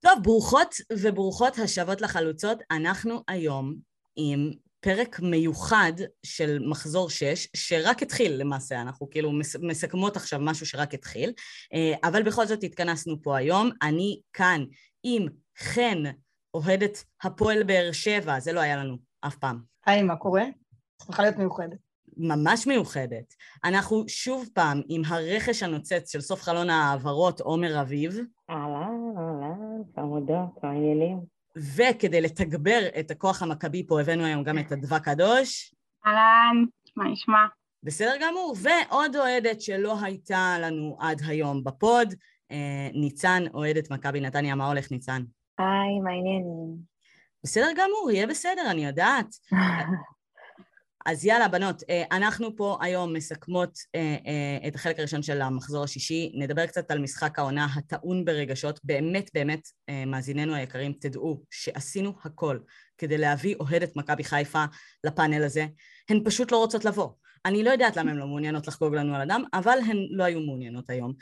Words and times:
טוב, 0.00 0.22
ברוכות 0.22 0.74
וברוכות 0.92 1.58
השבות 1.58 2.00
לחלוצות. 2.00 2.58
אנחנו 2.70 3.22
היום 3.28 3.74
עם 4.16 4.50
פרק 4.80 5.20
מיוחד 5.20 5.92
של 6.22 6.58
מחזור 6.68 7.10
6, 7.10 7.48
שרק 7.56 8.02
התחיל 8.02 8.32
למעשה, 8.32 8.80
אנחנו 8.80 9.10
כאילו 9.10 9.32
מסכמות 9.62 10.16
עכשיו 10.16 10.40
משהו 10.40 10.66
שרק 10.66 10.94
התחיל, 10.94 11.32
אה, 11.74 12.08
אבל 12.08 12.22
בכל 12.22 12.46
זאת 12.46 12.62
התכנסנו 12.62 13.22
פה 13.22 13.36
היום. 13.36 13.70
אני 13.82 14.20
כאן 14.32 14.64
עם 15.02 15.26
חן, 15.58 16.02
אוהדת 16.54 17.04
הפועל 17.22 17.62
באר 17.62 17.92
שבע, 17.92 18.40
זה 18.40 18.52
לא 18.52 18.60
היה 18.60 18.76
לנו 18.76 18.96
אף 19.20 19.36
פעם. 19.36 19.60
היי, 19.86 20.02
מה 20.02 20.16
קורה? 20.16 20.44
צריכה 21.06 21.22
להיות 21.22 21.36
מיוחדת. 21.36 21.78
ממש 22.16 22.66
מיוחדת. 22.66 23.34
אנחנו 23.64 24.04
שוב 24.08 24.48
פעם 24.54 24.82
עם 24.88 25.02
הרכש 25.06 25.62
הנוצץ 25.62 26.12
של 26.12 26.20
סוף 26.20 26.42
חלון 26.42 26.70
ההעברות, 26.70 27.40
עומר 27.40 27.80
אביב. 27.80 28.18
אהלן, 28.50 28.97
אהלן, 29.96 30.08
חמודות, 30.08 30.64
מעניינים. 30.64 31.20
וכדי 31.56 32.20
לתגבר 32.20 32.80
את 33.00 33.10
הכוח 33.10 33.42
המכבי 33.42 33.86
פה 33.86 34.00
הבאנו 34.00 34.24
היום 34.24 34.44
גם 34.44 34.58
את 34.58 34.72
אדווה 34.72 35.00
קדוש. 35.00 35.74
אהלן, 36.06 36.64
מה 36.96 37.04
נשמע? 37.08 37.46
בסדר 37.82 38.14
גמור, 38.20 38.54
ועוד 38.62 39.16
אוהדת 39.16 39.60
שלא 39.60 39.96
הייתה 40.02 40.56
לנו 40.60 40.96
עד 41.00 41.22
היום 41.26 41.64
בפוד, 41.64 42.14
אה, 42.50 42.88
ניצן, 42.94 43.42
אוהדת 43.54 43.90
מכבי 43.90 44.20
נתניה, 44.20 44.54
מה 44.54 44.68
הולך 44.68 44.90
ניצן? 44.90 45.22
היי, 45.58 46.00
מה 46.04 46.10
העניינים? 46.10 46.76
בסדר 47.44 47.68
גמור, 47.76 48.10
יהיה 48.10 48.26
בסדר, 48.26 48.70
אני 48.70 48.86
יודעת. 48.86 49.26
אז 51.08 51.24
יאללה, 51.24 51.48
בנות, 51.48 51.82
אה, 51.90 52.04
אנחנו 52.12 52.56
פה 52.56 52.78
היום 52.80 53.12
מסכמות 53.12 53.78
אה, 53.94 54.16
אה, 54.26 54.68
את 54.68 54.74
החלק 54.74 54.98
הראשון 54.98 55.22
של 55.22 55.42
המחזור 55.42 55.84
השישי. 55.84 56.32
נדבר 56.34 56.66
קצת 56.66 56.90
על 56.90 56.98
משחק 56.98 57.38
העונה 57.38 57.66
הטעון 57.76 58.24
ברגשות. 58.24 58.80
באמת, 58.84 59.30
באמת, 59.34 59.68
מאזיננו 60.06 60.54
היקרים, 60.54 60.92
תדעו 61.00 61.42
שעשינו 61.50 62.12
הכל 62.24 62.58
כדי 62.98 63.18
להביא 63.18 63.54
אוהדת 63.60 63.96
מכבי 63.96 64.24
חיפה 64.24 64.64
לפאנל 65.04 65.44
הזה. 65.44 65.66
הן 66.08 66.20
פשוט 66.24 66.52
לא 66.52 66.56
רוצות 66.56 66.84
לבוא. 66.84 67.08
אני 67.44 67.62
לא 67.62 67.70
יודעת 67.70 67.96
למה 67.96 68.10
הן 68.10 68.16
לא 68.16 68.26
מעוניינות 68.26 68.66
לחגוג 68.68 68.94
לנו 68.94 69.14
על 69.14 69.20
הדם, 69.20 69.42
אבל 69.54 69.78
הן 69.86 69.96
לא 70.10 70.24
היו 70.24 70.40
מעוניינות 70.40 70.90
היום. 70.90 71.12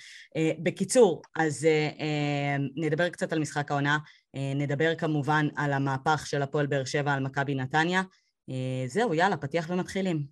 בקיצור, 0.62 1.22
אז 1.36 1.68
נדבר 2.76 3.08
קצת 3.08 3.32
על 3.32 3.38
משחק 3.38 3.70
העונה, 3.70 3.98
נדבר 4.34 4.94
כמובן 4.94 5.48
על 5.56 5.72
המהפך 5.72 6.26
של 6.26 6.42
הפועל 6.42 6.66
באר 6.66 6.84
שבע 6.84 7.12
על 7.12 7.22
מכבי 7.22 7.54
נתניה. 7.54 8.02
אה, 8.50 8.84
זהו, 8.86 9.14
יאללה, 9.14 9.36
פתיח 9.36 9.66
ומתחילים. 9.70 10.26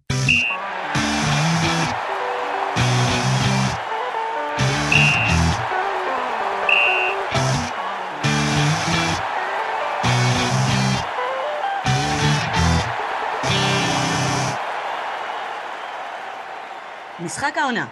משחק 17.21 17.59
העונה. 17.59 17.87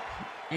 Uh, 0.51 0.55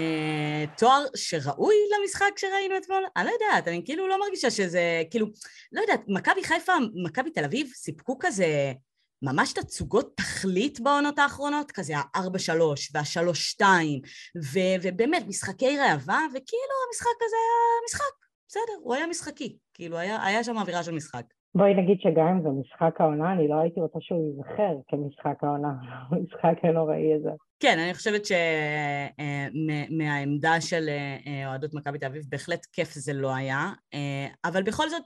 תואר 0.78 1.04
שראוי 1.14 1.74
למשחק 2.00 2.30
שראינו 2.36 2.76
אתמול? 2.76 3.04
אני 3.16 3.26
לא 3.26 3.30
יודעת, 3.30 3.68
אני 3.68 3.82
כאילו 3.84 4.08
לא 4.08 4.20
מרגישה 4.20 4.50
שזה, 4.50 5.02
כאילו, 5.10 5.26
לא 5.72 5.80
יודעת, 5.80 6.00
מכבי 6.08 6.44
חיפה, 6.44 6.72
מכבי 6.94 7.30
תל 7.30 7.44
אביב 7.44 7.70
סיפקו 7.74 8.16
כזה 8.20 8.72
ממש 9.22 9.52
תצוגות 9.52 10.16
תכלית 10.16 10.80
בעונות 10.80 11.18
האחרונות, 11.18 11.72
כזה 11.72 11.96
ה-4-3 11.96 12.60
וה-3-2, 12.94 13.64
ו- 14.52 14.76
ובאמת 14.82 15.22
משחקי 15.28 15.78
ראווה, 15.78 16.20
וכאילו 16.30 16.74
המשחק 16.86 17.16
הזה 17.26 17.36
היה 17.36 17.84
משחק, 17.86 18.26
בסדר, 18.48 18.78
הוא 18.82 18.94
היה 18.94 19.06
משחקי, 19.06 19.56
כאילו 19.74 19.98
היה, 19.98 20.24
היה 20.24 20.44
שם 20.44 20.58
אווירה 20.58 20.82
של 20.82 20.92
משחק. 20.92 21.24
בואי 21.54 21.74
נגיד 21.74 22.00
שגם 22.00 22.26
אם 22.26 22.42
זה 22.42 22.48
משחק 22.48 23.00
העונה, 23.00 23.32
אני 23.32 23.48
לא 23.48 23.54
הייתי 23.54 23.80
רוצה 23.80 23.98
שהוא 24.00 24.20
ייזכר 24.26 24.76
כמשחק 24.88 25.44
העונה, 25.44 25.68
המשחק 26.10 26.56
הנוראי 26.62 27.14
הזה. 27.14 27.30
כן, 27.60 27.78
אני 27.78 27.94
חושבת 27.94 28.22
שמהעמדה 29.88 30.54
אה, 30.54 30.60
של 30.60 30.88
אה, 30.88 31.48
אוהדות 31.48 31.74
מכבי 31.74 31.98
תל 31.98 32.06
אביב, 32.06 32.22
בהחלט 32.28 32.66
כיף 32.72 32.92
זה 32.92 33.12
לא 33.12 33.34
היה, 33.34 33.72
אה, 33.94 34.26
אבל 34.44 34.62
בכל 34.62 34.88
זאת, 34.88 35.02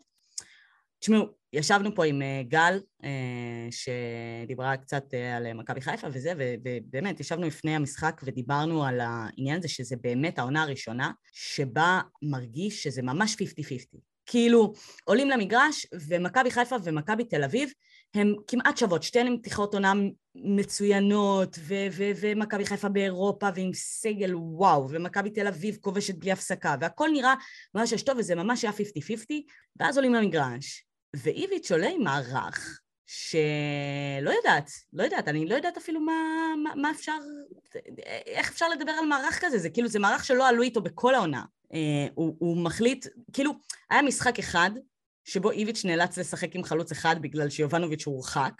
תשמעו, 1.01 1.27
ישבנו 1.53 1.95
פה 1.95 2.05
עם 2.05 2.23
אה, 2.23 2.43
גל, 2.49 2.81
אה, 3.05 3.69
שדיברה 3.71 4.77
קצת 4.77 5.15
אה, 5.15 5.37
על 5.37 5.53
מכבי 5.53 5.81
חיפה 5.81 6.07
וזה, 6.13 6.33
ובאמת 6.37 7.21
ישבנו 7.21 7.47
לפני 7.47 7.77
המשחק 7.77 8.21
ודיברנו 8.25 8.85
על 8.85 9.01
העניין 9.01 9.59
הזה 9.59 9.69
שזה 9.69 9.97
באמת 10.01 10.39
העונה 10.39 10.63
הראשונה, 10.63 11.11
שבה 11.33 12.01
מרגיש 12.23 12.83
שזה 12.83 13.03
ממש 13.03 13.35
50-50. 13.35 13.99
כאילו, 14.27 14.73
עולים 15.05 15.31
למגרש, 15.31 15.87
ומכבי 16.09 16.51
חיפה 16.51 16.77
ומכבי 16.85 17.25
תל 17.25 17.45
אביב 17.45 17.73
הם 18.15 18.35
כמעט 18.47 18.77
שוות, 18.77 19.03
שתיהן 19.03 19.27
עם 19.27 19.39
פתיחות 19.39 19.75
עונה 19.75 19.93
מצוינות, 20.35 21.59
ומכבי 22.21 22.67
חיפה 22.67 22.89
באירופה 22.89 23.49
ועם 23.55 23.71
סגל 23.75 24.35
וואו, 24.35 24.87
ומכבי 24.91 25.31
תל 25.31 25.47
אביב 25.47 25.79
כובשת 25.81 26.15
בלי 26.15 26.33
הפסקה, 26.33 26.75
והכל 26.81 27.09
נראה 27.13 27.35
ממש 27.75 28.03
טוב, 28.03 28.19
וזה 28.19 28.35
ממש 28.35 28.65
היה 28.65 28.73
50-50, 28.73 28.75
ואז 29.81 29.97
עולים 29.97 30.15
למגרש, 30.15 30.90
ואיביץ' 31.17 31.73
עולה 31.73 31.89
עם 31.89 32.05
מערך 32.05 32.81
שלא 33.07 34.31
יודעת, 34.31 34.71
לא 34.93 35.03
יודעת, 35.03 35.29
אני 35.29 35.49
לא 35.49 35.55
יודעת 35.55 35.77
אפילו 35.77 36.01
מה, 36.01 36.13
מה, 36.63 36.75
מה 36.77 36.91
אפשר, 36.91 37.19
איך 38.27 38.51
אפשר 38.51 38.69
לדבר 38.69 38.93
על 38.93 39.07
מערך 39.07 39.45
כזה, 39.45 39.59
זה 39.59 39.71
כאילו, 39.71 39.89
זה 39.89 39.99
מערך 39.99 40.25
שלא 40.25 40.49
עלו 40.49 40.63
איתו 40.63 40.81
בכל 40.81 41.15
העונה. 41.15 41.45
אה, 41.75 42.07
הוא, 42.15 42.37
הוא 42.39 42.65
מחליט, 42.65 43.07
כאילו, 43.33 43.53
היה 43.91 44.03
משחק 44.03 44.39
אחד 44.39 44.71
שבו 45.25 45.51
איביץ' 45.51 45.85
נאלץ 45.85 46.19
לשחק 46.19 46.55
עם 46.55 46.65
חלוץ 46.65 46.93
אחד 46.93 47.17
בגלל 47.21 47.51
שיובנוביץ' 47.51 48.07
הורחק, 48.07 48.53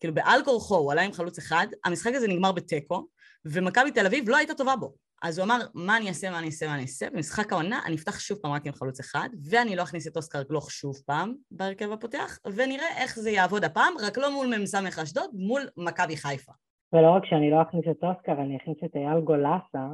כאילו 0.00 0.14
בעל 0.14 0.44
כורחו 0.44 0.76
הוא 0.76 0.92
עלה 0.92 1.02
עם 1.02 1.12
חלוץ 1.12 1.38
אחד, 1.38 1.66
המשחק 1.84 2.14
הזה 2.14 2.28
נגמר 2.28 2.52
בתיקו, 2.52 3.06
ומכבי 3.44 3.90
תל 3.90 4.06
אביב 4.06 4.28
לא 4.28 4.36
הייתה 4.36 4.54
טובה 4.54 4.76
בו. 4.76 5.05
אז 5.22 5.38
הוא 5.38 5.46
אמר, 5.46 5.58
מה 5.74 5.96
אני 5.96 6.08
אעשה, 6.08 6.30
מה 6.30 6.38
אני 6.38 6.46
אעשה, 6.46 6.66
מה 6.66 6.74
אני 6.74 6.82
אעשה, 6.82 7.10
במשחק 7.10 7.52
העונה 7.52 7.80
אני 7.86 7.94
אפתח 7.96 8.18
שוב 8.18 8.38
פעם 8.42 8.52
רק 8.52 8.66
עם 8.66 8.72
חלוץ 8.72 9.00
אחד, 9.00 9.28
ואני 9.50 9.76
לא 9.76 9.82
אכניס 9.82 10.08
את 10.08 10.16
אוסקר 10.16 10.42
גלוך 10.42 10.70
שוב 10.70 10.94
פעם 11.06 11.34
בהרכב 11.50 11.92
הפותח, 11.92 12.38
ונראה 12.56 13.02
איך 13.02 13.18
זה 13.18 13.30
יעבוד 13.30 13.64
הפעם, 13.64 13.94
רק 14.06 14.18
לא 14.18 14.32
מול 14.32 14.46
מ"ס 14.62 14.74
אשדוד, 14.74 15.30
מול 15.34 15.62
מכבי 15.76 16.16
חיפה. 16.16 16.52
ולא 16.92 17.10
רק 17.10 17.24
שאני 17.24 17.50
לא 17.50 17.62
אכניס 17.62 17.84
את 17.90 18.04
אוסקר, 18.04 18.32
אני 18.32 18.56
אכניס 18.56 18.76
את 18.84 18.96
אייל 18.96 19.20
גולסה, 19.20 19.86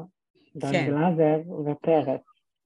דן 0.56 0.72
כן. 0.72 0.86
גלאזר 0.86 1.40
ופרץ. 1.66 2.20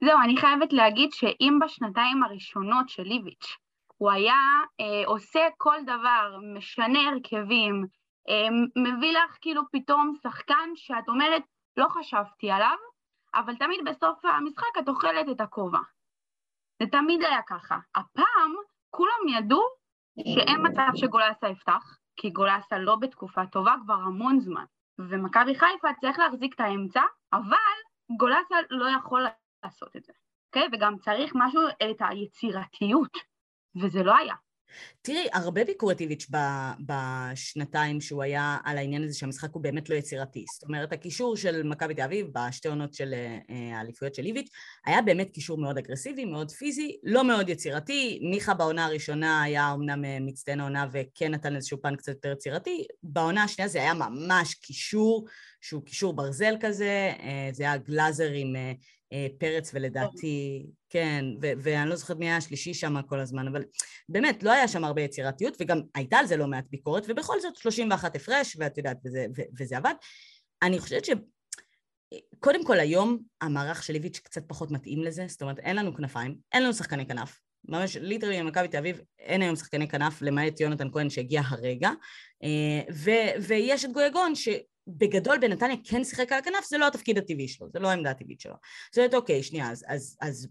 זהו, 0.05 0.19
אני 0.25 0.37
חייבת 0.37 0.72
להגיד 0.72 1.11
שאם 1.12 1.59
בשנתיים 1.65 2.22
הראשונות 2.22 2.89
של 2.89 3.03
ליביץ' 3.03 3.56
הוא 3.97 4.11
היה 4.11 4.34
אה, 4.81 5.06
עושה 5.06 5.41
כל 5.56 5.77
דבר, 5.83 6.39
משנה 6.56 6.99
הרכבים, 7.09 7.84
אה, 8.28 8.49
מביא 8.83 9.12
לך 9.12 9.37
כאילו 9.41 9.62
פתאום 9.72 10.12
שחקן 10.22 10.69
שאת 10.75 11.09
אומרת, 11.09 11.43
לא 11.76 11.87
חשבתי 11.88 12.50
עליו, 12.50 12.76
אבל 13.34 13.56
תמיד 13.56 13.81
בסוף 13.87 14.25
המשחק 14.25 14.78
את 14.78 14.88
אוכלת 14.88 15.26
את 15.31 15.41
הכובע. 15.41 15.78
זה 16.82 16.88
תמיד 16.92 17.22
היה 17.25 17.42
ככה. 17.42 17.78
הפעם 17.94 18.54
כולם 18.91 19.28
ידעו 19.28 19.62
שאין 20.34 20.66
מצב 20.66 20.88
שגולסה 20.94 21.48
יפתח, 21.48 21.98
כי 22.16 22.31
גולסה 22.31 22.78
לא 22.78 22.97
בתקופה 22.97 23.47
טובה 23.47 23.75
כבר 23.84 23.94
המון 23.94 24.41
זמן. 24.41 24.65
ומכבי 24.98 25.54
חיפה 25.54 25.88
צריך 26.00 26.19
להחזיק 26.19 26.54
את 26.54 26.60
האמצע, 26.60 27.03
אבל 27.32 27.76
גולסה 28.16 28.56
לא 28.70 28.86
יכול 28.98 29.26
לעשות 29.65 29.97
את 29.97 30.04
זה, 30.04 30.12
אוקיי? 30.47 30.66
Okay? 30.66 30.69
וגם 30.72 30.98
צריך 30.98 31.32
משהו, 31.34 31.60
את 31.69 31.97
היצירתיות, 32.00 33.16
וזה 33.82 34.03
לא 34.03 34.16
היה. 34.16 34.34
תראי, 35.03 35.27
הרבה 35.32 35.65
ביקורטיביץ' 35.65 36.27
בשנתיים 36.81 38.00
שהוא 38.00 38.22
היה 38.22 38.56
על 38.65 38.78
העניין 38.78 39.03
הזה 39.04 39.15
שהמשחק 39.15 39.49
הוא 39.53 39.62
באמת 39.62 39.91
לא 39.91 39.94
יצירתי. 39.94 40.44
זאת 40.54 40.62
אומרת, 40.62 40.93
הקישור 40.93 41.37
של 41.37 41.62
מכבי 41.62 41.94
תל 41.94 42.03
אביב 42.03 42.27
בשתי 42.32 42.69
עונות 42.69 42.94
של 42.94 43.15
אה, 43.50 43.78
האליפויות 43.78 44.15
של 44.15 44.27
איביץ' 44.27 44.49
היה 44.87 45.03
באמת 45.03 45.31
קישור 45.31 45.59
מאוד 45.59 45.78
אגרסיבי, 45.78 46.25
מאוד 46.25 46.50
פיזי, 46.50 46.97
לא 47.03 47.25
מאוד 47.25 47.49
יצירתי. 47.49 48.19
מיכה 48.31 48.54
בעונה 48.54 48.84
הראשונה 48.84 49.42
היה 49.42 49.72
אמנם 49.72 50.04
אה, 50.04 50.18
מצטיין 50.21 50.60
העונה 50.60 50.86
וכן 50.92 51.34
נתן 51.34 51.57
איזשהו 51.57 51.83
פן 51.83 51.97
קצת 51.97 52.09
יותר 52.09 52.33
יצירתי. 52.33 52.86
בעונה 53.03 53.45
השנייה 53.45 53.68
זה 53.68 53.78
היה 53.78 53.95
ממש 53.95 54.54
קישור 54.54 55.27
שהוא 55.66 55.83
קישור 55.83 56.13
ברזל 56.13 56.57
כזה, 56.60 57.13
אה, 57.21 57.48
זה 57.53 57.63
היה 57.63 57.77
גלאזר 57.77 58.30
עם 58.33 58.57
אה, 58.57 59.27
פרץ 59.39 59.71
ולדעתי, 59.74 60.66
כן, 60.91 61.24
ו- 61.42 61.53
ואני 61.59 61.91
לא 61.91 61.97
זוכרת 61.97 62.16
מי 62.16 62.27
היה 62.27 62.36
השלישי 62.36 62.74
שם 62.74 63.03
כל 63.09 63.21
הזמן, 63.21 63.48
אבל 63.48 63.65
באמת, 64.09 64.42
לא 64.42 64.53
היה 64.53 64.68
שם 64.68 64.84
הרבה 64.84 65.03
יצירתיות, 65.03 65.57
וגם 65.60 65.80
הייתה 65.95 66.16
על 66.16 66.27
זה 66.27 66.36
לא 66.36 66.47
מעט 66.47 66.65
ביקורת, 66.71 67.04
ובכל 67.09 67.41
זאת 67.41 67.57
31 67.57 68.16
הפרש, 68.16 68.57
ואת 68.59 68.78
יודעת, 68.78 68.97
וזה, 69.04 69.27
ו- 69.36 69.59
וזה 69.59 69.77
עבד. 69.77 69.95
אני 70.63 70.78
חושבת 70.78 71.04
ש... 71.04 71.10
קודם 72.41 72.65
כל 72.65 72.78
היום 72.78 73.18
המערך 73.41 73.83
של 73.83 73.95
איביץ' 73.95 74.18
קצת 74.18 74.42
פחות 74.47 74.71
מתאים 74.71 75.03
לזה, 75.03 75.24
זאת 75.28 75.42
אומרת 75.42 75.59
אין 75.59 75.77
לנו 75.77 75.95
כנפיים, 75.95 76.36
אין 76.53 76.63
לנו 76.63 76.74
שחקני 76.74 77.07
כנף, 77.07 77.41
ממש 77.68 77.97
ליטרלי 77.97 78.42
במכבי 78.42 78.68
תל 78.68 78.77
אביב 78.77 79.01
אין 79.18 79.42
היום 79.42 79.57
שחקני 79.57 79.89
כנף 79.89 80.22
למעט 80.22 80.60
יונתן 80.60 80.91
כהן 80.92 81.10
שהגיע 81.10 81.42
הרגע 81.47 81.91
אה, 82.42 82.95
ו- 82.95 83.42
ויש 83.42 83.84
את 83.84 83.92
גויגון 83.92 84.34
ש... 84.34 84.48
בגדול 84.86 85.38
בנתניה 85.38 85.77
כן 85.84 86.04
שיחק 86.04 86.33
על 86.33 86.38
הכנף, 86.38 86.65
זה 86.68 86.78
לא 86.78 86.86
התפקיד 86.86 87.18
הטבעי 87.18 87.48
שלו, 87.48 87.68
זה 87.72 87.78
לא 87.78 87.88
העמדה 87.88 88.10
הטבעית 88.10 88.41
שלו. 88.41 88.54
זאת 88.91 88.98
אומרת, 88.98 89.15
אוקיי, 89.15 89.42
שנייה, 89.42 89.71
אז, 89.71 89.84
אז, 89.88 90.16
אז 90.21 90.48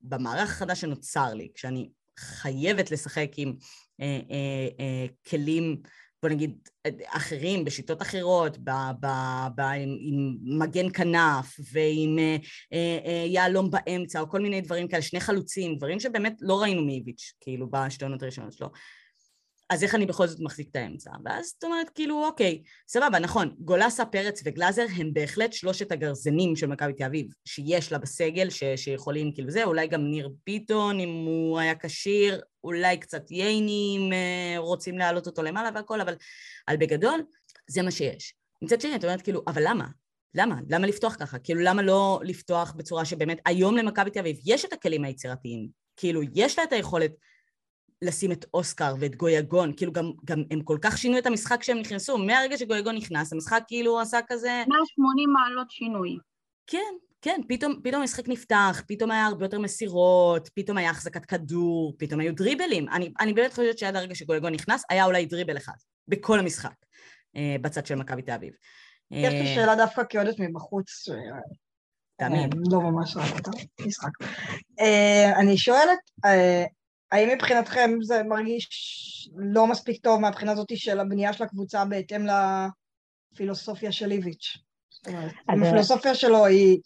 במערך 0.00 0.50
החדש 0.50 0.80
שנוצר 0.80 1.34
לי, 1.34 1.48
כשאני 1.54 1.90
חייבת 2.18 2.90
לשחק 2.90 3.30
עם 3.36 3.54
אה, 4.00 4.20
אה, 4.30 4.68
אה, 4.80 5.06
כלים, 5.28 5.82
בוא 6.22 6.30
נגיד, 6.30 6.68
אחרים, 7.06 7.64
בשיטות 7.64 8.02
אחרות, 8.02 8.58
ב, 8.58 8.70
ב, 9.00 9.06
ב, 9.54 9.60
עם, 9.60 9.96
עם 10.00 10.58
מגן 10.58 10.92
כנף 10.92 11.60
ועם 11.72 12.18
אה, 12.18 12.36
אה, 12.72 12.98
אה, 13.06 13.24
יהלום 13.26 13.70
באמצע, 13.70 14.20
או 14.20 14.28
כל 14.28 14.40
מיני 14.40 14.60
דברים 14.60 14.88
כאלה, 14.88 15.02
שני 15.02 15.20
חלוצים, 15.20 15.76
דברים 15.76 16.00
שבאמת 16.00 16.34
לא 16.40 16.62
ראינו 16.62 16.84
מאיביץ', 16.84 17.32
כאילו, 17.40 17.70
בשתי 17.70 18.04
עונות 18.04 18.22
הראשונות 18.22 18.52
שלו. 18.52 18.70
אז 19.70 19.82
איך 19.82 19.94
אני 19.94 20.06
בכל 20.06 20.26
זאת 20.26 20.40
מחזיק 20.40 20.68
את 20.70 20.76
האמצע? 20.76 21.10
ואז 21.24 21.46
זאת 21.46 21.64
אומרת, 21.64 21.90
כאילו, 21.94 22.24
אוקיי, 22.24 22.62
סבבה, 22.88 23.18
נכון, 23.18 23.54
גולסה, 23.58 24.04
פרץ 24.04 24.42
וגלאזר 24.44 24.86
הם 24.96 25.12
בהחלט 25.12 25.52
שלושת 25.52 25.92
הגרזנים 25.92 26.56
של 26.56 26.66
מכבי 26.66 26.92
תל 26.92 27.04
אביב, 27.04 27.26
שיש 27.44 27.92
לה 27.92 27.98
בסגל, 27.98 28.50
ש- 28.50 28.64
שיכולים, 28.76 29.32
כאילו 29.34 29.50
זה, 29.50 29.64
אולי 29.64 29.86
גם 29.86 30.00
ניר 30.00 30.30
ביטון, 30.46 31.00
אם 31.00 31.08
הוא 31.08 31.58
היה 31.58 31.74
כשיר, 31.74 32.40
אולי 32.64 32.96
קצת 32.96 33.30
ייני, 33.30 33.96
אם 33.98 34.12
אה, 34.12 34.58
רוצים 34.58 34.98
להעלות 34.98 35.26
אותו 35.26 35.42
למעלה 35.42 35.70
והכל, 35.74 36.00
אבל 36.00 36.14
על 36.66 36.76
בגדול, 36.76 37.22
זה 37.70 37.82
מה 37.82 37.90
שיש. 37.90 38.34
מצד 38.62 38.80
שני, 38.80 38.96
את 38.96 39.04
אומרת, 39.04 39.22
כאילו, 39.22 39.42
אבל 39.46 39.62
למה? 39.66 39.86
למה? 40.34 40.56
למה 40.68 40.86
לפתוח 40.86 41.16
ככה? 41.20 41.38
כאילו, 41.38 41.60
למה 41.60 41.82
לא 41.82 42.20
לפתוח 42.24 42.72
בצורה 42.76 43.04
שבאמת, 43.04 43.40
היום 43.46 43.76
למכבי 43.76 44.10
תל 44.10 44.20
אביב 44.20 44.36
יש 44.46 44.64
את 44.64 44.72
הכלים 44.72 45.04
היצירתיים, 45.04 45.68
כאילו, 45.96 46.20
יש 46.34 46.58
לה 46.58 46.64
את 46.64 46.72
היכולת 46.72 47.12
לשים 48.02 48.32
את 48.32 48.44
אוסקר 48.54 48.94
ואת 49.00 49.16
גויגון, 49.16 49.72
כאילו 49.76 49.92
גם, 49.92 50.12
גם 50.24 50.42
הם 50.50 50.62
כל 50.62 50.78
כך 50.82 50.98
שינו 50.98 51.18
את 51.18 51.26
המשחק 51.26 51.60
כשהם 51.60 51.78
נכנסו, 51.78 52.18
מהרגע 52.18 52.58
שגויגון 52.58 52.96
נכנס, 52.96 53.32
המשחק 53.32 53.62
כאילו 53.66 54.00
עשה 54.00 54.18
כזה... 54.28 54.62
180 54.68 55.32
מעלות 55.32 55.70
שינוי. 55.70 56.18
כן, 56.66 56.94
כן, 57.22 57.40
פתאום, 57.48 57.80
פתאום 57.84 58.00
המשחק 58.00 58.28
נפתח, 58.28 58.82
פתאום 58.88 59.10
היה 59.10 59.26
הרבה 59.26 59.44
יותר 59.44 59.58
מסירות, 59.58 60.48
פתאום 60.54 60.76
היה 60.76 60.90
החזקת 60.90 61.26
כדור, 61.26 61.94
פתאום 61.98 62.20
היו 62.20 62.34
דריבלים. 62.34 62.88
אני, 62.88 63.12
אני 63.20 63.32
באמת 63.32 63.50
חושבת 63.50 63.78
שעד 63.78 63.96
הרגע 63.96 64.14
שגויגון 64.14 64.52
נכנס, 64.52 64.84
היה 64.90 65.04
אולי 65.04 65.26
דריבל 65.26 65.56
אחד, 65.56 65.72
בכל 66.08 66.38
המשחק, 66.38 66.74
אה, 67.36 67.56
בצד 67.60 67.86
של 67.86 67.94
מכבי 67.94 68.22
תל 68.22 68.32
אביב. 68.32 68.52
יש 69.10 69.32
לי 69.32 69.40
אה, 69.40 69.54
שאלה 69.54 69.76
דווקא 69.76 70.02
כאוהדת 70.08 70.38
מבחוץ, 70.38 71.08
אה, 71.08 71.40
תאמין. 72.16 72.50
לא 72.70 72.80
ממש 72.80 73.16
רק 73.16 73.32
אותה, 73.34 73.50
משחק. 73.86 74.10
אה, 74.80 75.32
אני 75.40 75.58
שואלת, 75.58 75.98
אה, 76.24 76.64
האם 77.12 77.28
מבחינתכם 77.34 77.90
זה 78.02 78.22
מרגיש 78.22 78.68
לא 79.36 79.66
מספיק 79.66 80.02
טוב 80.02 80.20
מהבחינה 80.20 80.52
הזאת 80.52 80.76
של 80.76 81.00
הבנייה 81.00 81.32
של 81.32 81.44
הקבוצה 81.44 81.84
בהתאם 81.84 82.26
לפילוסופיה 83.32 83.92
של 83.92 84.10
איביץ'? 84.10 84.58
אז- 85.06 85.32
הפילוסופיה 85.48 86.14
שלו 86.14 86.46
היא... 86.46 86.78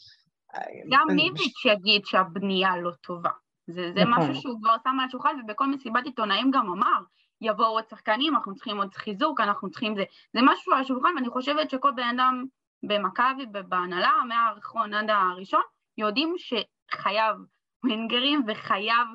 גם 0.91 1.06
ניביץ' 1.11 1.65
יגיד 1.65 2.06
שהבנייה 2.06 2.76
לא 2.76 2.91
טובה. 2.91 3.31
זה, 3.67 3.93
זה 3.94 4.05
נכון. 4.05 4.31
משהו 4.31 4.43
שהוא 4.43 4.61
כבר 4.62 4.76
שם 4.85 5.00
על 5.00 5.06
השולחן, 5.09 5.37
ובכל 5.44 5.67
מסיבת 5.67 6.05
עיתונאים 6.05 6.50
גם 6.50 6.71
אמר, 6.71 7.03
יבואו 7.41 7.69
עוד 7.69 7.85
שחקנים, 7.91 8.35
אנחנו 8.35 8.55
צריכים 8.55 8.76
עוד 8.76 8.94
חיזוק, 8.94 9.41
אנחנו 9.41 9.71
צריכים 9.71 9.97
זה. 9.97 10.05
זה 10.32 10.41
משהו 10.43 10.73
על 10.73 10.81
השולחן, 10.81 11.09
ואני 11.17 11.29
חושבת 11.29 11.71
שכל 11.71 11.91
בן 11.97 12.19
אדם 12.19 12.44
במכבי, 12.82 13.47
בהנהלה, 13.69 14.12
מהאחרון 14.29 14.94
עד 14.94 15.11
הראשון, 15.11 15.62
יודעים 15.99 16.35
שחייב 16.38 17.37
ווינגרים 17.85 18.44
וחייב 18.49 19.09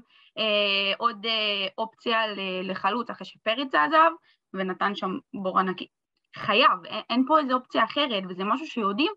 עוד 0.98 1.26
אה, 1.26 1.68
אופציה 1.78 2.20
לחלוץ 2.64 3.10
אחרי 3.10 3.26
שפריץ 3.26 3.76
עזב, 3.76 4.12
ונתן 4.54 4.96
שם 4.96 5.18
בור 5.34 5.60
ענקי. 5.60 5.88
חייב, 6.36 6.86
אין, 7.10 7.26
פה 7.28 7.40
איזה 7.40 7.54
אופציה 7.54 7.84
אחרת, 7.84 8.24
וזה 8.30 8.44
משהו 8.44 8.68
שיודעים, 8.68 9.12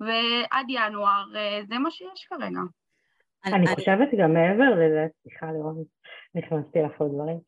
ועד 0.00 0.66
ינואר 0.68 1.24
אה, 1.36 1.60
זה 1.68 1.78
מה 1.78 1.90
שיש 1.90 2.26
כרגע. 2.28 2.60
אני 3.46 3.66
חושבת 3.66 4.08
גם 4.18 4.34
מעבר 4.34 4.70
לזה, 4.74 5.06
סליחה 5.22 5.52
לראות, 5.52 5.76
נכנסתי 6.34 6.78
לך 6.82 7.00
לדברים, 7.00 7.38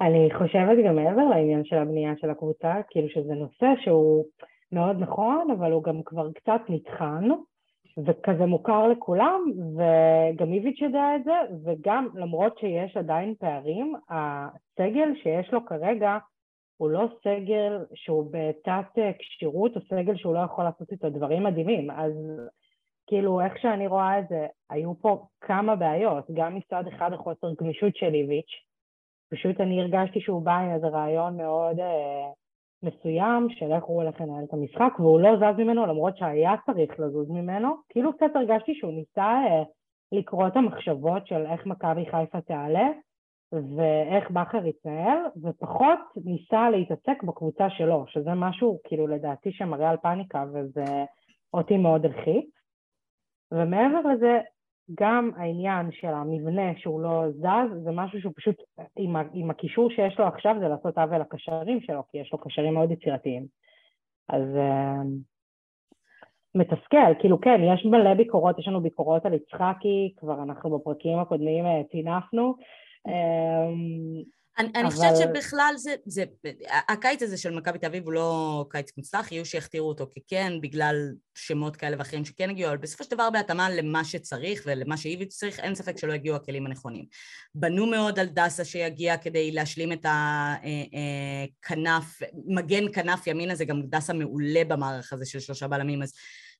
אני 0.00 0.28
חושבת 0.38 0.76
גם 0.86 0.96
מעבר 0.96 1.24
לעניין 1.30 1.64
של 1.64 1.76
הבנייה 1.76 2.12
של 2.16 2.30
הקבוצה, 2.30 2.74
כאילו 2.90 3.08
שזה 3.08 3.34
נושא 3.34 3.66
שהוא 3.84 4.24
מאוד 4.72 4.96
נכון, 5.00 5.50
אבל 5.58 5.72
הוא 5.72 5.84
גם 5.84 6.02
כבר 6.04 6.32
קצת 6.32 6.60
נטחן, 6.68 7.28
וכזה 8.06 8.46
מוכר 8.46 8.88
לכולם, 8.88 9.40
וגם 9.76 10.52
איביץ' 10.52 10.80
יודע 10.80 11.16
את 11.16 11.24
זה, 11.24 11.32
וגם 11.64 12.08
למרות 12.14 12.58
שיש 12.58 12.96
עדיין 12.96 13.34
פערים, 13.34 13.94
הסגל 14.10 15.08
שיש 15.22 15.52
לו 15.52 15.66
כרגע 15.66 16.18
הוא 16.76 16.90
לא 16.90 17.06
סגל 17.24 17.84
שהוא 17.94 18.30
בתת 18.30 18.98
אה, 18.98 19.10
כשירות, 19.18 19.76
או 19.76 19.80
סגל 19.80 20.16
שהוא 20.16 20.34
לא 20.34 20.38
יכול 20.38 20.64
לעשות 20.64 20.92
את 20.92 21.04
הדברים 21.04 21.42
מדהימים, 21.42 21.90
אז 21.90 22.12
כאילו, 23.06 23.40
איך 23.40 23.58
שאני 23.58 23.86
רואה 23.86 24.18
את 24.18 24.28
זה, 24.28 24.46
היו 24.70 24.94
פה 25.00 25.26
כמה 25.40 25.76
בעיות, 25.76 26.24
גם 26.34 26.54
מצד 26.54 26.84
אחד 26.86 27.12
החוסר 27.12 27.46
גמישות 27.60 27.96
של 27.96 28.14
איביץ', 28.14 28.50
פשוט 29.30 29.60
אני 29.60 29.80
הרגשתי 29.80 30.20
שהוא 30.20 30.42
בא 30.42 30.56
עם 30.56 30.74
איזה 30.74 30.86
רעיון 30.86 31.36
מאוד 31.36 31.80
אה, 31.80 32.30
מסוים 32.82 33.48
של 33.50 33.72
איך 33.72 33.84
הוא 33.84 34.02
הולך 34.02 34.20
לנהל 34.20 34.44
את 34.44 34.52
המשחק, 34.52 34.92
והוא 34.98 35.20
לא 35.20 35.36
זז 35.36 35.58
ממנו 35.58 35.86
למרות 35.86 36.16
שהיה 36.16 36.54
צריך 36.66 37.00
לזוז 37.00 37.30
ממנו, 37.30 37.76
כאילו 37.88 38.12
קצת 38.12 38.30
הרגשתי 38.34 38.74
שהוא 38.74 38.92
ניסה 38.92 39.26
אה, 39.26 39.62
לקרוא 40.12 40.46
את 40.46 40.56
המחשבות 40.56 41.26
של 41.26 41.46
איך 41.46 41.66
מכבי 41.66 42.06
חיפה 42.10 42.40
תעלה, 42.40 42.88
ואיך 43.52 44.30
בכר 44.30 44.66
יתנהל, 44.66 45.18
ופחות 45.42 45.98
ניסה 46.24 46.70
להתעסק 46.70 47.22
בקבוצה 47.22 47.70
שלו, 47.70 48.04
שזה 48.06 48.30
משהו 48.34 48.78
כאילו 48.84 49.06
לדעתי 49.06 49.52
שמראה 49.52 49.90
על 49.90 49.96
פאניקה, 49.96 50.44
וזה 50.52 51.04
אותי 51.54 51.76
מאוד 51.76 52.04
הלחיץ. 52.04 52.46
ומעבר 53.52 54.00
לזה, 54.12 54.40
גם 54.94 55.30
העניין 55.36 55.92
של 55.92 56.08
המבנה 56.08 56.72
שהוא 56.76 57.00
לא 57.00 57.24
זז, 57.30 57.84
זה 57.84 57.90
משהו 57.92 58.20
שהוא 58.20 58.32
פשוט, 58.36 58.56
עם, 58.96 59.50
הקישור 59.50 59.90
שיש 59.90 60.18
לו 60.18 60.26
עכשיו, 60.26 60.56
זה 60.60 60.68
לעשות 60.68 60.98
עוול 60.98 61.20
לקשרים 61.20 61.80
שלו, 61.80 62.02
כי 62.10 62.18
יש 62.18 62.32
לו 62.32 62.38
קשרים 62.38 62.74
מאוד 62.74 62.90
יצירתיים. 62.90 63.46
אז 64.28 64.42
אה, 64.56 65.02
מתסכל, 66.54 67.14
כאילו 67.20 67.40
כן, 67.40 67.60
יש 67.74 67.84
מלא 67.84 68.14
ביקורות, 68.14 68.58
יש 68.58 68.68
לנו 68.68 68.80
ביקורות 68.80 69.26
על 69.26 69.34
יצחקי, 69.34 70.14
כבר 70.16 70.42
אנחנו 70.42 70.78
בפרקים 70.78 71.18
הקודמים 71.18 71.66
אה, 71.66 71.82
טינפנו. 71.90 72.54
אה, 73.06 73.68
אני, 74.58 74.68
אני 74.74 74.82
אבל- 74.82 74.90
חושבת 74.90 75.16
שבכלל 75.16 75.74
זה, 75.76 75.94
זה, 76.06 76.24
הקיץ 76.88 77.22
הזה 77.22 77.36
של 77.36 77.50
מכבי 77.54 77.78
תל 77.78 77.86
אביב 77.86 78.04
הוא 78.04 78.12
לא 78.12 78.64
קיץ 78.70 78.90
מוצלח, 78.96 79.32
יהיו 79.32 79.44
שיכתירו 79.46 79.88
אותו 79.88 80.06
ככן, 80.16 80.52
בגלל 80.62 80.96
שמות 81.34 81.76
כאלה 81.76 81.96
ואחרים 81.98 82.24
שכן 82.24 82.50
הגיעו, 82.50 82.68
אבל 82.70 82.76
בסופו 82.78 83.04
של 83.04 83.10
דבר 83.10 83.30
בהתאמה 83.30 83.70
למה 83.70 84.04
שצריך 84.04 84.62
ולמה 84.66 84.96
שאיביץ' 84.96 85.34
צריך, 85.34 85.60
אין 85.60 85.74
ספק 85.74 85.98
שלא 85.98 86.12
הגיעו 86.12 86.36
הכלים 86.36 86.66
הנכונים. 86.66 87.04
בנו 87.54 87.86
מאוד 87.86 88.18
על 88.18 88.26
דסה 88.26 88.64
שיגיע 88.64 89.16
כדי 89.16 89.52
להשלים 89.52 89.92
את 89.92 90.06
הכנף, 91.62 92.18
מגן 92.46 92.92
כנף 92.92 93.26
ימין 93.26 93.50
הזה, 93.50 93.64
גם 93.64 93.82
דסה 93.82 94.12
מעולה 94.12 94.64
במערך 94.68 95.12
הזה 95.12 95.26
של 95.26 95.40
שלושה 95.40 95.68
בלמים, 95.68 96.02
אז 96.02 96.12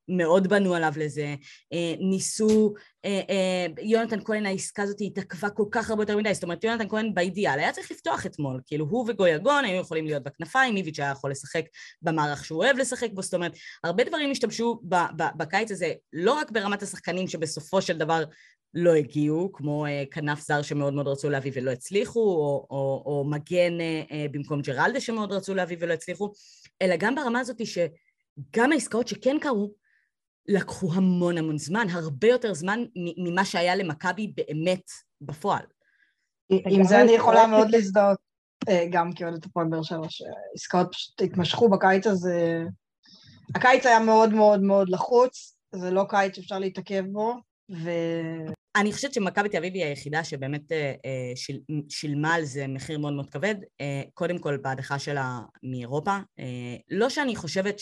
מאוד 0.08 0.48
בנו 0.48 0.74
עליו 0.74 0.92
לזה, 0.96 1.34
אה, 1.72 1.94
ניסו, 1.98 2.74
אה, 3.04 3.20
אה, 3.30 3.66
יונתן 3.82 4.24
כהן 4.24 4.46
העסקה 4.46 4.82
הזאת 4.82 4.96
התעכבה 5.00 5.50
כל 5.50 5.64
כך 5.70 5.90
הרבה 5.90 6.02
יותר 6.02 6.16
מדי, 6.16 6.34
זאת 6.34 6.42
אומרת 6.42 6.64
יונתן 6.64 6.88
כהן 6.88 7.14
באידיאל 7.14 7.58
היה 7.58 7.72
צריך 7.72 7.90
לפתוח 7.90 8.26
אתמול, 8.26 8.60
כאילו 8.66 8.86
הוא 8.90 9.04
וגויגון 9.08 9.64
היו 9.64 9.80
יכולים 9.80 10.06
להיות 10.06 10.22
בכנפיים, 10.22 10.76
איביץ' 10.76 11.00
היה 11.00 11.10
יכול 11.10 11.30
לשחק 11.30 11.64
במערך 12.02 12.44
שהוא 12.44 12.64
אוהב 12.64 12.76
לשחק 12.76 13.08
בו, 13.14 13.22
זאת 13.22 13.34
אומרת 13.34 13.52
הרבה 13.84 14.04
דברים 14.04 14.30
השתמשו 14.30 14.80
בקיץ 15.36 15.70
הזה, 15.70 15.92
לא 16.12 16.32
רק 16.32 16.50
ברמת 16.50 16.82
השחקנים 16.82 17.28
שבסופו 17.28 17.82
של 17.82 17.98
דבר 17.98 18.24
לא 18.74 18.94
הגיעו, 18.94 19.52
כמו 19.52 19.86
כנף 20.10 20.40
זר 20.40 20.62
שמאוד 20.62 20.94
מאוד 20.94 21.08
רצו 21.08 21.30
להביא 21.30 21.52
ולא 21.54 21.70
הצליחו, 21.70 22.20
או, 22.20 22.66
או, 22.70 23.02
או 23.06 23.24
מגן 23.30 23.72
במקום 24.32 24.60
ג'רלדה 24.60 25.00
שמאוד 25.00 25.32
רצו 25.32 25.54
להביא 25.54 25.76
ולא 25.80 25.92
הצליחו, 25.92 26.32
אלא 26.82 26.96
גם 26.98 27.14
ברמה 27.14 27.40
הזאת 27.40 27.66
שגם 27.66 28.72
העסקאות 28.72 29.08
שכן 29.08 29.36
קרו, 29.40 29.72
לקחו 30.48 30.92
המון 30.94 31.38
המון 31.38 31.58
זמן, 31.58 31.86
הרבה 31.90 32.28
יותר 32.28 32.54
זמן 32.54 32.84
ממה 33.16 33.44
שהיה 33.44 33.76
למכבי 33.76 34.32
באמת 34.36 34.90
בפועל. 35.20 35.64
עם 36.50 36.84
זה 36.84 37.00
אני 37.02 37.12
יכולה 37.12 37.46
מאוד 37.46 37.68
ש- 37.68 37.74
להזדהות, 37.74 38.18
אה, 38.68 38.86
גם 38.90 39.12
כאוהדת 39.12 39.44
הפועל 39.44 39.66
באר 39.66 39.82
שבע, 39.82 40.06
שעסקאות 40.08 40.88
פשוט 40.92 41.22
התמשכו 41.22 41.68
בקיץ 41.68 42.06
הזה. 42.06 42.62
הקיץ 43.54 43.86
היה 43.86 44.00
מאוד 44.00 44.32
מאוד 44.32 44.62
מאוד 44.62 44.88
לחוץ, 44.88 45.56
זה 45.74 45.90
לא 45.90 46.04
קיץ 46.08 46.36
שאפשר 46.36 46.58
להתעכב 46.58 47.04
בו, 47.12 47.34
ו... 47.70 47.90
אני 48.76 48.92
חושבת 48.92 49.14
שמכבי 49.14 49.48
תל 49.48 49.56
אביב 49.56 49.74
היא 49.74 49.84
היחידה 49.84 50.24
שבאמת 50.24 50.72
אה, 50.72 50.94
אה, 51.04 51.32
שיל, 51.34 51.60
שילמה 51.88 52.34
על 52.34 52.44
זה 52.44 52.66
מחיר 52.66 52.98
מאוד 52.98 53.12
מאוד 53.12 53.30
כבד, 53.30 53.54
אה, 53.80 54.02
קודם 54.14 54.38
כל 54.38 54.56
בהדחה 54.56 54.98
שלה 54.98 55.40
מאירופה. 55.62 56.16
אה, 56.38 56.76
לא 56.90 57.10
שאני 57.10 57.36
חושבת 57.36 57.78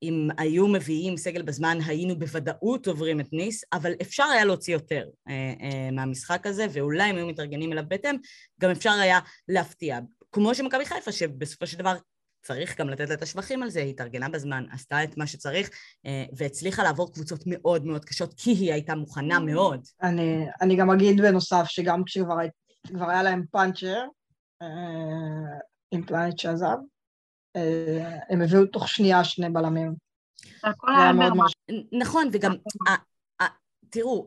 שאם 0.00 0.28
היו 0.38 0.68
מביאים 0.68 1.16
סגל 1.16 1.42
בזמן 1.42 1.78
היינו 1.86 2.18
בוודאות 2.18 2.86
עוברים 2.86 3.20
את 3.20 3.32
ניס, 3.32 3.64
אבל 3.72 3.92
אפשר 4.02 4.24
היה 4.24 4.44
להוציא 4.44 4.74
יותר 4.74 5.08
אה, 5.28 5.52
אה, 5.60 5.90
מהמשחק 5.92 6.46
הזה, 6.46 6.66
ואולי 6.72 7.10
אם 7.10 7.16
היו 7.16 7.26
מתארגנים 7.26 7.72
אליו 7.72 7.84
בהתאם, 7.88 8.16
גם 8.60 8.70
אפשר 8.70 8.90
היה 8.90 9.18
להפתיע. 9.48 9.98
כמו 10.32 10.54
שמכבי 10.54 10.84
חיפה, 10.84 11.12
שבסופו 11.12 11.66
של 11.66 11.78
דבר 11.78 11.96
צריך 12.42 12.80
גם 12.80 12.88
לתת 12.88 13.08
לה 13.08 13.14
את 13.14 13.22
השבחים 13.22 13.62
על 13.62 13.70
זה, 13.70 13.80
היא 13.80 13.90
התארגנה 13.90 14.28
בזמן, 14.28 14.64
עשתה 14.72 15.04
את 15.04 15.16
מה 15.16 15.26
שצריך, 15.26 15.70
אה, 16.06 16.24
והצליחה 16.36 16.82
לעבור 16.82 17.12
קבוצות 17.12 17.42
מאוד 17.46 17.84
מאוד 17.84 18.04
קשות, 18.04 18.34
כי 18.36 18.50
היא 18.50 18.72
הייתה 18.72 18.94
מוכנה 18.94 19.38
מאוד. 19.38 19.80
אני, 20.02 20.46
אני 20.62 20.76
גם 20.76 20.90
אגיד 20.90 21.20
בנוסף 21.20 21.64
שגם 21.66 22.04
כשכבר 22.04 22.36
כבר 22.86 23.10
היה 23.10 23.22
להם 23.22 23.44
פאנצ'ר 23.50 24.04
עם 25.90 26.06
פלנט 26.06 26.38
שעזב. 26.38 26.76
הם 28.30 28.42
הביאו 28.42 28.66
תוך 28.66 28.88
שנייה 28.88 29.24
שני 29.24 29.48
בלמים. 29.50 29.94
נכון, 31.92 32.28
וגם, 32.32 32.54
תראו, 33.90 34.26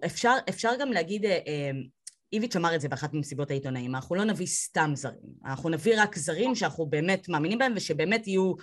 אפשר 0.50 0.72
גם 0.80 0.92
להגיד, 0.92 1.26
איביץ' 2.34 2.56
אמר 2.56 2.76
את 2.76 2.82
זה 2.82 2.90
באחת 2.90 3.14
ממסיבות 3.14 3.52
העיתונאים, 3.52 3.96
אנחנו 3.96 4.16
לא 4.16 4.24
נביא 4.24 4.48
סתם 4.48 4.92
זרים, 4.96 5.34
אנחנו 5.46 5.70
נביא 5.70 6.02
רק 6.02 6.18
זרים 6.18 6.56
שאנחנו 6.56 6.86
באמת 6.86 7.30
מאמינים 7.30 7.58
בהם 7.58 7.74
ושבאמת 7.76 8.28
יהיו 8.28 8.54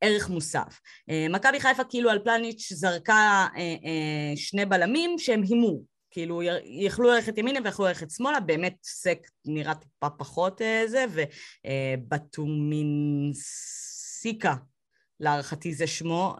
ערך 0.00 0.28
מוסף. 0.30 0.80
אה, 1.10 1.26
מכבי 1.30 1.60
חיפה 1.60 1.84
כאילו 1.84 2.10
על 2.10 2.18
פלניץ' 2.18 2.72
זרקה 2.72 3.46
אה, 3.56 3.60
אה, 3.60 4.36
שני 4.36 4.66
בלמים 4.66 5.18
שהם 5.18 5.42
הימו, 5.42 5.80
כאילו 6.10 6.40
יכלו 6.64 7.08
ללכת 7.08 7.38
ימינה 7.38 7.60
ויכלו 7.64 7.86
ללכת 7.86 8.10
שמאלה, 8.10 8.40
באמת 8.40 8.76
סק 8.82 9.18
נראה 9.46 9.74
טיפה 9.74 10.10
פחות 10.10 10.60
זה, 10.86 11.04
ובטומינסיקה 14.26 14.54
להערכתי 15.20 15.74
זה 15.74 15.86
שמו, 15.86 16.36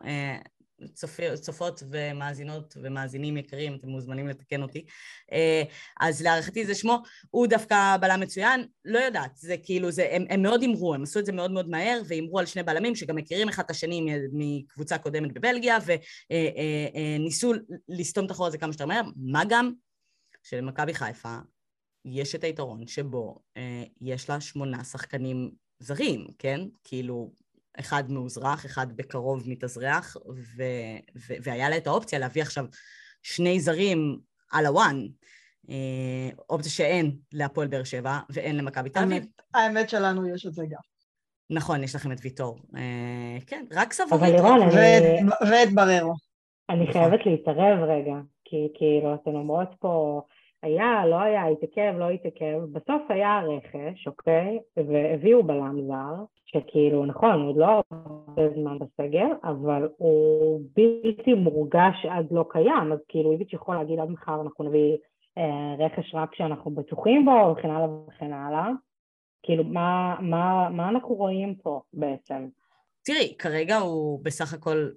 צופי, 0.92 1.22
צופות 1.40 1.82
ומאזינות 1.90 2.76
ומאזינים 2.82 3.36
יקרים, 3.36 3.74
אתם 3.74 3.88
מוזמנים 3.88 4.28
לתקן 4.28 4.62
אותי. 4.62 4.84
אה, 5.32 5.62
אז 6.00 6.22
להערכתי 6.22 6.66
זה 6.66 6.74
שמו, 6.74 7.02
הוא 7.30 7.46
דווקא 7.46 7.96
בלם 8.00 8.20
מצוין, 8.20 8.66
לא 8.84 8.98
יודעת, 8.98 9.36
זה 9.36 9.56
כאילו, 9.62 9.90
זה, 9.90 10.08
הם, 10.10 10.24
הם 10.30 10.42
מאוד 10.42 10.62
הימרו, 10.62 10.94
הם 10.94 11.02
עשו 11.02 11.18
את 11.18 11.26
זה 11.26 11.32
מאוד 11.32 11.50
מאוד 11.50 11.68
מהר, 11.68 12.00
והימרו 12.06 12.38
על 12.38 12.46
שני 12.46 12.62
בלמים 12.62 12.94
שגם 12.94 13.16
מכירים 13.16 13.48
אחד 13.48 13.62
את 13.64 13.70
השני 13.70 14.06
מקבוצה 14.32 14.98
קודמת 14.98 15.32
בבלגיה, 15.32 15.78
וניסו 15.86 17.52
אה, 17.52 17.58
אה, 17.58 17.76
לסתום 17.88 18.26
את 18.26 18.30
החור 18.30 18.46
הזה 18.46 18.58
כמה 18.58 18.72
שיותר 18.72 18.86
מהר, 18.86 19.02
מה 19.16 19.42
גם 19.48 19.72
שלמכבי 20.42 20.94
חיפה 20.94 21.36
יש 22.04 22.34
את 22.34 22.44
היתרון 22.44 22.86
שבו 22.86 23.38
יש 24.00 24.30
לה 24.30 24.40
שמונה 24.40 24.84
שחקנים 24.84 25.50
זרים, 25.78 26.26
כן? 26.38 26.60
כאילו, 26.84 27.32
אחד 27.80 28.10
מאוזרח, 28.10 28.66
אחד 28.66 28.96
בקרוב 28.96 29.42
מתאזרח, 29.46 30.16
ו- 30.56 30.62
ו- 31.16 31.34
והיה 31.42 31.68
לה 31.68 31.76
את 31.76 31.86
האופציה 31.86 32.18
להביא 32.18 32.42
עכשיו 32.42 32.64
שני 33.22 33.60
זרים 33.60 34.18
על 34.52 34.66
הוואן. 34.66 35.06
אה, 35.70 36.28
אופציה 36.50 36.72
שאין 36.72 37.16
להפועל 37.32 37.68
באר 37.68 37.84
שבע 37.84 38.18
ואין 38.30 38.56
למכבי 38.56 38.90
תל 38.90 39.02
אביב. 39.02 39.26
האמת 39.54 39.88
שלנו 39.88 40.34
יש 40.34 40.46
את 40.46 40.54
זה 40.54 40.62
גם. 40.70 40.80
נכון, 41.50 41.82
יש 41.82 41.94
לכם 41.94 42.12
את 42.12 42.18
ויטור. 42.22 42.58
אה, 42.76 43.38
כן, 43.46 43.64
רק 43.72 43.92
סבורית. 43.92 44.22
אבל 44.22 44.32
לירון, 44.32 44.62
אני... 44.62 45.30
ואת 45.50 45.74
בררו. 45.74 46.14
אני 46.70 46.88
נכון. 46.88 46.92
חייבת 46.92 47.26
להתערב 47.26 47.78
רגע, 47.82 48.14
כי 48.44 48.68
כאילו 48.74 49.14
אתן 49.14 49.30
אומרות 49.30 49.68
פה, 49.78 50.22
היה, 50.62 51.06
לא 51.06 51.20
היה, 51.20 51.46
התעכב, 51.46 51.94
לא 51.98 52.10
התעכב, 52.10 52.58
בסוף 52.72 53.02
היה 53.08 53.40
רכש, 53.40 54.06
אוקיי? 54.06 54.58
והביאו 54.76 55.42
בלם 55.42 55.86
זר, 55.86 56.24
שכאילו, 56.44 57.06
נכון, 57.06 57.40
הוא 57.42 57.58
לא 57.58 57.82
הרבה 57.90 58.48
זמן 58.54 58.78
בסגר, 58.78 59.26
אבל 59.44 59.88
הוא 59.96 60.60
בלתי 60.74 61.34
מורגש 61.34 62.06
עד 62.10 62.26
לא 62.30 62.44
קיים, 62.48 62.92
אז 62.92 62.98
כאילו 63.08 63.32
איביץ' 63.32 63.52
יכול 63.52 63.74
להגיד 63.74 63.98
עד 63.98 64.10
מחר 64.10 64.40
אנחנו 64.40 64.64
נביא 64.64 64.96
אה, 65.38 65.74
רכש 65.78 66.14
רק 66.14 66.30
כשאנחנו 66.32 66.70
בטוחים 66.70 67.24
בו, 67.24 67.52
וכן 67.52 67.70
הלאה 67.70 67.88
וכן 68.08 68.32
הלאה. 68.32 68.68
כאילו, 69.42 69.64
מה, 69.64 70.16
מה, 70.20 70.68
מה 70.70 70.88
אנחנו 70.88 71.14
רואים 71.14 71.54
פה 71.54 71.80
בעצם? 71.92 72.48
תראי, 73.04 73.34
כרגע 73.38 73.76
הוא 73.76 74.20
בסך 74.24 74.54
הכל 74.54 74.88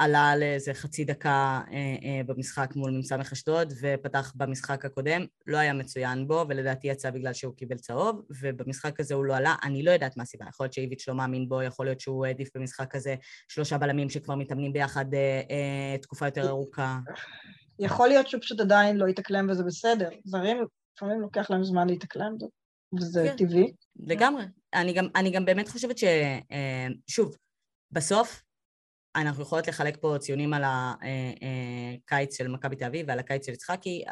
עלה 0.00 0.36
לאיזה 0.36 0.74
חצי 0.74 1.04
דקה 1.04 1.60
אה, 1.72 1.76
אה, 2.02 2.20
במשחק 2.26 2.70
מול 2.76 2.90
מ"ס 2.90 3.12
אשדוד 3.12 3.72
ופתח 3.80 4.32
במשחק 4.36 4.84
הקודם, 4.84 5.26
לא 5.46 5.56
היה 5.56 5.72
מצוין 5.72 6.28
בו 6.28 6.44
ולדעתי 6.48 6.88
יצא 6.88 7.10
בגלל 7.10 7.32
שהוא 7.32 7.54
קיבל 7.56 7.76
צהוב 7.76 8.22
ובמשחק 8.40 9.00
הזה 9.00 9.14
הוא 9.14 9.24
לא 9.24 9.36
עלה, 9.36 9.54
אני 9.62 9.82
לא 9.82 9.90
יודעת 9.90 10.16
מה 10.16 10.22
הסיבה, 10.22 10.44
יכול 10.48 10.64
להיות 10.64 10.72
שאיביץ' 10.72 11.08
לא 11.08 11.14
מאמין 11.14 11.48
בו, 11.48 11.62
יכול 11.62 11.86
להיות 11.86 12.00
שהוא 12.00 12.26
העדיף 12.26 12.48
במשחק 12.54 12.94
הזה 12.94 13.14
שלושה 13.48 13.78
בלמים 13.78 14.10
שכבר 14.10 14.34
מתאמנים 14.34 14.72
ביחד 14.72 15.14
אה, 15.14 15.96
תקופה 16.02 16.26
יותר 16.26 16.48
ארוכה. 16.48 16.98
יכול 17.78 18.08
להיות 18.08 18.28
שהוא 18.28 18.40
פשוט 18.40 18.60
עדיין 18.60 18.96
לא 18.96 19.08
יתאקלם 19.08 19.50
וזה 19.50 19.64
בסדר, 19.64 20.08
זרים 20.24 20.64
לפעמים 20.96 21.20
לוקח 21.20 21.50
להם 21.50 21.64
זמן 21.64 21.86
להתאקלם 21.86 22.32
וזה 22.98 23.24
כן, 23.28 23.36
טבעי. 23.36 23.72
לגמרי, 23.96 24.44
אני 24.74 24.92
גם, 24.92 25.06
אני 25.16 25.30
גם 25.30 25.44
באמת 25.44 25.68
חושבת 25.68 25.98
ש... 25.98 26.04
שוב, 27.06 27.36
בסוף 27.92 28.42
אנחנו 29.16 29.42
יכולות 29.42 29.68
לחלק 29.68 29.96
פה 30.00 30.16
ציונים 30.18 30.54
על 30.54 30.62
הקיץ 30.64 32.36
של 32.36 32.48
מכבי 32.48 32.76
תל 32.76 32.84
אביב 32.84 33.06
ועל 33.08 33.18
הקיץ 33.18 33.46
של 33.46 33.52
יצחקי. 33.52 34.04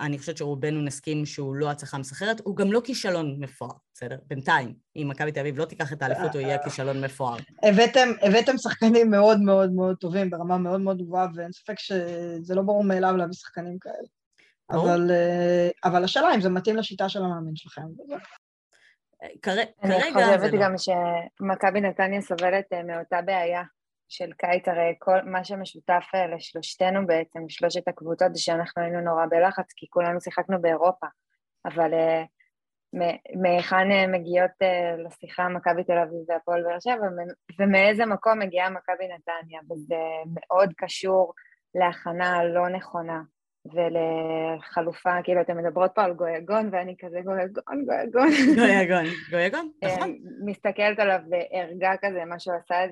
אני 0.00 0.18
חושבת 0.18 0.36
שרובנו 0.36 0.82
נסכים 0.82 1.26
שהוא 1.26 1.54
לא 1.54 1.70
הצלחה 1.70 1.98
מסחררת, 1.98 2.40
הוא 2.44 2.56
גם 2.56 2.72
לא 2.72 2.80
כישלון 2.84 3.36
מפואר, 3.40 3.70
בסדר? 3.94 4.16
בינתיים, 4.26 4.74
אם 4.96 5.08
מכבי 5.10 5.32
תל 5.32 5.40
אביב 5.40 5.58
לא 5.58 5.64
תיקח 5.64 5.92
את 5.92 6.02
האליפות, 6.02 6.34
הוא 6.34 6.40
יהיה 6.40 6.64
כישלון 6.64 7.04
מפואר. 7.04 7.36
הבאתם, 7.62 8.08
הבאתם 8.22 8.58
שחקנים 8.58 9.10
מאוד 9.10 9.40
מאוד 9.40 9.72
מאוד 9.72 9.96
טובים, 9.96 10.30
ברמה 10.30 10.58
מאוד 10.58 10.80
מאוד 10.80 11.02
גבוהה, 11.02 11.26
ואין 11.34 11.52
ספק 11.52 11.78
שזה 11.78 12.54
לא 12.54 12.62
ברור 12.62 12.84
מאליו 12.84 13.16
להביא 13.16 13.34
שחקנים 13.34 13.78
כאלה. 13.78 14.08
אבל, 14.70 15.10
אה, 15.10 15.68
אבל 15.84 16.04
השאלה 16.04 16.34
אם 16.34 16.40
זה 16.40 16.48
מתאים 16.48 16.76
לשיטה 16.76 17.08
של 17.08 17.22
המאמין 17.22 17.56
שלכם. 17.56 17.82
כרגע 19.42 19.64
זה 19.82 19.88
לא. 19.88 20.24
אני 20.24 20.38
חושבת 20.38 20.60
גם 20.60 20.74
שמכבי 20.78 21.80
נתניה 21.80 22.20
סובלת 22.20 22.72
אה, 22.72 22.82
מאותה 22.82 23.22
בעיה 23.22 23.62
של 24.08 24.32
קיץ, 24.32 24.68
הרי 24.68 24.94
כל 24.98 25.22
מה 25.24 25.44
שמשותף 25.44 26.04
אה, 26.14 26.26
לשלושתנו 26.26 27.06
בעצם, 27.06 27.38
לשלושת 27.46 27.88
הקבוצות, 27.88 28.34
זה 28.34 28.40
שאנחנו 28.40 28.82
היינו 28.82 29.00
נורא 29.00 29.26
בלחץ, 29.30 29.72
כי 29.76 29.86
כולנו 29.90 30.20
שיחקנו 30.20 30.62
באירופה, 30.62 31.06
אבל 31.64 31.92
uh, 31.92 32.26
מהיכן 33.42 33.90
uh, 33.90 34.08
מגיעות 34.12 34.50
uh, 34.62 35.00
לשיחה 35.06 35.48
מכבי 35.48 35.84
תל 35.84 35.98
אביב 35.98 36.20
והפועל 36.28 36.62
באר 36.62 36.80
שבע, 36.80 37.06
ומאיזה 37.58 38.06
מקום 38.06 38.38
מגיעה 38.38 38.70
מכבי 38.70 39.04
נתניה, 39.08 39.60
וזה 39.70 40.02
מאוד 40.34 40.72
קשור 40.76 41.32
להכנה 41.74 42.44
לא 42.44 42.68
נכונה. 42.68 43.20
ולחלופה, 43.74 45.10
כאילו 45.24 45.40
אתן 45.40 45.56
מדברות 45.56 45.90
פה 45.94 46.02
על 46.02 46.14
גויגון 46.14 46.68
ואני 46.72 46.94
כזה 46.98 47.20
גויגון, 47.24 47.84
גויגון. 47.84 48.28
גויגון, 48.56 49.04
גויגון, 49.30 49.70
אה, 49.84 49.96
נכון. 49.96 50.16
מסתכלת 50.44 50.98
עליו 50.98 51.18
בערגה 51.28 51.92
כזה, 52.02 52.24
מה 52.24 52.38
שהוא 52.38 52.56
עשה 52.56 52.74
אה, 52.74 52.88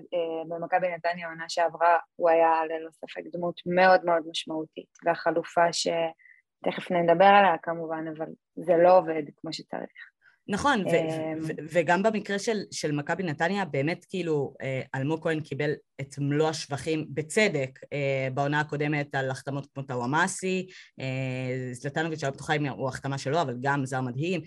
במכבי 0.49 0.89
נתניה 0.95 1.27
העונה 1.27 1.45
שעברה, 1.49 1.99
הוא 2.17 2.31
היה 2.31 2.53
ללא 2.65 2.91
ספק 2.91 3.23
דמות 3.33 3.61
מאוד 3.67 4.05
מאוד 4.05 4.23
משמעותית, 4.31 4.99
והחלופה 5.05 5.73
שתכף 5.73 6.91
נדבר 6.91 7.25
עליה 7.25 7.59
כמובן, 7.63 8.05
אבל 8.17 8.27
זה 8.57 8.77
לא 8.77 8.99
עובד 8.99 9.23
כמו 9.37 9.53
שצריך. 9.53 10.14
נכון, 10.49 10.85
אמ, 10.89 11.39
וגם 11.73 12.03
במקרה 12.03 12.39
של, 12.39 12.59
של 12.71 12.93
מכבי 12.93 13.23
נתניה, 13.23 13.65
באמת 13.65 14.07
כאילו 14.09 14.55
אה, 14.63 14.83
אלמוג 14.95 15.23
כהן 15.23 15.41
קיבל 15.41 15.71
את 16.01 16.15
מלוא 16.19 16.49
השבחים 16.49 17.07
בצדק 17.09 17.79
אה, 17.93 18.29
בעונה 18.35 18.61
הקודמת 18.61 19.15
על 19.15 19.31
החתמות 19.31 19.67
כמו 19.75 19.83
טאוואמאסי, 19.83 20.67
אה, 21.01 21.73
זלטנוביץ', 21.73 22.25
לא 22.25 22.31
בטוחה 22.31 22.55
אם 22.55 22.67
הוא 22.67 22.89
החתמה 22.89 23.19
שלו, 23.19 23.43
אבל 23.43 23.57
גם 23.61 23.87
זר 23.87 24.01
מדהים, 24.01 24.41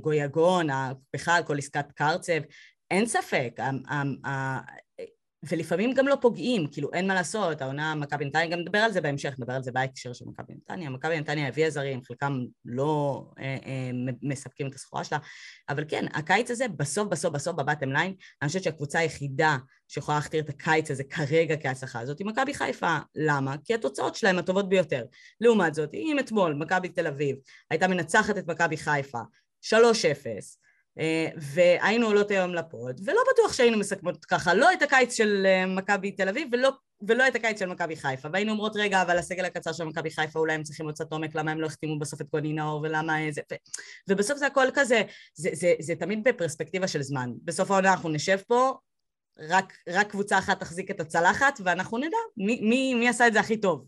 גויגון, 0.00 0.66
בכלל 1.14 1.42
כל 1.46 1.58
עסקת 1.58 1.92
קרצב, 1.92 2.40
אין 2.90 3.06
ספק, 3.06 3.60
ולפעמים 5.42 5.94
גם 5.94 6.08
לא 6.08 6.16
פוגעים, 6.20 6.66
כאילו 6.66 6.90
אין 6.92 7.06
מה 7.06 7.14
לעשות, 7.14 7.62
העונה 7.62 7.94
מכבי 7.94 8.24
נתניה, 8.24 8.46
גם 8.46 8.58
נדבר 8.58 8.78
על 8.78 8.92
זה 8.92 9.00
בהמשך, 9.00 9.34
נדבר 9.38 9.52
על 9.52 9.62
זה 9.62 9.72
בהקשר 9.72 10.12
של 10.12 10.24
מכבי 10.28 10.54
נתניה, 10.54 10.90
מכבי 10.90 11.20
נתניה 11.20 11.48
הביאה 11.48 11.70
זרים, 11.70 12.02
חלקם 12.04 12.38
לא 12.64 13.24
אה, 13.38 13.44
אה, 13.66 13.90
מספקים 14.22 14.66
את 14.66 14.74
הסחורה 14.74 15.04
שלה, 15.04 15.18
אבל 15.68 15.84
כן, 15.88 16.04
הקיץ 16.14 16.50
הזה 16.50 16.68
בסוף 16.68 17.08
בסוף 17.08 17.32
בסוף 17.32 17.56
בבטם 17.56 17.92
ליין, 17.92 18.14
אני 18.42 18.48
חושבת 18.48 18.62
שהקבוצה 18.62 18.98
היחידה 18.98 19.56
שיכולה 19.88 20.16
להכתיר 20.18 20.40
את 20.40 20.48
הקיץ 20.48 20.90
הזה 20.90 21.04
כרגע 21.04 21.56
כהצלחה 21.56 22.00
הזאת 22.00 22.18
היא 22.18 22.26
מכבי 22.26 22.54
חיפה, 22.54 22.98
למה? 23.14 23.54
כי 23.64 23.74
התוצאות 23.74 24.14
שלהם 24.14 24.38
הטובות 24.38 24.68
ביותר. 24.68 25.04
לעומת 25.40 25.74
זאת, 25.74 25.94
אם 25.94 26.16
אתמול 26.20 26.54
מכבי 26.54 26.88
תל 26.88 27.06
אביב 27.06 27.36
הייתה 27.70 27.88
מנצחת 27.88 28.38
את 28.38 28.46
מכבי 28.46 28.76
חיפה 28.76 29.20
3-0, 29.62 29.72
אה, 30.26 30.38
והיינו 31.36 32.06
עולות 32.06 32.30
היום 32.30 32.54
לפוד, 32.54 33.00
ולא 33.04 33.20
בטוח 33.32 33.52
שהיינו 33.52 33.78
מסכמות 33.78 34.24
ככה, 34.24 34.54
לא 34.54 34.72
את 34.72 34.82
הקיץ 34.82 35.14
של 35.14 35.46
אה, 35.46 35.66
מכבי 35.66 36.10
תל 36.12 36.28
אביב 36.28 36.48
ולא, 36.52 36.70
ולא 37.08 37.28
את 37.28 37.34
הקיץ 37.34 37.58
של 37.58 37.66
מכבי 37.66 37.96
חיפה, 37.96 38.28
והיינו 38.32 38.52
אומרות 38.52 38.76
רגע, 38.76 39.02
אבל 39.02 39.18
הסגל 39.18 39.44
הקצר 39.44 39.72
של 39.72 39.84
מכבי 39.84 40.10
חיפה 40.10 40.38
אולי 40.38 40.54
הם 40.54 40.62
צריכים 40.62 40.86
עוד 40.86 40.94
קצת 40.94 41.12
עומק, 41.12 41.34
למה 41.34 41.50
הם 41.50 41.60
לא 41.60 41.66
החתימו 41.66 41.98
בסוף 41.98 42.20
את 42.20 42.26
גוני 42.30 42.52
נאור 42.52 42.80
ולמה 42.82 43.16
זה, 43.30 43.40
ו... 43.52 43.54
ובסוף 44.08 44.38
זה 44.38 44.46
הכל 44.46 44.66
כזה, 44.74 45.02
זה, 45.34 45.50
זה, 45.52 45.56
זה, 45.56 45.74
זה 45.80 45.94
תמיד 45.94 46.24
בפרספקטיבה 46.24 46.88
של 46.88 47.02
זמן, 47.02 47.30
בסוף 47.44 47.70
העונה 47.70 47.92
אנחנו 47.92 48.08
נשב 48.08 48.38
פה, 48.46 48.72
רק, 49.48 49.72
רק 49.88 50.10
קבוצה 50.10 50.38
אחת 50.38 50.60
תחזיק 50.60 50.90
את 50.90 51.00
הצלחת 51.00 51.60
ואנחנו 51.64 51.98
נדע 51.98 52.16
מי, 52.36 52.60
מי, 52.62 52.94
מי 52.94 53.08
עשה 53.08 53.26
את 53.26 53.32
זה 53.32 53.40
הכי 53.40 53.56
טוב. 53.56 53.84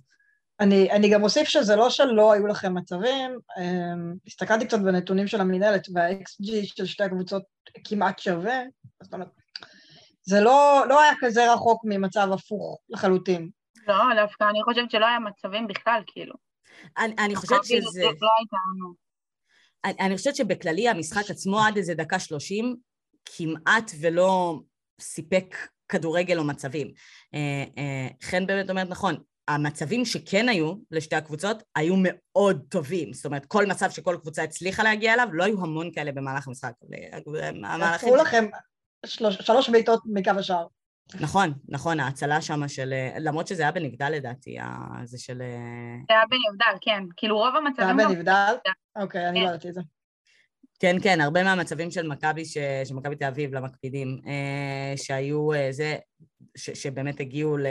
אני, 0.63 0.91
אני 0.91 1.11
גם 1.11 1.23
אוסיף 1.23 1.49
שזה 1.49 1.77
לא 1.77 1.91
שלא 1.91 2.33
היו 2.33 2.47
לכם 2.47 2.75
מצבים, 2.75 3.39
אמ, 3.59 4.15
הסתכלתי 4.27 4.67
קצת 4.67 4.79
בנתונים 4.79 5.27
של 5.27 5.41
המנהלת 5.41 5.87
וה-XG 5.95 6.47
של 6.65 6.87
שתי 6.87 7.05
הקבוצות 7.05 7.43
כמעט 7.85 8.19
שווה, 8.19 8.61
זאת 9.03 9.15
אומרת, 9.15 9.29
זה 10.23 10.41
לא, 10.41 10.85
לא 10.89 11.03
היה 11.03 11.13
כזה 11.21 11.53
רחוק 11.53 11.83
ממצב 11.85 12.29
הפוך 12.33 12.81
לחלוטין. 12.89 13.51
לא, 13.89 13.95
דווקא 14.17 14.45
אני 14.51 14.63
חושבת 14.63 14.91
שלא 14.91 15.07
היה 15.07 15.19
מצבים 15.19 15.67
בכלל, 15.67 16.03
כאילו. 16.07 16.35
אני, 16.99 17.15
אני 17.19 17.37
חושבת 17.37 17.65
שזה... 17.65 18.03
לא. 18.03 18.93
אני, 19.85 19.95
אני 20.01 20.17
חושבת 20.17 20.37
שבכללי 20.37 20.89
המשחק 20.89 21.31
עצמו 21.31 21.61
עד 21.61 21.77
איזה 21.77 21.95
דקה 21.95 22.19
שלושים 22.19 22.77
כמעט 23.25 23.91
ולא 24.01 24.61
סיפק 25.01 25.57
כדורגל 25.89 26.39
או 26.39 26.45
מצבים. 26.45 26.93
אה, 27.35 27.65
אה, 27.79 28.09
חן 28.23 28.47
באמת 28.47 28.71
אומרת 28.71 28.89
נכון, 28.89 29.17
המצבים 29.49 30.05
שכן 30.05 30.49
היו 30.49 30.75
לשתי 30.91 31.17
הקבוצות 31.17 31.63
היו 31.77 31.95
מאוד 31.99 32.63
טובים. 32.69 33.13
זאת 33.13 33.27
אומרת, 33.27 33.47
כל 33.47 33.67
מצב 33.67 33.91
שכל 33.91 34.17
קבוצה 34.21 34.43
הצליחה 34.43 34.83
להגיע 34.83 35.15
אליו, 35.15 35.29
לא 35.33 35.45
היו 35.45 35.61
המון 35.61 35.91
כאלה 35.95 36.13
במהלך 36.13 36.49
המשחק. 36.49 36.73
עשו 37.83 38.17
לכם 38.17 38.45
שלוש, 39.07 39.35
שלוש 39.35 39.69
בעיטות 39.69 40.03
מקו 40.07 40.31
השער. 40.31 40.67
נכון, 41.21 41.53
נכון, 41.69 42.01
ההצלה 42.01 42.41
שם 42.41 42.69
של... 42.69 42.95
למרות 43.21 43.47
שזה 43.47 43.63
היה 43.63 43.73
בנבדל 43.73 44.11
לדעתי, 44.11 44.57
זה 45.05 45.19
של... 45.19 45.39
זה 46.09 46.15
היה 46.15 46.23
בנבדל, 46.31 46.79
כן. 46.81 47.03
כאילו 47.17 47.39
רוב 47.39 47.57
המצבים... 47.57 47.97
זה 47.97 48.03
היה 48.03 48.09
בנבדל? 48.09 48.55
אוקיי, 48.97 49.29
אני 49.29 49.41
לא 49.41 49.49
ידעתי 49.49 49.69
את 49.69 49.75
זה. 49.75 49.81
כן, 50.83 50.97
כן, 51.03 51.21
הרבה 51.21 51.45
מהמצבים 51.45 51.91
של 51.91 52.09
מכבי, 52.09 52.45
של 52.45 52.95
מכבי 52.95 53.17
תל 53.17 53.25
אביב 53.25 53.55
למקפידים, 53.55 54.19
אה, 54.27 54.97
שהיו 54.97 55.53
אה, 55.53 55.69
זה, 55.71 55.97
ש, 56.57 56.71
שבאמת 56.71 57.21
הגיעו 57.21 57.57
ל... 57.57 57.67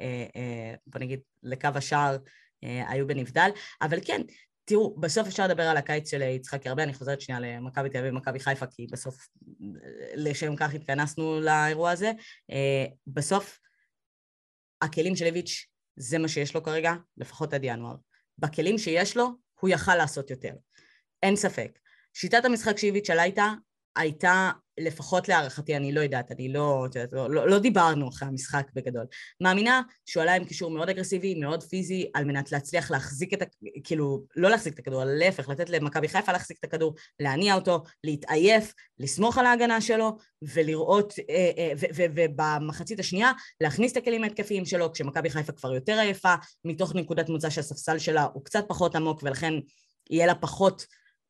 אה, 0.00 0.74
בוא 0.86 1.00
נגיד, 1.00 1.20
לקו 1.42 1.68
השער, 1.74 2.16
היו 2.62 3.06
בנבדל, 3.06 3.50
אבל 3.82 3.98
כן, 4.04 4.22
תראו, 4.64 4.96
בסוף 5.00 5.26
אפשר 5.26 5.46
לדבר 5.46 5.62
על 5.62 5.76
הקיץ 5.76 6.10
של 6.10 6.22
יצחקי 6.22 6.68
הרבה, 6.68 6.82
אני 6.82 6.94
חוזרת 6.94 7.20
שנייה 7.20 7.40
למכבי 7.40 7.90
תל 7.90 7.98
אביב 7.98 8.12
ומכבי 8.12 8.40
חיפה, 8.40 8.66
כי 8.66 8.86
בסוף 8.92 9.28
לשם 10.14 10.56
כך 10.56 10.74
התכנסנו 10.74 11.40
לאירוע 11.40 11.90
הזה. 11.90 12.12
בסוף, 13.06 13.58
הכלים 14.82 15.16
של 15.16 15.24
איביץ', 15.24 15.66
זה 15.96 16.18
מה 16.18 16.28
שיש 16.28 16.54
לו 16.54 16.62
כרגע, 16.62 16.92
לפחות 17.16 17.54
עד 17.54 17.64
ינואר. 17.64 17.96
בכלים 18.38 18.78
שיש 18.78 19.16
לו, 19.16 19.28
הוא 19.60 19.70
יכל 19.70 19.94
לעשות 19.94 20.30
יותר. 20.30 20.52
אין 21.22 21.36
ספק. 21.36 21.78
שיטת 22.14 22.44
המשחק 22.44 22.78
שאיביץ' 22.78 23.10
עלה 23.10 23.24
איתה 23.24 23.52
הייתה, 23.96 24.50
לפחות 24.80 25.28
להערכתי, 25.28 25.76
אני 25.76 25.92
לא 25.92 26.00
יודעת, 26.00 26.32
אני 26.32 26.52
לא, 26.52 26.86
לא, 27.12 27.30
לא, 27.30 27.48
לא 27.48 27.58
דיברנו 27.58 28.08
אחרי 28.08 28.28
המשחק 28.28 28.66
בגדול. 28.74 29.06
מאמינה 29.40 29.82
שהוא 30.06 30.22
עלה 30.22 30.34
עם 30.34 30.44
קישור 30.44 30.70
מאוד 30.70 30.88
אגרסיבי, 30.88 31.34
מאוד 31.34 31.62
פיזי, 31.62 32.10
על 32.14 32.24
מנת 32.24 32.52
להצליח 32.52 32.90
להחזיק 32.90 33.34
את 33.34 33.42
ה... 33.42 33.44
כאילו, 33.84 34.24
לא 34.36 34.50
להחזיק 34.50 34.74
את 34.74 34.78
הכדור, 34.78 35.04
להפך, 35.04 35.48
לתת 35.48 35.70
למכבי 35.70 36.08
חיפה 36.08 36.32
להחזיק 36.32 36.58
את 36.58 36.64
הכדור, 36.64 36.94
להניע 37.20 37.54
אותו, 37.54 37.82
להתעייף, 38.04 38.72
לסמוך 38.98 39.38
על 39.38 39.46
ההגנה 39.46 39.80
שלו, 39.80 40.16
ולראות, 40.42 41.14
אה, 41.30 41.50
אה, 41.58 41.72
ובמחצית 41.94 43.00
השנייה, 43.00 43.32
להכניס 43.60 43.92
את 43.92 43.96
הכלים 43.96 44.24
ההתקפיים 44.24 44.64
שלו, 44.64 44.92
כשמכבי 44.92 45.30
חיפה 45.30 45.52
כבר 45.52 45.74
יותר 45.74 45.98
עייפה, 45.98 46.34
מתוך 46.64 46.94
נקודת 46.94 47.28
מוצא 47.28 47.50
שהספסל 47.50 47.98
שלה 47.98 48.26
הוא 48.32 48.44
קצת 48.44 48.64
פחות 48.68 48.96
עמוק, 48.96 49.22
ולכן 49.22 49.54
יהיה 50.10 50.26
לה 50.26 50.34
פחות... 50.34 50.86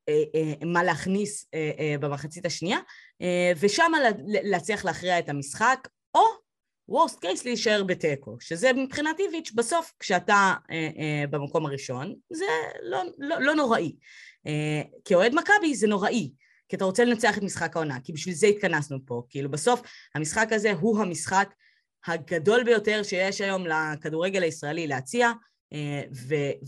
אה, 0.08 0.22
אה, 0.34 0.66
מה 0.66 0.84
להכניס 0.84 1.46
אה, 1.54 1.94
במחצית 2.00 2.46
השנייה, 2.46 2.78
ושם 3.60 3.92
להצליח 4.26 4.84
להכריע 4.84 5.18
את 5.18 5.28
המשחק, 5.28 5.88
או 6.14 6.20
וורסט 6.88 7.20
קייס 7.20 7.44
להישאר 7.44 7.82
בתיקו, 7.82 8.36
שזה 8.40 8.72
מבחינת 8.72 9.20
איביץ' 9.20 9.52
בסוף 9.54 9.92
כשאתה 9.98 10.54
במקום 11.30 11.66
הראשון, 11.66 12.14
זה 12.30 12.44
לא, 12.82 13.02
לא, 13.18 13.40
לא 13.40 13.54
נוראי. 13.54 13.96
כאוהד 15.04 15.34
מכבי 15.34 15.74
זה 15.74 15.86
נוראי, 15.86 16.32
כי 16.68 16.76
אתה 16.76 16.84
רוצה 16.84 17.04
לנצח 17.04 17.38
את 17.38 17.42
משחק 17.42 17.76
העונה, 17.76 18.00
כי 18.04 18.12
בשביל 18.12 18.34
זה 18.34 18.46
התכנסנו 18.46 18.98
פה. 19.06 19.22
כאילו 19.28 19.50
בסוף 19.50 19.80
המשחק 20.14 20.48
הזה 20.50 20.72
הוא 20.72 21.00
המשחק 21.00 21.54
הגדול 22.06 22.64
ביותר 22.64 23.02
שיש 23.02 23.40
היום 23.40 23.64
לכדורגל 23.66 24.42
הישראלי 24.42 24.86
להציע, 24.86 25.30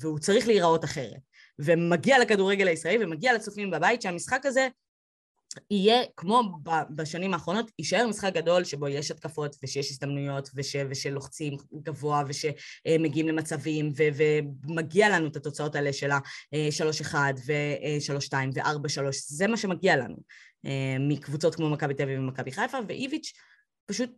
והוא 0.00 0.18
צריך 0.18 0.47
להיראות 0.47 0.85
אחרת. 0.85 1.28
ומגיע 1.58 2.18
לכדורגל 2.18 2.68
הישראלי 2.68 3.04
ומגיע 3.04 3.34
לצופים 3.34 3.70
בבית 3.70 4.02
שהמשחק 4.02 4.46
הזה 4.46 4.68
יהיה, 5.70 6.02
כמו 6.16 6.42
בשנים 6.90 7.34
האחרונות, 7.34 7.70
יישאר 7.78 8.06
משחק 8.06 8.32
גדול 8.34 8.64
שבו 8.64 8.88
יש 8.88 9.10
התקפות 9.10 9.56
ושיש 9.62 9.90
הזדמנויות 9.90 10.50
וש, 10.54 10.76
ושלוחצים 10.90 11.56
גבוה 11.83 12.22
ושמגיעים 12.28 13.28
למצבים 13.28 13.92
ו, 13.96 14.02
ומגיע 14.68 15.09
לנו 15.09 15.28
את 15.28 15.37
התוצאות 15.37 15.74
האלה 15.74 15.92
של 15.92 16.11
ה-3-1 16.11 17.14
ו-3-2 17.46 18.35
ו-4-3, 18.54 19.02
זה 19.12 19.46
מה 19.46 19.56
שמגיע 19.56 19.96
לנו 19.96 20.16
אה, 20.66 20.96
מקבוצות 21.00 21.54
כמו 21.54 21.70
מכבי 21.70 21.94
תל 21.94 22.02
אביב 22.02 22.18
ומכבי 22.18 22.52
חיפה, 22.52 22.78
ואיביץ' 22.88 23.33
פשוט 23.87 24.11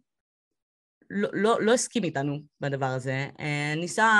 לא, 1.11 1.29
לא, 1.33 1.63
לא 1.63 1.73
הסכים 1.73 2.05
איתנו 2.05 2.39
בדבר 2.61 2.87
הזה, 2.87 3.27
אה, 3.41 3.75
ניסה 3.77 4.11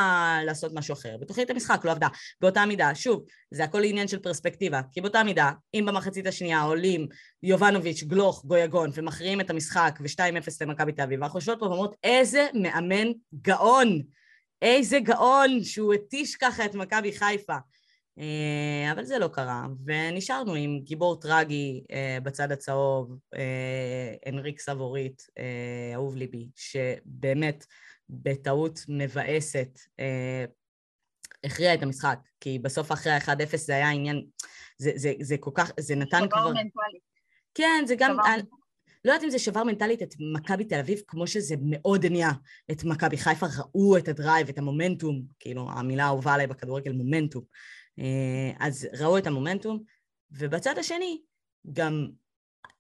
לעשות 0.45 0.73
משהו 0.75 0.93
אחר. 0.93 1.17
בתוכנית 1.21 1.51
המשחק 1.51 1.85
לא 1.85 1.91
עבדה. 1.91 2.09
באותה 2.41 2.67
מידה, 2.67 2.95
שוב, 2.95 3.25
זה 3.51 3.65
הכל 3.65 3.85
עניין 3.85 4.09
של 4.09 4.19
פרספקטיבה, 4.19 4.81
כי 4.93 5.01
באותה 5.01 5.23
מידה, 5.23 5.53
אם 5.75 5.85
במחצית 5.87 6.27
השנייה 6.27 6.61
עולים 6.61 7.07
יובנוביץ', 7.43 8.03
גלוך, 8.03 8.45
גויגון, 8.45 8.91
ומכריעים 8.95 9.41
את 9.41 9.51
המשחק 9.51 9.99
ו-2-0 10.01 10.49
למכבי 10.61 10.93
תל 10.93 11.03
אביב, 11.03 11.23
אנחנו 11.23 11.39
יושבות 11.39 11.59
פה 11.59 11.67
ואומרות, 11.67 11.97
איזה 12.05 12.47
מאמן 12.55 13.09
גאון! 13.43 14.01
איזה 14.63 15.01
גאון 15.01 15.65
שהוא 15.65 15.95
התיש 15.95 16.37
ככה 16.37 16.65
את 16.65 16.75
מכבי 16.75 17.13
חיפה. 17.13 17.57
אה, 18.19 18.93
אבל 18.93 19.05
זה 19.05 19.19
לא 19.19 19.29
קרה, 19.29 19.67
ונשארנו 19.85 20.55
עם 20.55 20.81
גיבור 20.81 21.21
טרגי 21.21 21.85
אה, 21.91 22.19
בצד 22.23 22.53
הצהוב, 22.53 23.19
אנריק 24.29 24.59
אה, 24.59 24.63
סבורית, 24.63 25.27
אהוב 25.95 26.17
ליבי, 26.17 26.49
שבאמת 26.57 27.67
בטעות 28.09 28.81
מבאסת 28.89 29.79
הכריע 31.45 31.75
את 31.75 31.83
המשחק, 31.83 32.19
כי 32.41 32.59
בסוף 32.59 32.93
אחרי 32.93 33.13
ה-1-0 33.13 33.57
זה 33.57 33.73
היה 33.73 33.91
עניין, 33.91 34.27
זה, 34.79 34.93
זה, 34.95 35.13
זה 35.21 35.37
כל 35.41 35.51
כך, 35.55 35.73
זה 35.81 35.95
נתן 35.95 36.29
כבר... 36.31 36.41
שבר 36.41 36.49
מנטלי. 36.49 36.99
כן, 37.55 37.85
זה 37.87 37.95
גם... 37.99 38.17
אני, 38.35 38.43
לא 39.05 39.13
יודעת 39.13 39.25
אם 39.25 39.31
זה 39.31 39.39
שבר 39.39 39.65
מנטלית 39.65 40.03
את 40.03 40.15
מכבי 40.35 40.65
תל 40.65 40.79
אביב, 40.79 41.01
כמו 41.07 41.27
שזה 41.27 41.55
מאוד 41.63 42.05
הניע 42.05 42.29
את 42.71 42.85
מכבי 42.85 43.17
חיפה, 43.17 43.47
ראו 43.59 43.97
את 43.97 44.09
ה 44.09 44.14
drive, 44.14 44.49
את 44.49 44.59
המומנטום, 44.59 45.23
כאילו 45.39 45.71
המילה 45.71 46.05
האהובה 46.05 46.35
עליי 46.35 46.47
בכדורגל, 46.47 46.93
מומנטום. 46.93 47.45
אה, 47.99 48.51
אז 48.59 48.89
ראו 49.01 49.19
את 49.19 49.27
המומנטום, 49.27 49.83
ובצד 50.31 50.79
השני 50.79 51.23
גם 51.73 52.07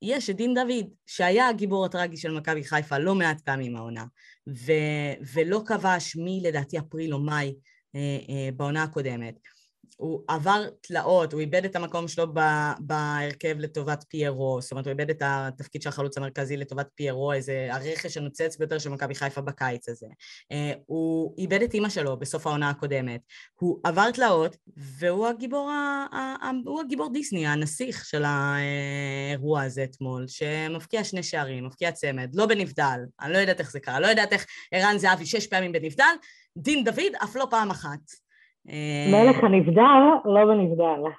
יש 0.02 0.30
את 0.30 0.36
דין 0.36 0.54
דוד, 0.54 0.86
שהיה 1.06 1.48
הגיבור 1.48 1.84
הטרגי 1.84 2.16
של 2.16 2.30
מכבי 2.30 2.64
חיפה 2.64 2.98
לא 2.98 3.14
מעט 3.14 3.40
פעמים 3.40 3.76
העונה, 3.76 4.04
ו- 4.48 5.24
ולא 5.34 5.62
כבש 5.66 6.16
מ... 6.16 6.44
לדעתי 6.44 6.78
אפריל 6.78 7.14
או 7.14 7.18
מאי 7.18 7.54
אה, 7.94 8.00
אה, 8.28 8.48
בעונה 8.56 8.82
הקודמת. 8.82 9.34
הוא 10.00 10.24
עבר 10.28 10.64
תלאות, 10.80 11.32
הוא 11.32 11.40
איבד 11.40 11.64
את 11.64 11.76
המקום 11.76 12.08
שלו 12.08 12.26
בהרכב 12.78 13.56
לטובת 13.58 14.04
פיירו, 14.08 14.58
זאת 14.62 14.70
אומרת 14.70 14.86
הוא 14.86 14.90
איבד 14.90 15.10
את 15.10 15.22
התפקיד 15.24 15.82
של 15.82 15.88
החלוץ 15.88 16.16
המרכזי 16.16 16.56
לטובת 16.56 16.88
פיירו, 16.94 17.32
איזה 17.32 17.68
הרכש 17.70 18.16
הנוצץ 18.16 18.56
ביותר 18.56 18.78
של 18.78 18.90
מכבי 18.90 19.14
חיפה 19.14 19.40
בקיץ 19.40 19.88
הזה. 19.88 20.06
אה, 20.52 20.72
הוא 20.86 21.34
איבד 21.38 21.62
את 21.62 21.74
אימא 21.74 21.88
שלו 21.88 22.18
בסוף 22.18 22.46
העונה 22.46 22.70
הקודמת. 22.70 23.20
הוא 23.60 23.80
עבר 23.84 24.10
תלאות, 24.10 24.56
והוא 24.76 25.26
הגיבור, 25.26 25.70
ה... 25.70 26.50
הוא 26.64 26.80
הגיבור 26.80 27.12
דיסני, 27.12 27.46
הנסיך 27.46 28.04
של 28.04 28.24
האירוע 28.26 29.62
הזה 29.62 29.84
אתמול, 29.84 30.28
שמפקיע 30.28 31.04
שני 31.04 31.22
שערים, 31.22 31.66
מפקיע 31.66 31.92
צמד, 31.92 32.30
לא 32.34 32.46
בנבדל, 32.46 33.00
אני 33.20 33.32
לא 33.32 33.38
יודעת 33.38 33.60
איך 33.60 33.70
זה 33.70 33.80
קרה, 33.80 34.00
לא 34.00 34.06
יודעת 34.06 34.32
איך 34.32 34.46
ערן 34.72 34.98
זהבי 34.98 35.26
שש 35.26 35.46
פעמים 35.46 35.72
בנבדל, 35.72 36.14
דין 36.56 36.84
דוד 36.84 37.12
אף 37.24 37.36
לא 37.36 37.46
פעם 37.50 37.70
אחת. 37.70 38.29
אה, 38.68 39.06
מלך 39.12 39.44
הנבדל, 39.44 40.00
לא 40.24 40.44
בנבדל. 40.44 41.10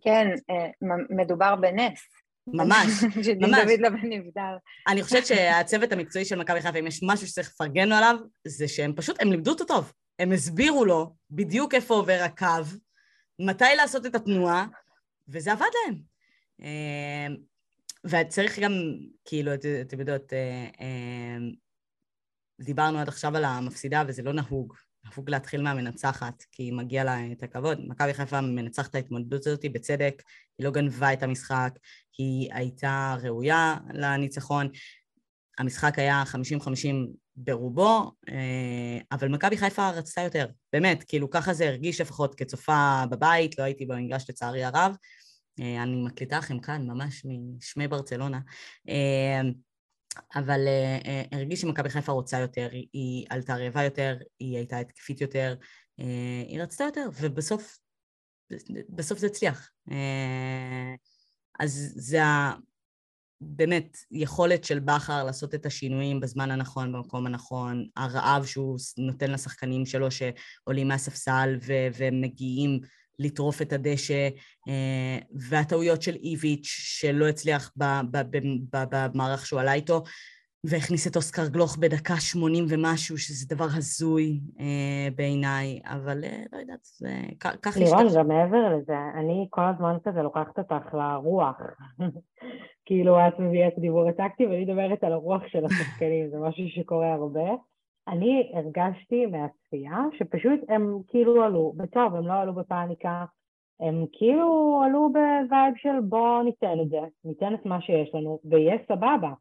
כן, 0.00 0.26
אה, 0.50 0.68
מדובר 1.10 1.56
בנס. 1.56 2.00
ממש, 2.46 2.86
ממש. 3.40 3.58
דוד 3.58 3.80
לא 3.80 3.88
בנבדל. 3.88 4.54
אני 4.88 5.02
חושבת 5.02 5.26
שהצוות 5.26 5.92
המקצועי 5.92 6.24
של 6.24 6.38
מכבי 6.38 6.60
חיפה, 6.60 6.78
אם 6.78 6.86
יש 6.86 7.00
משהו 7.02 7.26
שצריך 7.26 7.48
לפרגן 7.48 7.88
לו 7.88 7.94
עליו, 7.94 8.16
זה 8.46 8.68
שהם 8.68 8.92
פשוט, 8.96 9.22
הם 9.22 9.30
לימדו 9.30 9.50
אותו 9.50 9.64
טוב. 9.64 9.92
הם 10.18 10.32
הסבירו 10.32 10.84
לו 10.84 11.14
בדיוק 11.30 11.74
איפה 11.74 11.94
עובר 11.94 12.20
הקו, 12.24 12.46
מתי 13.38 13.74
לעשות 13.76 14.06
את 14.06 14.14
התנועה, 14.14 14.66
וזה 15.28 15.52
עבד 15.52 15.66
להם. 15.86 15.98
אה, 16.62 17.34
וצריך 18.04 18.58
גם, 18.58 18.72
כאילו, 19.24 19.50
אתם 19.82 20.00
יודעות, 20.00 20.32
דיברנו 22.60 22.98
עד 22.98 23.08
עכשיו 23.08 23.36
על 23.36 23.44
המפסידה 23.44 24.02
וזה 24.06 24.22
לא 24.22 24.32
נהוג, 24.32 24.74
נהוג 25.04 25.30
להתחיל 25.30 25.62
מהמנצחת, 25.62 26.44
כי 26.52 26.70
מגיע 26.70 27.04
לה 27.04 27.32
את 27.32 27.42
הכבוד. 27.42 27.78
מכבי 27.86 28.14
חיפה 28.14 28.40
מנצחת 28.40 28.90
את 28.90 28.94
ההתמודדות 28.94 29.46
הזאת 29.46 29.64
בצדק, 29.72 30.22
היא 30.58 30.64
לא 30.64 30.70
גנבה 30.70 31.12
את 31.12 31.22
המשחק, 31.22 31.70
היא 32.18 32.52
הייתה 32.52 33.16
ראויה 33.22 33.76
לניצחון. 33.94 34.68
המשחק 35.58 35.98
היה 35.98 36.22
50-50 36.26 36.36
ברובו, 37.36 38.12
אה, 38.28 38.98
אבל 39.12 39.28
מכבי 39.28 39.56
חיפה 39.56 39.90
רצתה 39.90 40.20
יותר, 40.20 40.46
באמת, 40.72 41.04
כאילו 41.08 41.30
ככה 41.30 41.54
זה 41.54 41.68
הרגיש 41.68 42.00
לפחות 42.00 42.34
כצופה 42.34 43.04
בבית, 43.10 43.58
לא 43.58 43.64
הייתי 43.64 43.86
במגרש 43.86 44.30
לצערי 44.30 44.64
הרב. 44.64 44.96
אה, 45.60 45.82
אני 45.82 46.02
מקליטה 46.02 46.38
לכם 46.38 46.60
כאן 46.60 46.86
ממש 46.86 47.26
משמי 47.58 47.88
ברצלונה. 47.88 48.40
אבל 50.34 50.60
uh, 50.66 51.36
הרגיש 51.36 51.60
שמכבי 51.60 51.90
חיפה 51.90 52.12
רוצה 52.12 52.38
יותר, 52.38 52.68
היא, 52.72 53.26
עלתה 53.30 53.56
רעבה 53.56 53.84
יותר, 53.84 54.16
היא 54.38 54.56
הייתה 54.56 54.78
התקפית 54.78 55.20
יותר, 55.20 55.54
uh, 56.00 56.04
היא 56.48 56.62
רצתה 56.62 56.84
יותר, 56.84 57.08
ובסוף 57.20 57.78
בסוף 58.88 59.18
זה 59.18 59.26
הצליח. 59.26 59.70
אז 61.60 61.92
זה 61.96 62.24
ה... 62.24 62.54
באמת 63.40 63.96
יכולת 64.10 64.64
של 64.64 64.78
בכר 64.78 65.24
לעשות 65.24 65.54
את 65.54 65.66
השינויים 65.66 66.20
בזמן 66.20 66.50
הנכון, 66.50 66.92
במקום 66.92 67.26
הנכון, 67.26 67.86
הרעב 67.96 68.44
שהוא 68.46 68.78
נותן 68.98 69.30
לשחקנים 69.30 69.86
שלו 69.86 70.08
שעולים 70.10 70.88
מהספסל 70.88 71.58
ו- 71.62 71.88
ומגיעים 71.96 72.80
לטרוף 73.18 73.62
את 73.62 73.72
הדשא, 73.72 74.28
אה, 74.68 75.18
והטעויות 75.50 76.02
של 76.02 76.14
איביץ' 76.14 76.66
שלא 76.66 77.28
הצליח 77.28 77.72
במערך 77.76 79.46
שהוא 79.46 79.60
עלה 79.60 79.72
איתו, 79.72 80.02
והכניס 80.66 81.06
את 81.06 81.16
אוסקר 81.16 81.48
גלוך 81.48 81.76
בדקה 81.76 82.14
שמונים 82.16 82.64
ומשהו, 82.68 83.18
שזה 83.18 83.54
דבר 83.54 83.66
הזוי 83.76 84.40
אה, 84.60 85.08
בעיניי, 85.16 85.80
אבל 85.84 86.24
אה, 86.24 86.42
לא 86.52 86.58
יודעת, 86.58 86.78
זה 86.82 87.08
ככה 87.40 87.50
השתתף. 87.70 87.76
לירון, 87.76 88.06
גם 88.18 88.28
מעבר 88.28 88.76
לזה, 88.76 88.96
אני 89.14 89.46
כל 89.50 89.62
הזמן 89.74 89.96
כזה 90.04 90.22
לוקחת 90.22 90.58
אותך 90.58 90.94
לרוח. 90.94 91.56
כאילו 92.86 93.18
את 93.28 93.38
מביאה 93.38 93.68
את 93.68 93.78
הדיבור 93.78 94.08
הטקטי 94.08 94.46
ואני 94.46 94.64
מדברת 94.64 95.04
על 95.04 95.12
הרוח 95.12 95.42
של 95.46 95.64
השחקנים, 95.64 96.30
זה 96.30 96.36
משהו 96.38 96.64
שקורה 96.68 97.12
הרבה. 97.12 97.50
אני 98.08 98.52
הרגשתי 98.54 99.26
מהצפייה 99.26 99.98
שפשוט 100.18 100.60
הם 100.68 100.98
כאילו 101.08 101.44
עלו, 101.44 101.72
בטוב, 101.76 102.14
הם 102.14 102.26
לא 102.26 102.32
עלו 102.32 102.54
בפאניקה, 102.54 103.24
הם 103.80 104.04
כאילו 104.12 104.80
עלו 104.84 105.12
ב 105.12 105.24
vibe 105.24 105.74
של 105.76 106.00
בוא 106.08 106.42
ניתן 106.42 106.80
את 106.82 106.88
זה, 106.88 107.00
ניתן 107.24 107.54
את 107.54 107.66
מה 107.66 107.80
שיש 107.80 108.14
לנו, 108.14 108.38
ויהיה 108.44 108.76
סבבה. 108.88 109.32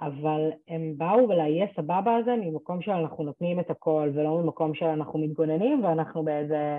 אבל 0.00 0.50
הם 0.68 0.94
באו 0.96 1.26
ל"יהיה 1.26 1.66
סבבה" 1.76 2.16
הזה 2.16 2.36
ממקום 2.36 2.82
שאנחנו 2.82 3.24
נותנים 3.24 3.60
את 3.60 3.70
הכל, 3.70 4.10
ולא 4.14 4.38
ממקום 4.42 4.74
שאנחנו 4.74 5.18
מתגוננים 5.18 5.84
ואנחנו 5.84 6.24
באיזה 6.24 6.78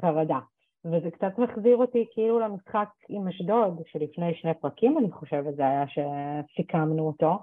חרדה. 0.00 0.38
וזה 0.84 1.10
קצת 1.10 1.38
מחזיר 1.38 1.76
אותי 1.76 2.06
כאילו 2.10 2.40
למשחק 2.40 2.88
עם 3.08 3.28
אשדוד, 3.28 3.82
שלפני 3.86 4.34
שני 4.34 4.54
פרקים 4.54 4.98
אני 4.98 5.10
חושבת 5.10 5.54
זה 5.56 5.62
היה 5.62 5.84
שסיכמנו 5.88 7.06
אותו, 7.06 7.38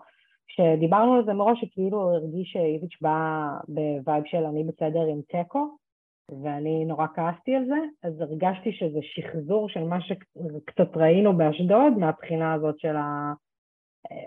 שדיברנו 0.48 1.14
על 1.14 1.26
זה 1.26 1.34
מראש 1.34 1.62
שכאילו 1.62 2.12
הרגיש 2.12 2.52
שאיביץ' 2.52 3.02
בא 3.02 3.48
ב 3.68 3.79
vibe 3.79 4.24
של 4.26 4.46
אני 4.46 4.64
בסדר 4.64 5.06
עם 5.06 5.22
תיקו, 5.22 5.78
ואני 6.44 6.86
נורא 6.86 7.08
כעסתי 7.16 7.56
על 7.56 7.66
זה, 7.66 8.08
אז 8.08 8.22
הרגשתי 8.22 8.72
שזה 8.72 9.00
שחזור 9.02 9.70
של 9.70 9.84
מה 9.84 10.02
שקצת 10.02 10.98
ראינו 10.98 11.38
באשדוד 11.38 11.94
מהבחינה 11.98 12.54
הזאת 12.54 12.80
של 12.80 12.96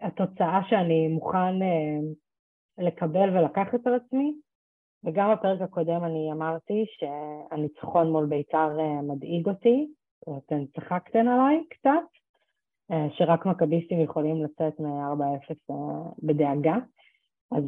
התוצאה 0.02 0.60
שאני 0.68 1.08
מוכן 1.08 1.62
אה, 1.62 1.98
לקבל 2.78 3.38
ולקחת 3.38 3.86
על 3.86 3.94
עצמי, 3.94 4.34
וגם 5.04 5.32
בפרק 5.32 5.60
הקודם 5.60 6.04
אני 6.04 6.32
אמרתי 6.32 6.84
שהניצחון 6.88 8.12
מול 8.12 8.26
בית"ר 8.26 8.80
אה, 8.80 9.02
מדאיג 9.02 9.48
אותי, 9.48 9.88
אתם 10.22 10.66
צחקתם 10.66 11.28
עליי 11.28 11.64
קצת, 11.70 12.19
שרק 13.16 13.46
מכביסטים 13.46 14.00
יכולים 14.00 14.44
לצאת 14.44 14.80
מ-4-0 14.80 15.54
אה, 15.70 15.76
בדאגה. 16.22 16.76
אז 17.52 17.64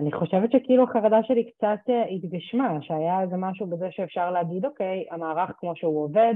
אני 0.00 0.12
חושבת 0.12 0.52
שכאילו 0.52 0.84
החרדה 0.84 1.22
שלי 1.22 1.50
קצת 1.50 1.92
התגשמה, 2.10 2.82
שהיה 2.82 3.22
איזה 3.22 3.36
משהו 3.36 3.66
בזה 3.66 3.88
שאפשר 3.90 4.30
להגיד, 4.30 4.64
אוקיי, 4.64 5.04
המערך 5.10 5.50
כמו 5.58 5.76
שהוא 5.76 6.04
עובד, 6.04 6.34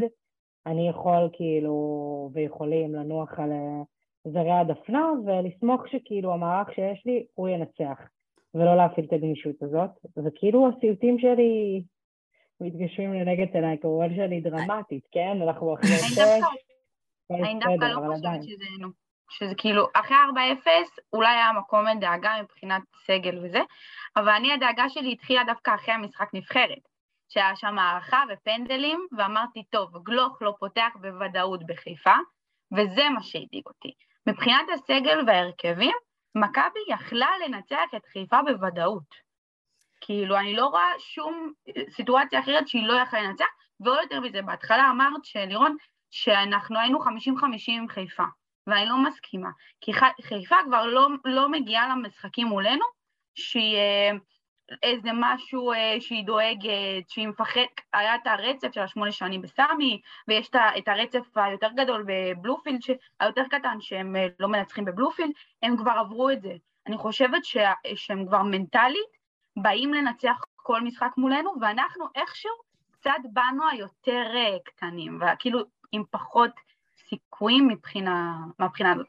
אני 0.66 0.88
יכול 0.88 1.28
כאילו, 1.32 2.30
ויכולים 2.32 2.94
לנוח 2.94 3.38
על 3.38 3.50
זרי 4.24 4.52
הדפנה 4.52 5.10
ולסמוך 5.26 5.88
שכאילו 5.88 6.32
המערך 6.32 6.72
שיש 6.74 7.02
לי, 7.06 7.26
הוא 7.34 7.48
ינצח. 7.48 8.08
ולא 8.54 8.76
להפעיל 8.76 9.06
את 9.06 9.12
הגמישות 9.12 9.62
הזאת, 9.62 9.90
וכאילו 10.16 10.68
הסיוטים 10.68 11.18
שלי 11.18 11.82
מתגשמים 12.60 13.12
לנגד 13.12 13.54
עיניי, 13.54 13.78
כמובן 13.78 14.16
שאני 14.16 14.40
דרמטית, 14.40 15.06
כן? 15.12 15.38
אנחנו 15.42 15.74
אחרי 15.74 15.88
שש, 15.88 16.42
אני 17.30 17.58
דווקא 17.60 17.84
לא 17.84 18.00
חושבת 18.14 18.42
שזה, 18.42 18.64
שזה 19.30 19.54
כאילו, 19.58 19.88
אחרי 19.94 20.16
4-0 20.64 20.68
אולי 21.12 21.28
היה 21.28 21.52
מקום 21.52 21.86
לדאגה 21.86 22.42
מבחינת 22.42 22.82
סגל 23.06 23.44
וזה, 23.44 23.60
אבל 24.16 24.28
אני 24.28 24.52
הדאגה 24.52 24.88
שלי 24.88 25.12
התחילה 25.12 25.44
דווקא 25.44 25.74
אחרי 25.74 25.94
המשחק 25.94 26.28
נבחרת, 26.34 26.82
שהיה 27.28 27.56
שם 27.56 27.78
הערכה 27.78 28.22
ופנדלים, 28.32 29.06
ואמרתי, 29.18 29.62
טוב, 29.70 30.02
גלוך 30.02 30.42
לא 30.42 30.54
פותח 30.58 30.90
בוודאות 31.00 31.66
בחיפה, 31.66 32.14
וזה 32.76 33.08
מה 33.08 33.22
שהדאיג 33.22 33.66
אותי. 33.66 33.92
מבחינת 34.28 34.66
הסגל 34.74 35.18
וההרכבים, 35.26 35.96
מכבי 36.34 36.80
יכלה 36.88 37.30
לנצח 37.44 37.94
את 37.96 38.06
חיפה 38.12 38.42
בוודאות. 38.42 39.24
כאילו, 40.00 40.36
אני 40.36 40.56
לא 40.56 40.66
רואה 40.66 40.90
שום 40.98 41.52
סיטואציה 41.90 42.40
אחרת 42.40 42.68
שהיא 42.68 42.86
לא 42.86 42.92
יכלה 42.92 43.22
לנצח, 43.22 43.44
ועוד 43.80 43.98
יותר 44.02 44.20
מזה, 44.20 44.42
בהתחלה 44.42 44.90
אמרת, 44.90 45.24
שלירון, 45.24 45.76
שאנחנו 46.14 46.78
היינו 46.78 46.98
50-50 46.98 47.06
עם 47.68 47.88
חיפה, 47.88 48.24
ואני 48.66 48.86
לא 48.86 48.98
מסכימה, 48.98 49.50
כי 49.80 49.92
חיפה 50.22 50.56
כבר 50.66 50.86
לא, 50.86 51.08
לא 51.24 51.48
מגיעה 51.48 51.88
למשחקים 51.88 52.46
מולנו, 52.46 52.84
שהיא 53.34 53.76
אה, 53.76 54.10
איזה 54.82 55.10
משהו 55.14 55.72
אה, 55.72 55.96
שהיא 56.00 56.24
דואגת, 56.26 57.08
שהיא 57.08 57.28
מפחדת, 57.28 57.80
היה 57.92 58.14
את 58.14 58.26
הרצף 58.26 58.74
של 58.74 58.80
השמונה 58.80 59.12
שנים 59.12 59.42
בסמי, 59.42 60.00
ויש 60.28 60.50
את 60.78 60.88
הרצף 60.88 61.36
היותר 61.36 61.68
גדול 61.76 62.04
בבלופילד, 62.06 62.80
היותר 63.20 63.44
קטן, 63.50 63.76
שהם 63.80 64.16
אה, 64.16 64.26
לא 64.40 64.48
מנצחים 64.48 64.84
בבלופילד, 64.84 65.32
הם 65.62 65.76
כבר 65.76 65.92
עברו 65.92 66.30
את 66.30 66.42
זה. 66.42 66.52
אני 66.86 66.96
חושבת 66.96 67.44
ש, 67.44 67.56
שהם 67.94 68.26
כבר 68.26 68.42
מנטלית 68.42 69.16
באים 69.56 69.94
לנצח 69.94 70.40
כל 70.56 70.80
משחק 70.80 71.10
מולנו, 71.16 71.50
ואנחנו 71.60 72.04
איכשהו 72.14 72.52
קצת 72.90 73.20
באנו 73.32 73.68
היותר 73.68 74.26
קטנים, 74.64 75.18
וכאילו 75.20 75.73
עם 75.92 76.02
פחות 76.10 76.50
סיכויים 77.08 77.68
מבחינה, 77.68 78.36
מהבחינה 78.58 78.92
הזאת. 78.92 79.06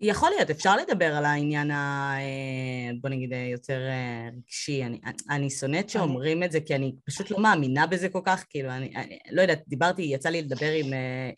יכול 0.00 0.30
להיות, 0.36 0.50
אפשר 0.50 0.76
לדבר 0.76 1.14
על 1.14 1.24
העניין 1.24 1.70
ה... 1.70 2.12
אה, 2.18 2.90
בוא 3.00 3.10
נגיד 3.10 3.32
אה, 3.32 3.48
יותר 3.52 3.80
אה, 3.88 4.28
רגשי. 4.36 4.84
אני, 4.84 5.00
אני 5.30 5.50
שונאת 5.50 5.90
שאומרים 5.90 6.42
את 6.42 6.52
זה, 6.52 6.60
כי 6.60 6.74
אני 6.74 6.94
פשוט 7.06 7.30
לא 7.30 7.38
מאמינה 7.40 7.86
בזה 7.86 8.08
כל 8.08 8.20
כך, 8.24 8.44
כאילו, 8.50 8.70
אני, 8.70 8.92
אני 8.96 9.18
לא 9.30 9.42
יודעת, 9.42 9.62
דיברתי, 9.68 10.02
יצא 10.02 10.28
לי 10.28 10.42
לדבר 10.42 10.72
עם 10.72 10.86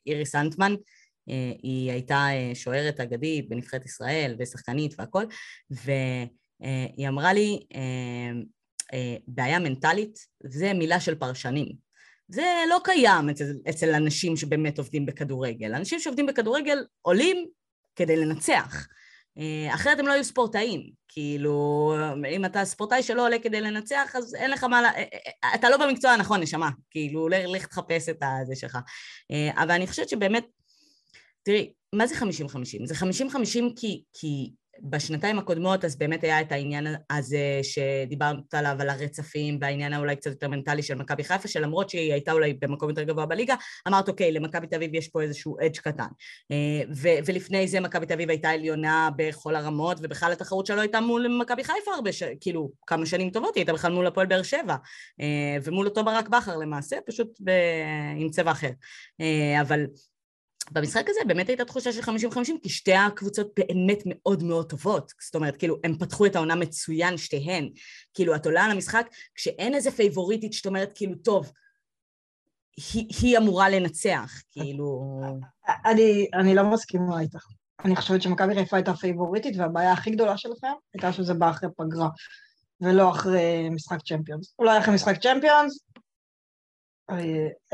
איריס 0.07 0.35
אנטמן, 0.35 0.75
היא 1.63 1.91
הייתה 1.91 2.27
שוערת 2.55 3.01
אגדית 3.01 3.49
בנבחרת 3.49 3.85
ישראל 3.85 4.37
ושחקנית 4.39 4.95
והכל, 4.99 5.25
והיא 5.71 7.09
אמרה 7.09 7.33
לי, 7.33 7.61
בעיה 9.27 9.59
מנטלית 9.59 10.19
זה 10.45 10.73
מילה 10.73 11.01
של 11.01 11.15
פרשנים. 11.15 11.88
זה 12.29 12.63
לא 12.69 12.79
קיים 12.85 13.29
אצל, 13.31 13.45
אצל 13.71 13.95
אנשים 13.95 14.37
שבאמת 14.37 14.79
עובדים 14.79 15.07
בכדורגל. 15.07 15.75
אנשים 15.75 16.01
שעובדים 16.01 16.27
בכדורגל 16.27 16.85
עולים 17.03 17.47
כדי 17.97 18.17
לנצח. 18.17 18.87
אה, 19.39 19.75
אחרת 19.75 19.99
הם 19.99 20.07
לא 20.07 20.13
היו 20.13 20.25
ספורטאים. 20.25 20.91
כאילו, 21.09 21.95
אם 22.31 22.45
אתה 22.45 22.65
ספורטאי 22.65 23.03
שלא 23.03 23.25
עולה 23.25 23.39
כדי 23.39 23.61
לנצח, 23.61 24.13
אז 24.17 24.35
אין 24.35 24.51
לך 24.51 24.65
מה... 24.65 24.85
אה, 24.85 25.05
אה, 25.45 25.55
אתה 25.55 25.71
לא 25.71 25.77
במקצוע 25.77 26.11
הנכון, 26.11 26.41
נשמה. 26.41 26.71
כאילו, 26.91 27.29
לך 27.29 27.67
תחפש 27.67 28.09
את 28.09 28.23
הזה 28.43 28.57
שלך. 28.57 28.79
אבל 29.57 29.71
אני 29.71 29.87
חושבת 29.87 30.09
שבאמת... 30.09 30.47
תראי, 31.43 31.73
מה 31.95 32.07
זה 32.07 32.15
50-50? 32.15 32.25
זה 32.85 32.95
50-50 32.95 33.73
כי, 33.77 34.03
כי 34.13 34.51
בשנתיים 34.83 35.39
הקודמות 35.39 35.85
אז 35.85 35.97
באמת 35.97 36.25
היה 36.25 36.41
את 36.41 36.53
העניין 36.53 36.87
הזה 37.11 37.61
שדיברת 37.63 38.55
עליו, 38.55 38.77
על 38.81 38.89
הרצפים 38.89 39.59
והעניין 39.61 39.93
האולי 39.93 40.17
קצת 40.17 40.31
יותר 40.31 40.49
מנטלי 40.49 40.83
של 40.83 40.95
מכבי 40.95 41.25
חיפה, 41.25 41.49
שלמרות 41.49 41.91
שהיא 41.91 42.13
הייתה 42.13 42.33
אולי 42.33 42.55
במקום 42.55 42.89
יותר 42.89 43.03
גבוה 43.03 43.27
בליגה, 43.27 43.55
אמרת 43.89 44.09
אוקיי, 44.09 44.33
למכבי 44.33 44.67
תל 44.67 44.77
אביב 44.77 44.95
יש 44.95 45.09
פה 45.09 45.23
איזשהו 45.23 45.57
אדג' 45.61 45.79
קטן. 45.79 46.07
אה, 46.51 46.57
ו- 46.97 47.19
ולפני 47.27 47.69
זה 47.69 47.81
מכבי 47.81 48.07
תל 48.07 48.13
אביב 48.13 48.31
הייתה 48.31 48.51
עליונה 48.51 49.11
בכל 49.17 49.57
הרמות, 49.57 49.99
ובכלל 50.03 50.33
התחרות 50.33 50.67
שלו 50.67 50.81
הייתה 50.81 51.01
מול 51.01 51.39
מכבי 51.41 51.65
חיפה 51.65 51.91
הרבה, 51.95 52.13
ש... 52.13 52.23
כאילו 52.41 52.71
כמה 52.87 53.07
שנים 53.07 53.31
טובות, 53.31 53.55
היא 53.55 53.61
הייתה 53.61 53.73
בכלל 53.73 53.93
מול 53.93 54.07
הפועל 54.07 54.27
באר 54.27 54.43
שבע, 54.43 54.77
אה, 55.21 55.57
ומול 55.65 55.87
אותו 55.87 56.05
ברק 56.05 56.29
בכר 56.29 56.57
למעשה, 56.57 56.97
פשוט 57.07 57.29
ב... 57.45 57.51
עם 58.17 58.31
צבע 58.31 58.51
אחר. 58.51 58.71
אה, 59.21 59.61
אבל 59.61 59.87
במשחק 60.73 61.05
הזה 61.09 61.21
באמת 61.27 61.49
הייתה 61.49 61.65
תחושה 61.65 61.93
של 61.93 62.01
50-50, 62.01 62.09
כי 62.63 62.69
שתי 62.69 62.95
הקבוצות 62.95 63.47
באמת 63.57 64.03
מאוד 64.07 64.43
מאוד 64.43 64.71
טובות. 64.71 65.13
זאת 65.25 65.35
אומרת, 65.35 65.57
כאילו, 65.57 65.77
הם 65.85 65.99
פתחו 65.99 66.27
את 66.27 66.37
העונה 66.37 66.55
מצוין, 66.55 67.17
שתיהן. 67.17 67.71
כאילו, 68.15 68.35
את 68.35 68.47
עולה 68.47 68.65
על 68.65 68.71
המשחק, 68.71 69.07
כשאין 69.35 69.75
איזה 69.75 69.91
פייבוריטית 69.91 70.53
שאת 70.53 70.67
אומרת, 70.67 70.93
כאילו, 70.95 71.15
טוב, 71.15 71.53
היא, 72.93 73.07
היא 73.23 73.39
אמורה 73.39 73.69
לנצח, 73.69 74.33
כאילו... 74.51 75.21
אני, 75.87 76.27
אני 76.35 76.55
לא 76.55 76.65
מסכימה 76.65 77.21
איתך. 77.21 77.47
אני 77.85 77.97
חושבת 77.97 78.23
שמכבי 78.23 78.55
חיפה 78.55 78.77
הייתה 78.77 78.95
פייבוריטית, 78.95 79.57
והבעיה 79.57 79.93
הכי 79.93 80.11
גדולה 80.11 80.37
שלכם 80.37 80.73
הייתה 80.95 81.13
שזה 81.13 81.35
בא 81.35 81.51
אחרי 81.51 81.69
פגרה, 81.77 82.09
ולא 82.81 83.11
אחרי 83.11 83.69
משחק 83.71 83.99
צ'מפיונס. 84.03 84.55
אולי 84.59 84.79
אחרי 84.79 84.95
משחק 84.95 85.23
צ'מפיונס, 85.23 85.79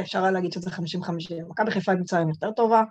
אפשר 0.01 0.23
היה 0.23 0.31
להגיד 0.31 0.53
שזה 0.53 0.71
50-50. 0.71 0.81
מכבי 1.49 1.71
חיפה 1.71 1.93
היא 1.93 1.99
קבוצה 1.99 2.21
יותר 2.21 2.51
טובה. 2.51 2.83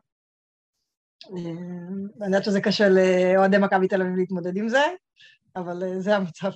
אני 2.22 2.26
יודעת 2.26 2.44
שזה 2.44 2.62
קשה 2.62 2.90
לאוהדי 2.90 3.58
מכבי 3.58 3.88
תל 3.88 4.02
אביב 4.02 4.16
להתמודד 4.16 4.58
עם 4.58 4.70
זה, 4.70 4.84
אבל 5.56 5.84
אה, 5.84 6.00
זה 6.00 6.16
המצב. 6.16 6.52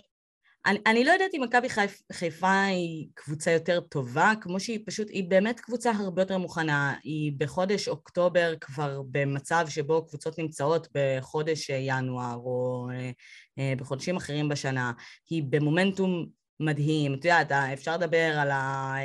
אני, 0.65 0.80
אני 0.86 1.04
לא 1.04 1.12
יודעת 1.12 1.34
אם 1.34 1.41
מכבי 1.43 1.69
חיפ, 1.69 2.02
חיפה 2.12 2.63
היא 2.63 3.08
קבוצה 3.13 3.52
יותר 3.52 3.80
טובה, 3.80 4.34
כמו 4.41 4.60
שהיא 4.60 4.80
פשוט, 4.86 5.10
היא 5.10 5.30
באמת 5.30 5.60
קבוצה 5.60 5.91
הרבה 5.91 6.21
יותר 6.21 6.38
מוכנה. 6.38 6.95
היא 7.04 7.34
בחודש 7.38 7.88
אוקטובר 7.88 8.54
כבר 8.62 9.02
במצב 9.12 9.65
שבו 9.69 10.06
קבוצות 10.08 10.39
נמצאות 10.39 10.88
בחודש 10.93 11.69
ינואר 11.69 12.36
או 12.36 12.88
אה, 12.93 13.12
אה, 13.60 13.73
בחודשים 13.78 14.15
אחרים 14.15 14.50
בשנה. 14.50 14.91
היא 15.30 15.43
במומנטום 15.50 16.26
מדהים. 16.60 17.13
את 17.13 17.26
יודעת, 17.26 17.52
אפשר 17.52 17.97
לדבר 17.97 18.38
על 18.39 18.52
ה... 18.52 18.95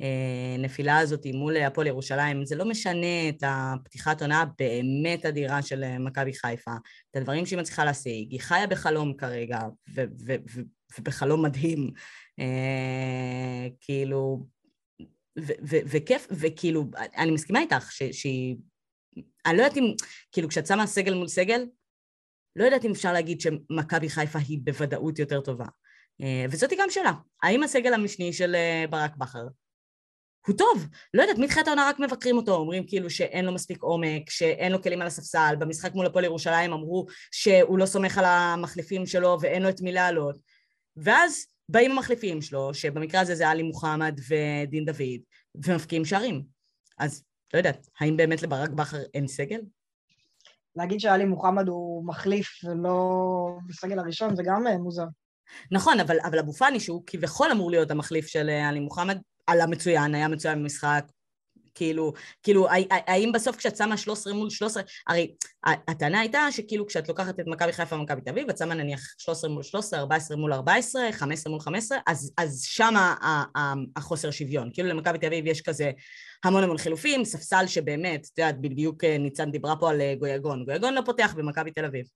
אה, 0.00 0.54
הנפילה 0.58 0.98
הזאת 0.98 1.26
מול 1.34 1.56
הפועל 1.56 1.86
ירושלים, 1.86 2.44
זה 2.44 2.56
לא 2.56 2.64
משנה 2.64 3.28
את 3.28 3.42
הפתיחת 3.46 4.22
עונה 4.22 4.40
הבאמת 4.40 5.26
אדירה 5.26 5.62
של 5.62 5.98
מכבי 5.98 6.34
חיפה, 6.34 6.72
את 7.10 7.16
הדברים 7.16 7.46
שהיא 7.46 7.58
מצליחה 7.58 7.84
להשיג, 7.84 8.30
היא 8.30 8.40
חיה 8.40 8.66
בחלום 8.66 9.14
כרגע, 9.16 9.58
ובחלום 10.98 11.44
מדהים, 11.44 11.90
אה, 12.38 13.68
כאילו, 13.80 14.46
וכיף, 15.62 16.26
וכאילו, 16.30 16.84
אני 17.16 17.30
מסכימה 17.30 17.60
איתך 17.60 17.92
שהיא, 17.92 18.56
אני 19.46 19.56
לא 19.56 19.62
יודעת 19.62 19.76
אם, 19.76 19.84
כאילו, 20.32 20.48
כשאת 20.48 20.66
שמה 20.66 20.86
סגל 20.86 21.14
מול 21.14 21.28
סגל, 21.28 21.66
לא 22.56 22.64
יודעת 22.64 22.84
אם 22.84 22.90
אפשר 22.90 23.12
להגיד 23.12 23.40
שמכבי 23.40 24.08
חיפה 24.08 24.38
היא 24.48 24.58
בוודאות 24.62 25.18
יותר 25.18 25.40
טובה. 25.40 25.66
אה, 26.22 26.44
וזאת 26.50 26.72
גם 26.78 26.90
שאלה, 26.90 27.12
האם 27.42 27.62
הסגל 27.62 27.94
המשני 27.94 28.32
של 28.32 28.54
אה, 28.54 28.84
ברק 28.90 29.16
בכר 29.16 29.46
הוא 30.46 30.56
טוב. 30.56 30.86
לא 31.14 31.22
יודעת, 31.22 31.38
מתחילת 31.38 31.66
העונה 31.66 31.88
רק 31.88 31.98
מבקרים 31.98 32.36
אותו, 32.36 32.54
אומרים 32.54 32.86
כאילו 32.86 33.10
שאין 33.10 33.44
לו 33.44 33.52
מספיק 33.52 33.82
עומק, 33.82 34.30
שאין 34.30 34.72
לו 34.72 34.82
כלים 34.82 35.00
על 35.00 35.06
הספסל, 35.06 35.54
במשחק 35.58 35.94
מול 35.94 36.06
הפועל 36.06 36.24
ירושלים 36.24 36.72
אמרו 36.72 37.06
שהוא 37.30 37.78
לא 37.78 37.86
סומך 37.86 38.18
על 38.18 38.24
המחליפים 38.24 39.06
שלו 39.06 39.36
ואין 39.40 39.62
לו 39.62 39.68
את 39.68 39.80
מי 39.80 39.92
לעלות. 39.92 40.36
ואז 40.96 41.46
באים 41.68 41.90
המחליפים 41.90 42.42
שלו, 42.42 42.74
שבמקרה 42.74 43.20
הזה 43.20 43.34
זה 43.34 43.48
עלי 43.48 43.62
מוחמד 43.62 44.20
ודין 44.28 44.84
דוד, 44.84 45.20
ומפקיעים 45.66 46.04
שערים. 46.04 46.42
אז 46.98 47.24
לא 47.54 47.58
יודעת, 47.58 47.88
האם 48.00 48.16
באמת 48.16 48.42
לברק 48.42 48.70
בכר 48.70 49.02
אין 49.14 49.26
סגל? 49.26 49.60
להגיד 50.76 51.00
שעלי 51.00 51.24
מוחמד 51.24 51.68
הוא 51.68 52.06
מחליף 52.06 52.48
ולא 52.64 53.58
בסגל 53.66 53.98
הראשון 53.98 54.36
זה 54.36 54.42
גם 54.46 54.66
אה, 54.66 54.78
מוזר. 54.78 55.04
נכון, 55.70 56.00
אבל, 56.00 56.16
אבל 56.24 56.38
אבו 56.38 56.52
פאני, 56.52 56.80
שהוא 56.80 57.02
כביכול 57.06 57.50
אמור 57.50 57.70
להיות 57.70 57.90
המחליף 57.90 58.26
של 58.26 58.48
אה, 58.48 58.68
עלי 58.68 58.80
מוחמד, 58.80 59.18
עלה 59.46 59.66
מצוין, 59.66 60.14
היה 60.14 60.28
מצוין 60.28 60.58
במשחק, 60.58 61.04
כאילו, 61.74 62.12
כאילו, 62.42 62.66
האם 62.90 63.32
בסוף 63.32 63.56
כשאת 63.56 63.76
שמה 63.76 63.96
13 63.96 64.32
מול 64.32 64.50
13, 64.50 64.82
הרי 65.06 65.34
הטענה 65.64 66.20
הייתה 66.20 66.46
שכאילו 66.50 66.86
כשאת 66.86 67.08
לוקחת 67.08 67.40
את 67.40 67.44
מכבי 67.46 67.72
חיפה 67.72 67.96
ומכבי 67.96 68.20
תל 68.20 68.30
אביב, 68.30 68.50
את 68.50 68.58
שמה 68.58 68.74
נניח 68.74 69.00
13 69.18 69.50
מול 69.50 69.62
13, 69.62 70.00
14 70.00 70.36
מול 70.36 70.52
14, 70.52 71.02
15 71.12 71.50
מול 71.50 71.60
15, 71.60 71.98
אז, 72.06 72.32
אז 72.38 72.62
שמה 72.62 73.14
החוסר 73.96 74.30
שוויון. 74.30 74.70
כאילו 74.72 74.88
למכבי 74.88 75.18
תל 75.18 75.26
אביב 75.26 75.46
יש 75.46 75.60
כזה 75.60 75.90
המון 76.44 76.62
המון 76.62 76.78
חילופים, 76.78 77.24
ספסל 77.24 77.66
שבאמת, 77.66 78.28
את 78.32 78.38
יודעת, 78.38 78.60
בדיוק 78.60 79.04
אה, 79.04 79.18
ניצן 79.18 79.50
דיברה 79.50 79.76
פה 79.76 79.90
על 79.90 80.00
אה, 80.00 80.14
גויגון. 80.18 80.64
גויגון 80.64 80.94
לא 80.94 81.02
פותח 81.04 81.34
במכבי 81.36 81.70
תל 81.70 81.84
אביב. 81.84 82.06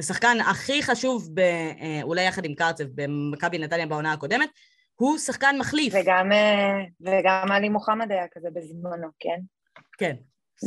זה 0.00 0.06
שחקן 0.06 0.36
הכי 0.40 0.82
חשוב, 0.82 1.30
ב, 1.34 1.40
אה, 1.40 2.00
אולי 2.02 2.22
יחד 2.22 2.44
עם 2.44 2.54
קרצב, 2.54 2.84
במכבי 2.94 3.58
נתניה 3.58 3.86
בעונה 3.86 4.12
הקודמת, 4.12 4.48
הוא 4.94 5.18
שחקן 5.18 5.56
מחליף. 5.58 5.94
וגם, 5.96 6.32
אה, 6.32 6.84
וגם 7.00 7.52
עלי 7.52 7.68
מוחמד 7.68 8.12
היה 8.12 8.26
כזה 8.32 8.48
בזמנו, 8.54 9.08
כן? 9.18 9.40
כן. 9.98 10.14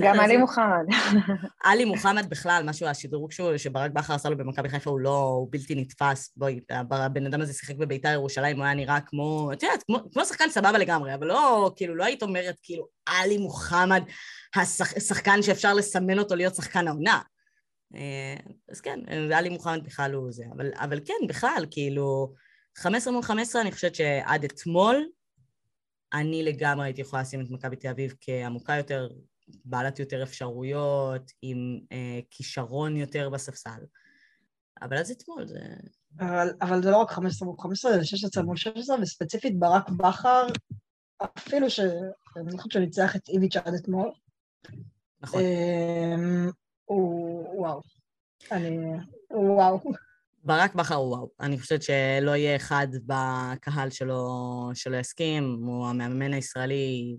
גם 0.01 0.19
עלי 0.19 0.37
מוחמד. 0.37 0.85
עלי 1.63 1.85
מוחמד 1.85 2.29
בכלל, 2.29 2.63
משהו, 2.65 2.87
השדרוג 2.87 3.31
שברק 3.57 3.91
בכר 3.91 4.13
עשה 4.13 4.29
לו 4.29 4.37
במכבי 4.37 4.69
חיפה 4.69 4.89
הוא 4.89 4.99
לא, 4.99 5.19
הוא 5.19 5.47
בלתי 5.51 5.75
נתפס. 5.75 6.33
בואי, 6.37 6.59
הבן 6.91 7.25
אדם 7.25 7.41
הזה 7.41 7.53
שיחק 7.53 7.75
בביתר 7.75 8.09
ירושלים, 8.09 8.57
הוא 8.57 8.65
היה 8.65 8.73
נראה 8.73 8.99
כמו, 9.01 9.49
את 9.53 9.63
יודעת, 9.63 9.83
כמו, 9.83 9.97
כמו 10.13 10.25
שחקן 10.25 10.49
סבבה 10.49 10.77
לגמרי, 10.77 11.13
אבל 11.13 11.27
לא, 11.27 11.71
כאילו, 11.75 11.95
לא 11.95 12.03
היית 12.03 12.23
אומרת, 12.23 12.55
כאילו, 12.63 12.87
עלי 13.05 13.37
מוחמד, 13.37 14.03
השחקן 14.55 15.41
שאפשר 15.41 15.73
לסמן 15.73 16.19
אותו 16.19 16.35
להיות 16.35 16.55
שחקן 16.55 16.87
העונה. 16.87 17.21
אה, 17.95 18.35
אז 18.71 18.81
כן, 18.81 18.99
עלי 19.33 19.49
מוחמד 19.49 19.83
בכלל 19.83 20.13
הוא 20.13 20.31
זה, 20.31 20.43
אבל, 20.55 20.71
אבל 20.75 20.99
כן, 21.05 21.27
בכלל, 21.27 21.65
כאילו, 21.71 22.33
15 22.77 23.13
מול 23.13 23.23
15, 23.23 23.61
אני 23.61 23.71
חושבת 23.71 23.95
שעד 23.95 24.43
אתמול, 24.43 25.05
אני 26.13 26.43
לגמרי 26.43 26.85
הייתי 26.85 27.01
יכולה 27.01 27.21
לשים 27.21 27.41
את 27.41 27.49
מכבי 27.49 27.75
תל 27.75 27.87
אביב 27.87 28.13
כעמוקה 28.21 28.75
יותר, 28.75 29.09
בעלת 29.65 29.99
יותר 29.99 30.23
אפשרויות, 30.23 31.31
עם 31.41 31.79
אה, 31.91 32.19
כישרון 32.31 32.97
יותר 32.97 33.29
בספסל. 33.29 33.79
אבל 34.81 34.97
אז 34.97 35.11
אתמול 35.11 35.47
זה... 35.47 35.59
אבל, 36.19 36.49
אבל 36.61 36.83
זה 36.83 36.91
לא 36.91 36.97
רק 36.97 37.11
15 37.11 37.47
מול 37.47 37.57
15, 37.59 37.91
זה 37.91 38.05
16 38.05 38.43
מול 38.43 38.57
16, 38.57 38.97
וספציפית 39.01 39.59
ברק 39.59 39.89
בכר, 39.89 40.47
אפילו 41.37 41.69
ש... 41.69 41.79
אני 42.37 42.51
זוכרת 42.51 42.71
שהוא 42.71 42.81
ניצח 42.81 43.15
את 43.15 43.29
איביץ' 43.29 43.55
עד 43.55 43.73
אתמול. 43.73 44.11
נכון. 45.21 45.41
אה, 45.41 46.49
הוא... 46.85 47.59
וואו. 47.59 47.81
אני... 48.51 48.77
וואו. 49.31 49.79
ברק 50.47 50.75
בכר 50.75 50.95
הוא 50.95 51.09
וואו. 51.09 51.29
אני 51.39 51.59
חושבת 51.59 51.83
שלא 51.83 52.35
יהיה 52.35 52.55
אחד 52.55 52.87
בקהל 53.05 53.89
שלו 53.89 54.25
שלא 54.73 54.97
יסכים, 54.97 55.59
הוא 55.63 55.87
המאמן 55.87 56.33
הישראלי 56.33 57.17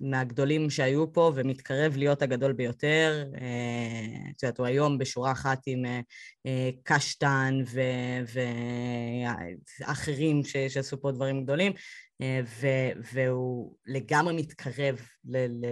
מהגדולים 0.00 0.70
שהיו 0.70 1.12
פה 1.12 1.32
ומתקרב 1.34 1.96
להיות 1.96 2.22
הגדול 2.22 2.52
ביותר. 2.52 3.24
אה, 3.40 4.30
את 4.36 4.42
יודעת, 4.42 4.58
הוא 4.58 4.66
היום 4.66 4.98
בשורה 4.98 5.32
אחת 5.32 5.58
עם 5.66 5.84
אה, 5.84 6.00
אה, 6.46 6.70
קשטן 6.82 7.54
ואחרים 9.80 10.42
שעשו 10.44 11.00
פה 11.00 11.12
דברים 11.12 11.44
גדולים, 11.44 11.72
והוא 13.12 13.74
לגמרי 13.86 14.36
מתקרב 14.36 15.00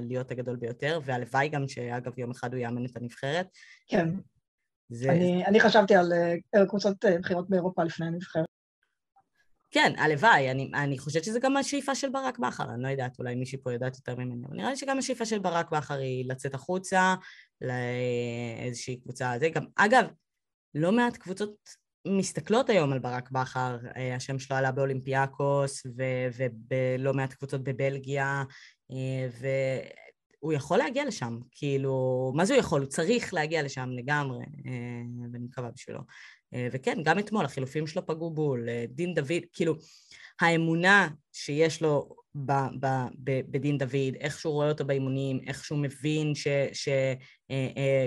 להיות 0.02 0.30
הגדול 0.30 0.56
ביותר, 0.56 1.00
והלוואי 1.04 1.48
גם 1.48 1.68
שאגב 1.68 2.18
יום 2.18 2.30
אחד 2.30 2.54
הוא 2.54 2.62
יאמן 2.62 2.84
את 2.84 2.96
הנבחרת. 2.96 3.46
כן. 3.88 4.08
זה... 4.88 5.10
אני, 5.12 5.46
אני 5.46 5.60
חשבתי 5.60 5.94
על 5.94 6.12
uh, 6.56 6.66
קבוצות 6.68 7.04
uh, 7.04 7.08
בחירות 7.22 7.50
באירופה 7.50 7.84
לפני 7.84 8.06
הנבחרת. 8.06 8.46
כן, 9.70 9.92
הלוואי, 9.98 10.50
אני, 10.50 10.70
אני 10.74 10.98
חושבת 10.98 11.24
שזה 11.24 11.40
גם 11.40 11.56
השאיפה 11.56 11.94
של 11.94 12.08
ברק 12.08 12.38
בכר, 12.38 12.64
אני 12.74 12.82
לא 12.82 12.88
יודעת, 12.88 13.18
אולי 13.18 13.34
מישהי 13.34 13.58
פה 13.58 13.72
יודעת 13.72 13.96
יותר 13.96 14.14
ממני, 14.14 14.46
אבל 14.46 14.56
נראה 14.56 14.70
לי 14.70 14.76
שגם 14.76 14.98
השאיפה 14.98 15.24
של 15.24 15.38
ברק 15.38 15.70
בכר 15.70 15.94
היא 15.94 16.28
לצאת 16.28 16.54
החוצה 16.54 17.14
לאיזושהי 17.60 19.00
קבוצה. 19.00 19.32
זה 19.40 19.48
גם, 19.48 19.64
אגב, 19.76 20.04
לא 20.74 20.92
מעט 20.92 21.16
קבוצות 21.16 21.56
מסתכלות 22.06 22.70
היום 22.70 22.92
על 22.92 22.98
ברק 22.98 23.30
בכר, 23.30 23.78
אה, 23.96 24.16
השם 24.16 24.38
שלו 24.38 24.56
עלה 24.56 24.72
באולימפיאקוס 24.72 25.86
ובלא 25.86 27.14
מעט 27.14 27.32
קבוצות 27.32 27.62
בבלגיה, 27.64 28.42
ו... 29.40 29.46
הוא 30.46 30.52
יכול 30.52 30.78
להגיע 30.78 31.04
לשם, 31.04 31.38
כאילו, 31.52 32.32
מה 32.34 32.44
זה 32.44 32.54
הוא 32.54 32.60
יכול? 32.60 32.80
הוא 32.80 32.88
צריך 32.88 33.34
להגיע 33.34 33.62
לשם 33.62 33.90
לגמרי, 33.90 34.38
אה, 34.38 34.72
ואני 35.32 35.44
מקווה 35.44 35.70
בשבילו. 35.70 36.00
אה, 36.54 36.68
וכן, 36.72 36.98
גם 37.04 37.18
אתמול 37.18 37.44
החילופים 37.44 37.86
שלו 37.86 38.06
פגעו 38.06 38.30
בול, 38.30 38.68
אה, 38.68 38.84
דין 38.88 39.14
דוד, 39.14 39.42
כאילו, 39.52 39.74
האמונה 40.40 41.08
שיש 41.32 41.82
לו 41.82 42.08
ב, 42.44 42.52
ב, 42.80 42.86
ב, 43.24 43.40
בדין 43.50 43.78
דוד, 43.78 44.14
איך 44.20 44.38
שהוא 44.38 44.54
רואה 44.54 44.68
אותו 44.68 44.84
באימונים, 44.84 45.40
איך 45.46 45.64
שהוא 45.64 45.78
מבין 45.78 46.32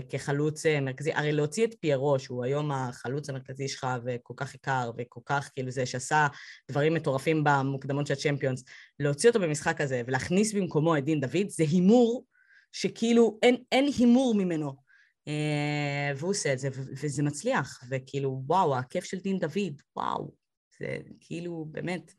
שכחלוץ 0.10 0.66
מרכזי, 0.66 1.14
הרי 1.14 1.32
להוציא 1.32 1.66
את 1.66 1.76
פיירו, 1.80 2.20
שהוא 2.20 2.44
היום 2.44 2.72
החלוץ 2.72 3.30
המרכזי 3.30 3.68
שלך 3.68 3.88
וכל 4.06 4.34
כך 4.38 4.56
יקר 4.56 4.92
וכל 4.98 5.22
כך 5.26 5.50
כאילו 5.56 5.72
זה 5.72 5.86
שעשה 5.86 6.28
דברים 6.72 6.94
מטורפים 6.94 7.44
במוקדמות 7.44 8.08
של 8.08 8.14
הצ'מפיונס, 8.14 8.64
להוציא 9.00 9.30
אותו 9.30 9.40
במשחק 9.40 9.82
הזה 9.82 10.02
ולהכניס 10.08 10.54
במקומו 10.54 10.98
את 10.98 11.06
דין 11.06 11.20
דוד, 11.20 11.50
זה 11.50 11.64
הימור 11.64 12.26
שכאילו 12.72 13.40
אין, 13.44 13.64
אין 13.72 13.86
הימור 13.98 14.36
ממנו. 14.36 14.90
אה, 15.28 16.12
והוא 16.16 16.32
עושה 16.32 16.54
את 16.54 16.60
זה, 16.60 16.70
וזה 16.74 17.24
מצליח, 17.24 17.84
וכאילו, 17.90 18.42
וואו, 18.48 18.78
הכיף 18.78 19.04
של 19.04 19.18
דין 19.18 19.40
דוד, 19.40 19.82
וואו, 19.96 20.32
זה 20.80 20.98
כאילו, 21.20 21.66
באמת, 21.72 22.12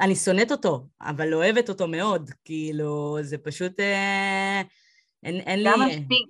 אני 0.00 0.16
שונאת 0.16 0.52
אותו, 0.52 0.86
אבל 1.00 1.34
אוהבת 1.34 1.68
אותו 1.68 1.88
מאוד, 1.88 2.30
כאילו, 2.44 3.18
זה 3.22 3.38
פשוט, 3.38 3.80
אה, 3.80 4.62
אין, 5.22 5.36
אין 5.36 5.58
לי... 5.58 5.70
זה 5.70 5.84
המשפיל, 5.84 6.26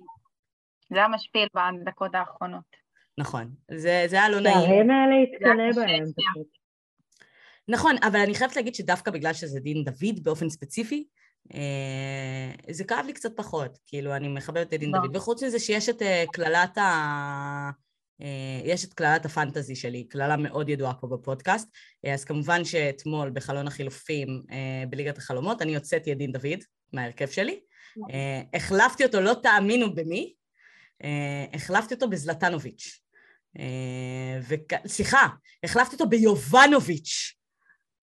זה 0.93 1.03
המשפיל 1.03 1.47
בדקות 1.81 2.15
האחרונות. 2.15 2.81
נכון, 3.17 3.53
זה, 3.71 4.03
זה 4.07 4.15
היה 4.15 4.29
לא 4.29 4.39
נעים. 4.39 4.55
שהרים 4.61 4.89
האלה 4.91 5.15
התקנא 5.23 5.81
בהם 5.81 6.03
פשוט. 6.03 6.47
נכון, 7.67 7.95
אבל 8.03 8.19
אני 8.19 8.35
חייבת 8.35 8.55
להגיד 8.55 8.75
שדווקא 8.75 9.11
בגלל 9.11 9.33
שזה 9.33 9.59
דין 9.59 9.83
דוד 9.83 10.23
באופן 10.23 10.49
ספציפי, 10.49 11.07
זה 12.69 12.83
כאב 12.83 13.05
לי 13.05 13.13
קצת 13.13 13.31
פחות, 13.35 13.79
כאילו, 13.85 14.15
אני 14.15 14.27
מחבבת 14.27 14.73
את 14.73 14.79
דין 14.79 14.91
דוד. 14.91 15.15
וחוץ 15.15 15.43
מזה 15.43 15.59
שיש 15.59 15.89
את 15.89 16.01
אה, 16.01 16.23
קללת 16.33 16.77
ה... 16.77 16.81
אה, 18.21 18.61
יש 18.63 18.85
את 18.85 18.93
קללת 18.93 19.25
הפנטזי 19.25 19.75
שלי, 19.75 20.07
קללה 20.07 20.37
מאוד 20.37 20.69
ידועה 20.69 20.93
פה 20.93 21.07
בפודקאסט, 21.07 21.67
אז 22.13 22.23
כמובן 22.25 22.65
שאתמול 22.65 23.29
בחלון 23.29 23.67
החילופים 23.67 24.43
בליגת 24.89 25.17
החלומות, 25.17 25.61
אני 25.61 25.75
הוצאתי 25.75 26.11
את 26.11 26.17
דין 26.17 26.31
דוד 26.31 26.59
מההרכב 26.93 27.27
שלי. 27.27 27.59
החלפתי 28.53 29.05
אותו, 29.05 29.21
לא 29.21 29.33
תאמינו 29.43 29.95
במי, 29.95 30.33
החלפתי 31.53 31.93
אותו 31.93 32.09
בזלטנוביץ'. 32.09 33.01
סליחה, 34.87 35.27
החלפתי 35.63 35.93
אותו 35.93 36.09
ביובנוביץ', 36.09 37.35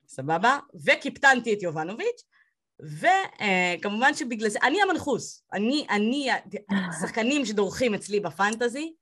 סבבה? 0.09 0.59
וקיפטנתי 0.85 1.53
את 1.53 1.63
יובנוביץ', 1.63 2.23
וכמובן 2.81 4.15
שבגלל 4.15 4.49
זה, 4.49 4.59
אני 4.63 4.83
המנחוס, 4.83 5.45
אני, 5.53 5.87
אני, 5.91 6.29
השחקנים 6.91 7.45
שדורכים 7.45 7.95
אצלי 7.95 8.21
בפנטזי, 8.21 8.93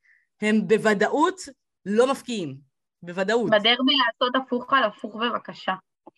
הם 0.43 0.69
בוודאות 0.69 1.41
לא 1.87 2.11
מפקיעים, 2.11 2.57
בוודאות. 3.03 3.51
בדרבי 3.51 3.93
לעשות 4.07 4.37
הפוך 4.47 4.73
על 4.73 4.85
הפוך 4.85 5.17
בבקשה. 5.17 5.73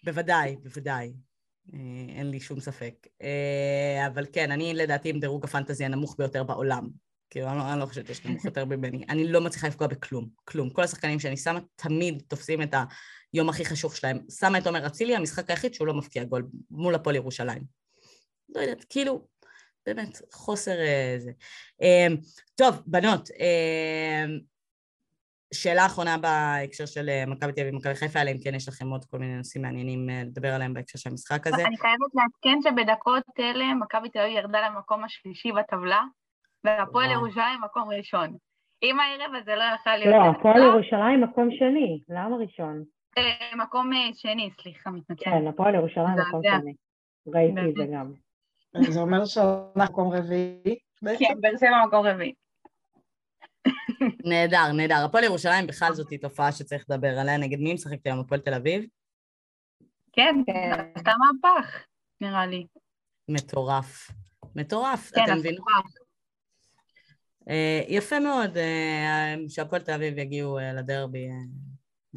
בוודאי, 0.05 0.57
בוודאי. 0.57 1.13
אה, 1.75 1.79
אין 2.09 2.31
לי 2.31 2.41
שום 2.41 2.61
ספק. 2.61 2.95
אה, 3.23 4.07
אבל 4.07 4.27
כן, 4.33 4.51
אני 4.51 4.75
לדעתי 4.75 5.11
עם 5.11 5.21
דירוג 5.21 5.45
הפנטזי 5.45 5.85
הנמוך 5.85 6.15
ביותר 6.19 6.45
בעולם. 6.45 6.89
כאילו, 7.31 7.49
אני 7.49 7.59
לא, 7.59 7.73
אני 7.73 7.81
לא 7.81 7.87
חושבת 7.87 8.07
שיש 8.07 8.25
נמוך 8.25 8.45
יותר 8.45 8.65
ממני. 8.65 9.05
אני 9.09 9.33
לא 9.33 9.41
מצליחה 9.41 9.69
לפגוע 9.69 9.87
בכלום, 9.87 10.29
כלום. 10.45 10.71
כל 10.71 10.83
השחקנים 10.83 11.21
שאני 11.21 11.37
שמה 11.37 11.61
תמיד 11.77 12.23
תופסים 12.29 12.63
את 12.63 12.75
היום 13.33 13.49
הכי 13.49 13.65
חשוב 13.65 13.95
שלהם. 13.95 14.19
שמה 14.41 14.59
את 14.59 14.67
עומר 14.67 14.87
אצילי, 14.87 15.17
המשחק 15.17 15.51
היחיד 15.51 15.75
שהוא 15.75 15.87
לא 15.87 15.95
מפקיע 15.95 16.25
גול 16.25 16.47
מול 16.71 16.95
הפועל 16.95 17.17
ירושלים. 17.17 17.63
לא 18.55 18.61
יודעת, 18.61 18.85
כאילו, 18.91 19.27
באמת, 19.87 20.23
חוסר 20.33 20.77
זה. 21.19 21.31
טוב, 22.55 22.83
בנות, 22.87 23.29
שאלה 25.55 25.87
אחרונה 25.87 26.17
בהקשר 26.19 26.87
של 26.87 27.09
אה, 27.09 27.25
מכבי 27.27 27.53
תל 27.53 27.61
אביב 27.61 27.75
ומכבי 27.75 27.95
חיפה, 27.95 28.21
אלא 28.21 28.31
אם 28.31 28.37
כן 28.45 28.55
יש 28.55 28.69
לכם 28.69 28.89
עוד 28.89 29.05
כל 29.05 29.19
מיני 29.19 29.37
נושאים 29.37 29.63
מעניינים 29.63 30.11
אה, 30.11 30.23
לדבר 30.27 30.55
עליהם 30.55 30.75
בהקשר 30.75 30.99
של 30.99 31.11
המשחק 31.11 31.47
הזה. 31.47 31.67
אני 31.67 31.77
חייבת 31.77 32.11
לעדכן 32.15 32.59
שבדקות 32.63 33.23
אלה 33.39 33.75
מכבי 33.75 34.09
תל 34.09 34.19
אביב 34.19 34.37
ירדה 34.37 34.69
למקום 34.69 35.05
השלישי 35.05 35.53
בטבלה, 35.53 36.03
והפועל 36.65 37.11
ירושלים 37.11 37.61
מקום 37.65 37.89
ראשון. 37.89 38.37
אם 38.83 39.01
הערב 39.01 39.35
הזה 39.43 39.55
לא 39.55 39.65
יכול 39.75 39.93
להיות... 39.93 40.15
לא, 40.15 40.39
הפועל 40.39 40.63
ירושלים 40.63 41.21
מקום 41.21 41.49
שני, 41.59 42.01
למה 42.09 42.37
ראשון? 42.37 42.85
אה, 43.27 43.57
מקום 43.57 43.91
שני, 44.15 44.51
סליחה, 44.63 44.91
מתנצל. 44.91 45.25
כן, 45.25 45.47
הפועל 45.49 45.75
ירושלים 45.75 46.19
מקום 46.29 46.43
שני. 46.43 46.75
ראיתי 47.27 47.61
את 47.71 47.75
זה 47.75 47.95
גם. 47.95 48.13
זה 48.93 49.01
אומר 49.01 49.25
שאנחנו 49.25 49.83
מקום 49.85 50.13
רביעי 50.13 50.79
כן, 51.19 51.41
באר 51.41 51.57
שבע 51.61 51.87
מקום 51.87 52.07
רביעי. 52.07 52.33
נהדר, 54.25 54.73
נהדר. 54.77 55.05
הפועל 55.05 55.25
ירושלים 55.25 55.67
בכלל 55.67 55.95
זאת 55.95 56.15
תופעה 56.21 56.53
שצריך 56.53 56.85
לדבר 56.91 57.19
עליה. 57.19 57.37
נגד 57.37 57.59
מי 57.59 57.75
משחקת 57.75 58.07
היום? 58.07 58.21
הפועל 58.21 58.41
תל 58.41 58.55
אביב? 58.55 58.85
כן, 60.13 60.35
כן, 60.47 60.71
עשתה 60.95 61.11
מהפך, 61.19 61.85
נראה 62.21 62.47
לי. 62.47 62.67
מטורף. 63.29 64.11
מטורף, 64.55 65.11
כן, 65.15 65.25
אתם 65.25 65.39
מבינים? 65.39 65.61
אה, 67.49 67.81
יפה 67.89 68.21
מאוד 68.21 68.57
אה, 68.57 69.35
שהפועל 69.49 69.83
תל 69.83 69.93
אביב 69.93 70.19
יגיעו 70.19 70.59
אה, 70.59 70.73
לדרבי. 70.73 71.29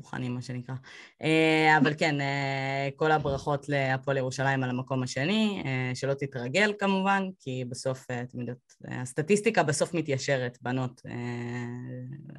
מוכנים, 0.02 0.36
מה 0.36 0.42
שנקרא. 0.42 0.76
אה, 1.22 1.78
אבל 1.78 1.94
כן, 1.98 2.22
אה, 2.22 2.90
כל 2.96 3.12
הברכות 3.12 3.70
להפועל 3.70 4.18
ירושלים 4.18 4.64
על 4.64 4.70
המקום 4.70 5.04
השני, 5.04 5.64
אה, 5.66 5.96
שלא 5.96 6.14
תתרגל 6.14 6.74
כמובן, 6.80 7.24
כי 7.40 7.64
בסוף, 7.70 8.06
אתם 8.12 8.40
יודעות, 8.40 8.74
הסטטיסטיקה 8.88 9.64
בסוף 9.64 9.94
מתיישרת, 9.94 10.58
בנות. 10.62 11.02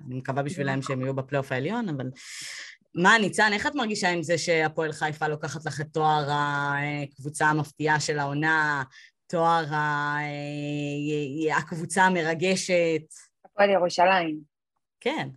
אני 0.06 0.14
מקווה 0.14 0.42
בשבילם 0.42 0.82
שהם 0.82 1.00
יהיו 1.00 1.14
בפלייאוף 1.14 1.52
העליון, 1.52 1.88
אבל... 1.88 2.10
מה, 2.94 3.18
ניצן, 3.20 3.52
איך 3.52 3.66
את 3.66 3.74
מרגישה 3.74 4.10
עם 4.10 4.22
זה 4.22 4.38
שהפועל 4.38 4.92
חיפה 4.92 5.28
לוקחת 5.28 5.66
לך 5.66 5.80
את 5.80 5.86
תואר 5.92 6.28
הקבוצה 6.30 7.46
המפתיעה 7.46 8.00
של 8.00 8.18
העונה, 8.18 8.82
תואר 9.26 9.64
הקבוצה 11.56 12.02
המרגשת? 12.02 13.02
הפועל 13.44 13.70
ירושלים. 13.70 14.38
כן. 15.00 15.28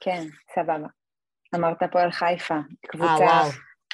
כן, 0.00 0.24
סבבה. 0.54 0.86
אמרת 1.54 1.82
פועל 1.92 2.10
חיפה, 2.10 2.58
קבוצה 2.86 3.42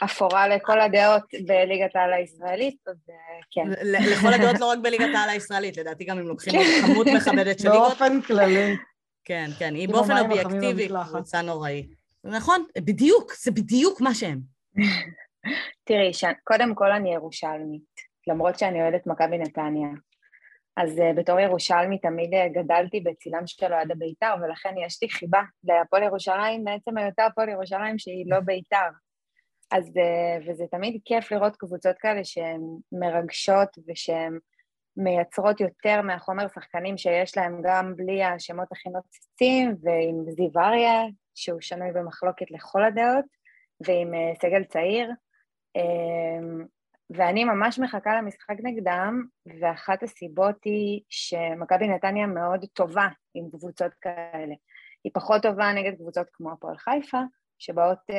אפורה 0.04 0.48
לכל 0.48 0.80
הדעות 0.80 1.22
בליגת 1.46 1.96
העל 1.96 2.12
הישראלית, 2.12 2.76
אז 2.86 2.96
אה, 3.10 3.14
כן. 3.50 3.68
לכל 4.12 4.32
הדעות 4.32 4.60
לא 4.60 4.66
רק 4.66 4.78
בליגת 4.82 5.14
העל 5.14 5.28
הישראלית, 5.28 5.76
לדעתי 5.76 6.04
גם 6.04 6.18
אם 6.18 6.26
לוקחים 6.26 6.60
כמות 6.86 7.06
מכבדת 7.16 7.58
של 7.58 7.68
ליגות. 7.68 7.88
באופן 7.88 8.20
כללי. 8.22 8.76
כן, 9.24 9.50
כן, 9.58 9.74
היא 9.74 9.88
באופן 9.88 10.18
אובייקטיבי 10.18 10.88
קבוצה 11.08 11.42
נוראית. 11.42 11.94
נכון, 12.24 12.64
בדיוק, 12.78 13.32
זה 13.34 13.50
בדיוק 13.50 14.00
מה 14.00 14.14
שהם. 14.14 14.40
תראי, 15.86 16.10
קודם 16.44 16.74
כל 16.74 16.92
אני 16.92 17.14
ירושלמית, 17.14 17.94
למרות 18.26 18.58
שאני 18.58 18.82
אוהדת 18.82 19.06
מכבי 19.06 19.38
נתניה. 19.38 19.88
אז 20.76 20.98
uh, 20.98 21.16
בתור 21.16 21.40
ירושלמי 21.40 21.98
תמיד 21.98 22.34
uh, 22.34 22.48
גדלתי 22.52 23.00
בצילם 23.00 23.46
של 23.46 23.72
אוהדי 23.72 23.94
בית"ר, 23.94 24.34
ולכן 24.42 24.74
יש 24.86 25.02
לי 25.02 25.08
חיבה 25.08 25.42
להפועל 25.64 26.02
ירושלים, 26.02 26.64
בעצם 26.64 26.98
היותר 26.98 27.22
הפועל 27.22 27.48
ירושלים 27.48 27.98
שהיא 27.98 28.24
לא 28.28 28.40
בית"ר. 28.46 28.90
אז, 29.70 29.86
uh, 29.86 30.50
וזה 30.50 30.64
תמיד 30.70 31.00
כיף 31.04 31.32
לראות 31.32 31.56
קבוצות 31.56 31.98
כאלה 31.98 32.24
שהן 32.24 32.60
מרגשות 32.92 33.68
ושהן 33.88 34.38
מייצרות 34.96 35.60
יותר 35.60 36.02
מהחומר 36.02 36.46
שחקנים 36.48 36.98
שיש 36.98 37.36
להם 37.36 37.60
גם 37.64 37.96
בלי 37.96 38.24
השמות 38.24 38.72
הכי 38.72 38.88
נוצצים, 38.88 39.76
ועם 39.82 40.30
זיו 40.30 40.62
אריה, 40.62 41.02
שהוא 41.34 41.60
שנוי 41.60 41.92
במחלוקת 41.92 42.50
לכל 42.50 42.84
הדעות, 42.84 43.24
ועם 43.86 44.14
uh, 44.14 44.40
סגל 44.42 44.64
צעיר. 44.64 45.10
ואני 47.10 47.44
ממש 47.44 47.78
מחכה 47.78 48.18
למשחק 48.18 48.56
נגדם, 48.62 49.24
ואחת 49.60 50.02
הסיבות 50.02 50.64
היא 50.64 51.00
שמכבי 51.08 51.88
נתניה 51.88 52.26
מאוד 52.26 52.64
טובה 52.72 53.08
עם 53.34 53.50
קבוצות 53.50 53.94
כאלה. 53.94 54.54
היא 55.04 55.12
פחות 55.14 55.42
טובה 55.42 55.72
נגד 55.72 55.94
קבוצות 55.96 56.26
כמו 56.32 56.52
הפועל 56.52 56.76
חיפה, 56.76 57.20
שבאות 57.58 57.98
uh, 58.10 58.14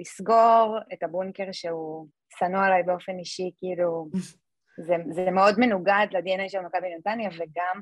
לסגור 0.00 0.78
את 0.92 1.02
הבונקר 1.02 1.52
שהוא 1.52 2.08
שנוא 2.38 2.64
עליי 2.64 2.82
באופן 2.82 3.18
אישי, 3.18 3.50
כאילו, 3.56 4.08
זה, 4.86 4.94
זה 5.10 5.30
מאוד 5.30 5.54
מנוגד 5.58 6.06
ל-DNA 6.10 6.48
של 6.48 6.60
מכבי 6.60 6.86
נתניה, 6.98 7.28
וגם 7.28 7.80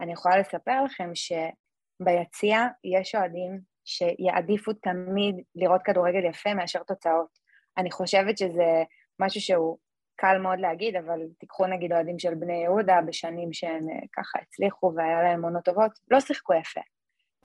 אני 0.00 0.12
יכולה 0.12 0.38
לספר 0.38 0.84
לכם 0.84 1.10
שביציע 1.14 2.66
יש 2.84 3.14
אוהדים 3.14 3.60
שיעדיפו 3.84 4.72
תמיד 4.72 5.34
לראות 5.54 5.80
כדורגל 5.84 6.24
יפה 6.24 6.54
מאשר 6.54 6.82
תוצאות. 6.82 7.38
אני 7.78 7.90
חושבת 7.90 8.38
שזה 8.38 8.82
משהו 9.20 9.40
שהוא 9.40 9.78
קל 10.22 10.38
מאוד 10.38 10.58
להגיד, 10.60 10.96
אבל 10.96 11.20
תיקחו 11.38 11.66
נגיד 11.66 11.92
אוהדים 11.92 12.18
של 12.18 12.34
בני 12.34 12.62
יהודה 12.62 12.98
בשנים 13.06 13.52
שהם 13.52 13.88
אה, 13.90 14.06
ככה 14.16 14.38
הצליחו 14.42 14.92
והיה 14.96 15.22
להם 15.22 15.44
עונות 15.44 15.64
טובות, 15.64 15.90
לא 16.10 16.20
שיחקו 16.20 16.54
יפה. 16.54 16.80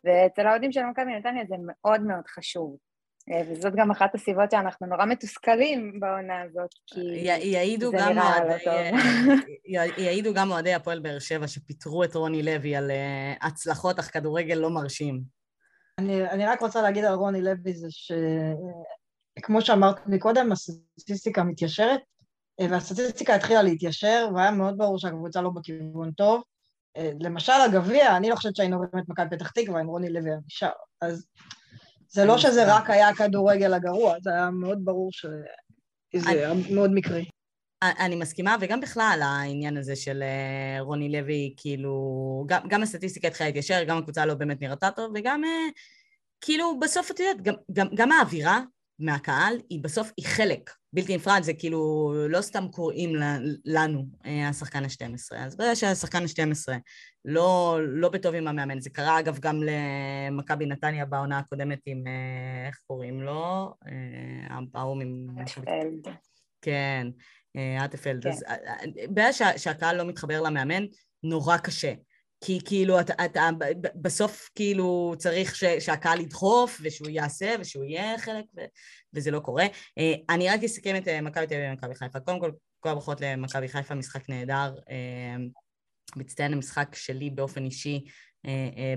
ואצל 0.04 0.48
האוהדים 0.48 0.72
של 0.72 0.82
מכבי 0.84 1.16
נתניה 1.18 1.46
זה 1.48 1.56
מאוד 1.60 2.02
מאוד 2.02 2.28
חשוב. 2.28 2.78
אה, 3.32 3.42
וזאת 3.52 3.74
גם 3.76 3.92
אחת 3.92 4.16
הסיבות 4.16 4.52
שאנחנו 4.52 4.88
נורא 4.88 5.06
מתוסכלים 5.06 6.00
בעונה 6.00 6.42
הזאת, 6.42 6.70
כי 6.86 7.00
יעידו 7.44 7.92
זה 7.92 7.98
נראה 7.98 8.46
לא 8.46 8.54
טוב. 8.64 8.74
יעידו 9.98 10.34
גם 10.34 10.52
אוהדי 10.52 10.74
הפועל 10.74 11.00
באר 11.00 11.20
שבע 11.20 11.48
שפיטרו 11.48 12.04
את 12.04 12.16
רוני 12.16 12.44
לוי 12.44 12.76
על 12.76 12.92
אה, 12.92 13.34
הצלחות 13.42 14.00
אך 14.00 14.14
כדורגל 14.14 14.56
לא 14.56 14.70
מרשים. 14.70 15.22
אני, 16.00 16.30
אני 16.30 16.46
רק 16.46 16.62
רוצה 16.62 16.82
להגיד 16.82 17.06
על 17.06 17.14
רוני 17.14 17.42
לוי 17.42 17.74
זה 17.74 17.88
שכמו 19.40 19.62
שאמרת 19.62 20.08
מקודם, 20.08 20.52
הסטטיסטיקה 20.52 21.44
מתיישרת, 21.44 22.02
והסטטיסטיקה 22.62 23.36
התחילה 23.36 23.64
להתיישר, 23.64 24.30
והיה 24.36 24.52
מאוד 24.52 24.78
ברור 24.78 25.00
שהקבוצה 25.00 25.42
לא 25.42 25.50
בכיוון 25.50 26.12
טוב. 26.12 26.44
אה, 26.98 27.12
למשל, 27.20 27.54
הגביע, 27.66 28.18
אני 28.18 28.30
לא 28.30 28.36
חושבת 28.36 28.56
שהיינו 28.56 28.84
את 28.84 29.10
מכבי 29.10 29.38
פתח 29.38 29.52
תקווה 29.52 29.80
עם 29.80 29.88
רוני 29.88 30.10
לוי 30.10 30.30
נשאר. 30.46 30.70
אז 31.02 31.26
זה 32.10 32.26
לא 32.26 32.38
שזה 32.38 32.76
רק 32.76 32.90
היה 32.90 33.10
הכדורגל 33.10 33.74
הגרוע, 33.74 34.16
זה 34.22 34.30
היה 34.34 34.50
מאוד 34.50 34.80
ברור 34.84 35.10
שזה 35.12 36.30
היה 36.30 36.54
מאוד 36.72 36.92
מקרי. 36.94 37.26
אני 37.84 38.16
מסכימה, 38.16 38.56
וגם 38.62 38.82
בכלל 38.82 39.20
העניין 39.24 39.78
הזה 39.78 39.96
של 39.96 40.24
אה, 40.24 40.82
רוני 40.82 41.12
לוי, 41.12 41.54
כאילו, 41.58 41.94
גם, 42.48 42.62
גם 42.68 42.84
הסטטיסטיקה 42.84 43.28
התחילה 43.28 43.50
להתיישר, 43.50 43.84
גם 43.84 43.98
הקבוצה 43.98 44.26
לא 44.26 44.34
באמת 44.34 44.62
נראתה 44.62 44.92
טוב, 44.92 45.12
וגם 45.16 45.44
אה, 45.44 45.50
כאילו 46.42 46.80
בסוף 46.80 47.12
את 47.12 47.20
יודעת, 47.20 47.42
גם, 47.42 47.54
גם, 47.72 47.88
גם 47.96 48.12
האווירה 48.12 48.62
מהקהל 49.00 49.58
היא 49.70 49.84
בסוף, 49.84 50.12
היא 50.18 50.26
חלק 50.26 50.72
בלתי 50.94 51.16
נפרד, 51.16 51.40
זה 51.44 51.54
כאילו 51.54 52.14
לא 52.30 52.42
סתם 52.42 52.68
קוראים 52.72 53.16
לנו 53.66 54.06
אה, 54.26 54.50
השחקן 54.50 54.84
ה-12. 54.84 55.36
אז 55.38 55.58
ברגע 55.58 55.76
שהשחקן 55.76 56.24
ה-12 56.24 56.74
לא, 57.26 57.78
לא 57.84 58.10
בטוב 58.10 58.36
עם 58.36 58.48
המאמן, 58.48 58.80
זה 58.80 58.90
קרה 58.90 59.20
אגב 59.20 59.40
גם 59.40 59.62
למכבי 59.64 60.66
נתניה 60.66 61.06
בעונה 61.06 61.40
הקודמת 61.40 61.80
עם, 61.86 62.04
אה, 62.08 62.68
איך 62.68 62.80
קוראים 62.88 63.22
לו? 63.22 63.74
ההוא 64.74 65.02
עם... 65.02 65.28
כן, 66.62 67.08
אטפלד. 67.86 68.24
כן. 68.24 68.30
אז 68.30 68.44
ברגע 69.10 69.34
שהקהל 69.58 69.98
לא 69.98 70.06
מתחבר 70.06 70.42
למאמן, 70.42 70.84
נורא 71.24 71.58
קשה. 71.58 71.94
כי 72.42 72.60
כאילו 72.66 73.00
אתה, 73.00 73.26
אתה 73.26 73.50
בסוף 73.96 74.50
כאילו 74.56 75.14
צריך 75.18 75.56
ש, 75.56 75.64
שהקהל 75.64 76.20
ידחוף 76.20 76.80
ושהוא 76.84 77.10
יעשה 77.10 77.56
ושהוא 77.60 77.86
יהיה 77.86 78.18
חלק 78.18 78.46
ו, 78.58 78.62
וזה 79.14 79.32
לא 79.32 79.40
קורה. 79.40 79.66
אה, 79.98 80.14
אני 80.30 80.50
רק 80.50 80.64
אסכם 80.64 80.96
את 80.96 81.08
אה, 81.08 81.22
מכבי 81.22 81.48
תל 81.48 81.54
אביב 81.56 81.70
ומכבי 81.72 81.96
חיפה. 81.96 82.20
קודם 82.20 82.40
כל, 82.40 82.52
כל 82.80 82.90
הברכות 82.90 83.22
למכבי 83.22 83.68
חיפה, 83.68 83.96
משחק 83.96 84.30
נהדר. 84.30 84.76
אה, 84.90 85.36
מצטיין 86.16 86.54
המשחק 86.54 86.96
שלי 86.96 87.30
באופן 87.30 87.66
אישי 87.66 88.06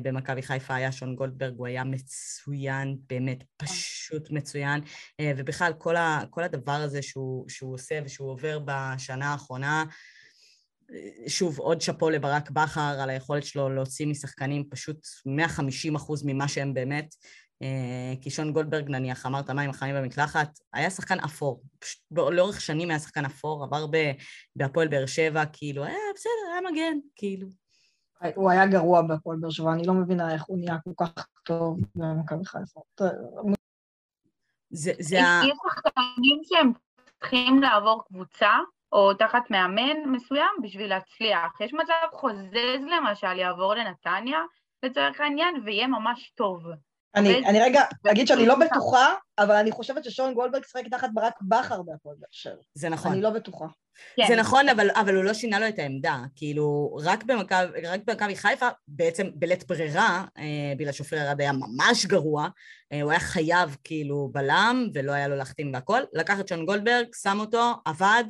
במכבי 0.02 0.42
חיפה 0.42 0.74
היה 0.74 0.92
שון 0.92 1.16
גולדברג, 1.16 1.54
הוא 1.56 1.66
היה 1.66 1.84
מצוין, 1.84 2.96
באמת 3.08 3.44
פשוט 3.56 4.30
מצוין, 4.30 4.80
ובכלל 5.22 5.72
כל, 5.78 5.96
ה, 5.96 6.22
כל 6.30 6.42
הדבר 6.42 6.72
הזה 6.72 7.02
שהוא, 7.02 7.48
שהוא 7.48 7.74
עושה 7.74 8.00
ושהוא 8.04 8.30
עובר 8.30 8.58
בשנה 8.64 9.32
האחרונה, 9.32 9.84
שוב, 11.28 11.58
עוד 11.58 11.80
שאפו 11.80 12.10
לברק 12.10 12.50
בכר 12.50 13.00
על 13.02 13.10
היכולת 13.10 13.44
שלו 13.44 13.68
להוציא 13.68 14.06
משחקנים 14.06 14.64
פשוט 14.70 15.06
150 15.26 15.96
אחוז 15.96 16.22
ממה 16.26 16.48
שהם 16.48 16.74
באמת. 16.74 17.14
כי 18.20 18.30
שון 18.30 18.52
גולדברג 18.52 18.90
נניח, 18.90 19.26
אמרת 19.26 19.50
מים 19.50 19.70
החמים 19.70 19.94
במקלחת, 19.94 20.58
היה 20.72 20.90
שחקן 20.90 21.20
אפור. 21.20 21.62
פשוט 21.78 22.00
לאורך 22.10 22.60
שנים 22.60 22.90
היה 22.90 22.98
שחקן 22.98 23.24
אפור, 23.24 23.64
עבר 23.64 23.86
בהפועל 24.56 24.88
באר 24.88 25.06
שבע, 25.06 25.42
כאילו, 25.52 25.84
היה 25.84 25.96
בסדר, 26.14 26.52
היה 26.52 26.70
מגן, 26.70 26.98
כאילו. 27.16 27.48
הוא 28.34 28.50
היה 28.50 28.66
גרוע 28.66 29.02
בהפועל 29.02 29.38
באר 29.40 29.50
שבע, 29.50 29.72
אני 29.72 29.86
לא 29.86 29.94
מבינה 29.94 30.34
איך 30.34 30.44
הוא 30.44 30.58
נהיה 30.58 30.76
כל 30.84 31.06
כך 31.06 31.26
טוב 31.44 31.80
במכבי 31.94 32.44
חיפה. 32.44 32.80
זה, 34.70 34.92
זה 34.98 35.22
ה... 35.22 35.40
יש 35.44 35.58
שחקנים 35.68 36.40
שהם 36.44 36.72
צריכים 37.20 37.62
לעבור 37.62 38.02
קבוצה, 38.06 38.50
או 38.92 39.14
תחת 39.14 39.50
מאמן 39.50 40.04
מסוים 40.06 40.50
בשביל 40.62 40.88
להצליח. 40.88 41.60
יש 41.60 41.74
מצב 41.74 41.92
חוזז 42.12 42.84
למשל 42.96 43.38
יעבור 43.38 43.74
לנתניה, 43.74 44.38
לצורך 44.82 45.20
העניין, 45.20 45.54
ויהיה 45.64 45.86
ממש 45.86 46.32
טוב. 46.34 46.62
אני, 47.14 47.46
אני 47.46 47.60
רגע 47.60 47.82
אגיד 48.10 48.26
שאני 48.26 48.46
לא 48.46 48.54
בטוחה, 48.54 49.14
אבל 49.38 49.54
אני 49.54 49.70
חושבת 49.70 50.04
ששון 50.04 50.34
גולדברג 50.34 50.64
שחק 50.64 50.82
תחת 50.90 51.08
ברק 51.14 51.34
בכר 51.42 51.82
בהפועל 51.82 52.16
באר 52.18 52.28
שבע. 52.30 52.62
זה 52.74 52.88
נכון. 52.88 53.12
אני 53.12 53.22
לא 53.22 53.30
בטוחה. 53.30 53.66
כן. 54.16 54.24
זה 54.28 54.36
נכון, 54.36 54.68
אבל, 54.68 54.90
אבל 54.90 55.16
הוא 55.16 55.24
לא 55.24 55.34
שינה 55.34 55.58
לו 55.58 55.68
את 55.68 55.78
העמדה. 55.78 56.18
כאילו, 56.36 56.96
רק 57.04 57.24
במכבי 58.06 58.36
חיפה, 58.36 58.68
בעצם 58.88 59.26
בלית 59.34 59.66
ברירה, 59.68 60.24
אה, 60.38 60.72
בגלל 60.76 60.92
שאופיר 60.92 61.22
ארד 61.22 61.40
היה 61.40 61.52
ממש 61.52 62.06
גרוע, 62.06 62.48
אה, 62.92 63.02
הוא 63.02 63.10
היה 63.10 63.20
חייב 63.20 63.76
כאילו 63.84 64.28
בלם, 64.32 64.88
ולא 64.94 65.12
היה 65.12 65.28
לו 65.28 65.36
להחתים 65.36 65.74
והכל, 65.74 66.00
לקח 66.12 66.40
את 66.40 66.48
שון 66.48 66.66
גולדברג, 66.66 67.06
שם 67.22 67.40
אותו, 67.40 67.72
עבד, 67.84 68.24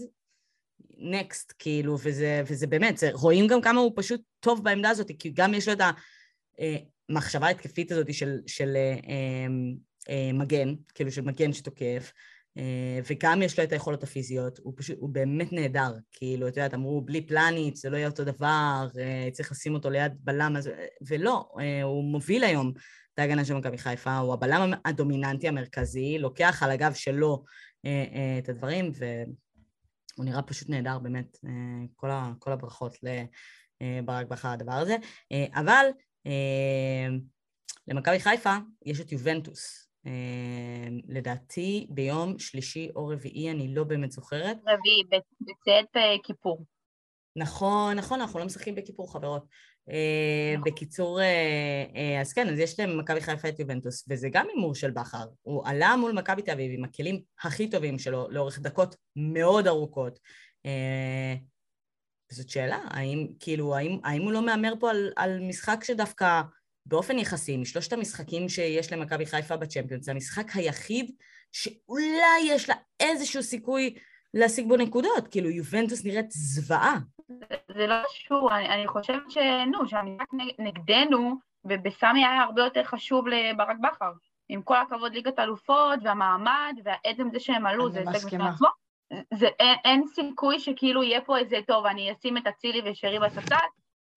נקסט, 0.99 1.53
כאילו, 1.59 1.99
וזה, 2.03 2.43
וזה 2.47 2.67
באמת, 2.67 2.99
זה, 2.99 3.11
רואים 3.13 3.47
גם 3.47 3.61
כמה 3.61 3.81
הוא 3.81 3.93
פשוט 3.97 4.21
טוב 4.41 4.65
בעמדה 4.65 4.91
הזאת, 4.91 5.11
כי 5.19 5.31
גם 5.31 5.55
יש 5.55 5.69
לו 5.69 5.75
את 5.75 5.81
המחשבה 7.09 7.47
ההתקפית 7.47 7.93
הזאת 7.93 8.15
של, 8.15 8.39
של 8.47 8.77
אה, 8.77 8.97
אה, 9.09 9.47
אה, 10.09 10.33
מגן, 10.33 10.75
כאילו 10.95 11.13
של 11.13 11.23
מגן 11.23 11.53
שתוקף, 11.53 12.13
אה, 12.59 13.01
וגם 13.11 13.43
יש 13.43 13.59
לו 13.59 13.65
את 13.65 13.73
היכולות 13.73 14.03
הפיזיות, 14.03 14.59
הוא 14.59 14.75
פשוט, 14.77 14.97
הוא 15.01 15.09
באמת 15.09 15.53
נהדר, 15.53 15.93
כאילו, 16.13 16.49
את 16.49 16.57
יודעת, 16.57 16.75
אמרו 16.75 17.01
בלי 17.01 17.27
פלניץ' 17.27 17.79
זה 17.79 17.91
לא 17.91 17.97
יהיה 17.97 18.09
אותו 18.09 18.25
דבר, 18.25 18.87
אה, 18.99 19.29
צריך 19.33 19.53
לשים 19.53 19.75
אותו 19.75 19.91
ליד 19.91 20.13
בלם, 20.21 20.57
אז, 20.57 20.71
ולא, 21.09 21.49
אה, 21.61 21.83
הוא 21.83 22.05
מוביל 22.05 22.45
היום 22.45 22.73
את 23.15 23.19
ההגנה 23.19 23.45
של 23.45 23.55
מכבי 23.55 23.79
חיפה, 23.79 24.17
הוא 24.17 24.35
הבלם 24.35 24.73
הדומיננטי 24.85 25.49
המרכזי, 25.49 26.19
לוקח 26.19 26.63
על 26.63 26.71
הגב 26.71 26.95
שלו 26.95 27.45
את 28.39 28.49
הדברים, 28.49 28.93
והוא 30.17 30.27
נראה 30.27 30.43
פשוט 30.43 30.69
נהדר, 30.69 30.99
באמת, 30.99 31.39
כל, 31.97 32.11
ה, 32.11 32.33
כל 32.39 32.53
הברכות 32.53 32.97
לברק 33.03 34.27
בכר 34.27 34.49
הדבר 34.49 34.73
הזה, 34.73 34.97
אבל 35.55 35.87
למכבי 37.89 38.21
חיפה 38.21 38.57
יש 38.87 39.01
את 39.01 39.13
יובנטוס, 39.13 39.91
לדעתי 41.09 41.87
ביום 41.91 42.39
שלישי 42.39 42.89
או 42.97 43.07
רביעי, 43.07 43.51
אני 43.51 43.75
לא 43.75 43.85
באמת 43.85 44.13
זוכרת. 44.13 44.57
רביעי, 44.67 45.03
אה, 45.97 46.17
כיפור. 46.23 46.65
נכון, 47.37 47.97
נכון, 47.97 48.21
אנחנו 48.21 48.39
לא 48.39 48.45
משחקים 48.45 48.75
בכיפור, 48.75 49.13
חברות. 49.13 49.47
אה, 49.91 50.55
נכון. 50.57 50.73
בקיצור, 50.73 51.21
אה, 51.21 52.21
אז 52.21 52.33
כן, 52.33 52.49
אז 52.49 52.59
יש 52.59 52.81
להם 52.81 52.99
מכבי 52.99 53.21
חיפה 53.21 53.49
את 53.49 53.61
יובנטוס, 53.61 54.05
וזה 54.09 54.29
גם 54.33 54.47
הימור 54.55 54.75
של 54.75 54.91
בכר. 54.91 55.27
הוא 55.43 55.63
עלה 55.67 55.97
מול 55.97 56.13
מכבי 56.13 56.43
תל 56.43 56.51
אביב 56.51 56.73
עם 56.79 56.85
הכלים 56.85 57.23
הכי 57.43 57.71
טובים 57.71 57.99
שלו 57.99 58.31
לאורך 58.31 58.59
דקות 58.59 58.97
מאוד 59.17 59.67
ארוכות. 59.67 60.19
וזאת 62.33 62.49
שאלה, 62.49 62.79
האם, 62.85 63.27
כאילו, 63.41 63.77
האם, 63.77 63.99
האם 64.05 64.23
הוא 64.23 64.33
לא 64.33 64.47
מהמר 64.47 64.73
פה 64.81 64.91
על, 64.91 65.13
על 65.17 65.41
משחק 65.41 65.85
שדווקא... 65.85 66.41
באופן 66.87 67.19
יחסי, 67.19 67.57
משלושת 67.57 67.93
המשחקים 67.93 68.49
שיש 68.49 68.93
למכבי 68.93 69.27
חיפה 69.27 69.57
בצ'מפיונס, 69.57 70.05
זה 70.05 70.11
המשחק 70.11 70.51
היחיד 70.55 71.11
שאולי 71.53 72.41
יש 72.47 72.69
לה 72.69 72.75
איזשהו 73.01 73.43
סיכוי 73.43 73.95
להשיג 74.35 74.69
בו 74.69 74.77
נקודות, 74.77 75.29
כאילו 75.31 75.51
יובנטוס 75.51 76.05
נראית 76.05 76.31
זוועה. 76.31 76.99
זה 77.69 77.87
לא 77.87 77.95
קשור, 78.05 78.55
אני, 78.57 78.69
אני 78.69 78.89
חושבת 78.89 79.31
שנו, 79.31 79.89
שהמשחק 79.89 80.27
נגדנו, 80.59 81.35
ובסמי 81.65 82.27
היה 82.27 82.43
הרבה 82.43 82.63
יותר 82.63 82.85
חשוב 82.85 83.29
לברק 83.29 83.77
בכר. 83.83 84.13
עם 84.49 84.63
כל 84.63 84.77
הכבוד 84.77 85.13
ליגת 85.13 85.39
אלופות, 85.39 85.99
והמעמד, 86.03 86.75
ועצם 86.85 87.29
זה 87.33 87.41
שהם 87.41 87.67
עלו, 87.67 87.91
זה 87.91 88.01
הישג 88.01 88.27
בפני 88.27 88.49
עצמו. 88.49 88.69
זה, 89.35 89.47
אין, 89.47 89.77
אין 89.85 90.07
סיכוי 90.07 90.59
שכאילו 90.59 91.03
יהיה 91.03 91.21
פה 91.21 91.39
איזה, 91.39 91.57
טוב, 91.67 91.87
אני 91.87 92.13
אשים 92.13 92.37
את 92.37 92.47
אצילי 92.47 92.91
ושרי 92.91 93.19
בספסל, 93.19 93.57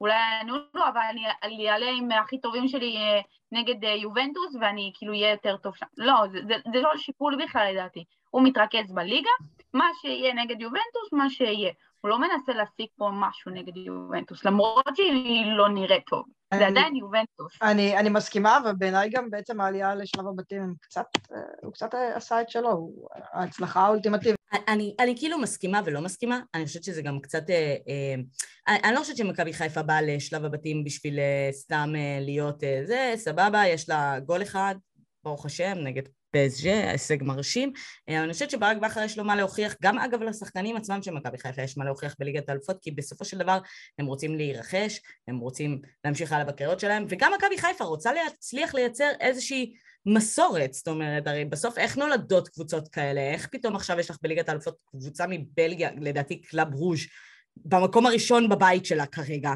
אולי 0.02 0.14
יענו 0.14 0.56
לו, 0.74 0.88
אבל 0.88 1.02
אני 1.44 1.70
אעלה 1.70 1.90
עם 1.90 2.12
הכי 2.12 2.42
טובים 2.42 2.68
שלי 2.68 2.98
אה, 2.98 3.22
נגד 3.52 3.86
אה, 3.86 3.90
יובנטוס, 3.90 4.56
ואני 4.62 4.92
כאילו 4.96 5.14
אהיה 5.14 5.32
יותר 5.32 5.58
טוב 5.58 5.76
שם. 5.76 5.86
לא, 5.98 6.16
זה, 6.32 6.40
זה, 6.48 6.56
זה 6.74 6.82
לא 6.82 6.98
שיפול 6.98 7.44
בכלל 7.44 7.72
לדעתי. 7.72 8.04
הוא 8.30 8.44
מתרכז 8.44 8.92
בליגה, 8.94 9.30
מה 9.74 9.86
שיהיה 10.02 10.34
נגד 10.34 10.62
יובנטוס, 10.62 11.14
מה 11.14 11.30
שיהיה. 11.30 11.72
הוא 12.04 12.10
לא 12.10 12.20
מנסה 12.20 12.54
להשיג 12.54 12.88
פה 12.98 13.10
משהו 13.14 13.52
נגד 13.52 13.78
יובנטוס, 13.78 14.46
למרות 14.46 14.86
שהיא 14.96 15.46
לא 15.58 15.70
נראית 15.70 16.04
טוב. 16.10 16.24
אני, 16.52 16.60
זה 16.60 16.68
עדיין 16.68 16.96
יובנטוס. 16.96 17.62
אני, 17.62 17.98
אני 17.98 18.10
מסכימה, 18.10 18.60
ובעיניי 18.66 19.10
גם 19.10 19.30
בעצם 19.30 19.62
העלייה 19.62 19.96
לשלב 19.96 20.28
הבתים, 20.28 20.76
קצת, 20.82 21.06
אה, 21.32 21.38
הוא 21.62 21.74
קצת 21.74 21.94
עשה 22.16 22.42
את 22.42 22.50
שלו, 22.50 22.72
הוא, 22.72 23.08
ההצלחה 23.34 23.82
האולטימטיבית. 23.82 24.40
אני, 24.68 24.96
אני 25.00 25.18
כאילו 25.18 25.40
מסכימה 25.40 25.82
ולא 25.86 26.02
מסכימה, 26.02 26.40
אני 26.54 26.66
חושבת 26.66 26.84
שזה 26.84 27.02
גם 27.02 27.20
קצת... 27.20 27.50
אה, 27.50 27.76
אה, 27.88 28.16
אני, 28.68 28.80
אני 28.84 28.96
לא 28.96 29.00
חושבת 29.00 29.18
שמכבי 29.18 29.54
חיפה 29.54 29.84
באה 29.84 30.02
לשלב 30.02 30.46
הבתים 30.46 30.84
בשביל 30.84 31.20
אה, 31.20 31.50
סתם 31.52 31.94
אה, 31.96 32.18
להיות 32.22 32.64
אה, 32.64 32.82
זה, 32.86 33.14
סבבה, 33.16 33.68
יש 33.68 33.90
לה 33.90 34.20
גול 34.20 34.42
אחד, 34.42 34.76
ברוך 35.24 35.46
השם, 35.46 35.74
נגד 35.84 36.04
פסג'ה, 36.36 36.92
הישג 36.92 37.24
מרשים. 37.24 37.74
אה, 38.10 38.24
אני 38.24 38.34
חושבת 38.34 38.50
שברק 38.50 38.78
בכר 38.78 39.02
יש 39.04 39.18
לו 39.18 39.24
מה 39.24 39.36
להוכיח, 39.36 39.76
גם 39.82 40.00
אגב 40.00 40.22
לשחקנים 40.22 40.76
עצמם 40.76 41.02
של 41.02 41.12
מכבי 41.12 41.38
חיפה 41.38 41.62
יש 41.62 41.78
מה 41.78 41.86
להוכיח 41.86 42.16
בליגת 42.20 42.50
האלופות, 42.50 42.78
כי 42.82 42.92
בסופו 42.92 43.26
של 43.26 43.38
דבר 43.38 43.60
הם 44.00 44.06
רוצים 44.06 44.36
להירכש, 44.36 45.00
הם 45.28 45.38
רוצים 45.38 45.82
להמשיך 46.06 46.32
הלאה 46.32 46.46
בקריירות 46.46 46.80
שלהם, 46.80 47.06
וגם 47.10 47.32
מכבי 47.38 47.58
חיפה 47.58 47.84
רוצה 47.84 48.14
להצליח 48.14 48.76
לייצר 48.76 49.10
איזושהי 49.20 49.74
מסורת, 50.06 50.74
זאת 50.74 50.88
אומרת, 50.88 51.28
הרי 51.28 51.46
בסוף 51.46 51.78
איך 51.78 51.98
נולדות 51.98 52.50
קבוצות 52.50 52.88
כאלה? 52.88 53.22
איך 53.22 53.48
פתאום 53.52 53.76
עכשיו 53.76 54.00
יש 54.00 54.10
לך 54.10 54.18
בליגת 54.22 54.50
האלופות 54.50 54.78
קבוצה 54.86 55.26
מבלגיה, 55.30 55.90
לדעתי 56.02 56.42
קלאב 56.42 56.74
רוז', 56.74 57.00
במקום 57.58 58.06
הראשון 58.06 58.50
בבית 58.50 58.86
שלה 58.86 59.06
כרגע, 59.06 59.52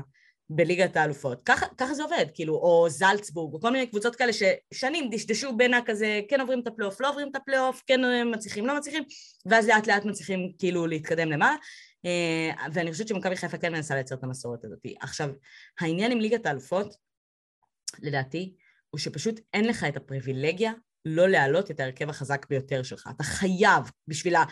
בליגת 0.50 0.96
האלופות. 0.96 1.42
ככה, 1.46 1.66
ככה 1.78 1.94
זה 1.94 2.04
עובד, 2.04 2.26
כאילו, 2.34 2.56
או 2.56 2.90
זלצבורג, 2.90 3.54
או 3.54 3.62
כל 3.62 3.72
מיני 3.72 3.88
קבוצות 3.88 4.16
כאלה 4.16 4.32
ששנים 4.34 5.10
דשדשו 5.12 5.58
בין 5.58 5.74
הכזה, 5.74 6.22
כן 6.30 6.42
עוברים 6.42 6.60
את 6.60 6.68
הפלייאוף, 6.68 7.02
לא 7.02 7.10
עוברים 7.10 7.30
את 7.32 7.36
הפלייאוף, 7.36 7.84
כן 7.88 8.00
מצליחים, 8.34 8.66
לא 8.66 8.78
מצליחים, 8.78 9.04
ואז 9.46 9.68
לאט 9.68 9.88
לאט 9.88 10.06
מצליחים 10.06 10.52
כאילו 10.60 10.88
להתקדם 10.88 11.32
למעלה. 11.32 11.56
אה, 12.06 12.68
ואני 12.74 12.92
חושבת 12.92 13.08
שמכבי 13.08 13.36
חיפה 13.36 13.58
כן 13.58 13.74
מנסה 13.74 13.96
לייצר 13.96 14.16
את 14.16 14.24
המסורת 14.24 14.66
הזאת. 14.66 14.80
עכשיו, 15.02 15.30
העניין 15.80 16.12
עם 16.12 16.20
ליגת 16.20 16.46
האלופות, 16.46 16.96
לדעתי, 18.02 18.56
הוא 18.90 19.00
שפשוט 19.00 19.40
אין 19.54 19.66
לך 19.68 19.84
את 19.84 19.98
הפריבילגיה 19.98 20.72
לא 21.08 21.28
להעלות 21.28 21.72
את 21.72 21.80
ההרכב 21.80 22.10
החזק 22.10 22.46
ביותר 22.50 22.84
שלך. 22.84 23.10
אתה 23.16 23.24
חייב, 23.24 23.92
בשביל 24.08 24.36
ה... 24.36 24.44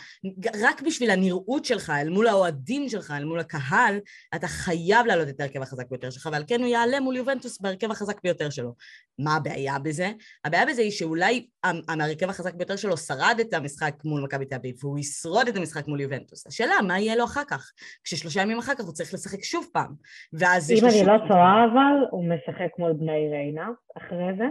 רק 0.64 0.82
בשביל 0.82 1.10
הנראות 1.10 1.66
שלך, 1.66 1.90
אל 1.90 2.10
מול 2.10 2.28
האוהדים 2.28 2.90
שלך, 2.90 3.14
אל 3.18 3.26
מול 3.26 3.40
הקהל, 3.40 4.00
אתה 4.36 4.48
חייב 4.48 5.06
להעלות 5.06 5.30
את 5.30 5.40
ההרכב 5.40 5.62
החזק 5.62 5.90
ביותר 5.90 6.10
שלך, 6.10 6.30
ועל 6.32 6.44
כן 6.48 6.60
הוא 6.60 6.68
יעלה 6.68 7.00
מול 7.00 7.16
יובנטוס 7.16 7.62
בהרכב 7.62 7.92
החזק 7.92 8.22
ביותר 8.24 8.50
שלו. 8.50 8.74
מה 9.20 9.36
הבעיה 9.36 9.80
בזה? 9.80 10.12
הבעיה 10.46 10.66
בזה 10.66 10.82
היא 10.82 10.92
שאולי 10.92 11.48
ההרכב 11.64 12.30
החזק 12.30 12.54
ביותר 12.54 12.76
שלו 12.76 12.98
שרד 12.98 13.38
את 13.42 13.54
המשחק 13.54 13.96
מול 14.06 14.24
מכבי 14.24 14.46
תל 14.46 14.56
אביב, 14.56 14.76
והוא 14.84 15.00
ישרוד 15.00 15.48
את 15.48 15.56
המשחק 15.56 15.88
מול 15.88 16.02
יובנטוס. 16.02 16.48
השאלה, 16.48 16.76
מה 16.88 17.00
יהיה 17.00 17.16
לו 17.16 17.24
אחר 17.24 17.44
כך? 17.48 17.72
כששלושה 18.04 18.42
ימים 18.42 18.60
אחר 18.60 18.76
כך 18.76 18.84
הוא 18.84 18.94
צריך 18.94 19.14
לשחק 19.14 19.44
שוב 19.44 19.66
פעם. 19.74 19.94
ואז 20.34 20.72
אם 20.72 20.86
אני 20.86 21.06
לא 21.06 21.18
טועה 21.28 21.66
אבל, 21.66 22.06
הוא 22.12 22.26
משחק 22.26 22.80
מול 22.80 22.94
בני 22.94 23.30
ריינה 23.30 23.70
אחרי 23.98 24.38
זה. 24.38 24.46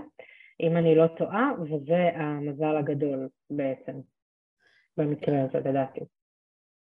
אם 0.60 0.76
אני 0.76 0.94
לא 0.94 1.06
טועה, 1.06 1.50
וזה 1.62 2.10
המזל 2.14 2.76
הגדול 2.76 3.28
בעצם, 3.50 3.92
במקרה 4.96 5.44
הזה, 5.44 5.58
לדעתי. 5.58 6.00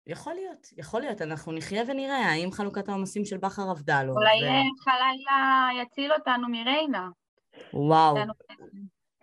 יכול 0.07 0.33
להיות, 0.33 0.67
יכול 0.77 1.01
להיות, 1.01 1.21
אנחנו 1.21 1.51
נחיה 1.51 1.83
ונראה 1.87 2.31
האם 2.31 2.51
חלוקת 2.51 2.89
העומסים 2.89 3.25
של 3.25 3.37
בכר 3.37 3.69
עבדה 3.69 4.03
לו. 4.03 4.13
אולי 4.13 4.37
ו... 4.43 4.81
חלילה 4.83 5.67
יציל 5.81 6.13
אותנו 6.13 6.49
מריינה. 6.49 7.09
וואו. 7.73 8.17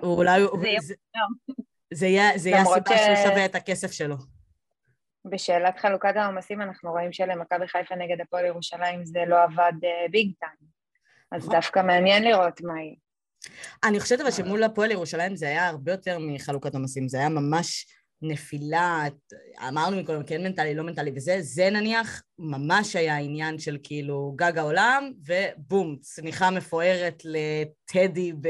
אולי... 0.03 0.41
זה, 0.81 0.95
זה, 1.95 2.07
זה 2.37 2.49
יהיה 2.49 2.61
הסיבה 2.61 2.97
ש... 2.97 3.05
שהוא 3.05 3.17
שווה 3.17 3.45
את 3.45 3.55
הכסף 3.55 3.93
שלו. 3.93 4.17
בשאלת 5.25 5.79
חלוקת 5.79 6.17
העומסים 6.17 6.63
אנחנו 6.63 6.91
רואים 6.91 7.13
שלמכבי 7.13 7.69
חיפה 7.69 7.95
נגד 7.95 8.21
הפועל 8.21 8.45
ירושלים 8.45 9.05
זה 9.05 9.25
לא 9.27 9.43
עבד 9.43 9.73
ביג 10.11 10.33
טיים. 10.41 10.77
אז. 11.33 11.49
דווקא 11.49 11.83
מעניין 11.83 12.25
לראות 12.25 12.61
מה 12.61 12.83
יהיה. 12.83 12.95
אני 13.85 14.01
חושבת 14.01 14.21
אבל 14.21 14.31
שמול 14.31 14.63
הפועל 14.63 14.91
ירושלים 14.91 15.37
זה 15.37 15.47
היה 15.47 15.69
הרבה 15.69 15.93
יותר 15.93 16.19
מחלוקת 16.19 16.75
עומסים, 16.75 17.09
זה 17.09 17.19
היה 17.19 17.29
ממש 17.29 17.87
נפילה, 18.23 19.05
אמרנו 19.69 19.97
מקודם, 19.97 20.25
כן 20.25 20.43
מנטלי, 20.43 20.75
לא 20.75 20.85
מנטלי 20.85 21.13
וזה, 21.17 21.37
זה 21.41 21.71
נניח 21.71 22.23
ממש 22.39 22.97
היה 22.97 23.17
עניין 23.17 23.59
של 23.59 23.79
כאילו 23.83 24.35
גג 24.37 24.59
העולם, 24.59 25.13
ובום, 25.27 25.97
צניחה 26.01 26.51
מפוארת 26.51 27.23
לטדי 27.25 28.33
ב... 28.33 28.49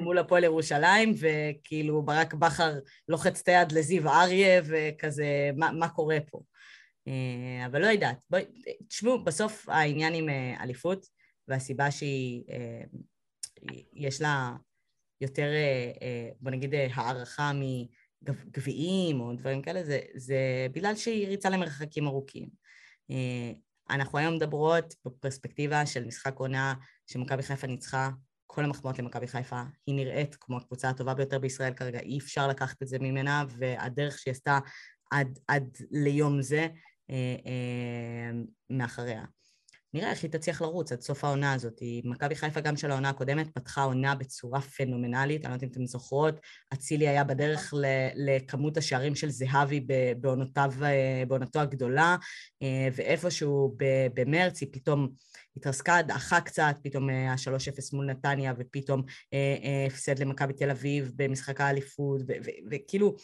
מול 0.00 0.18
הפועל 0.18 0.44
ירושלים, 0.44 1.14
וכאילו 1.18 2.02
ברק 2.02 2.34
בכר 2.34 2.72
לוחץ 3.08 3.40
את 3.40 3.48
היד 3.48 3.72
לזיו 3.72 4.08
אריה, 4.08 4.62
וכזה, 4.64 5.50
מה, 5.56 5.72
מה 5.72 5.88
קורה 5.88 6.18
פה? 6.30 6.40
אה, 7.08 7.66
אבל 7.66 7.80
לא 7.80 7.86
יודעת. 7.86 8.24
בואי, 8.30 8.44
תשמעו, 8.88 9.24
בסוף 9.24 9.68
העניין 9.68 10.14
עם 10.14 10.28
אה, 10.28 10.62
אליפות, 10.62 11.06
והסיבה 11.48 11.90
שהיא, 11.90 12.44
אה, 12.50 12.82
יש 13.92 14.20
לה 14.20 14.56
יותר, 15.20 15.50
בוא 16.40 16.50
נגיד, 16.50 16.74
הערכה 16.94 17.52
מגביעים 18.22 19.20
או 19.20 19.32
דברים 19.32 19.62
כאלה, 19.62 19.84
זה, 19.84 20.00
זה 20.14 20.66
בגלל 20.72 20.96
שהיא 20.96 21.28
ריצה 21.28 21.50
למרחקים 21.50 22.06
ארוכים. 22.06 22.48
אנחנו 23.90 24.18
היום 24.18 24.34
מדברות 24.34 24.94
בפרספקטיבה 25.04 25.86
של 25.86 26.04
משחק 26.04 26.36
עונה 26.36 26.74
שמכבי 27.06 27.42
חיפה 27.42 27.66
ניצחה 27.66 28.10
כל 28.46 28.64
המחמאות 28.64 28.98
למכבי 28.98 29.26
חיפה, 29.26 29.62
היא 29.86 29.94
נראית 29.94 30.36
כמו 30.40 30.56
הקבוצה 30.56 30.88
הטובה 30.88 31.14
ביותר 31.14 31.38
בישראל 31.38 31.72
כרגע, 31.72 32.00
אי 32.00 32.18
אפשר 32.18 32.48
לקחת 32.48 32.82
את 32.82 32.88
זה 32.88 32.98
ממנה, 32.98 33.44
והדרך 33.58 34.18
שהיא 34.18 34.32
עשתה 34.32 34.58
עד, 35.10 35.38
עד 35.48 35.76
ליום 35.90 36.42
זה, 36.42 36.68
אה, 37.10 37.36
אה, 37.46 38.30
מאחריה. 38.70 39.24
נראה 39.94 40.10
איך 40.10 40.22
היא 40.22 40.30
תצליח 40.30 40.62
לרוץ 40.62 40.92
עד 40.92 41.00
סוף 41.00 41.24
העונה 41.24 41.52
הזאת. 41.52 41.80
מכבי 42.04 42.34
חיפה 42.34 42.60
גם 42.60 42.76
של 42.76 42.90
העונה 42.90 43.08
הקודמת 43.08 43.48
פתחה 43.54 43.82
עונה 43.82 44.14
בצורה 44.14 44.60
פנומנלית, 44.60 45.44
אני 45.44 45.50
לא 45.50 45.54
יודעת 45.54 45.62
אם 45.62 45.68
אתם 45.72 45.86
זוכרות, 45.86 46.34
אצילי 46.72 47.08
היה 47.08 47.24
בדרך 47.24 47.74
לכמות 48.16 48.76
השערים 48.76 49.14
של 49.14 49.30
זהבי 49.30 49.86
בעונותיו, 50.20 50.72
אה, 50.82 51.22
בעונתו 51.28 51.60
הגדולה, 51.60 52.16
ואיפשהו 52.94 53.76
במרץ 54.14 54.60
היא 54.60 54.68
פתאום 54.72 55.08
התרסקה, 55.56 56.02
דעכה 56.02 56.40
קצת, 56.40 56.76
פתאום 56.82 57.10
ה-3-0 57.10 57.92
מול 57.92 58.06
נתניה, 58.06 58.52
ופתאום 58.58 59.02
הפסד 59.86 60.18
למכבי 60.18 60.52
תל 60.52 60.70
אביב 60.70 61.12
במשחק 61.16 61.60
האליפות, 61.60 62.20
וכאילו, 62.70 63.16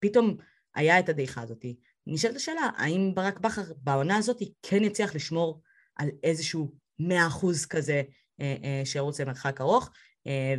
פתאום 0.00 0.36
היה 0.74 0.98
את 0.98 1.08
הדעיכה 1.08 1.42
הזאת. 1.42 1.64
נשאלת 2.06 2.36
השאלה, 2.36 2.70
האם 2.76 3.12
ברק 3.14 3.38
בכר 3.38 3.62
בעונה 3.82 4.16
הזאת 4.16 4.42
כן 4.62 4.84
יצליח 4.84 5.14
לשמור 5.14 5.60
על 5.98 6.08
איזשהו 6.22 6.72
מאה 6.98 7.26
אחוז 7.26 7.66
כזה 7.66 8.02
אה, 8.40 8.56
אה, 8.64 8.82
שירוץ 8.84 9.20
למרחק 9.20 9.60
ארוך, 9.60 9.90
אה, 10.26 10.54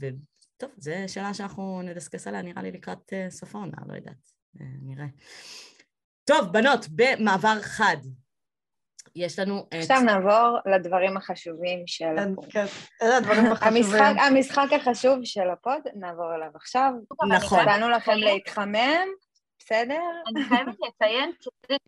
וטוב, 0.00 0.70
זו 0.76 0.92
שאלה 1.06 1.34
שאנחנו 1.34 1.82
נדסקס 1.82 2.26
עליה 2.26 2.42
נראה 2.42 2.62
לי 2.62 2.72
לקראת 2.72 3.12
סוף 3.30 3.54
העונה, 3.54 3.76
לא 3.86 3.94
יודעת, 3.94 4.30
נראה. 4.82 5.06
טוב, 6.24 6.52
בנות, 6.52 6.86
במעבר 6.88 7.58
חד, 7.62 7.96
יש 9.14 9.38
לנו 9.38 9.66
את... 9.68 9.74
עכשיו 9.74 10.00
נעבור 10.00 10.58
לדברים 10.74 11.16
החשובים 11.16 11.82
של 11.86 12.04
כן, 12.16 12.32
ה-pod. 12.32 12.52
כן, 12.52 12.64
אלה 13.02 13.16
הדברים 13.16 13.46
החשובים. 13.52 13.76
המשחק, 13.76 14.14
המשחק 14.26 14.68
החשוב 14.72 15.18
של 15.24 15.50
ה-pod, 15.52 15.82
נעבור 15.94 16.34
אליו 16.34 16.50
עכשיו. 16.54 16.92
נכון. 17.28 17.68
נתנו 17.68 17.88
לכם 17.88 18.16
להתחמם, 18.16 19.08
בסדר? 19.72 20.02
אני 20.26 20.44
חייבת 20.44 20.76
לציין 20.88 21.30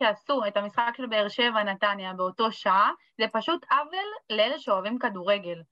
שעשו 0.02 0.46
את 0.48 0.56
המשחק 0.56 0.92
של 0.96 1.06
באר 1.06 1.28
שבע 1.28 1.62
נתניה 1.62 2.12
באותו 2.12 2.52
שעה, 2.52 2.90
זה 3.18 3.24
פשוט 3.32 3.64
עוול 3.70 4.06
לאלה 4.30 4.58
שאוהבים 4.58 4.98
כדורגל. 4.98 5.62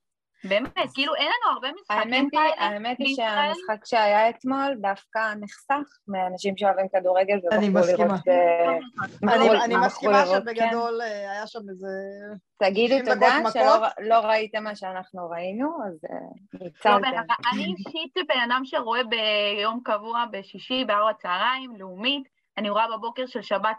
באמת, 0.44 0.72
כאילו 0.94 1.14
אין 1.14 1.26
לנו 1.26 1.54
הרבה 1.54 1.68
משחקים 1.80 2.30
כאלה 2.30 2.50
האמת 2.58 2.96
היא. 2.98 3.16
שהמשחק 3.16 3.84
שהיה 3.86 4.28
אתמול 4.30 4.74
דווקא 4.80 5.34
נחסך 5.40 5.98
מאנשים 6.08 6.56
שאוהבים 6.56 6.86
כדורגל 6.92 7.38
אני 7.52 7.68
ובחרו 7.68 7.80
מסכימה. 7.82 8.06
לראות... 8.14 8.28
אה, 8.28 8.76
אני- 9.34 9.48
בחרו- 9.48 9.64
אני 9.64 9.76
מסכימה 9.86 10.24
לראות, 10.24 10.42
שבגדול 10.42 11.00
אה, 11.02 11.06
היה 11.32 11.46
שם 11.46 11.58
איזה... 11.70 11.86
תגידו 12.58 12.94
90 13.02 13.14
תודה 13.14 13.50
שלא. 13.52 13.86
לא 14.00 14.14
ראיתם 14.14 14.64
מה 14.64 14.74
שאנחנו 14.76 15.28
ראינו, 15.30 15.78
אז 15.86 16.04
אה, 16.10 16.16
לא, 16.54 16.64
ניצלתם. 16.64 17.22
אני 17.52 17.64
אישית 17.64 18.14
בן 18.28 18.40
אדם 18.50 18.60
שרואה 18.64 19.00
ביום 19.04 19.80
קבוע 19.84 20.24
בשישי 20.30 20.84
בארבע 20.84 21.12
צהריים, 21.12 21.76
לאומית, 21.76 22.28
אני 22.58 22.70
רואה 22.70 22.86
בבוקר 22.96 23.26
של 23.26 23.42
שבת 23.42 23.76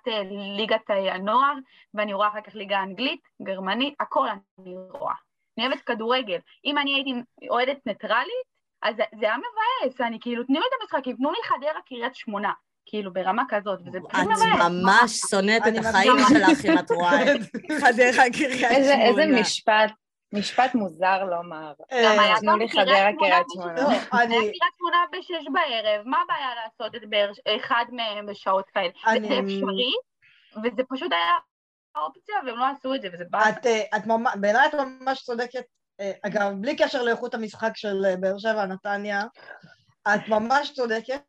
ליגת 0.57 0.89
הנוער, 1.13 1.53
ואני 1.93 2.13
רואה 2.13 2.27
אחר 2.27 2.41
כך 2.41 2.55
ליגה 2.55 2.79
אנגלית, 2.83 3.21
גרמנית, 3.43 3.93
הכל 3.99 4.27
אני 4.29 4.73
רואה. 4.91 5.13
אני 5.57 5.67
אוהבת 5.67 5.81
כדורגל. 5.81 6.37
אם 6.65 6.77
אני 6.77 6.93
הייתי 6.93 7.13
אוהדת 7.49 7.77
ניטרלית, 7.85 8.51
אז 8.83 8.95
זה 8.95 9.03
היה 9.21 9.35
מבאס, 9.37 10.01
אני 10.01 10.17
כאילו, 10.21 10.43
תנו 10.43 10.59
לי 10.59 10.65
את 10.65 10.81
המשחקים, 10.81 11.15
תנו 11.15 11.31
לי 11.31 11.37
חדרה 11.43 11.81
קריית 11.85 12.15
שמונה, 12.15 12.51
כאילו 12.85 13.13
ברמה 13.13 13.43
כזאת, 13.49 13.79
וזה 13.85 13.99
פשוט 14.09 14.21
את 14.21 14.27
מבאס. 14.27 14.71
ממש 14.71 15.11
שונאת 15.29 15.61
אני 15.65 15.79
את 15.79 15.85
החיים. 15.85 16.11
שלך 16.29 16.65
אם 16.65 16.77
את 16.79 16.91
רואה 16.91 17.21
את 17.35 17.39
חדרה 17.81 18.23
קריית 18.33 18.71
איזה 18.71 18.93
איזה 18.95 19.21
שמונה. 19.23 19.41
משפט, 19.41 19.91
משפט 20.33 20.75
מוזר 20.75 21.23
לומר. 21.25 21.73
היה 21.89 22.35
תנו 22.39 22.57
לי 22.57 22.65
גם 22.65 22.71
קריית 22.71 22.87
חדרה 22.87 22.95
שמונה 22.95 23.17
קריית 23.19 23.45
שמונה. 23.53 23.73
לא, 23.81 23.89
היה. 24.17 24.27
קריית 24.39 24.73
שמונה 24.77 24.97
בשש 25.11 25.45
בערב, 25.53 26.01
מה 26.07 26.17
הבעיה 26.23 26.49
לעשות 26.63 26.95
את 26.95 27.09
באר- 27.09 27.55
אחד 27.55 27.85
מהם 27.91 28.25
בשעות 28.25 28.69
כאלה? 28.69 28.89
אני- 29.07 29.27
זה 29.27 29.39
אפשרי, 29.39 29.93
וזה 30.63 30.83
פשוט 30.89 31.11
היה 31.11 31.33
האופציה, 31.95 32.35
והם 32.45 32.57
לא 32.57 32.65
עשו 32.65 32.95
את 32.95 33.01
זה, 33.01 33.07
וזה 33.13 33.23
באסה. 33.29 33.49
את, 33.49 33.65
אה, 33.65 33.97
את 33.97 34.05
ממש, 34.05 34.33
בעיניי 34.41 34.67
את 34.67 34.73
ממש 34.73 35.23
צודקת, 35.23 35.63
אה, 35.99 36.11
אגב, 36.23 36.53
בלי 36.61 36.75
קשר 36.75 37.03
לאיכות 37.03 37.33
המשחק 37.33 37.71
של 37.75 38.05
אה, 38.05 38.17
באר 38.17 38.37
שבע 38.37 38.65
נתניה, 38.65 39.23
את 40.07 40.27
ממש 40.27 40.71
צודקת, 40.73 41.21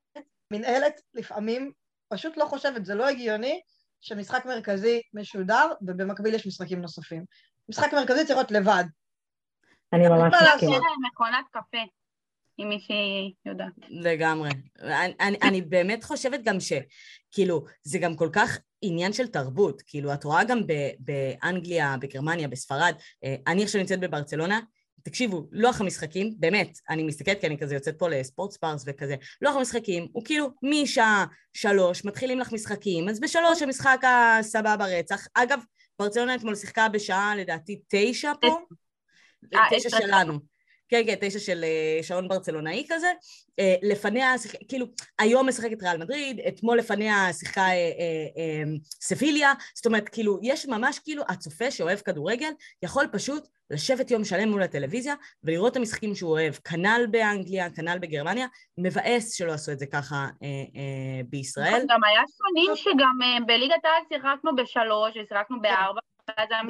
מנהלת 0.51 1.01
לפעמים 1.15 1.73
פשוט 2.09 2.37
לא 2.37 2.45
חושבת, 2.45 2.85
זה 2.85 2.95
לא 2.95 3.09
הגיוני 3.09 3.61
שמשחק 4.01 4.47
מרכזי 4.47 5.03
משודר 5.15 5.73
ובמקביל 5.83 6.35
יש 6.35 6.47
משחקים 6.47 6.81
נוספים. 6.81 7.25
משחק 7.69 7.93
מרכזי 7.93 8.27
צריך 8.27 8.37
להיות 8.37 8.51
לבד. 8.51 8.85
אני 9.93 10.09
ממש 10.09 10.33
מה 10.33 10.55
מסכימה. 10.55 10.73
להם 10.73 11.11
מכונת 11.13 11.45
קפה, 11.51 11.79
אם 12.59 12.69
מישהי 12.69 13.35
יודעת. 13.47 13.73
לגמרי. 13.89 14.51
אני, 14.81 15.15
אני, 15.21 15.39
אני 15.43 15.63
באמת 15.63 16.05
חושבת 16.05 16.41
גם 16.45 16.57
שכאילו, 16.61 17.65
זה 17.83 17.99
גם 17.99 18.17
כל 18.17 18.29
כך 18.33 18.59
עניין 18.83 19.13
של 19.13 19.27
תרבות. 19.27 19.83
כאילו, 19.87 20.15
את 20.15 20.25
רואה 20.25 20.45
גם 20.45 20.61
באנגליה, 20.99 21.97
בגרמניה, 22.01 22.49
בספרד, 22.49 22.95
אה, 23.25 23.37
אני 23.47 23.65
עכשיו 23.65 23.81
נמצאת 23.81 24.01
בברצלונה, 24.01 24.61
תקשיבו, 25.03 25.49
לוח 25.53 25.81
המשחקים, 25.81 26.35
באמת, 26.39 26.79
אני 26.91 27.03
מסתכלת 27.03 27.41
כי 27.41 27.47
אני 27.47 27.59
כזה 27.59 27.75
יוצאת 27.75 27.99
פה 27.99 28.09
לספורט 28.09 28.53
ספארס 28.53 28.85
וכזה, 28.87 29.17
לוח 29.43 29.57
המשחקים 29.57 30.09
הוא 30.13 30.25
כאילו 30.25 30.51
משעה 30.63 31.27
שלוש, 31.53 32.05
מתחילים 32.05 32.39
לך 32.39 32.53
משחקים, 32.53 33.09
אז 33.09 33.21
בשלוש 33.21 33.63
המשחק 33.63 34.01
הסבבה 34.03 34.87
רצח. 34.87 35.27
אגב, 35.35 35.61
ברצלונה 35.99 36.35
אתמול 36.35 36.55
שיחקה 36.55 36.89
בשעה 36.89 37.37
לדעתי 37.37 37.81
תשע 37.89 38.33
פה, 38.41 38.59
אה, 39.55 39.61
תשע. 39.71 39.91
שלנו. 39.91 40.52
כן, 40.93 41.03
כן, 41.07 41.15
תשע 41.21 41.39
של 41.39 41.65
אה, 41.65 42.03
שעון 42.03 42.29
ברצלונאי 42.29 42.85
כזה. 42.89 43.13
אה, 43.59 43.75
לפניה, 43.83 44.35
כאילו, 44.69 44.87
היום 45.19 45.49
משחקת 45.49 45.83
ריאל 45.83 45.97
מדריד, 45.97 46.41
אתמול 46.49 46.79
לפניה 46.79 47.33
שיחקה 47.33 47.61
אה, 47.61 47.69
אה, 47.69 48.27
אה, 48.37 48.63
סביליה, 49.01 49.53
זאת 49.75 49.87
אומרת, 49.87 50.09
כאילו, 50.09 50.39
יש 50.43 50.67
ממש 50.67 50.99
כאילו, 50.99 51.23
הצופה 51.29 51.71
שאוהב 51.71 51.99
כדורגל, 51.99 52.51
יכול 52.83 53.07
פשוט 53.13 53.49
לשבת 53.71 54.11
יום 54.11 54.25
שלם 54.25 54.49
מול 54.49 54.63
הטלוויזיה 54.63 55.15
ולראות 55.45 55.73
את 55.73 55.77
המשחקים 55.77 56.15
שהוא 56.15 56.31
אוהב. 56.31 56.55
כנ"ל 56.55 57.07
באנגליה, 57.11 57.71
כנ"ל 57.71 57.99
בגרמניה, 57.99 58.47
מבאס 58.79 59.33
שלא 59.33 59.53
עשו 59.53 59.73
את 59.73 59.79
זה 59.79 59.87
ככה 59.87 60.17
אה, 60.17 60.49
אה, 60.49 61.21
בישראל. 61.25 61.85
גם 61.89 62.05
היה 62.05 62.21
שנים 62.39 62.77
שגם 62.77 63.19
אה, 63.23 63.45
בליגת 63.47 63.85
העל 63.85 64.03
שיחקנו 64.09 64.57
בשלוש 64.57 65.17
ושיחקנו 65.17 65.61
בארבע, 65.61 66.01
ואז 66.29 66.49
היה 66.51 66.63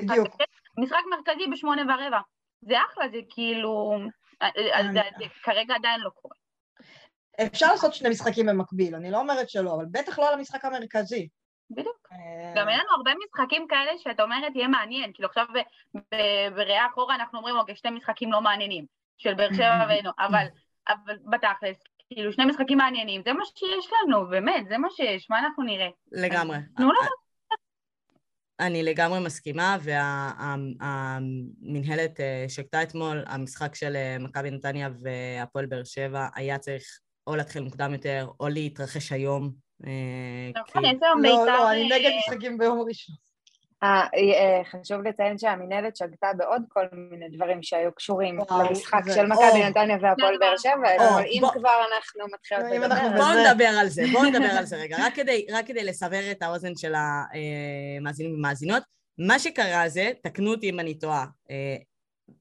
משחק 0.79 1.03
מרכזי 1.11 1.47
בשמונה 1.53 1.83
ורבע. 1.83 2.21
זה 2.63 2.75
אחלה, 2.93 3.09
זה 3.09 3.19
כאילו... 3.31 3.93
אה, 4.43 4.49
אה, 4.57 4.81
אז 4.81 4.87
זה- 4.93 5.01
זה 5.19 5.25
כרגע 5.43 5.75
עדיין 5.75 6.01
לא 6.01 6.11
קורה. 6.11 6.35
אפשר 7.47 7.67
לעשות 7.67 7.95
שני 7.95 8.09
משחקים 8.09 8.47
במקביל, 8.47 8.95
אני 8.95 9.11
לא 9.11 9.19
אומרת 9.19 9.51
שלא, 9.51 9.75
אבל 9.75 9.85
בטח 9.91 10.19
לא 10.19 10.29
על 10.29 10.35
המשחק 10.35 10.65
המרכזי. 10.65 11.29
בדיוק. 11.71 12.09
אה, 12.13 12.53
גם 12.57 12.69
אין 12.69 12.79
לנו 12.81 12.89
הרבה 12.97 13.11
משחקים 13.25 13.67
כאלה 13.69 13.91
שאת 13.99 14.21
אומרת 14.21 14.53
יהיה 14.57 14.69
מעניין, 14.69 15.11
כאילו 15.15 15.29
עכשיו 15.29 15.47
בראייה 16.55 16.87
אחורה 16.87 17.15
אנחנו 17.15 17.39
אומרים, 17.39 17.57
אוקיי, 17.57 17.77
שני 17.77 17.91
משחקים 17.91 18.33
לא 18.33 18.41
מעניינים, 18.41 18.85
של 19.19 19.35
באר 19.35 19.53
שבע 19.53 19.85
ואינו, 19.89 20.11
אבל, 20.19 20.47
אבל 20.89 21.17
בתכלס, 21.31 21.77
כאילו 22.15 22.33
שני 22.33 22.45
משחקים 22.45 22.79
מעניינים, 22.79 23.23
זה 23.25 23.33
מה 23.33 23.45
שיש 23.45 23.87
לנו, 23.93 24.27
באמת, 24.29 24.69
זה 24.69 24.79
מה 24.79 24.89
שיש, 24.91 25.31
מה 25.31 25.39
אנחנו 25.39 25.63
נראה? 25.63 25.89
לגמרי. 26.13 26.57
תנו 26.77 26.93
לנו 26.93 27.09
אני 28.61 28.83
לגמרי 28.83 29.21
מסכימה, 29.21 29.77
והמינהלת 30.81 32.21
שקטה 32.49 32.83
אתמול, 32.83 33.25
המשחק 33.27 33.75
של 33.75 33.97
אה, 33.97 34.17
מכבי 34.21 34.51
נתניה 34.51 34.89
והפועל 35.03 35.67
באר 35.67 35.85
שבע 35.85 36.27
היה 36.35 36.59
צריך 36.59 36.85
או 37.27 37.37
להתחיל 37.37 37.63
מוקדם 37.63 37.93
יותר, 37.93 38.29
או 38.41 38.49
להתרחש 38.49 39.13
היום, 39.13 39.53
אה, 39.87 39.91
נכון, 40.69 40.83
כי- 40.83 40.89
יש 40.89 40.97
היום 41.03 41.23
לא, 41.23 41.31
בית"ר... 41.31 41.47
לא, 41.47 41.73
אני 41.73 41.93
אה, 41.93 41.99
נגד 41.99 42.11
משחקים 42.19 42.59
ביום 42.59 42.85
ראשון. 42.89 43.17
אה, 43.83 44.07
אה, 44.15 44.63
חשוב 44.65 45.03
לציין 45.03 45.39
שהמינהלת 45.39 45.97
שגתה 45.97 46.27
בעוד 46.37 46.63
כל 46.69 46.85
מיני 46.93 47.29
דברים 47.29 47.63
שהיו 47.63 47.93
קשורים 47.93 48.39
למשחק 48.51 49.01
של 49.15 49.27
מכבי. 49.27 49.65
נתניה 49.65 49.97
והפועל 50.01 50.39
באר 50.41 50.57
שבע, 50.57 50.97
אבל 50.97 51.25
אם 51.27 51.43
כבר 51.53 51.85
אנחנו 51.93 52.25
מתחילות 52.35 52.65
לדבר, 52.71 53.17
בואו 53.17 53.51
נדבר 53.51 53.79
על 53.81 53.89
זה, 53.89 54.03
בואו 54.13 54.25
נדבר 54.25 54.59
על 54.59 54.65
זה 54.65 54.77
רגע. 54.83 54.97
רק 55.01 55.15
כדי, 55.15 55.47
רק 55.53 55.67
כדי 55.67 55.85
לסבר 55.85 56.31
את 56.31 56.43
האוזן 56.43 56.77
של 56.77 56.95
המאזינים 56.95 58.35
ומאזינות, 58.35 58.83
מה 59.19 59.39
שקרה 59.39 59.89
זה, 59.89 60.11
תקנו 60.23 60.51
אותי 60.51 60.71
אם 60.71 60.81
אני 60.81 60.95
טועה, 60.95 61.27
אה, 61.51 61.77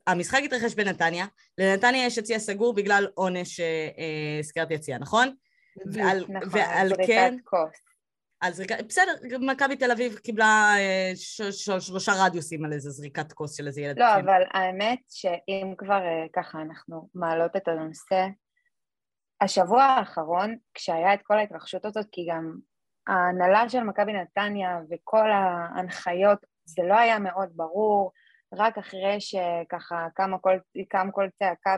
המשחק 0.07 0.41
התרחש 0.45 0.75
בנתניה, 0.75 1.25
לנתניה 1.57 2.05
יש 2.05 2.17
יציע 2.17 2.39
סגור 2.39 2.73
בגלל 2.73 3.07
עונש 3.13 3.59
אה, 3.59 3.65
אה, 3.97 4.43
סגירת 4.43 4.71
יציע, 4.71 4.97
נכון? 4.97 5.35
ועל, 5.85 6.25
נכון, 6.29 6.49
ועל 6.51 6.91
כן, 7.07 7.35
זריקה, 8.49 8.75
בסדר, 8.87 9.11
מכבי 9.39 9.75
תל 9.75 9.91
אביב 9.91 10.15
קיבלה 10.15 10.73
אה, 10.77 11.11
ש, 11.15 11.41
ש, 11.41 11.69
שלושה 11.69 12.11
רדיוסים 12.25 12.65
על 12.65 12.73
איזה 12.73 12.89
זריקת 12.89 13.31
כוס 13.31 13.57
של 13.57 13.67
איזה 13.67 13.81
ילד. 13.81 13.99
לא. 13.99 14.15
אבל 14.15 14.41
האמת 14.53 14.99
שאם 15.09 15.73
כבר 15.77 16.01
אה, 16.01 16.25
ככה 16.33 16.61
אנחנו 16.61 17.09
מעלות 17.15 17.55
את 17.55 17.67
הנושא, 17.67 18.27
השבוע 19.41 19.83
האחרון, 19.83 20.55
כשהיה 20.73 21.13
את 21.13 21.19
כל 21.23 21.37
ההתרחשות 21.37 21.85
הזאת, 21.85 22.05
כי 22.11 22.27
גם 22.29 22.55
ההנהלה 23.07 23.69
של 23.69 23.83
מכבי 23.83 24.13
נתניה 24.13 24.79
וכל 24.91 25.31
ההנחיות, 25.31 26.39
זה 26.65 26.83
לא 26.83 26.93
היה 26.93 27.19
מאוד 27.19 27.49
ברור, 27.55 28.11
רק 28.53 28.77
אחרי 28.77 29.17
שככה 29.19 30.07
קם 30.15 30.37
קול, 30.41 30.59
קם 30.89 31.11
קול 31.11 31.29
צעקה 31.39 31.75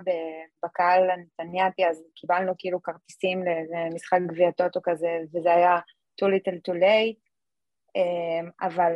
בקהל 0.65 1.09
הנתניאתי, 1.09 1.87
אז 1.87 2.03
קיבלנו 2.15 2.53
כאילו 2.57 2.81
כרטיסים 2.81 3.45
לאיזה 3.45 3.95
משחק 3.95 4.19
גביע 4.27 4.51
טוטו 4.51 4.79
כזה, 4.83 5.17
וזה 5.33 5.53
היה 5.53 5.79
too 6.21 6.27
little 6.27 6.59
too 6.69 6.79
late, 6.79 7.29
אמ, 7.95 8.49
אבל 8.61 8.93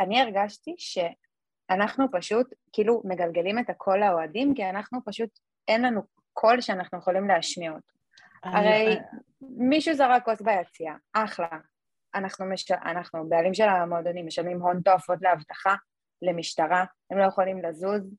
אני 0.00 0.20
הרגשתי 0.20 0.74
שאנחנו 0.78 2.06
פשוט 2.12 2.54
כאילו 2.72 3.02
מגלגלים 3.04 3.58
את 3.58 3.70
הקול 3.70 4.00
לאוהדים, 4.00 4.54
כי 4.54 4.70
אנחנו 4.70 5.00
פשוט, 5.04 5.38
אין 5.68 5.82
לנו 5.82 6.02
קול 6.32 6.60
שאנחנו 6.60 6.98
יכולים 6.98 7.28
להשמיע 7.28 7.70
אותו. 7.70 7.92
הרי 8.42 8.96
מישהו 9.40 9.94
זרק 9.94 10.24
כוס 10.24 10.42
ביציע, 10.42 10.94
אחלה. 11.12 11.48
אנחנו, 12.14 12.46
מש... 12.46 12.70
אנחנו 12.70 13.28
בעלים 13.28 13.54
של 13.54 13.68
המועדונים, 13.68 14.26
משלמים 14.26 14.62
הון 14.62 14.80
תועפות 14.80 15.18
לאבטחה, 15.22 15.74
למשטרה, 16.22 16.84
הם 17.10 17.18
לא 17.18 17.24
יכולים 17.24 17.62
לזוז. 17.62 18.14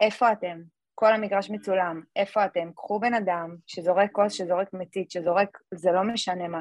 איפה 0.00 0.32
אתם? 0.32 0.62
כל 0.94 1.12
המגרש 1.12 1.50
מצולם, 1.50 2.02
איפה 2.16 2.44
אתם? 2.44 2.72
קחו 2.72 3.00
בן 3.00 3.14
אדם 3.14 3.56
שזורק 3.66 4.12
כוס, 4.12 4.32
שזורק 4.32 4.68
מצית, 4.72 5.10
שזורק, 5.10 5.58
זה 5.74 5.92
לא 5.92 6.04
משנה 6.04 6.48
מה. 6.48 6.60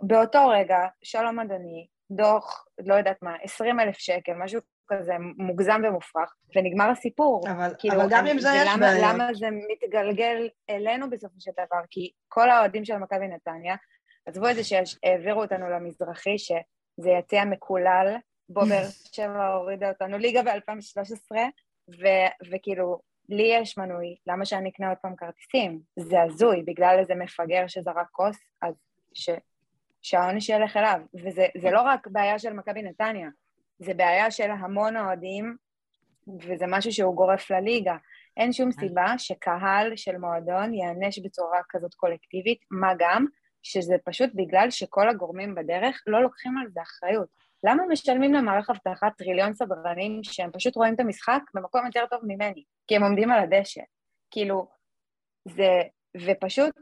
באותו 0.00 0.48
רגע, 0.48 0.78
שלום 1.02 1.40
אדוני, 1.40 1.86
דוח, 2.10 2.66
לא 2.78 2.94
יודעת 2.94 3.22
מה, 3.22 3.36
20 3.42 3.80
אלף 3.80 3.98
שקל, 3.98 4.32
משהו 4.32 4.60
כזה 4.86 5.12
מוגזם 5.38 5.80
ומופרך, 5.88 6.34
ונגמר 6.56 6.90
הסיפור. 6.90 7.40
אבל, 7.50 7.74
כאילו, 7.78 7.94
אבל 7.94 8.06
גם 8.10 8.26
עם 8.26 8.38
זה 8.38 8.48
יש 8.56 8.68
בעיות. 8.80 9.04
למה 9.14 9.34
זה 9.34 9.46
מתגלגל 9.68 10.48
אלינו 10.70 11.10
בסופו 11.10 11.34
של 11.40 11.50
דבר? 11.52 11.82
כי 11.90 12.10
כל 12.28 12.50
האוהדים 12.50 12.84
של 12.84 12.96
מכבי 12.96 13.28
נתניה, 13.28 13.76
עזבו 14.26 14.48
את 14.48 14.54
זה 14.54 14.62
שהעבירו 14.64 15.42
אותנו 15.42 15.70
למזרחי, 15.70 16.38
שזה 16.38 17.10
יציע 17.18 17.44
מקולל, 17.44 18.16
בו 18.48 18.60
באר 18.60 18.88
שבע 19.16 19.46
הורידה 19.46 19.88
אותנו 19.88 20.18
ליגה 20.18 20.42
ב-2013, 20.42 21.36
וכאילו, 22.50 23.00
לי 23.28 23.50
יש 23.60 23.78
מנוי, 23.78 24.16
למה 24.26 24.44
שאני 24.44 24.70
אקנה 24.70 24.88
עוד 24.88 24.98
פעם 25.02 25.16
כרטיסים? 25.16 25.80
זה 25.98 26.22
הזוי, 26.22 26.62
בגלל 26.62 26.96
איזה 26.98 27.14
מפגר 27.14 27.64
שזרק 27.66 28.08
כוס, 28.12 28.36
אז 28.62 28.74
ש... 29.14 29.30
שהעונש 30.02 30.48
ילך 30.48 30.76
אליו. 30.76 31.00
וזה 31.24 31.46
זה 31.62 31.70
לא 31.70 31.82
רק 31.82 32.06
בעיה 32.06 32.38
של 32.38 32.52
מכבי 32.52 32.82
נתניה, 32.82 33.28
זה 33.78 33.94
בעיה 33.94 34.30
של 34.30 34.50
המון 34.50 34.96
אוהדים, 34.96 35.56
וזה 36.40 36.64
משהו 36.68 36.92
שהוא 36.92 37.16
גורף 37.16 37.50
לליגה. 37.50 37.96
אין 38.36 38.52
שום 38.52 38.72
סיבה 38.72 39.14
שקהל 39.18 39.96
של 39.96 40.16
מועדון 40.16 40.74
ייענש 40.74 41.18
בצורה 41.18 41.60
כזאת 41.68 41.94
קולקטיבית, 41.94 42.58
מה 42.70 42.92
גם 42.98 43.26
שזה 43.62 43.94
פשוט 44.04 44.30
בגלל 44.34 44.70
שכל 44.70 45.08
הגורמים 45.08 45.54
בדרך 45.54 46.02
לא 46.06 46.22
לוקחים 46.22 46.58
על 46.58 46.66
זה 46.70 46.82
אחריות. 46.82 47.28
למה 47.64 47.82
משלמים 47.90 48.34
למערך 48.34 48.70
אבטחה 48.70 49.10
טריליון 49.10 49.54
סדרנים 49.54 50.24
שהם 50.24 50.50
פשוט 50.52 50.76
רואים 50.76 50.94
את 50.94 51.00
המשחק 51.00 51.40
במקום 51.54 51.86
יותר 51.86 52.06
טוב 52.10 52.20
ממני? 52.22 52.64
כי 52.86 52.96
הם 52.96 53.02
עומדים 53.02 53.30
על 53.30 53.40
הדשא. 53.40 53.82
כאילו, 54.30 54.68
זה... 55.44 55.82
ופשוט 56.26 56.74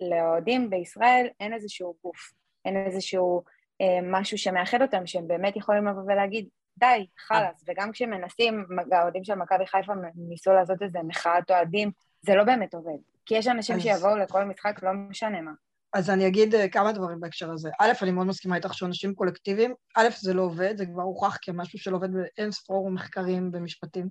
לאוהדים 0.00 0.70
בישראל 0.70 1.26
אין 1.40 1.52
איזשהו 1.52 1.94
גוף, 2.04 2.32
אין 2.64 2.86
איזשהו 2.86 3.42
אה, 3.80 3.98
משהו 4.02 4.38
שמאחד 4.38 4.82
אותם, 4.82 5.06
שהם 5.06 5.28
באמת 5.28 5.56
יכולים 5.56 5.86
לבוא 5.86 6.02
ולהגיד, 6.06 6.48
די, 6.78 7.06
חלאס, 7.26 7.64
וגם 7.68 7.92
כשמנסים, 7.92 8.66
האוהדים 8.92 9.24
של 9.24 9.34
מכבי 9.34 9.66
חיפה 9.66 9.92
ניסו 10.28 10.52
לעשות 10.52 10.82
איזה 10.82 10.98
מחאת 11.06 11.50
אוהדים, 11.50 11.90
זה 12.22 12.34
לא 12.34 12.44
באמת 12.44 12.74
עובד. 12.74 12.98
כי 13.26 13.34
יש 13.34 13.46
אנשים 13.46 13.76
אז- 13.76 13.82
שיבואו 13.82 14.16
לכל 14.16 14.44
משחק, 14.44 14.82
לא 14.82 14.90
משנה 14.92 15.40
מה. 15.40 15.52
אז 15.94 16.10
אני 16.10 16.26
אגיד 16.26 16.54
אה, 16.54 16.68
כמה 16.68 16.92
דברים 16.92 17.20
בהקשר 17.20 17.50
הזה. 17.50 17.70
א', 17.80 17.92
אני 18.02 18.10
מאוד 18.10 18.26
מסכימה 18.26 18.56
איתך 18.56 18.74
שעונשים 18.74 19.14
קולקטיביים. 19.14 19.74
א', 19.96 20.08
זה 20.20 20.34
לא 20.34 20.42
עובד, 20.42 20.74
זה 20.78 20.86
כבר 20.86 21.02
הוכח 21.02 21.38
כמשהו 21.42 21.78
שלא 21.78 21.96
עובד 21.96 22.08
באין 22.12 22.50
ספור 22.50 22.90
מחקרים 22.90 23.50
ומשפטים. 23.52 24.08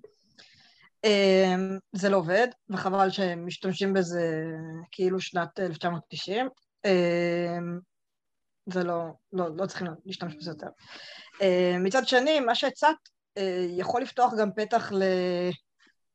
אמ, 1.03 1.77
זה 1.91 2.09
לא 2.09 2.17
עובד, 2.17 2.47
וחבל 2.69 3.09
שהם 3.09 3.45
משתמשים 3.45 3.93
בזה 3.93 4.45
כאילו 4.91 5.19
שנת 5.19 5.59
1990. 5.59 6.49
זה 8.73 8.83
לא, 8.83 9.05
לא, 9.33 9.45
לא 9.55 9.65
צריכים 9.65 9.87
להשתמש 10.05 10.35
בזה 10.35 10.51
יותר. 10.51 10.67
אמ, 11.41 11.83
מצד 11.83 12.07
שני, 12.07 12.39
מה 12.39 12.55
שהצעת 12.55 12.97
אה, 13.37 13.65
יכול 13.69 14.01
לפתוח 14.01 14.33
גם 14.39 14.49
פתח 14.55 14.91
ל... 14.91 15.03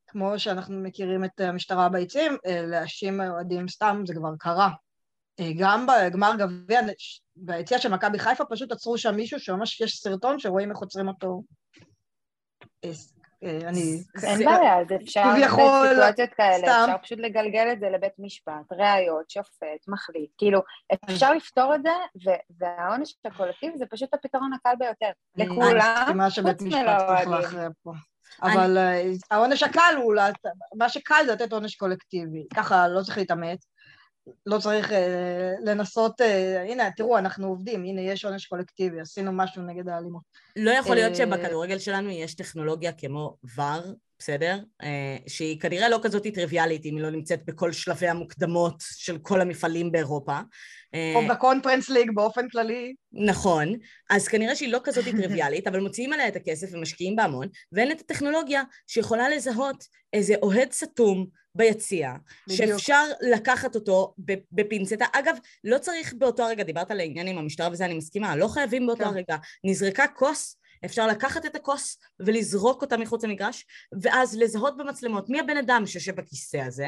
כמו 0.07 0.39
שאנחנו 0.39 0.81
מכירים 0.81 1.25
את 1.25 1.39
המשטרה 1.39 1.89
ביציעים, 1.89 2.37
אה, 2.45 2.61
להאשים 2.65 3.21
אוהדים 3.21 3.67
סתם, 3.67 4.03
זה 4.07 4.13
כבר 4.13 4.29
קרה. 4.39 4.69
אה, 5.39 5.51
גם 5.59 5.87
בגמר 5.87 6.31
גביע, 6.39 6.81
ביציאה 7.35 7.79
של 7.79 7.89
מכבי 7.89 8.19
חיפה 8.19 8.43
פשוט 8.49 8.71
עצרו 8.71 8.97
שם 8.97 9.15
מישהו 9.15 9.39
שממש 9.39 9.81
יש 9.81 9.99
סרטון 9.99 10.39
שרואים 10.39 10.71
איך 10.71 10.79
עוצרים 10.79 11.07
אותו. 11.07 11.41
אה, 13.43 13.59
אה, 13.63 13.69
אני... 13.69 14.03
אין 14.23 14.45
בעיה, 14.45 14.79
אז 14.79 14.87
אפשר 15.03 15.23
בסיטואציות 15.43 16.29
כאלה, 16.33 16.57
סתם. 16.57 16.85
אפשר 16.85 16.97
פשוט 17.03 17.19
לגלגל 17.19 17.71
את 17.73 17.79
זה 17.79 17.89
לבית 17.89 18.13
משפט, 18.19 18.71
ראיות, 18.71 19.29
שופט, 19.29 19.87
מחליט, 19.87 20.31
כאילו, 20.37 20.61
אפשר 21.05 21.33
לפתור 21.33 21.75
את 21.75 21.81
זה, 21.83 22.35
והעונש 22.59 23.15
הקולקטיבי 23.25 23.77
זה 23.77 23.85
פשוט 23.89 24.13
הפתרון 24.13 24.51
הקל 24.53 24.73
ביותר. 24.79 25.09
לכולם, 25.37 26.19
חוץ 26.29 26.61
מלאוהדים. 26.61 27.71
אבל 28.41 28.77
אה, 28.77 29.03
העונש 29.31 29.63
הקל 29.63 29.95
הוא, 29.97 30.15
מה 30.77 30.89
שקל 30.89 31.25
זה 31.25 31.33
לתת 31.33 31.53
עונש 31.53 31.75
קולקטיבי. 31.75 32.47
ככה 32.55 32.87
לא 32.87 33.01
צריך 33.01 33.17
להתאמץ, 33.17 33.65
לא 34.45 34.57
צריך 34.57 34.91
אה, 34.91 35.53
לנסות, 35.63 36.21
אה, 36.21 36.63
הנה, 36.63 36.91
תראו, 36.91 37.17
אנחנו 37.17 37.47
עובדים, 37.47 37.83
הנה, 37.83 38.01
יש 38.01 38.25
עונש 38.25 38.45
קולקטיבי, 38.45 39.01
עשינו 39.01 39.31
משהו 39.31 39.61
נגד 39.61 39.89
האלימות. 39.89 40.21
לא 40.55 40.71
יכול 40.71 40.95
להיות 40.95 41.11
אה, 41.11 41.15
שבכדורגל 41.15 41.79
שלנו 41.79 42.09
יש 42.09 42.35
טכנולוגיה 42.35 42.91
כמו 42.91 43.35
ור, 43.57 43.93
בסדר? 44.23 44.59
אה, 44.83 45.17
שהיא 45.27 45.59
כנראה 45.59 45.89
לא 45.89 45.99
כזאת 46.03 46.27
טריוויאלית 46.27 46.85
אם 46.85 46.95
היא 46.95 47.03
לא 47.03 47.09
נמצאת 47.09 47.45
בכל 47.45 47.71
שלבי 47.71 48.07
המוקדמות 48.07 48.75
של 48.79 49.17
כל 49.17 49.41
המפעלים 49.41 49.91
באירופה. 49.91 50.39
אה, 50.93 51.13
או 51.15 51.27
בקונפרנס 51.27 51.89
ליג 51.89 52.11
באופן 52.15 52.49
כללי, 52.49 52.93
נכון, 53.13 53.73
אז 54.09 54.27
כנראה 54.27 54.55
שהיא 54.55 54.71
לא 54.71 54.79
כזאת 54.83 55.05
טריוויאלית, 55.17 55.67
אבל 55.67 55.79
מוציאים 55.79 56.13
עליה 56.13 56.27
את 56.27 56.35
הכסף 56.35 56.67
ומשקיעים 56.71 57.15
בה 57.15 57.23
המון, 57.23 57.47
ואין 57.71 57.91
את 57.91 58.01
הטכנולוגיה 58.01 58.63
שיכולה 58.87 59.29
לזהות 59.29 59.83
איזה 60.13 60.35
אוהד 60.41 60.71
סתום 60.71 61.25
ביציע. 61.55 62.13
שאפשר 62.49 63.03
לקחת 63.21 63.75
אותו 63.75 64.13
בפינצטה. 64.51 65.05
אגב, 65.13 65.35
לא 65.63 65.77
צריך 65.77 66.13
באותו 66.13 66.43
הרגע, 66.43 66.63
דיברת 66.63 66.91
על 66.91 66.99
העניין 66.99 67.27
עם 67.27 67.37
המשטרה 67.37 67.69
וזה, 67.71 67.85
אני 67.85 67.93
מסכימה, 67.93 68.35
לא 68.35 68.47
חייבים 68.47 68.87
באותו 68.87 69.03
כן. 69.03 69.09
הרגע. 69.09 69.37
נזרקה 69.63 70.07
כוס, 70.07 70.57
אפשר 70.85 71.07
לקחת 71.07 71.45
את 71.45 71.55
הכוס 71.55 71.97
ולזרוק 72.19 72.81
אותה 72.81 72.97
מחוץ 72.97 73.23
למגרש, 73.23 73.65
ואז 74.01 74.37
לזהות 74.37 74.77
במצלמות 74.77 75.29
מי 75.29 75.39
הבן 75.39 75.57
אדם 75.57 75.85
שיושב 75.85 76.15
בכיסא 76.15 76.57
הזה, 76.57 76.87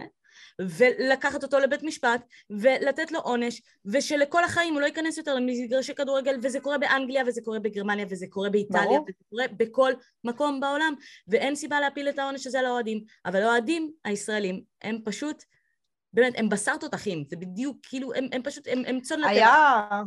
ולקחת 0.61 1.43
אותו 1.43 1.59
לבית 1.59 1.83
משפט, 1.83 2.21
ולתת 2.49 3.11
לו 3.11 3.19
עונש, 3.19 3.61
ושלכל 3.85 4.43
החיים 4.43 4.73
הוא 4.73 4.81
לא 4.81 4.85
ייכנס 4.85 5.17
יותר 5.17 5.35
למגרשי 5.35 5.95
כדורגל, 5.95 6.39
וזה 6.43 6.59
קורה 6.59 6.77
באנגליה, 6.77 7.23
וזה 7.27 7.41
קורה 7.41 7.59
בגרמניה, 7.59 8.05
וזה 8.09 8.25
קורה 8.29 8.49
באיטליה, 8.49 8.83
ברור. 8.83 9.05
וזה 9.09 9.23
קורה 9.29 9.45
בכל 9.57 9.91
מקום 10.23 10.59
בעולם, 10.59 10.93
ואין 11.27 11.55
סיבה 11.55 11.79
להפיל 11.79 12.09
את 12.09 12.19
העונש 12.19 12.47
הזה 12.47 12.59
על 12.59 12.65
האוהדים. 12.65 13.03
אבל 13.25 13.41
האוהדים 13.41 13.91
הישראלים 14.05 14.61
הם 14.81 14.99
פשוט, 15.05 15.43
באמת, 16.13 16.33
הם 16.37 16.49
בשר 16.49 16.77
תותחים, 16.77 17.23
זה 17.29 17.35
בדיוק, 17.35 17.77
כאילו, 17.83 18.13
הם, 18.13 18.27
הם 18.31 18.41
פשוט, 18.43 18.67
הם, 18.67 18.81
הם 18.87 18.99
צאן 18.99 19.19
לטבח. 19.19 19.29
היה... 19.29 20.01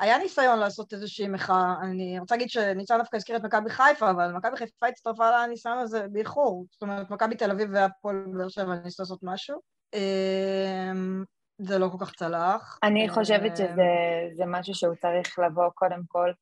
היה 0.00 0.18
ניסיון 0.18 0.58
לעשות 0.58 0.92
איזושהי 0.92 1.28
מחאה, 1.28 1.74
אני 1.82 2.18
רוצה 2.18 2.34
להגיד 2.34 2.50
שניצן 2.50 2.98
דווקא 2.98 3.16
הזכיר 3.16 3.36
את 3.36 3.42
מכבי 3.42 3.70
חיפה, 3.70 4.10
אבל 4.10 4.32
מכבי 4.32 4.56
חיפה 4.56 4.86
הצטרפה 4.86 5.30
לניסיון 5.30 5.78
הזה 5.78 6.06
באיחור, 6.12 6.66
זאת 6.70 6.82
אומרת, 6.82 7.10
מכבי 7.10 7.36
תל 7.36 7.50
אביב 7.50 7.68
והפועל 7.72 8.24
באר 8.38 8.48
שבע 8.48 8.74
ניסו 8.74 9.02
לעשות 9.02 9.20
משהו. 9.22 9.60
אמ, 9.94 11.24
זה 11.58 11.78
לא 11.78 11.88
כל 11.88 12.04
כך 12.06 12.14
צלח. 12.14 12.78
אני 12.82 13.08
אה, 13.08 13.14
חושבת 13.14 13.56
שזה 13.56 14.44
משהו 14.46 14.74
שהוא 14.74 14.94
צריך 14.94 15.38
לבוא 15.38 15.70
קודם 15.74 16.00
כל 16.08 16.32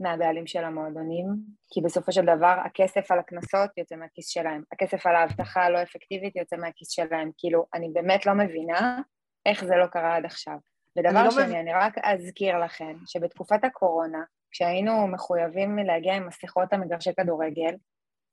מהבעלים 0.00 0.46
של 0.46 0.64
המועדונים, 0.64 1.26
כי 1.72 1.80
בסופו 1.80 2.12
של 2.12 2.22
דבר 2.22 2.56
הכסף 2.64 3.10
על 3.10 3.18
הקנסות 3.18 3.70
יוצא 3.76 3.96
מהכיס 3.96 4.28
שלהם, 4.28 4.62
הכסף 4.72 5.06
על 5.06 5.16
האבטחה 5.16 5.62
הלא 5.62 5.82
אפקטיבית 5.82 6.36
יוצא 6.36 6.56
מהכיס 6.56 6.90
שלהם, 6.90 7.30
כאילו, 7.38 7.66
אני 7.74 7.90
באמת 7.92 8.26
לא 8.26 8.34
מבינה 8.34 9.00
איך 9.46 9.64
זה 9.64 9.76
לא 9.76 9.86
קרה 9.86 10.16
עד 10.16 10.24
עכשיו. 10.24 10.69
ודבר 10.98 11.24
לא 11.24 11.30
שני, 11.30 11.44
מבין- 11.44 11.56
אני 11.56 11.72
רק 11.72 11.94
אזכיר 11.98 12.58
לכם 12.58 12.96
שבתקופת 13.06 13.64
הקורונה, 13.64 14.18
כשהיינו 14.50 15.06
מחויבים 15.06 15.78
להגיע 15.78 16.14
עם 16.14 16.26
מסכות 16.26 16.72
למגרשי 16.72 17.10
כדורגל, 17.14 17.74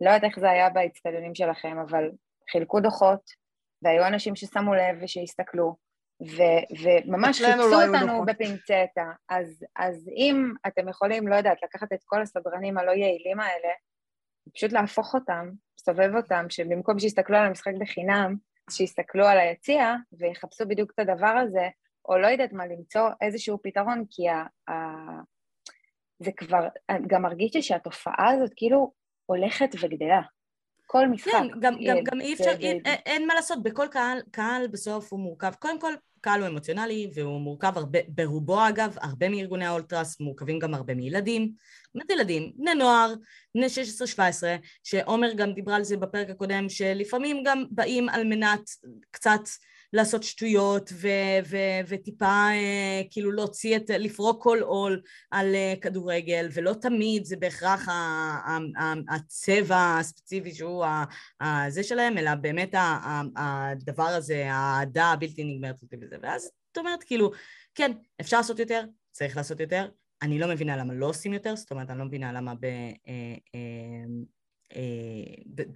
לא 0.01 0.10
יודעת 0.10 0.24
איך 0.24 0.39
זה 0.39 0.49
היה 0.49 0.70
באצטדיונים 0.70 1.36
שלכם, 1.36 1.78
אבל 1.80 2.12
חילקו 2.51 2.80
דוחות, 2.80 3.22
והיו 3.82 4.08
אנשים 4.08 4.36
ששמו 4.36 4.74
לב 4.74 4.97
ושהסתכלו, 5.01 5.76
ו- 6.22 6.66
וממש 6.84 7.41
אצלנו 7.41 7.64
חיפשו 7.64 7.80
לא 7.80 7.86
אותנו 7.86 8.08
דוחות. 8.14 8.28
בפינצטה. 8.28 9.12
אז, 9.30 9.66
אז 9.76 10.10
אם 10.16 10.51
אתם 10.68 10.89
יכולים, 10.89 11.28
לא 11.28 11.36
יודעת, 11.36 11.64
לקחת 11.64 11.93
את 11.93 11.99
כל 12.05 12.22
הסדרנים 12.22 12.78
הלא 12.78 12.91
יעילים 12.91 13.39
האלה, 13.39 13.70
פשוט 14.55 14.72
להפוך 14.72 15.14
אותם, 15.16 15.49
לסובב 15.80 16.16
אותם, 16.16 16.45
שבמקום 16.49 16.99
שיסתכלו 16.99 17.38
על 17.38 17.45
המשחק 17.45 17.72
בחינם, 17.80 18.36
שיסתכלו 18.70 19.26
על 19.28 19.38
היציע 19.39 19.95
ויחפשו 20.20 20.68
בדיוק 20.68 20.91
את 20.91 20.99
הדבר 20.99 21.28
הזה, 21.43 21.68
או 22.08 22.18
לא 22.18 22.28
יודעת 22.28 22.53
מה, 22.53 22.68
למצוא 22.68 23.10
איזשהו 23.22 23.60
פתרון, 23.64 24.03
כי 24.10 24.30
ה, 24.30 24.45
ה, 24.72 24.74
זה 26.20 26.32
כבר, 26.38 26.68
גם 27.08 27.22
מרגיש 27.22 27.68
שהתופעה 27.68 28.32
הזאת 28.32 28.51
כאילו 28.55 28.93
הולכת 29.26 29.70
וגדלה. 29.82 30.22
כל 30.86 31.08
משחק. 31.08 31.32
כן, 31.32 31.47
גם, 31.60 31.74
גם, 31.88 31.97
גם 32.03 32.22
אי 32.22 32.34
אפשר, 32.34 32.51
אין, 32.60 32.82
אין 32.86 33.28
מה 33.28 33.34
לעשות, 33.34 33.64
בכל 33.64 33.88
קהל, 33.91 34.22
קהל 34.32 34.68
בסוף 34.68 35.14
הוא 35.14 35.20
מורכב. 35.20 35.53
קודם 35.60 35.80
כל, 35.80 35.93
קהל 36.22 36.39
הוא 36.41 36.47
אמוציונלי, 36.47 37.12
והוא 37.14 37.41
מורכב 37.41 37.74
הרבה, 37.76 37.99
ברובו 38.08 38.68
אגב, 38.68 38.95
הרבה 39.01 39.30
מארגוני 39.30 39.66
האולטרס 39.66 40.20
מורכבים 40.20 40.60
גם 40.60 40.74
הרבה 40.74 40.95
מילדים. 40.95 41.51
באמת 41.95 42.10
ילדים, 42.10 42.51
בני 42.55 42.76
נוער, 42.76 43.14
בני 43.55 43.66
16-17, 44.16 44.20
שעומר 44.84 45.34
גם 45.34 45.53
דיברה 45.53 45.76
על 45.76 45.84
זה 45.84 45.97
בפרק 45.97 46.30
הקודם, 46.30 46.70
שלפעמים 46.70 47.43
גם 47.45 47.64
באים 47.72 48.10
על 48.10 48.24
מנת 48.24 48.70
קצת 49.12 49.41
לעשות 49.93 50.23
שטויות 50.23 50.89
ו- 50.93 51.39
ו- 51.49 51.81
וטיפה 51.88 52.25
אה, 52.51 53.01
כאילו 53.11 53.31
להוציא 53.31 53.75
את, 53.75 53.89
לפרוק 53.89 54.43
כל 54.43 54.59
עול 54.61 55.01
על 55.31 55.55
אה, 55.55 55.73
כדורגל, 55.81 56.49
ולא 56.53 56.73
תמיד 56.73 57.25
זה 57.25 57.35
בהכרח 57.38 57.89
ה- 57.89 57.91
ה- 57.91 58.83
ה- 58.83 59.15
הצבע 59.15 59.97
הספציפי 59.99 60.53
שהוא 60.53 60.85
ה- 60.85 61.03
ה- 61.41 61.69
זה 61.69 61.83
שלהם, 61.83 62.17
אלא 62.17 62.35
באמת 62.35 62.73
ה- 62.73 62.99
ה- 63.38 63.71
הדבר 63.71 64.07
הזה, 64.07 64.51
האהדה 64.51 65.05
הבלתי 65.05 65.43
נגמרת 65.43 65.81
אותי 65.81 65.95
וזה. 66.01 66.15
ואז 66.21 66.51
את 66.71 66.77
אומרת 66.77 67.03
כאילו, 67.03 67.31
כן, 67.75 67.91
אפשר 68.21 68.38
לעשות 68.38 68.59
יותר, 68.59 68.83
צריך 69.11 69.38
לעשות 69.38 69.59
יותר. 69.59 69.89
אני 70.21 70.39
לא 70.39 70.47
מבינה 70.47 70.77
למה 70.77 70.93
לא 70.93 71.05
עושים 71.05 71.33
יותר, 71.33 71.55
זאת 71.55 71.71
אומרת, 71.71 71.89
אני 71.89 71.99
לא 71.99 72.05
מבינה 72.05 72.31
למה 72.31 72.53
ב... 72.55 72.65
אה, 74.76 74.82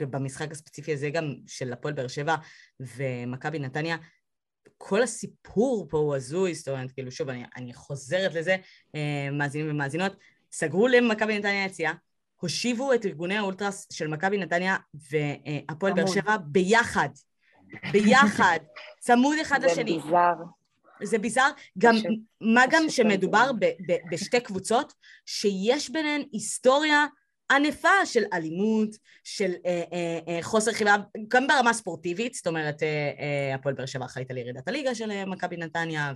במשחק 0.10 0.52
הספציפי 0.52 0.94
הזה 0.94 1.10
גם 1.10 1.36
של 1.48 1.74
הפועל 1.74 1.94
באר 1.94 2.08
שבע 2.08 2.36
ומכבי 2.80 3.60
נתניה, 3.60 3.98
כל 4.78 5.04
הסיפור 5.04 5.88
פה 5.90 5.98
הוא 5.98 6.16
הזוי, 6.16 6.56
זאת 6.56 6.68
אומרת, 6.68 6.92
כאילו, 6.92 7.12
שוב, 7.12 7.30
אני, 7.30 7.44
אני 7.56 7.74
חוזרת 7.74 8.34
לזה, 8.34 8.56
אה, 8.96 9.30
מאזינים 9.32 9.70
ומאזינות, 9.72 10.16
סגרו 10.52 10.88
למכבי 10.88 11.40
נתניה 11.40 11.66
יציאה, 11.66 11.94
הושיבו 12.36 12.94
את 12.94 13.06
ארגוני 13.06 13.38
האולטרס 13.38 13.88
של 13.92 14.08
מכבי 14.08 14.38
נתניה 14.38 14.78
והפועל 14.94 15.94
באר. 15.94 16.08
שבע 16.08 16.38
ביחד, 16.38 17.10
ביחד, 17.92 18.60
צמוד 19.00 19.38
אחד 19.42 19.62
זה 19.62 19.68
לשני. 19.68 20.00
ביזאר. 20.00 20.34
זה 21.04 21.18
ביזאר, 21.18 21.50
גם, 21.78 21.94
פשוט- 21.96 22.20
מה 22.42 22.64
גם 22.72 22.84
פשוט 22.88 22.96
שמדובר 22.96 23.52
בשתי 24.12 24.40
קבוצות 24.42 24.94
שיש 25.26 25.90
ביניהן 25.90 26.22
היסטוריה 26.32 27.06
ענפה 27.56 28.06
של 28.06 28.24
אלימות, 28.34 28.90
של 29.24 29.52
אה, 29.66 29.84
אה, 29.94 30.20
אה, 30.28 30.40
חוסר 30.42 30.72
חיבה, 30.72 30.96
גם 31.28 31.48
ברמה 31.48 31.74
ספורטיבית, 31.74 32.34
זאת 32.34 32.48
אומרת, 32.48 32.84
אה, 32.84 33.12
אה, 33.20 33.56
הפועל 33.56 33.76
באר 33.76 33.86
שבע 33.86 34.06
אחראית 34.06 34.32
על 34.32 34.38
ירידת 34.38 34.68
הליגה 34.68 34.96
של 34.96 35.12
אה, 35.12 35.26
מכבי 35.26 35.58
נתניה 35.58 36.14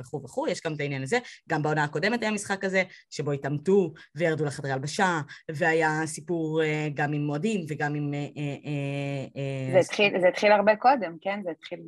וכו' 0.00 0.22
וכו', 0.24 0.48
יש 0.48 0.60
גם 0.66 0.74
את 0.74 0.80
העניין 0.80 1.02
הזה, 1.02 1.18
גם 1.48 1.62
בעונה 1.62 1.84
הקודמת 1.84 2.22
היה 2.22 2.30
משחק 2.30 2.60
כזה, 2.60 2.82
שבו 3.10 3.32
התעמתו 3.32 3.92
וירדו 4.14 4.44
לחדרי 4.44 4.72
הלבשה, 4.72 5.20
והיה 5.50 6.00
סיפור 6.06 6.62
אה, 6.62 6.88
גם 6.94 7.12
עם 7.12 7.26
מועדים 7.26 7.66
וגם 7.68 7.94
עם... 7.94 8.14
אה, 8.14 8.18
אה, 8.18 9.26
אה, 9.36 9.72
זה 9.72 9.78
התחיל, 9.78 10.20
זה 10.20 10.28
התחיל 10.28 10.52
הרבה 10.52 10.76
קודם, 10.76 11.16
כן? 11.20 11.40
זה 11.44 11.50
התחיל 11.50 11.80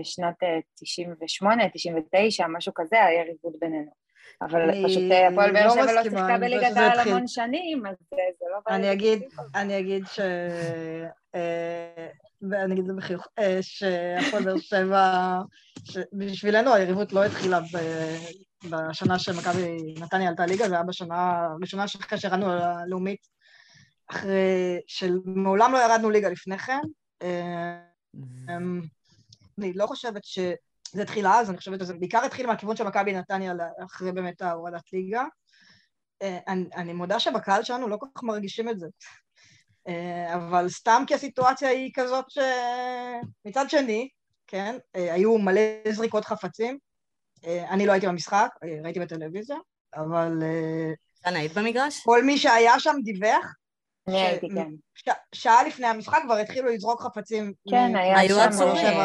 בשנת 0.00 0.34
98, 0.82 1.68
99, 1.68 2.46
משהו 2.48 2.72
כזה, 2.74 3.04
היה 3.04 3.22
ריבוד 3.22 3.52
בינינו. 3.60 4.03
אבל 4.42 4.60
אני 4.60 4.84
פשוט 4.84 5.02
אה, 5.10 5.28
הפועל 5.28 5.52
באר 5.52 5.66
לא 5.66 5.72
שבע 5.74 5.92
לא 5.92 6.02
שיחקה 6.02 6.38
בליגת 6.38 6.76
העל. 6.76 6.98
המון 6.98 7.26
שנים, 7.26 7.86
אז 7.86 7.96
זה 8.10 8.16
זה 8.40 8.46
לא... 8.52 8.74
אני 8.76 8.92
אגיד. 8.92 9.22
אני 9.54 9.78
אגיד 9.78 10.06
ש... 10.06 10.20
אה, 11.34 12.08
ואני 12.50 12.74
אגיד 12.74 12.78
את 12.78 12.86
זה 12.86 12.92
בחיוך, 12.92 13.26
אה, 13.38 13.58
שהפועל 13.60 14.44
באר 14.44 14.58
שבע, 14.58 15.38
בשבילנו 16.12 16.74
היריבות 16.74 17.12
לא 17.12 17.24
התחילה 17.24 17.60
ב- 17.60 18.68
בשנה 18.70 19.18
שמכבי 19.18 19.94
נתניה 20.00 20.28
עלתה 20.28 20.46
ליגה, 20.46 20.68
זה 20.68 20.74
היה 20.74 20.84
בשנה 20.84 21.46
הראשונה 21.46 21.88
שאחרי 21.88 22.18
שירדנו 22.18 22.46
ללאומית, 22.48 23.26
אחרי 24.10 24.80
שמעולם 24.86 25.72
לא 25.72 25.78
ירדנו 25.78 26.10
ליגה 26.10 26.28
לפני 26.28 26.58
כן. 26.58 26.80
אה, 27.22 27.78
אמ, 28.48 28.80
אני 29.58 29.72
לא 29.72 29.86
חושבת 29.86 30.24
שזה 30.94 31.02
התחיל 31.02 31.26
אז, 31.26 31.50
אני 31.50 31.58
חושבת 31.58 31.80
שזה 31.80 31.94
בעיקר 31.94 32.24
התחיל 32.24 32.46
מהכיוון 32.46 32.76
של 32.76 32.84
מכבי 32.84 33.12
נתניה 33.12 33.52
אחרי 33.84 34.12
באמת 34.12 34.42
ההורדת 34.42 34.92
ליגה. 34.92 35.24
אה, 36.22 36.38
אני, 36.48 36.64
אני 36.76 36.92
מודה 36.92 37.20
שבקהל 37.20 37.62
שלנו 37.62 37.88
לא 37.88 37.96
כל 37.96 38.06
כך 38.14 38.22
מרגישים 38.22 38.68
את 38.68 38.78
זה. 38.78 38.86
אה, 39.88 40.34
אבל 40.34 40.68
סתם 40.68 41.04
כי 41.06 41.14
הסיטואציה 41.14 41.68
היא 41.68 41.90
כזאת 41.94 42.24
שמצד 42.28 43.70
שני, 43.70 44.08
כן, 44.46 44.76
אה, 44.96 45.14
היו 45.14 45.38
מלא 45.38 45.60
זריקות 45.90 46.24
חפצים. 46.24 46.78
אני 47.70 47.86
לא 47.86 47.92
הייתי 47.92 48.06
במשחק, 48.06 48.48
ראיתי 48.84 49.00
בטלוויזיה, 49.00 49.56
אבל 49.94 50.42
כאן 51.22 51.36
היית 51.36 51.52
במגרש? 51.52 52.02
כל 52.04 52.24
מי 52.24 52.38
שהיה 52.38 52.80
שם 52.80 52.96
דיווח 53.04 53.54
אני 54.08 54.20
הייתי, 54.20 54.48
כן. 54.54 54.68
ש- 54.94 55.08
שעה 55.42 55.64
לפני 55.64 55.86
המשחק 55.86 56.18
כבר 56.24 56.34
התחילו 56.34 56.68
לזרוק 56.68 57.00
חפצים. 57.02 57.52
כן, 57.70 57.96
היה 57.96 58.18
היו 58.18 58.36
שם- 58.36 58.48
עצורים. 58.48 58.98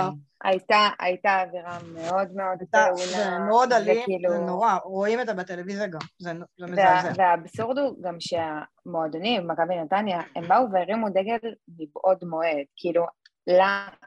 הייתה, 0.43 0.89
הייתה 0.99 1.41
אווירה 1.43 1.77
מאוד 1.93 2.27
מאוד 2.35 2.57
טעונה. 2.71 2.95
זה 2.95 3.37
מאוד 3.49 3.73
אלים, 3.73 4.01
וכאילו- 4.01 4.29
זה 4.31 4.37
נורא, 4.39 4.77
רואים 4.83 5.19
את 5.21 5.25
זה 5.27 5.33
בטלוויזיה 5.33 5.87
גם, 5.87 5.99
זה 6.19 6.31
זה 6.57 6.65
מזעזע. 6.65 7.11
והאבסורד 7.15 7.77
הוא 7.77 8.03
גם 8.03 8.15
שהמועדונים, 8.19 9.47
מכבי 9.47 9.75
נתניה, 9.75 10.19
הם 10.35 10.47
באו 10.47 10.71
והרימו 10.71 11.09
דגל 11.09 11.37
מבעוד 11.77 12.17
מועד. 12.23 12.65
כאילו, 12.75 13.05
לא, 13.47 13.63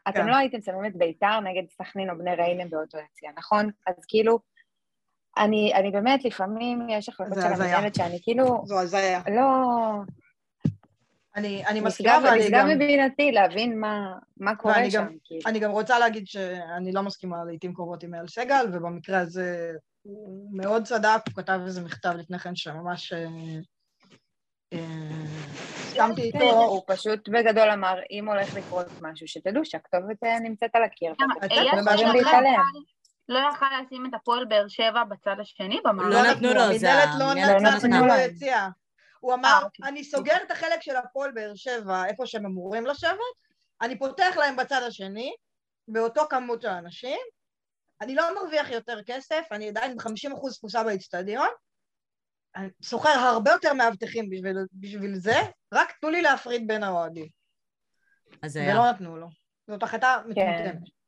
אתם 0.09 0.21
כן. 0.21 0.27
לא 0.27 0.37
הייתם 0.37 0.61
שמים 0.63 0.87
את 0.87 0.97
ביתר 0.97 1.41
נגד 1.41 1.63
סכנין 1.71 2.11
או 2.11 2.19
בני 2.19 2.35
ריינה 2.35 2.65
באותו 2.71 2.99
יציע, 2.99 3.31
נכון? 3.39 3.71
אז 3.87 3.95
כאילו, 4.09 4.39
אני, 5.39 5.73
אני 5.75 5.91
באמת, 5.91 6.25
לפעמים 6.25 6.87
יש 6.89 7.09
החלטות 7.09 7.35
של. 7.35 7.47
המנהלת 7.63 7.95
שאני 7.95 8.19
כאילו, 8.23 8.63
זו 8.65 8.81
הזיה. 8.81 9.21
לא... 9.31 9.43
אני 11.37 11.67
אני 11.67 11.81
מסכימה 11.81 12.19
נשגב 12.19 12.25
ואני 12.25 12.41
נשגב 12.41 12.59
גם... 12.59 12.69
מבינתי 12.69 13.33
להבין 13.33 13.81
מה, 13.81 14.13
מה 14.37 14.57
קורה 14.57 14.91
שם. 14.91 14.99
גם- 14.99 15.17
כאילו. 15.25 15.41
אני 15.47 15.59
גם 15.59 15.71
רוצה 15.71 15.99
להגיד 15.99 16.27
שאני 16.27 16.93
לא 16.93 17.03
מסכימה 17.03 17.45
לעיתים 17.45 17.75
קרובות 17.75 18.03
עם 18.03 18.15
אייל 18.15 18.29
סגל, 18.29 18.67
ובמקרה 18.73 19.19
הזה 19.19 19.73
הוא 20.03 20.51
מאוד 20.53 20.85
צדק, 20.85 21.21
הוא 21.29 21.35
כתב 21.37 21.61
איזה 21.67 21.81
מכתב 21.81 22.13
לפני 22.19 22.39
כן 22.39 22.57
שממש... 22.57 23.13
אה, 23.13 23.27
אה, 24.73 24.79
הסכמתי 25.93 26.33
כן, 26.33 26.41
איתו. 26.41 26.65
הוא 26.65 26.83
פשוט 26.87 27.29
בגדול 27.29 27.71
אמר, 27.71 27.95
אם 28.11 28.29
הולך 28.29 28.57
לקרות 28.57 28.87
משהו, 29.03 29.29
שתדעו 29.29 29.65
שהכתובת 29.65 30.25
אה, 30.25 30.41
נמצאת 30.41 30.71
על 30.75 30.83
הקיר. 30.83 31.15
להתעלם. 32.13 32.63
לא 33.29 33.39
יכל 33.55 33.67
לשים 33.87 34.07
את 34.07 34.15
הפועל 34.15 34.45
באר 34.45 34.69
שבע 34.69 35.05
בצד 35.05 35.37
השני 35.41 35.81
במערב. 35.85 36.13
לא 36.13 36.31
נתנו 36.31 36.49
לו, 36.55 36.79
זה 36.79 36.93
המנהלת 36.93 37.19
לא 37.19 37.71
לא 37.71 37.77
נתנו 37.77 38.07
לו. 38.07 38.15
יציאה. 38.15 38.69
הוא 39.23 39.33
אה, 39.33 39.37
אמר, 39.37 39.61
אוקיי. 39.65 39.89
אני 39.89 40.05
סוגר 40.05 40.37
את 40.47 40.51
החלק 40.51 40.83
של 40.83 40.97
הפועל 40.97 41.31
באר 41.31 41.53
שבע, 41.55 42.07
איפה 42.07 42.27
שהם 42.27 42.47
אמורים 42.47 42.87
לשבת, 42.87 43.19
אני 43.83 43.99
פותח 43.99 44.35
להם 44.37 44.57
בצד 44.57 44.83
השני, 44.87 45.35
באותו 45.89 46.23
כמות 46.31 46.63
של 46.63 46.69
אנשים, 46.69 47.19
אני 48.01 48.15
לא 48.15 48.35
מרוויח 48.35 48.71
יותר 48.71 48.99
כסף, 49.07 49.43
אני 49.53 49.69
עדיין 49.69 49.91
עם 49.91 49.99
50% 49.99 50.57
תפוסה 50.59 50.85
באצטדיון, 50.85 51.49
אני 52.57 52.69
שוכר 52.83 53.09
הרבה 53.09 53.51
יותר 53.51 53.73
מאבטחים 53.73 54.31
בשביל, 54.31 54.57
בשביל 54.73 55.15
זה, 55.15 55.37
רק 55.75 55.93
תנו 56.01 56.11
לי 56.11 56.23
להפריד 56.23 56.67
בין 56.67 56.83
האוהדים. 56.83 57.29
אז 58.43 58.57
היה. 58.57 58.75
ולא 58.75 58.91
נתנו 58.91 59.17
לו. 59.17 59.27
זאת 59.67 59.83
החלטה 59.83 60.23
כן. 60.25 60.31
מטומטמת. 60.31 61.02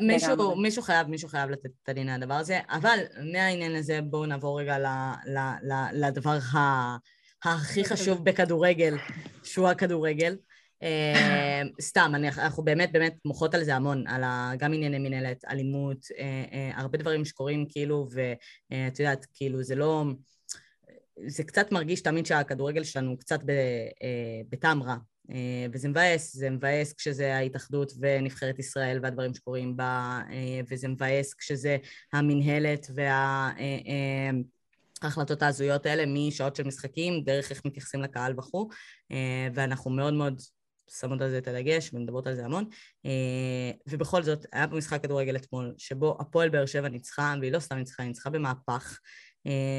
מישהו, 0.00 0.32
לגמרי. 0.32 0.62
מישהו 0.62 0.82
חייב, 0.82 1.08
מישהו 1.08 1.28
חייב 1.28 1.50
לתת 1.50 1.70
את 1.82 1.88
הדין 1.88 2.08
על 2.08 2.22
הדבר 2.22 2.34
הזה, 2.34 2.58
אבל 2.68 2.98
מהעניין 3.32 3.74
הזה 3.74 4.00
בואו 4.02 4.26
נעבור 4.26 4.60
רגע 4.60 4.78
ל, 4.78 4.86
ל, 5.26 5.38
ל, 5.62 6.06
לדבר 6.06 6.38
ה, 6.54 6.96
הכי 7.44 7.84
חשוב 7.84 8.18
בכדורגל, 8.24 8.96
שהוא 9.42 9.68
הכדורגל. 9.68 10.36
אה, 10.82 11.62
סתם, 11.80 12.12
אני, 12.14 12.28
אנחנו 12.28 12.62
באמת 12.64 12.92
באמת 12.92 13.14
מוחות 13.24 13.54
על 13.54 13.64
זה 13.64 13.74
המון, 13.74 14.06
על 14.06 14.24
ה, 14.24 14.52
גם 14.58 14.72
ענייני 14.72 14.98
מנהלת, 14.98 15.44
אלימות, 15.44 16.06
אה, 16.18 16.44
אה, 16.52 16.70
הרבה 16.80 16.98
דברים 16.98 17.24
שקורים 17.24 17.66
כאילו, 17.68 18.06
ואת 18.10 19.00
יודעת, 19.00 19.26
כאילו 19.34 19.62
זה 19.62 19.74
לא... 19.74 20.04
זה 21.26 21.44
קצת 21.44 21.72
מרגיש 21.72 22.00
תמיד 22.00 22.26
שהכדורגל 22.26 22.84
שלנו 22.84 23.18
קצת 23.18 23.40
בטעם 24.50 24.82
רע, 24.82 24.96
וזה 25.72 25.88
מבאס, 25.88 26.36
זה 26.36 26.50
מבאס 26.50 26.92
כשזה 26.92 27.34
ההתאחדות 27.36 27.92
ונבחרת 28.00 28.58
ישראל 28.58 28.98
והדברים 29.02 29.34
שקורים 29.34 29.76
בה, 29.76 30.20
וזה 30.70 30.88
מבאס 30.88 31.34
כשזה 31.34 31.76
המנהלת 32.12 32.86
וה... 32.94 33.50
ההחלטות 35.02 35.42
ההזויות 35.42 35.86
האלה 35.86 36.04
משעות 36.06 36.56
של 36.56 36.62
משחקים, 36.62 37.20
דרך 37.24 37.50
איך 37.50 37.62
מתייחסים 37.64 38.02
לקהל 38.02 38.34
וכו', 38.38 38.68
ואנחנו 39.54 39.90
מאוד 39.90 40.14
מאוד 40.14 40.40
שמות 40.98 41.20
על 41.20 41.30
זה 41.30 41.38
את 41.38 41.48
הדגש 41.48 41.90
ומדברות 41.94 42.26
על 42.26 42.34
זה 42.34 42.44
המון. 42.44 42.64
אה, 43.06 43.70
ובכל 43.86 44.22
זאת, 44.22 44.46
היה 44.52 44.68
פה 44.68 44.76
משחק 44.76 45.02
כדורגל 45.02 45.36
אתמול, 45.36 45.74
שבו 45.78 46.16
הפועל 46.20 46.48
באר 46.48 46.66
שבע 46.66 46.88
ניצחה, 46.88 47.34
והיא 47.40 47.52
לא 47.52 47.58
סתם 47.58 47.76
ניצחה, 47.76 48.02
היא 48.02 48.08
ניצחה 48.08 48.30
במהפך, 48.30 48.98
אה, 48.98 48.98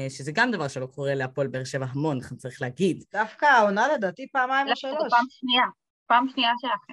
שזה 0.08 0.32
גם 0.34 0.50
דבר 0.50 0.68
שלא 0.68 0.86
קורה 0.86 1.14
להפועל 1.14 1.46
באר 1.46 1.64
שבע 1.64 1.86
המון, 1.88 2.18
צריך 2.36 2.62
להגיד. 2.62 3.04
דווקא 3.12 3.46
העונה 3.46 3.92
לדעתי 3.92 4.26
פעמיים 4.32 4.68
או 4.68 4.76
שלוש. 4.76 5.10
פעם 5.10 5.26
שנייה, 5.30 5.64
פעם 6.06 6.28
שנייה 6.28 6.50
שלכם. 6.60 6.92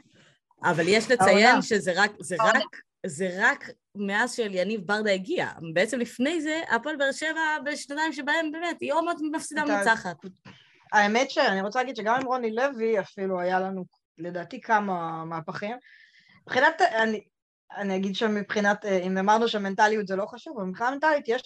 אבל 0.64 0.84
יש 0.88 1.12
לציין 1.12 1.62
שזה 1.62 1.92
רק, 1.96 2.12
זה 2.20 2.36
רק, 2.40 2.64
זה 3.06 3.30
רק 3.40 3.70
מאז 3.96 4.34
שאליניב 4.34 4.82
ברדה 4.82 5.12
הגיע. 5.12 5.48
בעצם 5.74 6.00
לפני 6.00 6.42
זה, 6.42 6.62
הפועל 6.70 6.96
באר 6.96 7.12
שבע 7.12 7.42
בשנתיים 7.66 8.14
שבהם 8.14 8.52
באמת, 8.52 8.78
היא 8.82 8.94
עוד 8.94 9.18
מפסידה 9.32 9.66
מנצחת. 9.66 10.18
האמת 10.94 11.32
שאני 11.32 11.62
רוצה 11.62 11.80
להגיד 11.80 11.96
שגם 11.96 12.16
עם 12.16 12.26
רוני 12.26 12.56
לוי 12.56 13.00
אפילו 13.00 13.40
היה 13.40 13.60
לנו 13.60 13.86
לדעתי 14.18 14.62
כמה 14.62 15.26
מהפכים. 15.26 15.76
מבחינת, 16.42 16.82
אני, 16.82 17.22
אני 17.78 17.96
אגיד 17.96 18.16
שמבחינת, 18.16 18.86
אה, 18.86 18.98
אם 18.98 19.18
אמרנו 19.18 19.48
שמנטליות 19.48 20.08
זה 20.08 20.16
לא 20.16 20.26
חשוב, 20.26 20.58
אבל 20.58 20.68
מבחינה 20.68 20.92
מנטלית 20.92 21.26
יש 21.28 21.42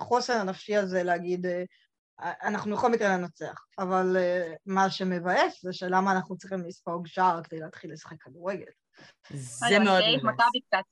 החוסן 0.00 0.40
הנפשי 0.40 0.76
הזה 0.76 1.02
להגיד, 1.02 1.46
אה, 1.46 1.64
אנחנו 2.42 2.76
בכל 2.76 2.90
מקרה 2.90 3.16
ננצח, 3.16 3.64
אבל 3.78 4.16
אה, 4.16 4.52
מה 4.66 4.90
שמבאס 4.90 5.62
זה 5.62 5.72
שלמה 5.72 6.12
אנחנו 6.12 6.36
צריכים 6.36 6.64
לספוג 6.66 7.06
שער 7.06 7.42
כדי 7.42 7.60
להתחיל 7.60 7.92
לשחק 7.92 8.16
כדורגל. 8.20 8.70
זה 9.30 9.78
מאוד 9.78 10.02
מבאס. 10.16 10.84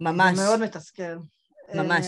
ממש. 0.00 0.38
זה 0.38 0.44
מאוד 0.44 0.60
מתסכל. 0.60 1.16
ממש. 1.74 2.06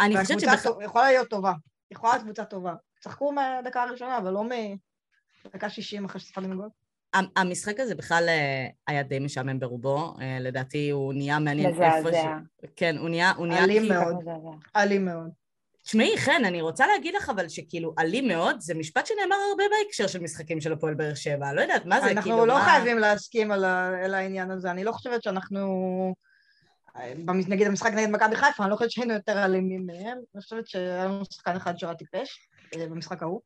אני 0.00 0.22
חושבת 0.22 0.40
שבכלל... 0.40 0.72
יכולה 0.84 1.04
להיות 1.04 1.30
טובה, 1.30 1.52
יכולה 1.90 2.12
להיות 2.12 2.24
קבוצה 2.24 2.44
טובה. 2.44 2.74
צחקו 3.00 3.32
מהדקה 3.32 3.82
הראשונה, 3.82 4.18
אבל 4.18 4.30
לא 4.30 4.44
מדקה 5.44 5.70
שישים 5.70 6.04
אחרי 6.04 6.20
שצריכה 6.20 6.40
גול. 6.40 6.68
המשחק 7.14 7.80
הזה 7.80 7.94
בכלל 7.94 8.24
אה, 8.28 8.66
היה 8.86 9.02
די 9.02 9.18
משעמם 9.18 9.58
ברובו, 9.58 10.14
אה, 10.20 10.38
לדעתי 10.40 10.90
הוא 10.90 11.14
נהיה 11.14 11.38
מעניין 11.38 11.82
איפה 11.82 12.12
ש... 12.12 12.16
כן, 12.76 12.96
הוא 12.98 13.08
נהיה... 13.08 13.32
הוא 13.36 13.46
נהיה 13.46 13.64
אלים 13.64 13.88
מאוד, 13.88 14.16
אלים 14.76 15.04
מאוד. 15.04 15.30
תשמעי, 15.82 16.18
חן, 16.18 16.44
אני 16.44 16.60
רוצה 16.60 16.86
להגיד 16.86 17.14
לך 17.14 17.28
אבל 17.28 17.48
שכאילו 17.48 17.94
אלים 17.98 18.28
מאוד, 18.28 18.60
זה 18.60 18.74
משפט 18.74 19.06
שנאמר 19.06 19.36
הרבה 19.50 19.64
בהקשר 19.70 20.06
של 20.06 20.20
משחקים 20.20 20.60
של 20.60 20.72
הפועל 20.72 20.94
באר 20.94 21.14
שבע, 21.14 21.52
לא 21.52 21.60
יודעת, 21.60 21.86
מה 21.86 22.00
זה, 22.00 22.06
אנחנו 22.06 22.22
כאילו, 22.22 22.46
לא 22.46 22.54
מה... 22.54 22.64
חייבים 22.64 22.98
להסכים 22.98 23.52
על, 23.52 23.64
ה... 23.64 24.04
על 24.04 24.14
העניין 24.14 24.50
הזה, 24.50 24.70
אני 24.70 24.84
לא 24.84 24.92
חושבת 24.92 25.22
שאנחנו... 25.22 26.14
נגיד 27.48 27.66
המשחק 27.66 27.92
נגד 27.92 28.10
מכבי 28.10 28.36
חיפה, 28.36 28.62
אני 28.62 28.70
לא 28.70 28.76
חושבת 28.76 28.90
שהיינו 28.90 29.14
יותר 29.14 29.44
אלימים 29.44 29.86
מהם, 29.86 30.18
אני 30.34 30.42
חושבת 30.42 30.66
שהיה 30.66 31.04
לנו 31.04 31.24
שחקן 31.32 31.56
אחד 31.56 31.78
שהיה 31.78 31.94
טיפש 31.94 32.48
אה, 32.76 32.86
במשחק 32.86 33.22
ההוא. 33.22 33.40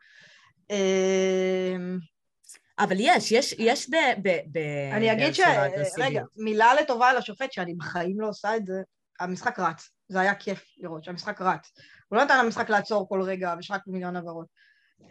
אבל 2.79 2.97
יש, 2.99 3.33
יש, 3.33 3.55
יש 3.59 3.91
ב... 3.91 3.95
ב, 4.23 4.29
ב 4.53 4.59
אני 4.93 5.12
אגיד 5.12 5.35
ש... 5.35 5.41
רגע, 5.99 6.23
מילה 6.37 6.75
לטובה 6.75 7.11
על 7.11 7.16
השופט, 7.16 7.53
שאני 7.53 7.75
בחיים 7.75 8.20
לא 8.20 8.29
עושה 8.29 8.57
את 8.57 8.66
זה, 8.66 8.83
המשחק 9.20 9.59
רץ. 9.59 9.91
זה 10.09 10.20
היה 10.20 10.35
כיף 10.35 10.64
לראות 10.79 11.05
שהמשחק 11.05 11.41
רץ. 11.41 11.73
הוא 12.09 12.16
לא 12.16 12.25
נתן 12.25 12.45
למשחק 12.45 12.70
לעצור 12.70 13.09
כל 13.09 13.23
רגע, 13.23 13.55
ויש 13.57 13.70
רק 13.70 13.83
מיליון 13.87 14.16
עברות. 14.16 14.47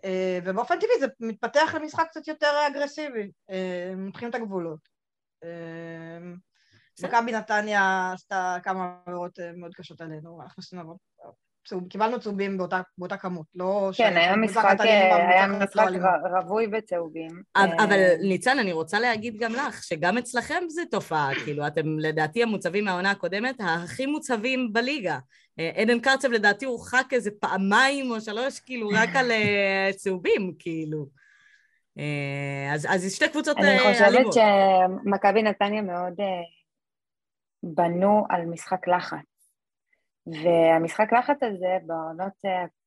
אה, 0.06 0.40
ובאופן 0.44 0.80
טבעי 0.80 1.00
זה 1.00 1.08
מתפתח 1.20 1.76
למשחק 1.76 2.06
קצת 2.10 2.28
יותר 2.28 2.68
אגרסיבי, 2.68 3.32
אה, 3.50 3.94
מבחינים 3.98 4.30
את 4.30 4.36
הגבולות. 4.36 4.80
אה, 5.44 6.20
מכבי 7.04 7.32
נתניה 7.32 8.12
עשתה 8.14 8.58
כמה 8.64 8.96
עבירות 9.06 9.40
מאוד 9.56 9.76
קשות 9.76 10.02
עלינו, 10.02 10.42
אנחנו 10.42 10.62
עשינו 10.62 10.82
עבוד 10.82 10.98
צהוב, 11.66 11.88
קיבלנו 11.90 12.20
צהובים 12.20 12.58
באותה, 12.58 12.82
באותה 12.98 13.18
כמות, 13.18 13.46
לא... 13.56 13.90
כן, 13.98 14.18
היה 14.18 14.36
משחק, 14.36 14.76
היה 14.80 15.48
משחק 15.48 15.88
רווי 16.32 16.68
בצהובים. 16.68 17.42
אבל 17.56 17.92
אה, 17.92 18.16
ניצן, 18.22 18.60
אני 18.60 18.72
רוצה 18.72 19.00
להגיד 19.00 19.38
גם 19.40 19.54
לך, 19.54 19.84
שגם 19.84 20.18
אצלכם 20.18 20.64
זה 20.68 20.82
תופעה, 20.92 21.30
כאילו, 21.46 21.68
אתם 21.68 22.00
לדעתי 22.00 22.44
המוצבים 22.44 22.86
מהעונה 22.86 23.12
הקודמת, 23.12 23.56
הכי 23.60 24.06
מוצבים 24.06 24.74
בליגה. 24.74 25.20
אה, 25.60 25.72
עדן 25.76 26.00
קרצב 26.00 26.32
לדעתי 26.32 26.66
הורחק 26.66 27.06
איזה 27.12 27.32
פעמיים 27.40 28.12
או 28.12 28.22
שלוש, 28.22 28.60
כאילו, 28.60 28.90
רק 28.90 29.10
על 29.16 29.32
אה, 29.32 29.90
צהובים, 29.96 30.54
כאילו. 30.60 31.22
אז, 32.74 32.88
אז 32.90 33.14
שתי 33.16 33.30
קבוצות 33.30 33.58
אלימות. 33.58 33.86
אני 33.86 33.94
חושבת 33.94 34.34
שמכבי 34.34 35.44
נתניה 35.44 35.82
מאוד 35.82 36.14
בנו 37.64 38.26
על 38.30 38.46
משחק 38.46 38.88
לחץ. 38.88 39.31
והמשחק 40.44 41.14
לחץ 41.14 41.44
הזה 41.44 41.78
בעונות, 41.86 42.34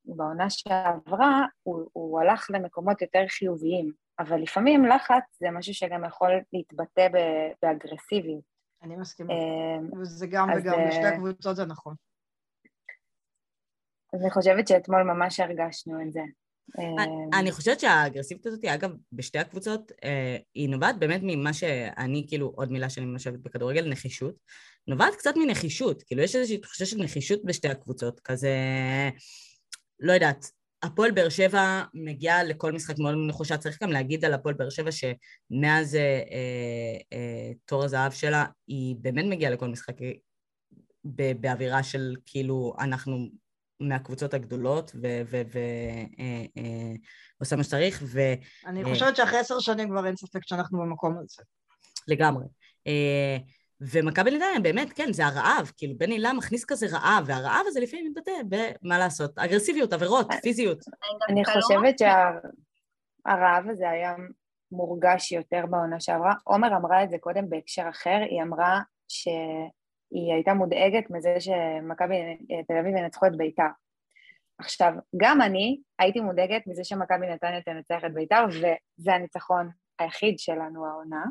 בעונה 0.04 0.50
שעברה, 0.50 1.46
הוא, 1.62 1.88
הוא 1.92 2.20
הלך 2.20 2.46
למקומות 2.50 3.02
יותר 3.02 3.24
חיוביים, 3.28 3.92
אבל 4.18 4.40
לפעמים 4.40 4.84
לחץ 4.86 5.22
זה 5.40 5.50
משהו 5.50 5.74
שגם 5.74 6.04
יכול 6.04 6.30
להתבטא 6.52 7.08
באגרסיביות. 7.62 8.54
אני 8.82 8.96
מסכימה, 8.96 9.32
אה, 9.32 9.98
וזה 10.00 10.26
גם 10.26 10.48
וגם, 10.56 10.78
בשתי 10.88 11.04
אה, 11.04 11.08
הקבוצות 11.08 11.56
זה 11.56 11.64
נכון. 11.64 11.94
אני 14.14 14.30
חושבת 14.30 14.68
שאתמול 14.68 15.02
ממש 15.02 15.40
הרגשנו 15.40 16.02
את 16.02 16.12
זה. 16.12 16.20
אה, 16.78 17.38
אני 17.40 17.52
חושבת 17.52 17.80
שהאגרסיביות 17.80 18.46
הזאת, 18.46 18.64
אגב, 18.64 18.90
בשתי 19.12 19.38
הקבוצות, 19.38 19.92
היא 20.54 20.68
נובעת 20.68 20.98
באמת 20.98 21.20
ממה 21.22 21.52
שאני, 21.52 22.26
כאילו, 22.28 22.52
עוד 22.56 22.72
מילה 22.72 22.90
שאני 22.90 23.06
מנושבת 23.06 23.38
בכדורגל, 23.38 23.88
נחישות. 23.90 24.34
נובעת 24.88 25.14
קצת 25.14 25.34
מנחישות, 25.36 26.02
כאילו 26.02 26.22
יש 26.22 26.36
איזושהי 26.36 26.58
תחושה 26.58 26.86
של 26.86 26.96
נחישות 26.98 27.44
בשתי 27.44 27.68
הקבוצות, 27.68 28.20
כזה, 28.20 28.58
לא 30.00 30.12
יודעת, 30.12 30.46
הפועל 30.82 31.10
באר 31.10 31.28
שבע 31.28 31.82
מגיעה 31.94 32.44
לכל 32.44 32.72
משחק 32.72 32.98
מאוד 32.98 33.14
נחושה, 33.28 33.56
צריך 33.56 33.82
גם 33.82 33.90
להגיד 33.90 34.24
על 34.24 34.34
הפועל 34.34 34.54
באר 34.54 34.70
שבע 34.70 34.90
שמאז 34.92 35.94
אה, 35.94 36.22
אה, 37.12 37.52
תור 37.64 37.84
הזהב 37.84 38.12
שלה, 38.12 38.44
היא 38.66 38.96
באמת 38.98 39.24
מגיעה 39.24 39.50
לכל 39.52 39.68
משחק 39.68 39.96
באווירה 41.04 41.82
של 41.82 42.16
כאילו 42.26 42.74
אנחנו 42.78 43.28
מהקבוצות 43.80 44.34
הגדולות 44.34 44.92
ועושה 44.94 45.56
אה, 46.58 47.52
אה, 47.52 47.56
מה 47.56 47.64
שצריך 47.64 48.02
ו... 48.06 48.20
אני 48.66 48.84
חושבת 48.84 49.16
שאחרי 49.16 49.38
עשר 49.38 49.58
שנים 49.58 49.88
כבר 49.88 50.06
אין 50.06 50.16
ספק 50.16 50.40
שאנחנו 50.46 50.78
במקום 50.78 51.18
הזה. 51.18 51.42
לגמרי. 52.08 52.44
אה, 52.86 53.36
ומכבי 53.80 54.30
נתניה, 54.30 54.60
באמת, 54.62 54.92
כן, 54.92 55.12
זה 55.12 55.26
הרעב, 55.26 55.72
כאילו 55.76 55.98
בן 55.98 56.10
הילה 56.10 56.32
מכניס 56.32 56.64
כזה 56.64 56.86
רעב, 56.92 57.24
והרעב 57.26 57.64
הזה 57.66 57.80
לפעמים 57.80 58.06
מתבטא 58.06 58.32
במה 58.48 58.98
לעשות, 58.98 59.38
אגרסיביות, 59.38 59.92
עבירות, 59.92 60.26
פיזיות. 60.42 60.78
אני 61.28 61.44
חושבת 61.44 61.98
שהרעב 61.98 63.68
הזה 63.70 63.90
היה 63.90 64.14
מורגש 64.72 65.32
יותר 65.32 65.64
בעונה 65.70 66.00
שעברה. 66.00 66.32
עומר 66.44 66.76
אמרה 66.76 67.04
את 67.04 67.10
זה 67.10 67.16
קודם 67.20 67.48
בהקשר 67.48 67.88
אחר, 67.90 68.18
היא 68.30 68.42
אמרה 68.42 68.80
שהיא 69.08 70.32
הייתה 70.34 70.54
מודאגת 70.54 71.10
מזה 71.10 71.36
שמכבי 71.40 72.16
תל 72.68 72.76
אביב 72.80 72.96
ינצחו 72.96 73.26
את 73.26 73.36
ביתר. 73.36 73.68
עכשיו, 74.58 74.92
גם 75.16 75.42
אני 75.42 75.80
הייתי 75.98 76.20
מודאגת 76.20 76.66
מזה 76.66 76.84
שמכבי 76.84 77.26
נתניה 77.26 77.62
תנצח 77.62 78.04
את 78.06 78.14
ביתר, 78.14 78.44
וזה 78.48 79.14
הניצחון 79.14 79.70
היחיד 79.98 80.38
שלנו 80.38 80.86
העונה. 80.86 81.24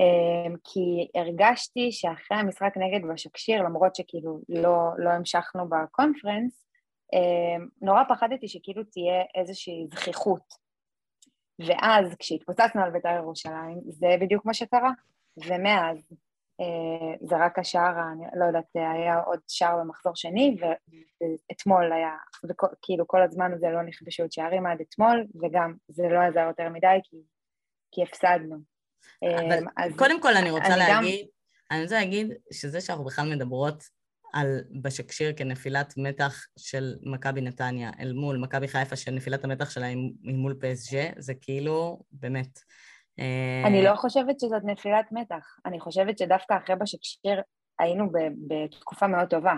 אמ, 0.00 0.54
כי 0.64 1.08
הרגשתי 1.14 1.92
שאחרי 1.92 2.38
המשחק 2.38 2.72
נגד 2.76 3.08
בשקשיר, 3.12 3.62
למרות 3.62 3.94
שכאילו 3.94 4.40
לא, 4.48 4.90
לא 4.98 5.10
המשכנו 5.10 5.68
בקונפרנס, 5.68 6.66
אמ, 7.12 7.68
נורא 7.82 8.02
פחדתי 8.08 8.48
שכאילו 8.48 8.84
תהיה 8.84 9.22
איזושהי 9.34 9.86
זכיחות. 9.92 10.60
ואז 11.66 12.14
כשהתפוצצנו 12.18 12.82
על 12.82 12.90
בית"ר 12.90 13.16
ירושלים, 13.16 13.80
זה 13.86 14.06
בדיוק 14.20 14.46
מה 14.46 14.54
שקרה. 14.54 14.90
ומאז 15.36 16.12
אה, 16.60 17.16
זה 17.28 17.36
רק 17.36 17.58
השער, 17.58 17.94
אני 18.12 18.40
לא 18.40 18.44
יודעת, 18.44 18.64
היה 18.74 19.20
עוד 19.20 19.40
שער 19.48 19.78
במחזור 19.78 20.12
שני, 20.16 20.56
ואתמול 20.60 21.92
היה, 21.92 22.16
כאילו 22.82 23.06
כל 23.06 23.22
הזמן 23.22 23.52
הזה 23.52 23.66
לא 23.70 23.82
נכבשו 23.82 24.22
עוד 24.22 24.32
שערים 24.32 24.66
עד 24.66 24.80
אתמול, 24.80 25.26
וגם 25.42 25.74
זה 25.88 26.02
לא 26.02 26.20
עזר 26.20 26.40
יותר 26.40 26.68
מדי 26.68 26.98
כי, 27.04 27.16
כי 27.92 28.02
הפסדנו. 28.02 28.56
אבל 29.24 29.58
אמ, 29.58 29.66
אז 29.76 29.92
קודם 29.96 30.20
כל 30.22 30.36
אני 30.36 30.50
רוצה 30.50 30.76
להגיד, 30.76 31.20
גם... 31.20 31.30
אני 31.70 31.82
רוצה 31.82 31.94
להגיד 31.94 32.32
שזה 32.52 32.80
שאנחנו 32.80 33.04
בכלל 33.04 33.34
מדברות 33.34 33.84
על 34.32 34.60
בשקשיר 34.82 35.32
כנפילת 35.36 35.94
מתח 35.96 36.46
של 36.58 36.94
מכבי 37.02 37.40
נתניה 37.40 37.90
אל 38.00 38.12
מול 38.12 38.38
מכבי 38.38 38.68
חיפה, 38.68 38.96
שנפילת 38.96 39.44
המתח 39.44 39.70
שלה 39.70 39.86
היא 39.86 40.12
מול 40.22 40.54
פסג'ה, 40.60 41.02
זה 41.18 41.34
כאילו, 41.40 42.00
באמת, 42.12 42.58
אה, 43.18 43.62
אני 43.66 43.84
לא 43.84 43.96
חושבת 43.96 44.40
שזאת 44.40 44.62
נפילת 44.64 45.06
מתח. 45.12 45.56
אני 45.66 45.80
חושבת 45.80 46.18
שדווקא 46.18 46.54
אחרי 46.56 46.76
בשקשיר 46.76 47.40
היינו 47.78 48.12
ב- 48.12 48.54
בתקופה 48.54 49.06
מאוד 49.06 49.28
טובה. 49.28 49.54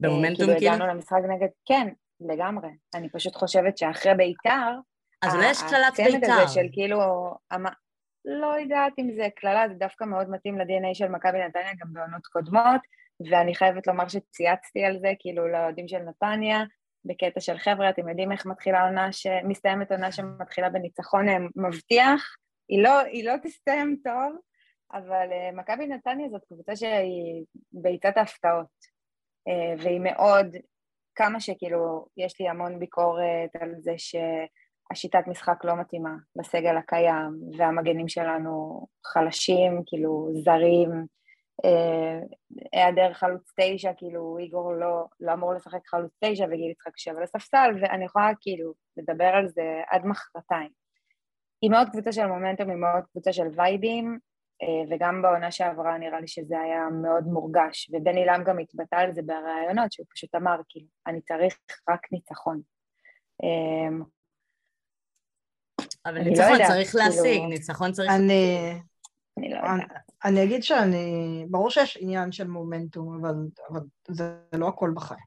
במומנטום 0.00 0.46
כאילו 0.46 0.58
כאילו? 0.58 0.74
הגענו 0.74 0.86
למשחק 0.86 1.18
נגד... 1.28 1.48
כן, 1.64 1.88
לגמרי. 2.20 2.68
אני 2.94 3.08
פשוט 3.08 3.36
חושבת 3.36 3.78
שאחרי 3.78 4.14
בית"ר... 4.14 4.74
אז 5.22 5.34
אולי 5.34 5.50
יש 5.50 5.62
קללת 5.62 5.92
הצמד 5.92 6.20
בית"ר. 6.20 6.32
הזה 6.32 6.52
של 6.52 6.66
כאילו... 6.72 7.00
לא 8.28 8.60
יודעת 8.60 8.92
אם 8.98 9.12
זה 9.12 9.28
קללה, 9.36 9.68
זה 9.68 9.74
דווקא 9.74 10.04
מאוד 10.04 10.30
מתאים 10.30 10.58
ל-DNA 10.58 10.94
של 10.94 11.08
מכבי 11.08 11.38
נתניה 11.38 11.72
גם 11.80 11.92
בעונות 11.92 12.26
קודמות, 12.26 12.80
ואני 13.30 13.54
חייבת 13.54 13.86
לומר 13.86 14.08
שצייצתי 14.08 14.84
על 14.84 14.98
זה, 14.98 15.12
כאילו 15.18 15.48
לאוהדים 15.48 15.88
של 15.88 15.98
נתניה, 15.98 16.64
בקטע 17.04 17.40
של 17.40 17.58
חבר'ה, 17.58 17.90
אתם 17.90 18.08
יודעים 18.08 18.32
איך 18.32 18.46
מתחילה 18.46 18.84
עונה, 18.84 19.12
ש... 19.12 19.26
מסתיימת 19.44 19.92
עונה 19.92 20.12
שמתחילה 20.12 20.70
בניצחון 20.70 21.28
אה, 21.28 21.36
מבטיח, 21.56 22.36
היא 22.68 22.82
לא, 22.82 23.00
היא 23.00 23.24
לא 23.24 23.32
תסתיים 23.42 23.96
טוב, 24.04 24.36
אבל 24.92 25.28
uh, 25.30 25.56
מכבי 25.56 25.86
נתניה 25.86 26.28
זאת 26.28 26.44
קבוצה 26.44 26.76
שהיא 26.76 27.44
ביצת 27.72 28.16
ההפתעות, 28.16 28.66
uh, 29.48 29.82
והיא 29.82 30.00
מאוד, 30.00 30.56
כמה 31.14 31.40
שכאילו, 31.40 32.06
יש 32.16 32.40
לי 32.40 32.48
המון 32.48 32.78
ביקורת 32.78 33.56
על 33.60 33.74
זה 33.78 33.94
שהשיטת 34.92 35.26
משחק 35.26 35.64
לא 35.64 35.76
מתאימה 35.76 36.14
בסגל 36.36 36.76
הקיים, 36.76 37.40
והמגנים 37.58 38.08
שלנו 38.08 38.86
חלשים, 39.06 39.82
כאילו 39.86 40.30
זרים, 40.44 41.06
אה, 41.64 42.20
היעדר 42.72 43.12
חלוץ 43.12 43.52
תשע, 43.60 43.92
כאילו 43.96 44.38
איגור 44.38 44.72
לא, 44.72 45.04
לא 45.20 45.32
אמור 45.32 45.54
לשחק 45.54 45.86
חלוץ 45.86 46.12
תשע 46.24 46.44
וגיל 46.44 46.70
יצחק 46.70 46.92
יושב 46.96 47.16
על 47.16 47.22
הספסל, 47.22 47.70
ואני 47.80 48.04
יכולה 48.04 48.30
כאילו 48.40 48.72
לדבר 48.96 49.24
על 49.34 49.48
זה 49.48 49.82
עד 49.90 50.06
מחרתיים. 50.06 50.70
היא 51.62 51.70
מאוד 51.70 51.88
קבוצה 51.88 52.12
של 52.12 52.26
מומנטום, 52.26 52.70
היא 52.70 52.78
מאוד 52.78 53.04
קבוצה 53.12 53.32
של 53.32 53.46
וייבים, 53.56 54.18
אה, 54.62 54.94
וגם 54.96 55.22
בעונה 55.22 55.50
שעברה 55.50 55.98
נראה 55.98 56.20
לי 56.20 56.28
שזה 56.28 56.60
היה 56.60 56.88
מאוד 57.02 57.24
מורגש, 57.24 57.90
ובן 57.92 58.16
עילם 58.16 58.42
גם 58.46 58.58
התבטא 58.58 58.96
על 58.96 59.12
זה 59.12 59.22
בראיונות, 59.22 59.92
שהוא 59.92 60.06
פשוט 60.14 60.34
אמר, 60.34 60.56
כאילו, 60.68 60.86
אני 61.06 61.20
צריך 61.20 61.58
רק 61.88 62.12
ניצחון. 62.12 62.60
אבל 66.06 66.14
לא 66.18 66.22
ניצחון 66.22 66.52
יודעת, 66.52 66.68
צריך 66.70 66.90
כאילו- 66.90 67.04
להשיג, 67.04 67.42
ניצחון 67.48 67.92
צריך... 67.92 68.10
אני, 68.10 68.72
אני 69.38 69.50
לא 69.50 69.58
אני, 69.58 69.82
יודעת. 69.82 69.98
אני 70.24 70.44
אגיד 70.44 70.62
שאני, 70.62 71.44
ברור 71.50 71.70
שיש 71.70 71.98
עניין 72.00 72.32
של 72.32 72.46
מומנטום, 72.46 73.18
אבל, 73.20 73.34
אבל 73.70 73.80
זה 74.08 74.32
לא 74.52 74.68
הכל 74.68 74.90
בחיים. 74.94 75.20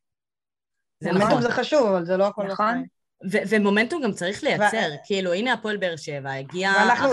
זה 1.00 1.10
מומנטום 1.12 1.30
נכון. 1.30 1.42
זה 1.42 1.52
חשוב, 1.52 1.88
אבל 1.88 2.06
זה 2.06 2.18
לא 2.18 2.28
הכל 2.28 2.44
נכון. 2.44 2.54
בחיים. 2.68 2.86
ו- 3.32 3.50
ומומנטום 3.50 4.02
גם 4.04 4.12
צריך 4.12 4.44
לייצר, 4.44 4.90
כאילו, 5.06 5.34
הנה 5.34 5.54
הפועל 5.54 5.78
באר 5.78 5.96
שבע, 5.96 6.32
הגיע... 6.34 6.72
ואנחנו- 6.80 7.10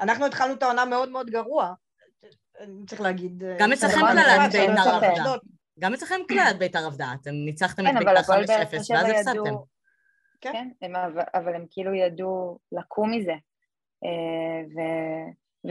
אנחנו 0.00 0.26
התחלנו 0.26 0.54
את 0.54 0.62
העונה 0.62 0.84
מאוד 0.84 1.08
מאוד 1.08 1.30
גרוע, 1.30 1.72
צריך 2.86 3.00
להגיד... 3.00 3.42
גם 3.58 3.72
אצלכם 3.72 4.00
קללת 4.00 4.52
בית"ר 4.52 4.88
עבדה. 4.90 5.32
גם 5.80 5.94
אצלכם 5.94 6.20
קלט 6.28 6.56
בית"ר 6.58 6.86
עבדה, 6.86 7.12
אתם 7.20 7.30
ניצחתם 7.30 7.86
את 7.86 7.92
כן, 7.92 7.98
בית"ר 7.98 8.18
הפועל 8.18 8.44
5-0, 8.44 8.46
באר 8.46 8.58
ואז 8.90 9.06
הפסדתם. 9.10 9.54
כן. 10.42 10.52
כן, 10.52 10.68
הם, 10.82 10.96
אבל, 11.34 11.54
הם 11.54 11.66
כאילו 11.70 11.94
ידעו 11.94 12.58
לקום 12.72 13.10
מזה. 13.10 13.34
אה, 14.04 14.62
ו, 14.74 14.80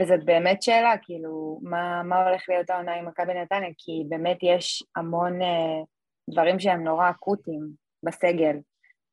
וזאת 0.00 0.24
באמת 0.24 0.62
שאלה, 0.62 0.92
כאילו, 1.02 1.60
מה, 1.62 2.02
מה 2.02 2.28
הולך 2.28 2.42
להיות 2.48 2.70
העונה 2.70 2.94
עם 2.94 3.08
מכבי 3.08 3.34
נתניה? 3.34 3.70
כי 3.78 4.04
באמת 4.08 4.38
יש 4.42 4.84
המון 4.96 5.42
אה, 5.42 5.82
דברים 6.30 6.60
שהם 6.60 6.84
נורא 6.84 7.10
אקוטיים 7.10 7.68
בסגל. 8.02 8.56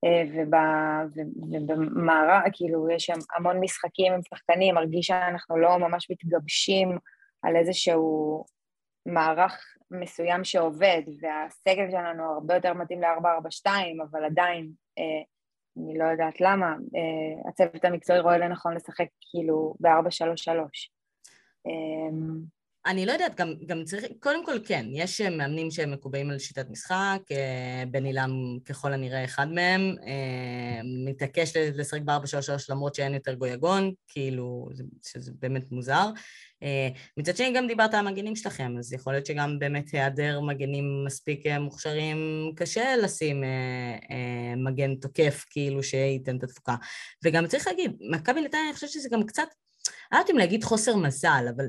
אה, 0.05 0.23
ובמערב, 0.33 2.41
כאילו, 2.53 2.89
יש 2.89 3.05
שם 3.05 3.19
המון 3.35 3.59
משחקים 3.59 4.13
עם 4.13 4.19
שחקנים, 4.29 4.75
מרגיש 4.75 5.07
שאנחנו 5.07 5.57
לא 5.57 5.77
ממש 5.77 6.11
מתגבשים 6.11 6.97
על 7.43 7.55
איזשהו 7.55 8.43
מערך 9.05 9.61
מסוים 9.91 10.43
שעובד, 10.43 11.01
והסגל 11.21 11.91
שלנו 11.91 12.23
הרבה 12.23 12.55
יותר 12.55 12.73
מתאים 12.73 13.01
ל-442, 13.01 13.71
אבל 14.11 14.25
עדיין, 14.25 14.71
אה, 14.99 15.23
אני 15.83 15.97
לא 15.97 16.03
יודעת 16.03 16.41
למה, 16.41 16.67
אה, 16.67 17.49
הצוות 17.49 17.85
המקצועי 17.85 18.19
רואה 18.19 18.37
לנכון 18.37 18.75
לשחק 18.75 19.07
כאילו 19.31 19.75
ב-433. 19.79 20.89
אני 22.89 23.05
לא 23.05 23.11
יודעת, 23.11 23.35
גם, 23.35 23.53
גם 23.65 23.83
צריך, 23.83 24.05
קודם 24.19 24.45
כל 24.45 24.59
כן, 24.65 24.85
יש 24.91 25.21
אה, 25.21 25.29
מאמנים 25.29 25.71
שהם 25.71 25.91
מקובעים 25.91 26.29
על 26.29 26.39
שיטת 26.39 26.69
משחק, 26.69 27.19
אה, 27.31 27.83
בן 27.91 28.05
עילם 28.05 28.31
ככל 28.65 28.93
הנראה 28.93 29.25
אחד 29.25 29.51
מהם, 29.51 29.95
אה, 30.07 30.81
מתעקש 31.05 31.55
לשחק 31.55 32.01
ב-4-3-3 32.01 32.69
למרות 32.69 32.95
שאין 32.95 33.13
יותר 33.13 33.33
גויגון, 33.33 33.91
כאילו, 34.07 34.69
זה, 34.73 34.83
שזה 35.05 35.31
באמת 35.39 35.71
מוזר. 35.71 36.09
מצד 37.17 37.37
שני 37.37 37.53
גם 37.55 37.67
דיברת 37.67 37.93
על 37.93 38.07
המגנים 38.07 38.35
שלכם, 38.35 38.75
אז 38.79 38.93
יכול 38.93 39.13
להיות 39.13 39.25
שגם 39.25 39.59
באמת 39.59 39.89
היעדר 39.91 40.39
מגנים 40.41 41.03
מספיק 41.05 41.47
מוכשרים, 41.47 42.51
קשה 42.55 42.95
לשים 42.97 43.43
מגן 44.57 44.95
תוקף 44.95 45.45
כאילו 45.49 45.83
שייתן 45.83 46.37
את 46.37 46.43
התפוקה. 46.43 46.75
וגם 47.23 47.47
צריך 47.47 47.67
להגיד, 47.67 47.91
מכבי 48.11 48.41
נתניה, 48.41 48.63
אני 48.65 48.73
חושבת 48.73 48.89
שזה 48.89 49.09
גם 49.11 49.25
קצת, 49.25 49.47
לא 50.11 50.17
יודעת 50.17 50.29
אם 50.29 50.37
להגיד 50.37 50.63
חוסר 50.63 50.95
מזל, 50.95 51.45
אבל 51.55 51.65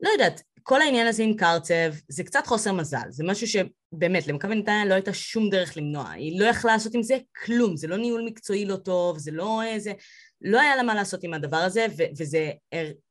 לא 0.00 0.08
יודעת, 0.08 0.42
כל 0.66 0.82
העניין 0.82 1.06
הזה 1.06 1.22
עם 1.22 1.36
קרצב 1.36 1.92
זה 2.08 2.24
קצת 2.24 2.46
חוסר 2.46 2.72
מזל, 2.72 3.10
זה 3.10 3.24
משהו 3.26 3.46
שבאמת 3.46 4.26
למכבי 4.26 4.54
נתניה 4.54 4.84
לא 4.84 4.94
הייתה 4.94 5.14
שום 5.14 5.50
דרך 5.50 5.76
למנוע, 5.76 6.10
היא 6.10 6.40
לא 6.40 6.46
יכלה 6.46 6.72
לעשות 6.72 6.94
עם 6.94 7.02
זה 7.02 7.16
כלום, 7.44 7.76
זה 7.76 7.88
לא 7.88 7.96
ניהול 7.96 8.24
מקצועי 8.26 8.66
לא 8.66 8.76
טוב, 8.76 9.18
זה 9.18 9.30
לא 9.30 9.62
איזה, 9.62 9.92
לא 10.40 10.60
היה 10.60 10.76
לה 10.76 10.82
מה 10.82 10.94
לעשות 10.94 11.24
עם 11.24 11.34
הדבר 11.34 11.56
הזה, 11.56 11.86
ו- 11.98 12.18
וזה 12.18 12.50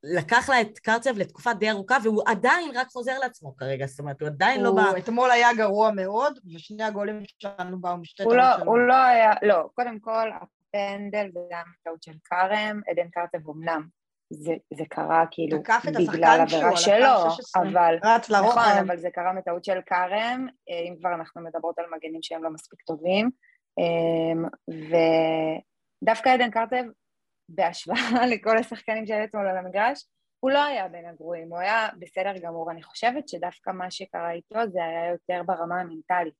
לקח 0.03 0.49
לה 0.49 0.61
את 0.61 0.79
קרצב 0.79 1.17
לתקופה 1.17 1.53
די 1.53 1.69
ארוכה, 1.69 1.97
והוא 2.03 2.23
עדיין 2.27 2.71
רק 2.75 2.87
חוזר 2.87 3.19
לעצמו 3.19 3.57
כרגע, 3.57 3.85
זאת 3.85 3.99
אומרת, 3.99 4.21
הוא 4.21 4.27
עדיין 4.27 4.63
לא 4.63 4.69
הוא 4.69 4.75
בא... 4.75 4.97
אתמול 4.97 5.31
היה 5.31 5.53
גרוע 5.53 5.91
מאוד, 5.91 6.39
ושני 6.55 6.83
הגולים 6.83 7.23
שלנו 7.39 7.81
באו 7.81 7.97
משתי 7.97 8.23
הוא, 8.23 8.35
לא. 8.35 8.55
הוא 8.55 8.79
לא 8.79 8.95
היה, 8.95 9.31
לא, 9.41 9.69
קודם 9.73 9.99
כל, 9.99 10.29
הפנדל 10.31 11.29
זה 11.33 11.55
טעות 11.83 12.03
של 12.03 12.13
כרם, 12.25 12.81
עדן 12.87 13.09
קרצב 13.09 13.49
אמנם, 13.49 13.87
זה, 14.33 14.53
זה 14.73 14.83
קרה 14.89 15.25
כאילו 15.31 15.59
בגלל 16.07 16.39
עבירה 16.41 16.77
שלו, 16.77 17.05
הקו 17.05 17.31
16. 17.31 17.63
אבל... 17.63 17.95
רץ 18.03 18.31
נכון. 18.31 18.77
אבל 18.87 18.97
זה 18.97 19.09
קרה 19.13 19.33
מטעות 19.33 19.65
של 19.65 19.79
כרם, 19.85 20.47
אה, 20.69 20.79
אם 20.89 20.95
כבר 20.99 21.13
אנחנו 21.13 21.41
מדברות 21.41 21.79
על 21.79 21.85
מגנים 21.95 22.21
שהם 22.21 22.43
לא 22.43 22.49
מספיק 22.49 22.81
טובים. 22.81 23.29
אה, 23.79 24.49
ודווקא 26.01 26.29
עדן 26.29 26.51
קרצב, 26.51 26.83
בהשוואה 27.49 28.25
לכל 28.31 28.57
השחקנים 28.57 29.05
שהיו 29.05 29.23
אתמול 29.23 29.47
על 29.47 29.57
המגרש, 29.57 30.05
הוא 30.39 30.51
לא 30.51 30.63
היה 30.63 30.87
בין 30.87 31.05
הגרועים, 31.05 31.49
הוא 31.49 31.59
היה 31.59 31.89
בסדר 31.99 32.33
גמור. 32.37 32.71
אני 32.71 32.83
חושבת 32.83 33.29
שדווקא 33.29 33.69
מה 33.69 33.91
שקרה 33.91 34.31
איתו 34.31 34.59
זה 34.67 34.85
היה 34.85 35.11
יותר 35.11 35.43
ברמה 35.45 35.81
המנטלית, 35.81 36.33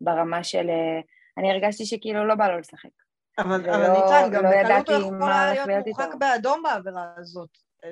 ברמה 0.00 0.44
של... 0.44 0.70
אה, 0.70 1.00
אני 1.38 1.50
הרגשתי 1.50 1.86
שכאילו 1.86 2.26
לא 2.26 2.34
בא 2.34 2.48
לו 2.48 2.58
לשחק. 2.58 3.05
אבל 3.38 3.70
אבל 3.70 3.90
ניצן, 3.90 4.30
גם 4.32 4.42
לא 4.44 4.50
בקלות 4.50 4.88
הוא 4.88 5.16
יכול 5.16 5.32
היה 5.32 5.66
להיות 5.66 5.86
מורחק. 5.86 6.14
באדום 6.18 6.62
בעבירה 6.62 7.06
הזאת. 7.16 7.48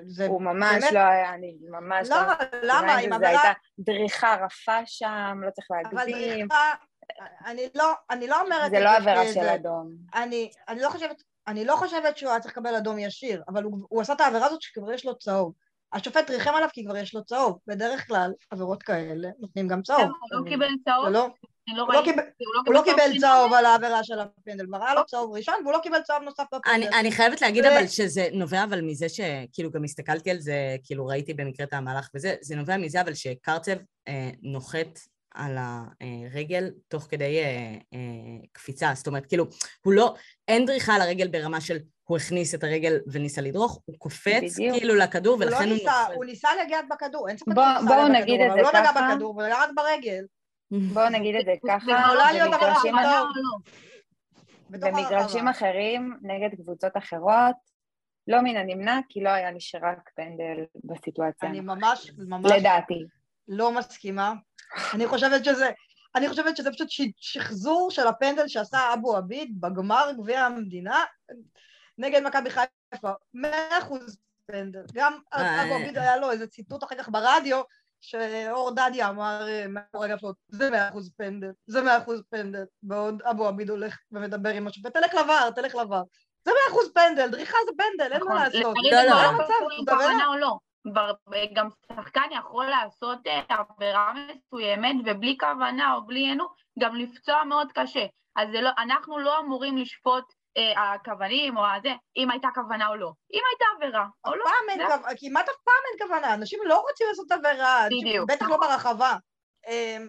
זה 0.07 0.27
הוא 0.27 0.43
ממש 0.43 0.81
באמת- 0.83 0.93
לא 0.93 0.99
היה, 0.99 1.35
אני 1.35 1.57
ממש 1.71 2.09
לא, 2.09 2.17
למה? 2.63 2.93
עם 2.93 2.99
עם 2.99 3.09
זה, 3.09 3.15
עבירה... 3.15 3.31
הייתה 3.31 3.53
דריכה 3.79 4.35
רפה 4.45 4.79
שם, 4.87 5.41
לא 5.47 5.51
צריך 5.51 5.67
אבל 5.71 5.99
להגזים. 6.07 6.49
דריכה... 6.49 6.73
אני 7.47 7.69
לא, 7.75 7.93
אני 8.11 8.27
לא 8.27 8.41
אומרת... 8.41 8.71
זה 8.71 8.81
לא 8.81 8.91
עבירה 8.97 9.25
של 9.27 9.33
זה- 9.33 9.55
אדום. 9.55 9.91
אני, 10.15 10.51
אני 10.69 10.81
לא 10.81 10.89
חושבת, 10.89 11.23
אני 11.49 11.65
לא 11.65 11.77
חושבת 11.77 12.17
שהוא 12.17 12.31
היה 12.31 12.41
צריך 12.41 12.57
לקבל 12.59 12.75
אדום 12.75 12.99
ישיר, 12.99 13.43
אבל 13.49 13.63
הוא, 13.63 13.79
הוא 13.89 14.01
עשה 14.01 14.13
את 14.13 14.21
העבירה 14.21 14.47
הזאת 14.47 14.63
שכבר 14.63 14.93
יש 14.93 15.07
לו 15.07 15.19
צהוב. 15.19 15.53
השופט 15.93 16.31
ריחם 16.31 16.55
עליו 16.55 16.69
כי 16.73 16.85
כבר 16.85 16.97
יש 16.97 17.15
לו 17.15 17.25
צהוב. 17.25 17.59
בדרך 17.67 18.07
כלל, 18.07 18.33
עבירות 18.51 18.83
כאלה 18.83 19.29
נותנים 19.39 19.69
גם 19.69 19.83
צהוב. 19.83 20.01
הוא 20.01 20.11
לא 20.45 20.51
קיבל 20.51 20.69
צהוב? 20.85 21.07
לא, 21.69 21.77
לא 21.77 21.83
הוא 21.83 21.93
לא. 21.95 22.03
קיבל- 22.05 22.23
הוא 22.67 22.75
לא 22.75 22.83
קיבל 22.85 23.21
צהוב 23.21 23.53
על 23.53 23.67
העבירה 23.67 24.05
של 24.05 24.19
הפנדל, 24.19 24.67
כבר 24.67 24.85
היה 24.85 24.95
לו 24.95 25.07
צהוב 25.07 25.37
ראשון 25.37 25.55
והוא 25.63 25.73
לא 25.73 25.79
קיבל 25.83 26.01
צהוב 26.03 26.23
נוסף 26.23 26.45
אני, 26.53 26.85
בפנדל. 26.85 26.97
אני 27.01 27.13
חייבת 27.13 27.41
להגיד 27.41 27.65
אבל 27.65 27.87
שזה 27.87 28.29
נובע 28.33 28.65
אבל 28.65 28.81
מזה 28.81 29.09
שכאילו 29.09 29.71
גם 29.71 29.85
הסתכלתי 29.85 30.31
על 30.31 30.41
זה, 30.41 30.77
כאילו 30.85 31.07
ראיתי 31.07 31.35
במקרה 31.35 31.67
את 31.67 31.73
המהלך 31.73 32.09
וזה, 32.15 32.35
זה 32.41 32.57
נובע 32.57 32.77
מזה 32.77 33.01
אבל 33.01 33.15
שקרצב 33.15 33.77
אה, 34.09 34.31
נוחת 34.43 34.99
על 35.35 35.57
הרגל 35.61 36.71
תוך 36.89 37.03
כדי 37.11 37.39
אה, 37.39 37.75
אה, 37.95 37.99
קפיצה, 38.53 38.93
זאת 38.95 39.07
אומרת 39.07 39.27
כאילו 39.27 39.47
הוא 39.85 39.93
לא, 39.93 40.15
אין 40.49 40.67
דריכה 40.67 40.95
על 40.95 41.01
הרגל 41.01 41.29
ברמה 41.29 41.61
של 41.61 41.79
הוא 42.05 42.17
הכניס 42.17 42.55
את 42.55 42.65
הרגל 42.65 42.99
וניסה 43.13 43.41
לדרוך, 43.41 43.81
הוא 43.85 43.97
קופץ 43.99 44.59
בדיוק. 44.59 44.77
כאילו 44.77 44.95
לכדור 44.95 45.35
הוא 45.35 45.45
לא 45.45 45.47
ולכן 45.47 45.65
הוא 45.69 45.73
ניסה. 45.75 46.07
הוא 46.15 46.25
ניסה 46.25 46.49
לגעת 46.67 46.85
בכדור, 46.91 47.29
אין 47.29 47.37
ספק 47.39 47.53
שהוא 47.55 48.09
ניסה 48.09 48.09
לגעת 48.09 48.25
בכדור, 48.25 48.53
אבל 48.53 48.65
הוא 48.65 48.73
לא 48.73 48.81
נגע. 48.81 48.93
בכדור, 49.15 49.35
הוא 49.35 49.43
נגע 49.43 49.57
רק 49.63 49.71
ברגל. 49.75 50.25
בואו 50.71 51.09
נגיד 51.19 51.35
את 51.35 51.45
זה 51.45 51.53
ככה, 51.69 51.87
במגרשים- 52.45 52.95
של 52.99 53.03
צהוב. 53.03 53.63
בתוך 54.71 54.89
במגרשים. 54.89 55.49
אחרים, 55.49 56.17
נגד 56.23 56.55
קבוצות 56.63 56.97
אחרות, 56.97 57.57
לא 58.29 58.41
מן 58.41 58.57
הנמנע, 58.57 58.99
כי 59.09 59.21
לא 59.21 59.29
היה 59.31 59.51
נשרק 59.51 60.11
פנדל 60.17 60.65
בסיטואציה. 60.85 61.49
אני 61.49 61.61
ממש, 61.61 62.11
ממש 62.19 62.53
לדעתי. 62.53 63.05
לא 63.49 63.73
מסכימה. 63.73 64.33
אני 64.95 65.07
חושבת 65.07 65.45
שזה, 65.45 65.71
אני 66.15 66.29
חושבת 66.29 66.57
שזה 66.57 66.71
פשוט 66.73 66.89
שחזור 67.17 67.91
של 67.91 68.07
הפנדל 68.07 68.49
שעשה 68.49 68.79
אבו 68.95 69.17
עביד 69.17 69.61
בגמר 69.61 70.11
גביע 70.19 70.41
המדינה 70.41 71.05
נגד 71.99 72.23
מכבי 72.23 72.51
חיפה. 72.51 73.11
מאה 73.35 73.79
אחוז. 73.79 74.19
פנדל. 74.47 74.85
גם 74.95 75.19
אה, 75.35 75.65
אבו 75.65 75.75
עביד 75.75 75.99
היה 75.99 76.17
לו 76.17 76.31
איזה 76.31 76.47
ציטוט 76.47 76.85
אחר 76.85 76.95
כך 76.99 77.09
ברדיו, 77.09 77.63
שאור 78.05 78.71
דדיה 78.71 79.09
אמר 79.09 79.49
אה, 79.49 79.67
מאחורי 79.69 80.13
הגפות, 80.13 80.37
זה 80.49 80.71
מאה 80.71 80.89
אחוז 80.89 81.11
פנדל, 81.17 81.51
זה 81.67 81.83
מאה 81.83 81.99
אחוז 81.99 82.23
פנדל, 82.31 82.65
בעוד 82.83 83.23
אבו 83.23 83.47
עביד 83.47 83.71
הולך 83.71 83.99
ומדבר 84.13 84.51
עם 84.51 84.67
השופט, 84.67 84.93
תלך 84.97 85.15
לבר, 85.15 85.51
תלך 85.51 85.75
לבר. 85.75 86.03
זה 86.45 86.51
מאה 86.51 86.73
אחוז 86.73 86.93
פנדל, 86.95 87.29
דריכה 87.31 87.57
זה 87.67 87.73
פנדל, 87.79 88.13
אין 88.13 88.23
מה 88.25 88.27
נכון, 88.27 88.37
לעשות. 88.37 88.55
לפעמים 88.55 88.93
לא, 88.93 89.03
זה 89.03 89.09
לא. 89.09 89.39
לא 89.39 89.45
קשור. 89.45 89.87
כוונה 89.87 90.27
או 90.27 90.37
לא. 90.37 90.59
כבר 90.89 91.13
אה, 91.35 91.45
גם 91.55 91.69
שחקן 91.97 92.29
יכול 92.39 92.67
לעשות 92.67 93.19
אה, 93.27 93.41
עבירה 93.49 94.13
מסוימת 94.15 94.97
ובלי 95.05 95.37
כוונה 95.41 95.95
או 95.95 96.07
בלי 96.07 96.37
גם 96.79 96.97
לפצוע 96.97 97.45
מאוד 97.45 97.73
קשה. 97.75 98.07
אז 98.37 98.49
לא, 98.53 98.71
אנחנו 98.79 99.19
לא 99.19 99.41
אמורים 99.41 99.77
לשפוט 99.77 100.25
הכוונים 100.59 101.57
או 101.57 101.63
הזה, 101.67 101.89
אם 102.17 102.31
הייתה 102.31 102.49
כוונה 102.55 102.89
או 102.89 102.95
לא. 102.97 103.13
אם 103.33 103.41
הייתה 103.53 103.65
עבירה 103.77 104.07
או 104.25 104.35
לא, 104.37 104.45
פעם 104.45 104.71
אין 104.71 104.79
זה- 104.79 104.85
כוונה, 104.97 105.15
כמעט 105.19 105.49
אף 105.49 105.55
פעם 105.65 105.75
אין 105.91 106.09
כוונה, 106.09 106.35
אנשים 106.35 106.59
לא 106.65 106.81
רוצים 106.81 107.07
לעשות 107.09 107.33
עבירה, 107.33 107.87
בדיוק, 108.01 108.31
בטח 108.31 108.49
לא. 108.49 108.57
ברחבה. 108.57 109.17
אמ, 109.69 110.09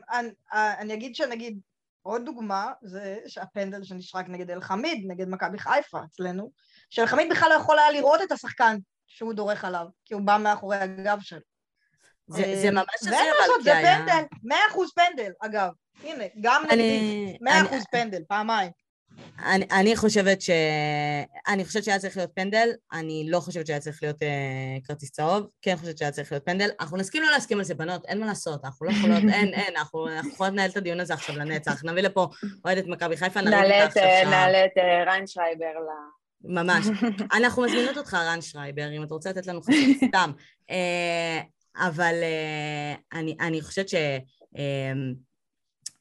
אני- 0.80 0.93
אגיד 0.93 1.16
שנגיד, 1.16 1.60
עוד 2.02 2.26
דוגמה, 2.26 2.72
זה 2.82 3.18
שהפנדל 3.28 3.84
שנשרק 3.84 4.26
נגד 4.30 4.52
אלחמיד, 4.52 5.04
נגד 5.12 5.30
מכבי 5.30 5.60
חיפה 5.60 6.00
אצלנו, 6.12 6.52
שאלחמיד 6.89 7.32
בכלל 7.32 7.50
לא 7.50 7.56
יכול 7.56 7.80
היה 7.80 7.91
לראות 7.91 8.22
את 8.22 8.32
השחקן 8.32 8.78
שהוא 9.08 9.34
דורך 9.34 9.66
עליו, 9.66 9.86
כי 10.06 10.14
הוא 10.14 10.22
בא 10.26 10.38
מאחורי 10.38 10.78
הגב 10.78 11.18
שלו. 11.22 11.39
זה 12.28 12.43
זה 12.62 12.70
אמ, 12.70 12.76
ממש 12.76 12.86
הזוי, 13.02 13.12
מה 13.12 13.46
אבל 13.56 13.64
זה. 13.64 13.72
פנדל, 13.84 14.24
מאה 14.43 14.60
אחוז 14.70 14.91
פנדל, 14.93 15.32
אגב. 15.41 15.70
הנה, 16.04 16.24
גם 16.41 16.64
נגדי, 16.64 16.74
אני- 16.74 17.38
מאה 17.41 17.62
אחוז 17.62 17.84
פנדל, 17.91 18.22
פעמיים. 18.28 18.72
אני, 19.45 19.66
אני 19.72 19.95
חושבת 19.95 20.41
ש... 20.41 20.49
אני 21.47 21.66
חושבת 21.66 21.84
שהיה 21.84 21.99
צריך 21.99 22.18
להיות 22.18 22.32
פנדל, 22.36 22.70
אני 22.93 23.28
לא 23.30 23.39
חושבת 23.39 23.68
שהיה 23.68 23.80
צריך 23.80 23.99
להיות 24.03 24.24
אה, 24.24 24.78
כרטיס 24.84 25.11
צהוב, 25.11 25.47
כן 25.61 25.76
חושבת 25.76 25.97
שהיה 25.97 26.11
צריך 26.11 26.32
להיות 26.32 26.45
פנדל. 26.45 26.70
אנחנו 26.80 26.97
נסכים 26.97 27.24
לא 27.24 27.32
להסכים 27.32 27.57
על 27.57 27.63
זה, 27.63 27.76
בנות, 27.76 28.05
אין 28.05 28.20
מה 28.20 28.26
לעשות, 28.26 28.66
אנחנו 28.66 28.86
לא 28.86 28.91
יכולות, 28.91 29.24
אין, 29.34 29.53
אין, 29.53 29.76
אנחנו, 29.78 30.07
אנחנו 30.07 30.30
יכולות 30.30 30.53
לנהל 30.53 30.70
את 30.70 30.78
הדיון 30.78 30.99
הזה 30.99 31.13
עכשיו 31.13 31.36
לנצח. 31.36 31.84
נביא 31.84 32.01
לפה 32.01 32.28
אוהדת 32.66 32.86
מכבי 32.88 33.18
חיפה, 33.18 33.41
נריב 33.41 33.55
נעלה 33.55 33.84
את, 33.84 33.88
עכשיו 33.88 34.03
אה. 34.03 34.30
נעלה 34.30 34.66
את 34.66 34.78
אה, 34.78 35.03
ריינשרייבר 35.13 35.66
ל... 35.66 35.89
ממש. 36.43 36.86
אנחנו 37.38 37.63
מזמינות 37.63 37.97
אותך, 37.97 38.13
רן 38.13 38.41
שרייבר, 38.41 38.91
אם 38.97 39.03
אתה 39.03 39.13
רוצה 39.13 39.30
לתת 39.30 39.47
לנו 39.47 39.61
חצי 39.61 39.99
סתם. 40.07 40.32
אה, 40.70 41.41
אבל 41.78 42.16
אה, 42.24 43.20
אני, 43.20 43.38
אני 43.39 43.61
חושבת 43.61 43.89
ש... 43.89 43.95
אה, 44.57 44.93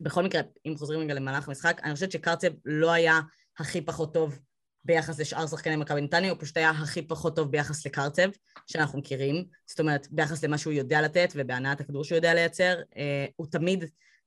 בכל 0.04 0.22
מקרה, 0.22 0.42
אם 0.66 0.74
חוזרים 0.76 1.00
רגע 1.00 1.14
למהלך 1.14 1.48
המשחק, 1.48 1.80
אני 1.84 1.94
חושבת 1.94 2.12
שקרצב 2.12 2.48
לא 2.64 2.92
היה 2.92 3.20
הכי 3.58 3.80
פחות 3.80 4.14
טוב 4.14 4.38
ביחס 4.84 5.20
לשאר 5.20 5.46
שחקני 5.46 5.76
מכבי 5.76 6.00
נתניה, 6.00 6.30
הוא 6.30 6.38
פשוט 6.40 6.56
היה 6.56 6.70
הכי 6.70 7.02
פחות 7.02 7.36
טוב 7.36 7.50
ביחס 7.50 7.86
לקרצב, 7.86 8.28
שאנחנו 8.66 8.98
מכירים. 8.98 9.44
זאת 9.66 9.80
אומרת, 9.80 10.06
ביחס 10.10 10.44
למה 10.44 10.58
שהוא 10.58 10.72
יודע 10.72 11.02
לתת 11.02 11.32
ובהנעת 11.34 11.80
הכדור 11.80 12.04
שהוא 12.04 12.16
יודע 12.16 12.34
לייצר. 12.34 12.74
אה, 12.96 13.26
הוא 13.36 13.46
תמיד 13.50 13.84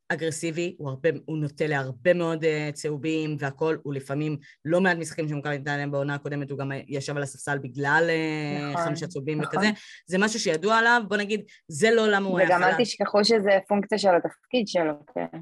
אגרסיבי, 0.10 0.76
הוא, 0.78 0.90
הרבה, 0.90 1.10
הוא 1.26 1.38
נוטה 1.38 1.68
להרבה 1.68 2.14
מאוד 2.14 2.44
uh, 2.44 2.72
צהובים 2.74 3.36
והכול, 3.40 3.80
הוא 3.84 3.94
לפעמים 3.94 4.38
לא 4.66 4.82
מעט 4.82 4.98
משחקים 4.98 5.28
שמכבי 5.28 5.58
נתניה 5.58 5.88
בעונה 5.88 6.16
הקודמת, 6.16 6.52
הוא 6.52 6.60
גם 6.60 6.72
ישב 6.88 7.18
על 7.18 7.24
הספסל 7.24 7.58
בגלל 7.58 8.10
uh, 8.10 8.72
נכון, 8.72 8.86
חמישה 8.86 9.08
צהובים 9.08 9.42
נכון. 9.42 9.56
וכזה. 9.56 9.70
זה 10.06 10.18
משהו 10.18 10.40
שידוע 10.40 10.78
עליו, 10.78 11.02
בוא 11.08 11.18
נגיד, 11.18 11.42
זה 11.68 11.92
לא 11.92 12.08
למה 12.08 12.28
הוא 12.28 12.40
היה 12.40 12.48
וגם 12.48 12.64
אל. 12.64 12.84
תשכחו 12.84 13.26
שזה 13.26 13.52
פונקציה 13.68 13.98
של 13.98 14.10
התפקיד 14.16 14.68
שלו, 14.68 14.94
כן. 15.16 15.38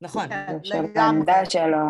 נכון. 0.00 0.28
כן, 0.28 0.58
של 0.64 0.74
לגמרי. 0.74 1.00
העמדה 1.00 1.50
שלו. 1.50 1.86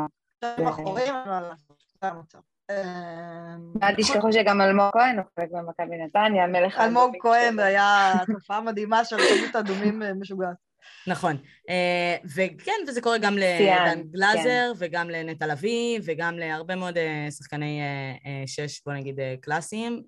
המצב. 2.03 2.39
אמ, 2.71 3.73
ואל 3.81 3.95
תשכחו 3.97 4.33
שגם 4.33 4.61
אלמוג 4.61 4.91
כהן 4.93 5.19
הוא 5.19 5.25
חלק 5.41 5.49
במכבי 5.51 5.97
נתניה, 5.97 6.47
מלך 6.47 6.81
אלמוג 6.81 7.17
כהן. 7.21 7.59
היה 7.59 8.13
תופעה 8.33 8.61
מדהימה 8.61 9.05
של 9.05 9.17
חזית 9.17 9.57
אדומים 9.57 10.03
אה, 10.03 10.15
משוגעת. 10.15 10.57
נכון. 11.07 11.37
אה, 11.69 12.17
וכן, 12.37 12.73
וזה 12.89 13.01
קורה 13.01 13.19
גם 13.19 13.39
לדן 13.39 14.03
גלאזר, 14.11 14.73
וגם 14.79 15.11
לנטע 15.11 15.47
לביא, 15.47 16.01
וגם 16.05 16.39
להרבה 16.39 16.77
מאוד 16.77 16.99
אה, 16.99 17.27
שחקני 17.31 17.81
שש, 18.47 18.83
בוא 18.87 18.93
נגיד, 18.93 19.19
קלאסיים. 19.41 20.03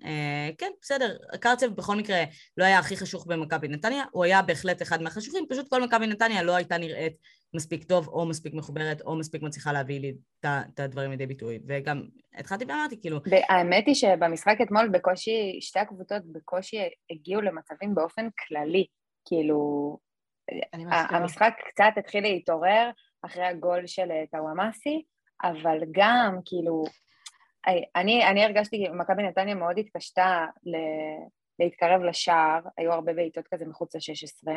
כן, 0.57 0.71
בסדר. 0.81 1.17
קרצב 1.39 1.67
בכל 1.67 1.95
מקרה 1.95 2.23
לא 2.57 2.65
היה 2.65 2.79
הכי 2.79 2.97
חשוך 2.97 3.25
במכבי 3.27 3.67
נתניה, 3.67 4.03
הוא 4.11 4.23
היה 4.23 4.41
בהחלט 4.41 4.81
אחד 4.81 5.01
מהחשוכים, 5.01 5.45
פשוט 5.49 5.69
כל 5.69 5.83
מכבי 5.83 6.07
נתניה 6.07 6.43
לא 6.43 6.55
הייתה 6.55 6.77
נראית 6.77 7.13
מספיק 7.55 7.83
טוב, 7.83 8.07
או 8.07 8.25
מספיק 8.25 8.53
מחוברת, 8.53 9.01
או 9.01 9.15
מספיק 9.15 9.41
מצליחה 9.41 9.71
להביא 9.71 9.99
לי 9.99 10.13
את 10.45 10.79
הדברים 10.79 11.11
לידי 11.11 11.25
ביטוי. 11.25 11.59
וגם 11.67 12.03
התחלתי 12.35 12.65
ואמרתי, 12.65 13.01
כאילו, 13.01 13.19
האמת 13.49 13.83
היא 13.87 13.95
שבמשחק 13.95 14.57
אתמול 14.61 14.89
בקושי, 14.89 15.57
שתי 15.61 15.79
הקבוצות 15.79 16.23
בקושי 16.25 16.77
הגיעו 17.11 17.41
למצבים 17.41 17.95
באופן 17.95 18.27
כללי. 18.47 18.85
כאילו. 19.25 19.97
המשחק 20.91 21.53
קצת 21.69 21.91
התחיל 21.97 22.23
להתעורר 22.23 22.89
אחרי 23.25 23.45
הגול 23.45 23.87
של 23.87 24.11
אה, 24.11 24.23
טוואמאסי, 24.31 25.03
אבל 25.43 25.77
גם, 25.91 26.37
כאילו, 26.45 26.83
אה, 27.67 28.01
אני, 28.01 28.27
אני 28.27 28.43
הרגשתי, 28.43 28.87
מכבי 28.89 29.23
נתניה 29.23 29.55
מאוד 29.55 29.77
התקשתה 29.79 30.45
ל- 30.63 31.25
להתקרב 31.59 32.01
לשער, 32.01 32.59
היו 32.77 32.93
הרבה 32.93 33.13
בעיטות 33.13 33.47
כזה 33.53 33.65
מחוץ 33.65 33.95
ל-16, 33.95 34.51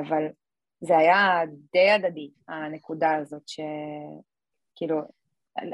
אבל 0.00 0.24
זה 0.80 0.98
היה 0.98 1.40
די 1.72 1.90
הדדי, 1.90 2.30
הנקודה 2.48 3.14
הזאת, 3.16 3.42
שכאילו, 3.48 5.02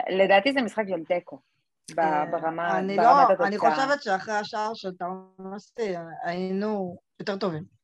לדעתי 0.08 0.52
זה 0.52 0.62
משחק 0.62 0.84
של 0.88 1.04
תיקו, 1.04 1.40
אה, 1.98 2.26
ברמה, 2.26 2.78
אני 2.78 2.96
ברמת 2.96 3.28
לא, 3.28 3.32
התוצאה. 3.32 3.46
אני 3.46 3.58
חושבת 3.58 4.02
שאחרי 4.02 4.34
השער 4.34 4.74
של 4.74 4.90
טאומאסי 4.96 5.94
היינו 6.24 6.98
יותר 7.20 7.36
טובים. 7.36 7.76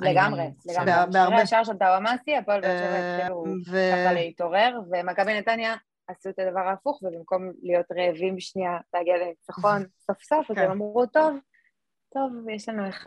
לגמרי, 0.00 0.50
לגמרי. 0.66 1.22
אחרי. 1.22 1.40
השער 1.40 1.64
של 1.64 1.76
טאוואמאסי, 1.78 2.36
הפועל 2.36 2.60
באר 2.60 2.78
שבע 2.78 2.86
אה, 2.86 3.16
התחילו 3.16 3.44
ככה 3.66 4.12
להתעורר, 4.12 4.78
ומכבי 4.90 5.38
נתניה 5.38 5.74
עשו 6.08 6.28
את 6.28 6.38
הדבר 6.38 6.60
ההפוך, 6.60 7.02
ובמקום 7.02 7.50
להיות 7.62 7.86
רעבים 7.92 8.40
שנייה 8.40 8.78
להגיע 8.94 9.16
לניצחון 9.16 9.82
סוף 10.06 10.22
סוף, 10.22 10.50
אז 10.50 10.56
כן. 10.56 10.62
הם 10.62 10.70
אמרו, 10.70 11.06
טוב, 11.06 11.36
טוב, 12.14 12.48
יש 12.54 12.68
לנו 12.68 12.82
1-0, 12.90 13.04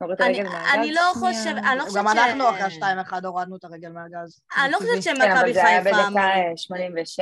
נוריד 0.00 0.16
את 0.16 0.20
אני- 0.20 0.38
הרגל 0.38 0.48
מהגז. 0.48 0.68
אני 0.74 0.92
לא 0.92 1.00
שנייה." 1.14 1.32
חושב, 1.34 1.50
אני 1.70 1.78
לא 1.78 1.84
חושבת 1.84 1.98
גם 2.04 2.08
ש... 2.08 2.18
אנחנו 2.18 2.48
אחרי 2.50 2.60
השתיים 2.62 2.98
אחד 2.98 3.24
הורדנו 3.24 3.56
את 3.56 3.64
הרגל 3.64 3.88
מהגז. 3.88 4.40
אני 4.56 4.72
לא 4.72 4.78
זה 4.78 4.84
טבעי. 4.86 4.98
חושבת 4.98 5.16
כן, 5.16 5.22
אבל 5.22 5.36
שמכבי 5.36 5.52
זה 5.54 5.66
היה 5.66 5.82
חיפה... 5.82 5.96
בדקה 5.96 6.10
מוריד- 6.10 6.24
אה, 6.50 6.56
86. 6.56 7.20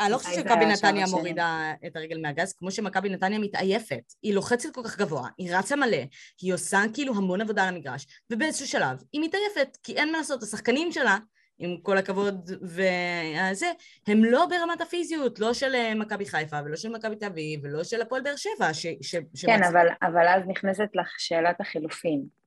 אני 0.00 0.12
לא 0.12 0.18
חושבת 0.18 0.34
שמכבי 0.34 0.66
נתניה. 0.66 1.06
מורידה 1.10 1.72
את 1.86 1.96
הרגל 1.96 2.20
מהגז, 2.22 2.52
כמו 2.52 2.70
שמכבי 2.70 3.08
נתניה 3.08 3.38
מתעייפת. 3.38 4.02
היא 4.22 4.34
לוחצת 4.34 4.74
כל 4.74 4.82
כך 4.84 4.98
גבוה, 4.98 5.28
היא 5.38 5.56
רצה 5.56 5.76
מלא, 5.76 5.96
היא 6.42 6.54
עושה 6.54 6.80
כאילו 6.94 7.14
המון 7.16 7.40
עבודה 7.40 7.62
על 7.62 7.74
המגרש, 7.74 8.06
ובאיזשהו 8.32 8.66
שלב 8.66 8.96
היא 9.12 9.20
מתעייפת, 9.24 9.76
כי 9.82 9.96
אין 9.96 10.12
מה 10.12 10.18
לעשות, 10.18 10.42
השחקנים 10.42 10.92
שלה, 10.92 11.18
עם 11.60 11.76
כל 11.82 11.98
הכבוד 11.98 12.50
וזה, 12.62 13.66
הם 14.06 14.24
לא 14.24 14.46
ברמת 14.46 14.80
הפיזיות, 14.80 15.40
לא 15.40 15.54
של 15.54 15.74
אה, 15.74 15.94
מכבי 15.94 16.26
חיפה 16.26 16.56
ולא 16.64 16.76
של 16.76 16.88
מכבי 16.88 17.16
תל 17.16 17.26
אביב 17.26 17.60
ולא 17.62 17.84
של 17.84 18.02
הפועל 18.02 18.22
באר 18.22 18.36
שבע, 18.36 18.74
ש... 18.74 18.86
ש... 19.02 19.16
כן, 19.46 19.62
שמצ- 19.62 19.68
אבל, 19.68 19.86
אבל 20.02 20.28
אז 20.28 20.42
נכנסת 20.46 20.88
לך 20.94 21.08
שאלת 21.18 21.60
החילופים. 21.60 22.40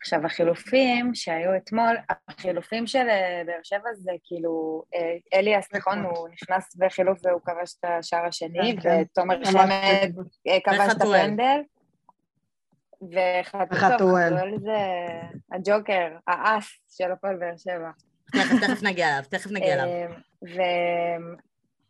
עכשיו, 0.00 0.26
החילופים 0.26 1.14
שהיו 1.14 1.56
אתמול, 1.56 1.96
החילופים 2.28 2.86
של 2.86 3.08
אה, 3.08 3.42
באר 3.46 3.60
שבע 3.62 3.94
זה 3.94 4.12
כאילו, 4.24 4.82
אה, 4.94 5.38
אליאס, 5.38 5.68
נכון, 5.74 5.98
הוא 5.98 6.28
נכנס 6.28 6.76
בחילוף 6.76 7.18
והוא 7.24 7.40
כבש 7.44 7.74
את 7.80 7.84
השער 7.84 8.26
השני, 8.26 8.76
כן, 8.76 8.80
כן. 8.82 9.02
ותומר 9.02 9.44
חמד 9.44 10.10
כבש 10.64 10.92
את. 10.96 11.02
הפנדל. 11.02 11.60
וחתואל, 13.02 13.66
וחתואל. 13.70 14.36
חתואל 14.36 14.58
זה 14.58 14.76
הג'וקר, 15.52 16.08
האס 16.26 16.66
של 16.90 17.12
הפועל 17.12 17.36
באר 17.36 17.56
שבע. 17.56 17.90
תכף, 18.32 18.82
נגיע 18.82 19.08
אליו, 19.08 19.24
תכף 19.30 19.50
נגיע 19.50 19.74
אליו. 19.74 19.86
אה, 19.86 21.16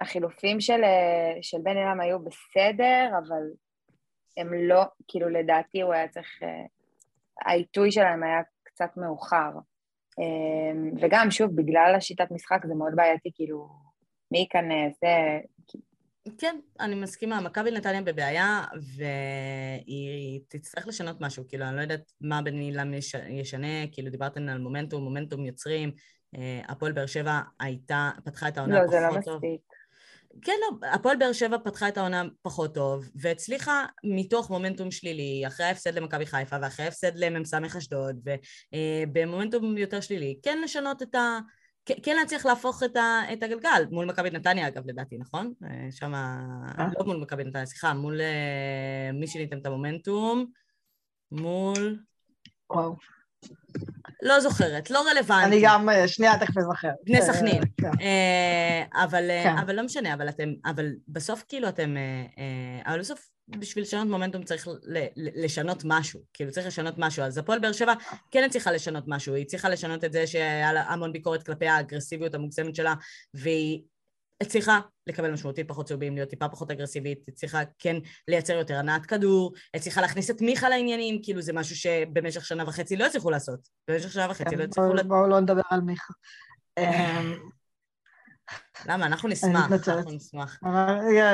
והחילופים 0.01 0.61
של, 0.61 0.85
אה, 0.85 1.39
של 1.43 1.59
בן 1.62 1.77
אילם 1.77 2.01
היו 2.01 2.19
בסדר, 2.25 3.11
אבל 3.19 3.43
הם 4.37 4.55
לא, 4.55 4.83
כאילו 5.09 5.29
לדעתי 5.29 5.81
הוא 5.81 5.93
היה 5.93 6.09
צריך, 6.09 6.43
אה, 6.43 6.49
העיתוי 7.47 7.93
שלהם 7.93 8.23
היה 8.23 8.41
קצת 8.62 8.91
מאוחר. 8.97 9.51
אה, 10.19 10.81
וגם, 11.03 11.31
שוב, 11.31 11.57
בגלל 11.57 11.95
השיטת 11.97 12.31
משחק 12.31 12.67
זה 12.67 12.75
מאוד 12.75 12.93
בעייתי, 12.97 13.31
כאילו, 13.35 13.69
מי 14.33 14.39
ייכנס, 14.39 14.99
זה... 15.01 15.39
כן, 16.39 16.61
אני 16.81 16.95
מסכימה, 16.95 17.41
מכבי 17.41 17.71
נתניה 17.71 18.03
בבעיה, 18.03 18.65
והיא 18.97 20.41
תצטרך 20.49 20.87
לשנות 20.89 21.17
משהו, 21.21 21.45
כאילו, 21.49 21.65
אני 21.69 21.77
לא 21.77 21.81
יודעת 21.81 22.12
מה 22.21 22.43
בן 22.43 22.55
אילם 22.61 22.95
יש- 22.95 23.15
ישנה, 23.29 23.87
כאילו, 23.93 24.11
דיברתם 24.11 24.49
על 24.49 24.59
מומנטום, 24.59 25.05
מומנטום 25.05 25.47
יוצרים, 25.47 25.93
הפועל 26.69 26.93
באר 26.93 27.07
שבע 27.07 27.40
הייתה, 27.61 28.11
פתחה 28.24 28.48
את 28.48 28.59
העונה 28.59 28.74
לא, 28.74 28.81
פחות 28.81 28.90
זה 28.90 29.01
לא 29.01 29.23
טוב. 29.23 29.35
מספיק. 29.36 29.61
כן, 30.43 30.52
לא, 30.61 30.89
הפועל 30.89 31.16
באר 31.16 31.32
שבע 31.32 31.57
פתחה 31.65 31.89
את 31.89 31.98
העונה 31.98 32.23
פחות 32.43 32.74
טוב, 32.74 33.11
והצליחה 33.15 33.86
מתוך 34.05 34.51
מומנטום 34.51 34.90
שלילי, 34.90 35.44
אחרי 35.47 35.66
ההפסד 35.66 35.94
למכבי 35.94 36.27
חיפה 36.27 36.57
ואחרי 36.62 36.85
ההפסד 36.85 37.16
למ"ס 37.16 37.55
אשדוד, 37.55 38.28
ובמומנטום 39.09 39.78
יותר 39.78 40.01
שלילי, 40.01 40.39
כן 40.43 40.61
לשנות 40.65 41.02
את 41.02 41.15
ה... 41.15 41.39
כן 41.85 42.16
להצליח 42.16 42.47
להפוך 42.47 42.82
את, 42.82 42.97
ה, 42.97 43.20
את 43.32 43.43
הגלגל, 43.43 43.82
מול 43.90 44.07
מכבי 44.07 44.31
נתניה 44.31 44.69
אגב 44.69 44.82
לדעתי, 44.86 45.19
נכון? 45.19 45.52
שם, 45.90 46.12
לא 46.98 47.05
מול 47.07 47.16
מכבי 47.16 47.44
נתניה, 47.44 47.66
סליחה, 47.66 47.94
מול 47.94 48.20
מי 49.12 49.27
שניתן 49.27 49.59
את 49.59 49.66
המומנטום, 49.66 50.47
מול... 51.32 51.98
וואו. 52.70 53.19
לא 54.23 54.41
זוכרת, 54.41 54.91
לא 54.91 55.05
רלוונטי. 55.11 55.45
אני 55.47 55.61
גם, 55.62 55.89
שנייה, 56.07 56.39
תכף 56.39 56.59
אזכר. 56.59 56.91
בני 57.05 57.23
סכנין. 57.23 57.62
כן. 57.81 57.91
אבל, 58.95 59.31
כן. 59.45 59.59
אבל 59.59 59.77
לא 59.77 59.83
משנה, 59.83 60.15
אבל 60.15 60.29
אתם, 60.29 60.49
אבל 60.67 60.87
בסוף 61.09 61.45
כאילו 61.49 61.69
אתם, 61.69 61.95
אבל 62.87 62.99
בסוף 62.99 63.29
בשביל 63.49 63.85
לשנות 63.85 64.09
מומנטום 64.09 64.43
צריך 64.43 64.69
לשנות 65.17 65.83
משהו, 65.85 66.21
כאילו 66.33 66.51
צריך 66.51 66.67
לשנות 66.67 66.95
משהו. 66.99 67.25
אז 67.25 67.39
הפועל 67.39 67.59
באר 67.59 67.73
שבע 67.73 67.93
כן 68.31 68.45
הצליחה 68.45 68.73
לשנות 68.73 69.05
משהו, 69.07 69.35
היא 69.35 69.45
הצליחה 69.45 69.69
לשנות 69.69 70.05
את 70.05 70.12
זה 70.12 70.27
שהיה 70.27 70.73
לה 70.73 70.83
המון 70.83 71.12
ביקורת 71.12 71.43
כלפי 71.43 71.69
האגרסיביות 71.69 72.35
המוגזמת 72.35 72.75
שלה, 72.75 72.95
והיא 73.35 73.81
הצליחה 74.43 74.81
לקבל 75.07 75.33
משמעותית 75.33 75.69
פחות 75.69 75.87
צהובים, 75.87 76.15
להיות 76.15 76.31
טיפה 76.31 76.49
פחות 76.49 76.71
אגרסיבית, 76.71 77.19
הצליחה 77.29 77.61
כן 77.79 77.97
לייצר 78.29 78.53
יותר 78.53 78.77
הנעת 78.77 79.07
כדור, 79.07 79.53
הצליחה 79.75 80.01
להכניס 80.01 80.31
את 80.31 80.41
מיכה 80.41 80.69
לעניינים, 80.69 81.21
כאילו 81.23 81.43
זה 81.43 81.53
משהו 81.53 81.77
שבמשך 81.77 82.45
שנה 82.45 82.65
וחצי 82.65 82.97
לא 82.97 83.07
הצליחו 83.07 83.31
לעשות. 83.31 83.69
במשך 83.89 84.12
שנה 84.12 84.31
וחצי 84.31 84.57
לא 84.57 84.65
הצליחו... 84.65 84.95
לעשות. 84.95 85.09
בואו 85.09 85.29
לא 85.29 85.41
נדבר 85.41 85.62
על 85.71 85.81
מיכה. 85.81 86.12
למה? 88.87 89.07
אנחנו 89.07 89.29
נשמח, 89.29 89.73
אנחנו 89.73 90.11
נשמח. 90.11 90.59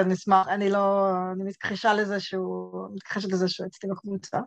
נשמח, 0.07 0.49
אני 0.49 0.71
לא... 0.71 1.13
אני 1.33 1.45
מתכחשה 1.45 1.95
לזה 1.95 2.21
שהוא... 2.21 2.89
מתכחשת 2.95 3.33
לזה 3.33 3.49
שהוא 3.49 3.67
אצלי 3.67 3.91
בקבוצה. 3.91 4.39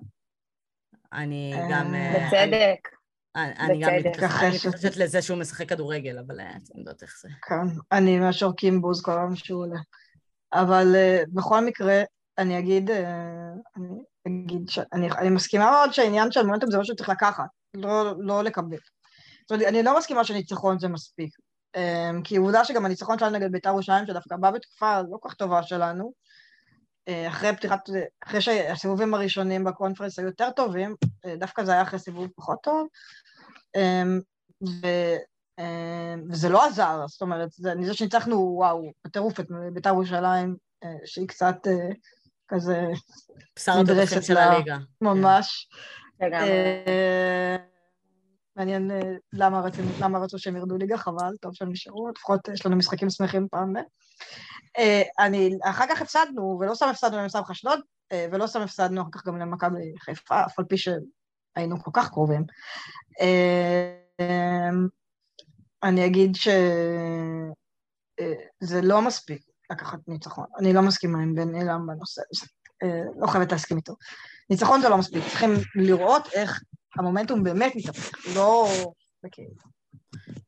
אני 1.14 1.54
גם... 1.72 1.94
בצדק. 2.16 2.99
אני 3.36 3.80
גם 3.80 3.92
מתכחשת 4.06 4.98
לזה 4.98 5.22
שהוא 5.22 5.38
משחק 5.38 5.70
כדורגל, 5.70 6.18
אבל 6.18 6.40
אתם 6.40 6.80
יודעות 6.80 7.04
איך 7.04 7.18
זה. 7.22 7.30
כן, 7.42 7.68
אני 7.92 8.20
מהשורקים 8.20 8.82
בוז 8.82 9.02
כל 9.02 9.12
פעם 9.12 9.36
שהוא 9.36 9.62
עולה. 9.64 9.80
אבל 10.54 10.96
בכל 11.28 11.66
מקרה, 11.66 12.04
אני 12.38 12.60
אגיד, 12.60 12.92
אני 14.26 14.44
אגיד 14.46 14.70
שאני 14.70 15.30
מסכימה 15.30 15.72
מאוד 15.72 15.94
שהעניין 15.94 16.32
של 16.32 16.44
מומנטום 16.44 16.72
זה 16.72 16.78
משהו 16.78 16.94
שצריך 16.94 17.10
לקחת, 17.10 17.48
לא 18.20 18.44
לקבל. 18.44 18.78
זאת 19.42 19.52
אומרת, 19.52 19.68
אני 19.68 19.84
לא 19.84 19.98
מסכימה 19.98 20.24
שניצחון 20.24 20.80
זה 20.80 20.88
מספיק. 20.88 21.30
כי 22.24 22.38
עובדה 22.38 22.66
שגם 22.66 22.86
הניצחון 22.86 23.20
שלנו 23.20 23.32
נגד 23.38 23.52
בית"ר 23.52 23.70
ירושלים, 23.70 24.08
שדווקא 24.08 24.36
בא 24.36 24.52
בתקופה 24.52 25.02
לא 25.02 25.18
כל 25.22 25.30
כך 25.30 25.36
טובה 25.36 25.64
שלנו, 25.64 26.04
אה, 26.06 26.12
אחרי 27.28 27.56
פתיחת, 27.56 27.90
אחרי 28.28 28.42
שהסיבובים 28.42 29.14
הראשונים 29.14 29.64
בקונפרנס 29.64 30.20
היו 30.20 30.28
יותר 30.28 30.52
טובים, 30.52 30.96
אה, 31.26 31.36
דווקא 31.36 31.64
זה 31.64 31.72
היה 31.72 31.82
אחרי 31.82 32.00
סיבוב 32.00 32.28
פחות 32.36 32.60
טוב, 32.64 32.88
אמ, 33.76 34.20
ו, 34.64 34.88
אמ, 35.60 36.24
וזה 36.30 36.50
לא 36.50 36.66
עזר, 36.66 37.06
זאת 37.08 37.22
אומרת, 37.22 37.52
זה, 37.52 37.72
אני 37.72 37.86
זה 37.86 37.94
שניצחנו, 37.94 38.54
וואו, 38.58 38.92
בטירוף 39.06 39.40
את 39.40 39.48
בית"ר 39.74 39.90
ירושלים, 39.90 40.56
אה, 40.84 40.90
שהיא 41.06 41.28
קצת 41.28 41.56
כזה... 42.48 42.88
בשר 43.56 43.72
התותחים 43.72 44.22
של 44.22 44.38
הליגה. 44.38 44.78
ממש. 45.02 45.70
לגמרי. 46.22 46.50
מעניין 48.60 48.92
אה, 48.92 49.16
למה 50.00 50.20
רצו 50.20 50.40
שהם 50.40 50.56
ירדו 50.56 50.78
ליגה, 50.78 50.98
חבל, 50.98 51.36
טוב 51.42 51.54
שהם 51.54 51.72
נשארו, 51.72 52.10
לפחות 52.10 52.48
יש 52.48 52.66
לנו 52.66 52.76
משחקים 52.76 53.10
שמחים 53.10 53.48
פעם 53.52 53.74
ב... 53.74 53.78
אה, 54.78 55.02
אני, 55.20 55.58
אחר 55.64 55.86
כך 55.90 56.02
הפסדנו, 56.02 56.58
ולא 56.60 56.76
סתם 56.76 56.88
הפסדנו 56.90 57.18
למס"ב 57.18 57.52
אשדוד, 57.52 57.80
אה, 58.12 58.28
ולא 58.32 58.48
סתם 58.48 58.62
הפסדנו 58.62 59.02
אחר 59.02 59.10
כך 59.12 59.28
גם 59.28 59.38
למכבי 59.38 59.94
חיפה, 60.00 60.46
אף 60.46 60.60
על 60.60 60.66
פי 60.66 60.76
שהיינו 60.78 61.84
כל 61.84 61.92
כך 61.94 62.10
קרובים. 62.10 62.46
אני 65.84 66.06
אגיד 66.06 66.36
שזה 66.36 67.52
לא 68.82 69.02
מספיק 69.02 69.42
לקחת 69.72 70.00
ניצחון, 70.08 70.46
אני 70.60 70.74
לא 70.74 70.82
מסכימה 70.82 71.20
עם 71.20 71.36
בן 71.36 71.56
אילם 71.56 71.88
בנושא 71.88 72.22
הזה, 72.34 72.46
לא 73.20 73.28
חייבת 73.28 73.52
להסכים 73.52 73.78
איתו. 73.78 73.96
ניצחון 74.50 74.82
זה 74.82 74.90
לא 74.90 74.98
מספיק, 74.98 75.24
צריכים 75.24 75.50
לראות 75.76 76.28
איך 76.34 76.64
המומנטום 76.96 77.44
באמת 77.44 77.74
מתהפך, 77.76 78.36
לא 78.36 78.68
בכאילו. 79.24 79.79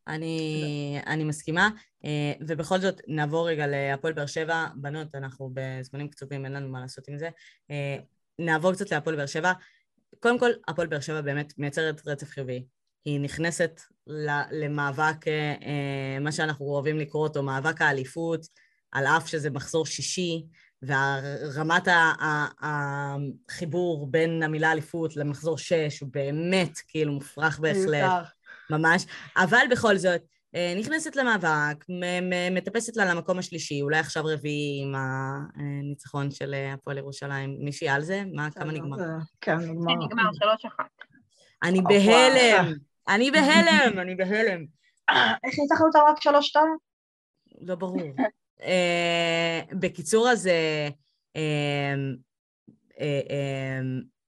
אני, 0.08 1.00
אני 1.08 1.24
מסכימה, 1.24 1.70
אה, 2.06 2.34
ובכל 2.48 2.80
זאת 2.80 3.02
נעבור 3.08 3.50
רגע 3.50 3.68
להפועל 3.68 4.14
באר 4.14 4.26
שבע. 4.26 4.68
בנות, 4.76 5.16
אנחנו 5.16 5.52
בזמנים 5.54 6.08
קצובים, 6.08 6.46
אין 6.46 6.54
לנו 6.54 6.70
מה 6.70 6.82
לעשות 6.82 7.08
עם 7.08 7.18
זה. 7.18 7.30
אה, 7.72 7.98
נעבור 8.40 8.74
קצת 8.74 8.92
להפועל 8.92 9.16
באר 9.16 9.26
שבע. 9.26 9.54
קודם 10.20 10.40
כל, 10.40 10.50
הפועל 10.68 10.88
באר 10.88 11.00
שבע 11.00 11.22
באמת 11.22 11.54
מייצרת 11.58 12.08
רצף 12.08 12.30
חיובי. 12.30 12.66
היא 13.06 13.20
נכנסת 13.20 13.82
למאבק, 14.52 15.28
אה, 15.28 16.20
מה 16.22 16.32
שאנחנו 16.32 16.66
אוהבים 16.66 17.00
לקרוא 17.00 17.24
אותו, 17.24 17.44
מאבק 17.44 17.82
האליפות, 17.82 18.46
על 18.92 19.06
אף 19.06 19.28
שזה 19.28 19.50
מחזור 19.50 19.86
שישי. 19.86 20.46
ורמת 20.84 21.88
החיבור 22.62 24.12
בין 24.12 24.44
המילה 24.44 24.72
אליפות 24.72 25.16
למחזור 25.16 25.58
שש 25.58 26.00
הוא 26.00 26.10
באמת 26.14 26.80
כאילו 26.88 27.14
מופרך 27.14 27.60
בהחלט. 27.60 28.12
ממש. 28.72 29.06
אבל 29.38 29.66
בכל 29.72 29.98
זאת, 29.98 30.22
אה, 30.56 30.74
נכנסת 30.80 31.16
למאבק, 31.16 31.86
מטפסת 32.52 32.98
לה 32.98 33.06
למקום 33.06 33.40
השלישי, 33.40 33.82
אולי 33.82 34.00
עכשיו 34.00 34.24
רביעי 34.26 34.82
עם 34.84 34.96
הניצחון 35.56 36.32
של 36.32 36.54
אה, 36.54 36.74
הפועל 36.74 36.98
ירושלים. 36.98 37.58
מישהי 37.60 37.90
על 37.90 38.02
זה? 38.02 38.24
מה, 38.34 38.52
כמה 38.52 38.72
נגמר? 38.72 38.98
כן, 39.42 39.58
נגמר. 39.58 39.94
נגמר, 40.06 40.30
שלוש 40.34 40.66
אחת. 40.66 40.90
אני 41.64 41.82
בהלם, 41.82 42.74
אני 43.08 43.32
בהלם, 43.32 44.00
אני 44.00 44.16
בהלם. 44.16 44.66
איך 45.44 45.60
ניצחנו 45.60 45.88
אותה 45.88 46.00
רק 46.08 46.22
שלוש 46.22 46.48
שתיים? 46.48 46.78
לא 47.62 47.76
ברור. 47.76 48.02
בקיצור, 49.72 50.30
אז 50.30 50.50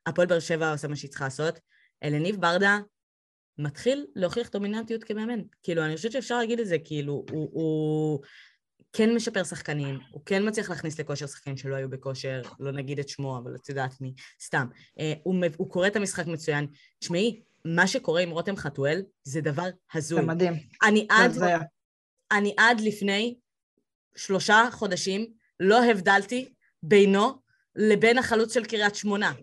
הפועל 0.05 0.27
באר 0.27 0.39
שבע 0.39 0.71
עושה 0.71 0.87
מה 0.87 0.95
שהיא 0.95 1.09
צריכה 1.09 1.25
לעשות. 1.25 1.59
אלניב 2.03 2.41
ברדה 2.41 2.77
מתחיל 3.57 4.05
להוכיח 4.15 4.49
דומיננטיות 4.49 5.03
כמאמן. 5.03 5.41
כאילו, 5.63 5.85
אני 5.85 5.95
חושבת 5.95 6.11
שאפשר 6.11 6.37
להגיד 6.37 6.59
את 6.59 6.67
זה, 6.67 6.77
כאילו, 6.79 7.25
הוא, 7.31 7.49
הוא 7.53 8.19
כן 8.93 9.15
משפר 9.15 9.43
שחקנים, 9.43 9.99
הוא 10.11 10.21
כן 10.25 10.47
מצליח 10.47 10.69
להכניס 10.69 10.99
לכושר 10.99 11.27
שחקנים 11.27 11.57
שלא 11.57 11.75
היו 11.75 11.89
בכושר, 11.89 12.41
לא 12.59 12.71
נגיד 12.71 12.99
את 12.99 13.09
שמו, 13.09 13.37
אבל 13.37 13.55
את 13.55 13.69
יודעת 13.69 14.01
מי, 14.01 14.13
סתם. 14.41 14.67
Uh, 14.73 15.01
הוא, 15.23 15.35
הוא 15.57 15.69
קורא 15.69 15.87
את 15.87 15.95
המשחק 15.95 16.27
מצוין. 16.27 16.67
תשמעי, 16.99 17.41
מה 17.65 17.87
שקורה 17.87 18.21
עם 18.21 18.29
רותם 18.29 18.55
חתואל 18.55 19.01
זה 19.23 19.41
דבר 19.41 19.69
הזוי. 19.93 20.21
זה 20.21 20.27
מדהים. 20.27 20.53
אני 20.83 21.07
עד, 21.09 21.31
אני 22.31 22.55
עד 22.57 22.81
לפני 22.81 23.35
שלושה 24.15 24.67
חודשים 24.71 25.33
לא 25.59 25.85
הבדלתי 25.85 26.53
בינו 26.83 27.41
לבין 27.75 28.17
החלוץ 28.17 28.53
של 28.53 28.65
קריית 28.65 28.95
שמונה. 28.95 29.33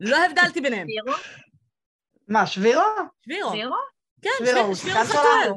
לא 0.00 0.24
הבדלתי 0.24 0.60
ביניהם. 0.60 0.86
מה, 2.32 2.46
שבירו? 2.46 2.82
שבירו. 3.24 3.50
שבירו? 3.50 3.76
כן, 4.22 4.30
שבירו, 4.38 4.58
הוא 4.58 4.74
שבירו 4.74 5.04
שחקן 5.04 5.12
שלנו. 5.12 5.56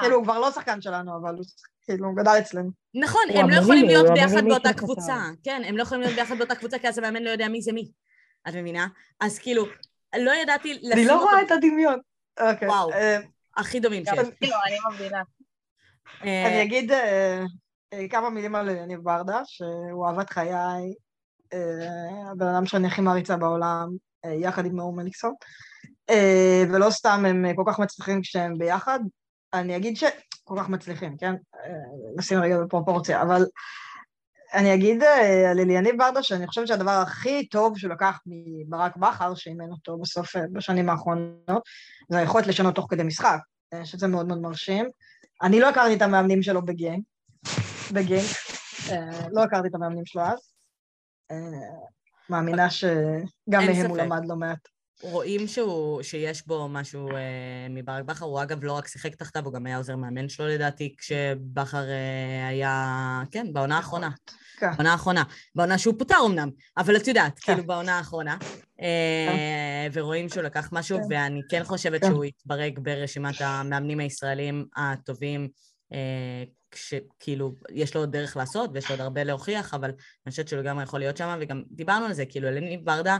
כאילו, 0.00 0.16
הוא 0.16 0.24
כבר 0.24 0.38
לא 0.38 0.50
שחקן 0.50 0.80
שלנו, 0.80 1.16
אבל 1.16 1.34
הוא 1.34 1.44
כאילו, 1.84 2.08
הוא 2.08 2.16
גדל 2.16 2.30
אצלנו. 2.38 2.70
נכון, 2.94 3.22
הם 3.34 3.50
לא 3.50 3.56
יכולים 3.56 3.86
להיות 3.86 4.06
ביחד 4.14 4.44
באותה 4.44 4.72
קבוצה. 4.72 5.16
כן, 5.44 5.62
הם 5.64 5.76
לא 5.76 5.82
יכולים 5.82 6.02
להיות 6.02 6.16
ביחד 6.16 6.38
באותה 6.38 6.54
קבוצה, 6.54 6.78
כי 6.78 6.88
אז 6.88 6.98
המאמן 6.98 7.22
לא 7.22 7.30
יודע 7.30 7.48
מי 7.48 7.62
זה 7.62 7.72
מי. 7.72 7.90
את 8.48 8.54
מבינה? 8.54 8.86
אז 9.20 9.38
כאילו, 9.38 9.64
לא 10.16 10.30
ידעתי 10.42 10.74
לשים 10.74 10.88
אותו... 10.88 10.94
אני 10.94 11.06
לא 11.06 11.22
רואה 11.22 11.42
את 11.42 11.50
הדמיון. 11.50 11.98
אוקיי. 12.40 12.68
וואו, 12.68 12.90
הכי 13.56 13.80
דומים 13.80 14.04
שיש. 14.04 14.28
כאילו, 14.40 14.56
אני 14.66 14.76
מבדילה. 14.90 15.22
אני 16.22 16.62
אגיד... 16.62 16.92
כמה 18.10 18.30
מילים 18.30 18.54
על 18.54 18.68
יניב 18.68 19.00
ברדה, 19.00 19.40
שהוא 19.44 20.06
אהבת 20.06 20.30
חיי, 20.30 20.94
הבן 22.32 22.46
אדם 22.46 22.66
שאני 22.66 22.86
הכי 22.86 23.00
מעריצה 23.00 23.36
בעולם, 23.36 23.88
יחד 24.40 24.66
עם 24.66 24.76
מאור 24.76 24.92
מליקסון, 24.92 25.34
ולא 26.72 26.90
סתם 26.90 27.24
הם 27.28 27.54
כל 27.56 27.62
כך 27.66 27.78
מצליחים 27.78 28.22
כשהם 28.22 28.58
ביחד, 28.58 29.00
אני 29.54 29.76
אגיד 29.76 29.96
שכל 29.96 30.54
כך 30.58 30.68
מצליחים, 30.68 31.16
כן? 31.16 31.34
נשים 32.16 32.40
רגע 32.40 32.58
בפרופורציה, 32.58 33.22
אבל 33.22 33.46
אני 34.54 34.74
אגיד 34.74 35.02
על 35.50 35.60
אליניב 35.60 35.98
ברדה 35.98 36.22
שאני 36.22 36.46
חושבת 36.46 36.68
שהדבר 36.68 36.90
הכי 36.90 37.48
טוב 37.48 37.78
שהוא 37.78 37.92
לקח 37.92 38.18
מברק 38.26 38.96
בכר, 38.96 39.34
שאימן 39.34 39.70
אותו 39.70 39.98
בסוף, 39.98 40.36
בשנים 40.52 40.88
האחרונות, 40.88 41.62
זה 42.08 42.18
היכולת 42.18 42.46
לשנות 42.46 42.74
תוך 42.74 42.86
כדי 42.90 43.02
משחק, 43.02 43.38
שזה 43.84 44.06
מאוד 44.06 44.26
מאוד 44.26 44.40
מרשים. 44.40 44.88
אני 45.42 45.60
לא 45.60 45.68
הכרתי 45.68 45.94
את 45.94 46.02
המאמנים 46.02 46.42
שלו 46.42 46.64
בגיים, 46.64 47.02
בגינק, 47.92 48.30
אה, 48.90 49.28
לא 49.32 49.42
הכרתי 49.42 49.68
את 49.68 49.74
המאמנים 49.74 50.06
שלו 50.06 50.22
אז. 50.22 50.52
אה, 51.30 51.36
מאמינה 52.30 52.70
שגם 52.70 53.66
מהם 53.66 53.86
הוא 53.86 53.98
למד 53.98 54.26
לא 54.26 54.36
מעט. 54.36 54.68
רואים 55.02 55.48
שהוא, 55.48 56.02
שיש 56.02 56.46
בו 56.46 56.68
משהו 56.68 57.08
אה, 57.10 57.66
מברק 57.70 58.04
בכר, 58.04 58.24
הוא 58.24 58.42
אגב 58.42 58.64
לא 58.64 58.72
רק 58.72 58.88
שיחק 58.88 59.14
תחתיו, 59.14 59.44
הוא 59.44 59.52
גם 59.52 59.66
היה 59.66 59.76
עוזר 59.76 59.96
מאמן 59.96 60.28
שלו 60.28 60.46
לדעתי, 60.46 60.94
כשבכר 60.98 61.84
אה, 61.88 62.48
היה, 62.48 63.22
כן, 63.30 63.52
בעונה 63.52 63.76
האחרונה. 63.76 64.10
כן. 64.58 64.70
בעונה 64.76 64.92
האחרונה. 64.92 65.22
בעונה 65.54 65.78
שהוא 65.78 65.94
פוטר 65.98 66.16
אמנם, 66.26 66.50
אבל 66.76 66.96
את 66.96 67.08
יודעת, 67.08 67.38
כן. 67.38 67.52
כאילו 67.52 67.66
בעונה 67.66 67.98
האחרונה. 67.98 68.36
אה, 68.80 69.86
ורואים 69.92 70.28
שהוא 70.28 70.42
לקח 70.42 70.68
משהו, 70.72 70.98
כן. 70.98 71.04
ואני 71.10 71.40
כן 71.50 71.64
חושבת 71.64 72.00
כן. 72.00 72.06
שהוא 72.06 72.24
יתברג 72.24 72.78
ברשימת 72.78 73.40
המאמנים 73.40 74.00
הישראלים 74.00 74.66
הטובים, 74.76 75.48
אה, 75.92 76.44
כשכאילו, 76.70 77.54
יש 77.70 77.94
לו 77.94 78.00
עוד 78.00 78.12
דרך 78.12 78.36
לעשות 78.36 78.70
ויש 78.74 78.88
לו 78.88 78.94
עוד 78.94 79.00
הרבה 79.00 79.24
להוכיח, 79.24 79.74
אבל 79.74 79.88
אני 79.88 80.30
חושבת 80.30 80.48
שהוא 80.48 80.60
לגמרי 80.60 80.82
יכול 80.82 81.00
להיות 81.00 81.16
שם, 81.16 81.38
וגם 81.40 81.62
דיברנו 81.70 82.06
על 82.06 82.12
זה, 82.12 82.26
כאילו, 82.26 82.48
אלניב 82.48 82.84
ברדה, 82.84 83.16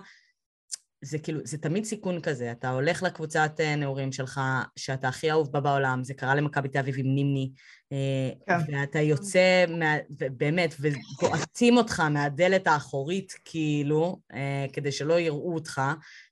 זה 1.02 1.18
כאילו, 1.18 1.40
זה 1.44 1.58
תמיד 1.58 1.84
סיכון 1.84 2.20
כזה, 2.20 2.52
אתה 2.52 2.70
הולך 2.70 3.02
לקבוצת 3.02 3.52
אה, 3.60 3.76
נעורים 3.76 4.12
שלך, 4.12 4.40
שאתה 4.76 5.08
הכי 5.08 5.30
אהוב 5.30 5.52
בה 5.52 5.60
בעולם, 5.60 6.04
זה 6.04 6.14
קרה 6.14 6.34
למכבי 6.34 6.68
תל 6.68 6.78
אביב 6.78 6.94
עם 6.98 7.14
נימני, 7.14 7.50
אה, 7.92 8.30
כן. 8.46 8.72
ואתה 8.72 9.00
יוצא, 9.00 9.64
מה, 9.68 9.94
באמת, 10.10 10.74
ובועטים 10.80 11.76
אותך 11.76 12.00
מהדלת 12.00 12.66
האחורית, 12.66 13.32
כאילו, 13.44 14.20
אה, 14.34 14.66
כדי 14.72 14.92
שלא 14.92 15.20
יראו 15.20 15.54
אותך 15.54 15.82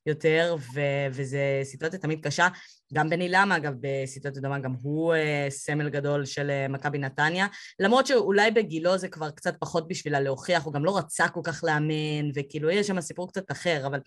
יותר, 0.07 0.57
ו, 0.75 0.81
וזו 1.13 1.39
סיטואציה 1.65 1.99
תמיד 1.99 2.27
קשה. 2.27 2.49
גם 2.95 3.11
בני 3.11 3.29
למה, 3.29 3.57
אגב, 3.57 3.73
בסיטואציה 3.81 4.43
דומה, 4.43 4.59
גם 4.59 4.75
הוא 4.83 5.15
אה, 5.15 5.47
סמל 5.51 5.89
גדול 5.89 6.25
של 6.25 6.51
אה, 6.51 6.69
מכבי 6.69 6.99
נתניה. 6.99 7.47
למרות 7.81 8.07
שאולי 8.07 8.51
בגילו 8.51 8.99
זה 8.99 9.09
כבר 9.09 9.31
קצת 9.31 9.57
פחות 9.61 9.89
בשבילה 9.89 10.21
להוכיח, 10.21 10.65
הוא 10.65 10.73
גם 10.73 10.85
לא 10.85 10.99
רצה 10.99 11.29
כל 11.29 11.41
כך 11.45 11.65
לאמן, 11.65 12.31
וכאילו 12.35 12.71
יש 12.71 12.87
שם 12.87 13.01
סיפור 13.01 13.29
קצת 13.29 13.51
אחר, 13.51 13.87
אבל, 13.87 14.01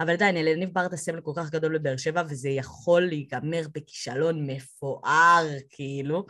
אבל 0.00 0.10
עדיין, 0.10 0.36
אלניב 0.36 0.68
ברדה 0.72 0.96
סמל 0.96 1.20
כל 1.20 1.32
כך 1.36 1.50
גדול 1.50 1.78
בבאר 1.78 1.96
שבע, 1.96 2.22
וזה 2.28 2.48
יכול 2.48 3.02
להיגמר 3.02 3.62
בכישלון 3.74 4.50
מפואר, 4.50 5.46
כאילו. 5.70 6.26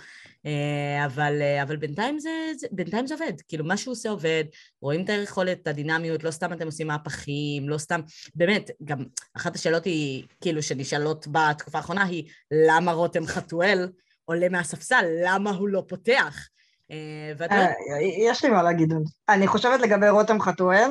אה, 0.47 1.05
אבל, 1.07 1.43
אה, 1.43 1.63
אבל 1.63 1.77
בינתיים, 1.77 2.19
זה, 2.19 2.31
זה, 2.57 2.67
בינתיים 2.73 3.07
זה 3.07 3.15
עובד, 3.15 3.33
כאילו 3.49 3.65
מה 3.65 3.77
שהוא 3.77 3.93
עושה 3.93 4.11
עובד, 4.11 4.45
רואים 4.85 5.05
את 5.05 5.09
היכולת, 5.09 5.63
את 5.63 5.67
הדינמיות, 5.67 6.25
לא 6.25 6.31
סתם 6.31 6.53
אתם 6.53 6.67
עושים 6.67 6.87
מהפכים, 6.87 7.69
לא 7.69 7.79
סתם, 7.79 8.01
באמת, 8.35 8.71
גם 8.85 8.99
אחת 9.37 9.55
השאלות 9.55 9.85
היא, 9.85 10.25
כאילו, 10.41 10.63
שנשאלות 10.63 11.27
בתקופה 11.31 11.79
האחרונה 11.79 12.05
היא, 12.05 12.31
למה 12.51 12.93
רותם 12.93 13.27
חתואל 13.27 13.89
עולה 14.25 14.49
מהספסל? 14.49 15.05
למה 15.25 15.51
הוא 15.51 15.69
לא 15.69 15.83
פותח? 15.89 16.49
אה, 16.91 17.31
יודע, 17.31 17.57
אה, 17.57 17.73
יש 18.19 18.45
לי 18.45 18.51
מה 18.51 18.63
להגיד 18.63 18.93
על 18.93 18.99
זה. 19.05 19.15
אני 19.29 19.47
חושבת 19.47 19.81
לגבי 19.81 20.09
רותם 20.09 20.41
חתואל, 20.41 20.91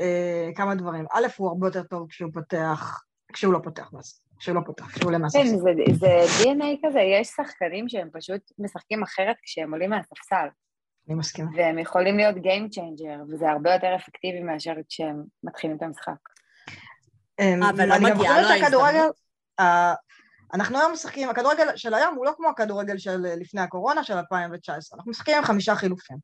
אה, 0.00 0.50
כמה 0.54 0.74
דברים. 0.74 1.06
א', 1.12 1.26
הוא 1.36 1.48
הרבה 1.48 1.66
יותר 1.66 1.82
טוב 1.82 2.08
כשהוא 2.08 2.30
פותח, 2.34 3.02
כשהוא 3.32 3.52
לא 3.52 3.58
פותח, 3.64 3.90
אז, 3.98 4.20
כשהוא 4.38 4.56
לא 4.56 4.60
פותח, 4.66 4.86
כשהוא 4.94 5.06
עולה 5.08 5.16
כן, 5.16 5.22
מהספסל. 5.22 5.56
זה, 5.56 5.70
זה 5.92 6.42
DNA 6.42 6.86
כזה, 6.86 7.00
יש 7.00 7.28
שחקנים 7.28 7.88
שהם 7.88 8.08
פשוט 8.12 8.52
משחקים 8.58 9.02
אחרת 9.02 9.36
כשהם 9.42 9.72
עולים 9.72 9.90
מהספסל, 9.90 10.46
אני 11.08 11.14
מסכימה. 11.14 11.50
והם 11.56 11.78
יכולים 11.78 12.16
להיות 12.16 12.36
Game 12.36 12.74
Changer, 12.74 13.22
וזה 13.32 13.50
הרבה 13.50 13.72
יותר 13.72 13.96
אפקטיבי 13.96 14.40
מאשר 14.40 14.72
כשהם 14.88 15.22
מתחילים 15.42 15.76
את 15.76 15.82
המשחק. 15.82 16.12
אמ, 17.40 17.62
אבל 17.62 17.88
לא 17.88 17.94
אני 17.94 18.10
גם 18.10 18.16
מגיעה 18.18 18.34
חושבת 18.34 18.50
לו 18.50 18.58
שהכדורגל, 18.58 18.86
ההזדמנות. 18.96 19.16
ה- 19.60 19.94
אנחנו 20.54 20.78
היום 20.78 20.92
משחקים, 20.92 21.28
הכדורגל 21.28 21.66
של 21.76 21.94
היום 21.94 22.14
הוא 22.14 22.26
לא 22.26 22.32
כמו 22.36 22.48
הכדורגל 22.48 22.98
של 22.98 23.26
אה, 23.26 23.36
לפני 23.36 23.60
הקורונה, 23.60 24.04
של 24.04 24.14
2019. 24.16 24.96
אנחנו 24.96 25.10
משחקים 25.10 25.36
עם 25.38 25.44
חמישה 25.44 25.74
חילופים. 25.74 26.16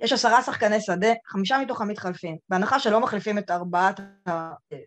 יש 0.00 0.12
עשרה 0.12 0.42
שחקני 0.42 0.80
שדה, 0.80 1.12
חמישה 1.26 1.58
מתוכם 1.58 1.88
מתחלפים. 1.88 2.36
בהנחה 2.48 2.78
שלא 2.78 3.00
מחליפים 3.00 3.38
את 3.38 3.50
ארבעת. 3.50 4.00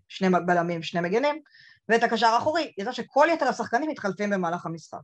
שני 0.08 0.28
בלמים, 0.46 0.84
שני 0.84 1.02
מגנים, 1.02 1.42
ואת 1.90 2.04
הקשר 2.04 2.28
האחורי, 2.28 2.72
יצא 2.78 2.92
שכל 2.92 3.28
יתר 3.34 3.48
השחקנים 3.48 3.90
מתחלפים 3.90 4.30
במהלך 4.30 4.66
המשחק. 4.66 5.00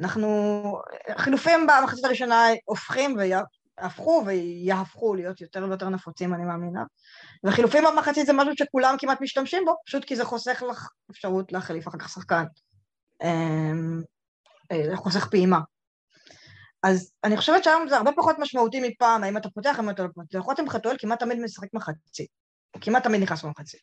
אנחנו, 0.00 0.80
חילופים 1.18 1.66
במחצית 1.66 2.04
הראשונה 2.04 2.44
הופכים 2.64 3.16
והפכו 3.18 4.22
ויהפכו 4.26 5.14
להיות 5.14 5.40
יותר 5.40 5.64
ויותר 5.68 5.88
נפוצים, 5.88 6.34
אני 6.34 6.44
מאמינה. 6.44 6.84
וחילופים 7.44 7.84
במחצית 7.84 8.26
זה 8.26 8.32
משהו 8.32 8.52
שכולם 8.56 8.94
כמעט 8.98 9.20
משתמשים 9.20 9.64
בו, 9.64 9.76
פשוט 9.86 10.04
כי 10.04 10.16
זה 10.16 10.24
חוסך 10.24 10.62
לך 10.70 10.88
אפשרות 11.10 11.52
להחליף 11.52 11.88
אחר 11.88 11.98
כך 11.98 12.08
שחקן. 12.08 12.44
אמ, 13.22 14.02
אה, 14.72 14.96
חוסך 14.96 15.28
פעימה. 15.30 15.58
אז 16.82 17.12
אני 17.24 17.36
חושבת 17.36 17.64
שהיום 17.64 17.88
זה 17.88 17.96
הרבה 17.96 18.10
פחות 18.16 18.36
משמעותי 18.38 18.80
מפעם, 18.88 19.24
האם 19.24 19.36
אתה 19.36 19.50
פותח, 19.50 19.74
האם 19.78 19.90
אתה 19.90 20.02
לא 20.02 20.08
פותח. 20.14 20.38
רותם 20.38 20.68
חתואל 20.68 20.96
כמעט 20.98 21.20
תמיד 21.20 21.38
משחק 21.38 21.68
מחצית. 21.74 22.30
הוא 22.74 22.82
כמעט 22.82 23.04
תמיד 23.04 23.22
נכנס 23.22 23.42
במחצית. 23.42 23.80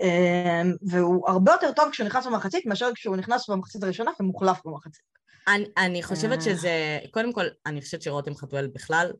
אמ, 0.00 0.72
והוא 0.90 1.28
הרבה 1.28 1.52
יותר 1.52 1.72
טוב 1.72 1.90
כשהוא 1.90 2.06
נכנס 2.06 2.26
במחצית, 2.26 2.66
מאשר 2.66 2.90
כשהוא 2.94 3.16
נכנס 3.16 3.50
במחצית 3.50 3.82
הראשונה 3.82 4.10
ומוחלף 4.20 4.60
במחצית. 4.64 5.17
אני, 5.54 5.64
אני 5.76 6.02
חושבת 6.02 6.38
אה. 6.38 6.40
שזה, 6.40 6.98
קודם 7.10 7.32
כל, 7.32 7.44
אני 7.66 7.80
חושבת 7.80 8.02
שרותם 8.02 8.34
חתואל 8.34 8.66
בכלל 8.66 9.12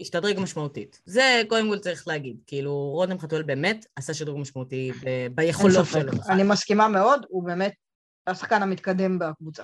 השתדרג 0.00 0.40
משמעותית. 0.40 1.00
זה 1.06 1.42
קודם 1.48 1.68
כל 1.68 1.78
צריך 1.78 2.08
להגיד. 2.08 2.36
כאילו, 2.46 2.72
רותם 2.72 3.18
חתואל 3.18 3.42
באמת 3.42 3.86
עשה 3.96 4.14
שדרוג 4.14 4.38
משמעותי 4.38 4.92
ב- 5.04 5.26
ביכולות. 5.34 5.86
שלו. 5.86 6.12
אני 6.28 6.42
מסכימה 6.42 6.88
מאוד, 6.88 7.26
הוא 7.28 7.44
באמת 7.44 7.72
השחקן 8.26 8.62
המתקדם 8.62 9.18
בקבוצה. 9.18 9.62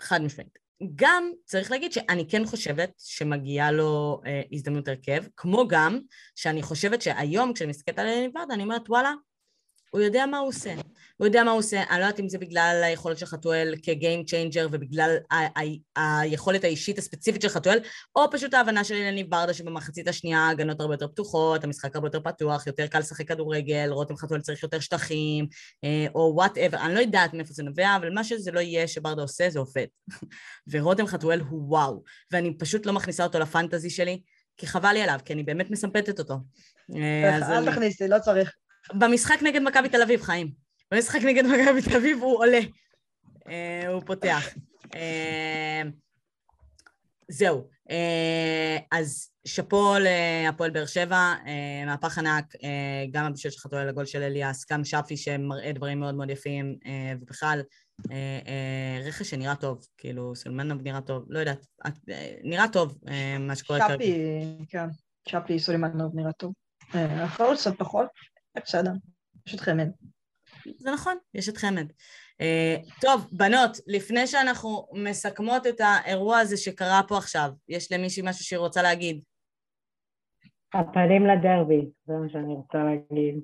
חד 0.00 0.22
משמעית. 0.22 0.58
גם 0.94 1.30
צריך 1.44 1.70
להגיד 1.70 1.92
שאני 1.92 2.28
כן 2.28 2.46
חושבת 2.46 2.90
שמגיעה 2.98 3.72
לו 3.72 4.20
אה, 4.26 4.42
הזדמנות 4.52 4.88
הרכב, 4.88 5.24
כמו 5.36 5.68
גם 5.68 6.00
שאני 6.34 6.62
חושבת 6.62 7.02
שהיום 7.02 7.52
כשאני 7.52 7.70
מסתכלת 7.70 7.98
על 7.98 8.06
אליניב 8.06 8.28
ברדה, 8.34 8.54
אני 8.54 8.62
אומרת 8.62 8.88
וואלה, 8.88 9.12
הוא 9.96 10.02
יודע 10.02 10.26
מה 10.26 10.38
הוא 10.38 10.48
עושה. 10.48 10.74
הוא 11.16 11.26
יודע 11.26 11.44
מה 11.44 11.50
הוא 11.50 11.58
עושה, 11.58 11.82
אני 11.90 12.00
לא 12.00 12.04
יודעת 12.04 12.20
אם 12.20 12.28
זה 12.28 12.38
בגלל 12.38 12.80
היכולת 12.84 13.18
של 13.18 13.26
חתואל 13.26 13.74
כ 13.82 13.96
game 13.96 14.24
changer 14.24 14.66
ובגלל 14.72 15.16
ה- 15.30 15.60
ה- 15.98 16.20
היכולת 16.20 16.64
האישית 16.64 16.98
הספציפית 16.98 17.42
של 17.42 17.48
חתואל, 17.48 17.78
או 18.16 18.22
פשוט 18.32 18.54
ההבנה 18.54 18.84
של 18.84 18.94
אליניב 18.94 19.24
ברדה 19.24 19.54
שבמחצית 19.54 20.08
השנייה 20.08 20.38
ההגנות 20.38 20.80
הרבה 20.80 20.94
יותר 20.94 21.08
פתוחות, 21.08 21.64
המשחק 21.64 21.94
הרבה 21.94 22.06
יותר 22.08 22.20
פתוח, 22.20 22.66
יותר 22.66 22.86
קל 22.86 22.98
לשחק 22.98 23.28
כדורגל, 23.28 23.88
רותם 23.90 24.16
חתואל 24.16 24.40
צריך 24.40 24.62
יותר 24.62 24.80
שטחים, 24.80 25.46
אה, 25.84 26.06
או 26.14 26.32
whatever, 26.34 26.78
אני 26.86 26.94
לא 26.94 27.00
יודעת 27.00 27.34
מאיפה 27.34 27.52
זה 27.52 27.62
נובע, 27.62 27.96
אבל 27.96 28.14
מה 28.14 28.24
שזה 28.24 28.52
לא 28.52 28.60
יהיה 28.60 28.88
שברדה 28.88 29.22
עושה 29.22 29.50
זה 29.50 29.58
עובד. 29.58 29.86
ורותם 30.70 31.06
חתואל 31.06 31.40
הוא 31.40 31.62
וואו, 31.68 32.02
ואני 32.32 32.58
פשוט 32.58 32.86
לא 32.86 32.92
מכניסה 32.92 33.24
אותו 33.24 33.38
לפנטזי 33.38 33.90
שלי, 33.90 34.20
כי 34.56 34.66
חבל 34.66 34.92
לי 34.92 35.02
עליו, 35.02 35.18
כי 35.24 35.32
אני 35.32 35.42
באמת 35.42 35.70
מסמפתת 35.70 36.18
אותו. 36.18 36.34
אה, 36.96 37.36
אז 37.36 37.42
אל 37.42 37.54
אני- 37.54 37.66
תכניס 37.72 38.00
לי, 38.00 38.08
לא 38.08 38.18
צריך. 38.18 38.52
במשחק 38.94 39.42
נגד 39.42 39.62
מכבי 39.62 39.88
תל 39.88 40.02
אביב, 40.02 40.22
חיים. 40.22 40.50
במשחק 40.90 41.20
נגד 41.24 41.44
מכבי 41.46 41.82
תל 41.82 41.96
אביב 41.96 42.18
הוא 42.22 42.38
עולה. 42.38 42.60
אה, 43.48 43.88
הוא 43.88 44.02
פותח. 44.06 44.54
אה, 44.94 45.82
זהו. 47.28 47.68
אה, 47.90 48.78
אז 48.92 49.30
שאפו 49.46 49.94
להפועל 50.00 50.70
באר 50.70 50.86
שבע, 50.86 51.34
אה, 51.46 51.86
מהפך 51.86 52.18
ענק, 52.18 52.44
אה, 52.64 53.04
גם 53.10 53.24
הבישול 53.24 53.50
של 53.50 53.58
חתואל 53.58 53.88
לגול 53.88 54.04
של 54.04 54.22
אליאס, 54.22 54.72
גם 54.72 54.84
שפי 54.84 55.16
שמראה 55.16 55.72
דברים 55.72 56.00
מאוד 56.00 56.14
מאוד 56.14 56.30
יפים, 56.30 56.76
אה, 56.86 57.12
ובכלל, 57.20 57.62
רכש 59.04 59.30
שנראה 59.30 59.56
טוב, 59.56 59.86
כאילו, 59.98 60.36
סולמנוב 60.36 60.82
נראה 60.82 61.00
טוב, 61.00 61.24
לא 61.28 61.38
יודעת, 61.38 61.66
אה, 61.84 61.90
נראה 62.42 62.68
טוב 62.72 62.98
מה 63.40 63.56
שקורה 63.56 63.88
כרגע. 63.88 63.94
שפי, 63.94 64.66
כן, 64.68 64.86
שפי 65.28 65.58
סולימנוב 65.58 66.14
נראה 66.14 66.32
טוב. 66.32 66.52
אחרות 67.24 67.58
קצת 67.58 67.78
פחות, 67.78 68.06
בסדר, 68.64 68.90
פשוט 69.44 69.60
חמד. 69.60 69.88
זה 70.78 70.90
נכון, 70.90 71.16
יש 71.34 71.48
את 71.48 71.56
חמד. 71.56 71.86
Uh, 72.42 73.00
טוב, 73.00 73.28
בנות, 73.32 73.76
לפני 73.86 74.26
שאנחנו 74.26 74.86
מסכמות 74.92 75.66
את 75.66 75.80
האירוע 75.80 76.38
הזה 76.38 76.56
שקרה 76.56 77.00
פה 77.08 77.18
עכשיו, 77.18 77.50
יש 77.68 77.92
למישהי 77.92 78.22
משהו 78.26 78.44
שהיא 78.44 78.58
רוצה 78.58 78.82
להגיד? 78.82 79.20
הפנים 80.74 81.26
לדרבי, 81.26 81.86
זה 82.06 82.12
מה 82.12 82.28
שאני 82.32 82.54
רוצה 82.54 82.78
להגיד. 82.78 83.40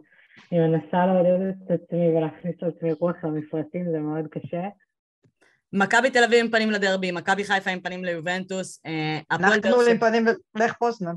אני 0.52 0.60
מנסה 0.60 1.06
לעודד 1.06 1.48
את 1.48 1.70
עצמי 1.70 2.08
ולהכניס 2.08 2.54
את 2.58 2.62
עצמי 2.62 2.92
רוח 2.92 3.16
למפרטים, 3.24 3.92
זה 3.92 3.98
מאוד 3.98 4.24
קשה. 4.30 4.62
מכבי 5.72 6.10
תל 6.10 6.24
אביב 6.24 6.44
עם 6.44 6.50
פנים 6.50 6.70
לדרבי, 6.70 7.12
מכבי 7.12 7.44
חיפה 7.44 7.70
עם 7.70 7.80
פנים 7.80 8.04
ליובנטוס, 8.04 8.82
הפועל 9.30 9.60
באר 9.60 9.72
אנחנו 9.72 9.90
עם. 9.90 9.98
פנים 9.98 10.26
לך 10.56 10.72
פוסטמן. 10.78 11.14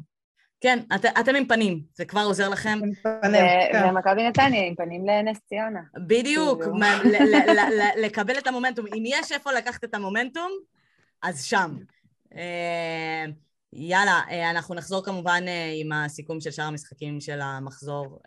כן, 0.61 0.80
את, 0.95 1.06
אתם 1.19 1.36
עם 1.36 1.48
פנים, 1.48 1.82
זה 1.94 2.06
כבר 2.06 2.22
עוזר 2.22 2.49
לכם. 2.49 2.80
עם 2.84 2.94
פנים, 3.22 3.41
כן. 3.72 3.90
ומכבי 3.90 4.27
נתניה 4.30 4.68
עם 4.68 4.76
פנים 4.76 5.06
לנס 5.06 5.40
ציונה. 5.40 5.80
בדיוק, 6.07 6.61
כאילו. 6.61 6.76
מה- 6.76 7.03
ל- 7.03 7.07
ל- 7.07 7.52
ל- 7.52 7.80
ל- 7.82 8.02
לקבל 8.06 8.38
את 8.38 8.48
המומנטום. 8.48 8.86
אם 8.88 9.03
יש 9.06 9.32
איפה 9.32 9.52
לקחת 9.52 9.84
את 9.84 9.94
המומנטום, 9.94 10.52
אז 11.23 11.44
שם. 11.44 11.76
אה, 12.36 13.26
יאללה, 13.73 14.22
אה, 14.30 14.49
אנחנו 14.52 14.76
נחזור 14.76 15.06
כמובן 15.06 15.44
אה, 15.48 15.72
עם 15.82 15.91
הסיכום 15.91 16.40
של 16.40 16.52
שאר 16.52 16.65
המשחקים 16.65 17.19
של 17.22 17.40
המחזור 17.41 18.19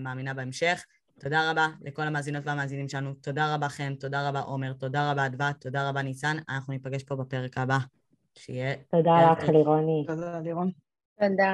מאמינה 0.00 0.34
בהמשך. 0.34 0.84
תודה 1.20 1.50
רבה 1.50 1.66
לכל 1.82 2.02
המאזינות 2.02 2.42
והמאזינים 2.46 2.88
שלנו. 2.88 3.14
תודה 3.14 3.54
רבה 3.54 3.68
חן, 3.68 3.94
תודה 3.94 4.28
רבה 4.28 4.40
עומר, 4.40 4.72
תודה 4.72 5.10
רבה 5.10 5.26
אדוה, 5.26 5.52
תודה 5.52 5.88
רבה 5.88 6.02
ניצן. 6.02 6.36
אנחנו 6.48 6.72
ניפגש 6.72 7.02
פה 7.02 7.16
בפרק 7.16 7.58
הבא. 7.58 7.78
שיהיה... 8.38 8.74
תודה 8.90 9.32
לך. 9.32 9.48
לירוני. 9.48 10.04
תודה, 10.06 10.40
לירון. 10.40 10.70
תודה. 11.20 11.52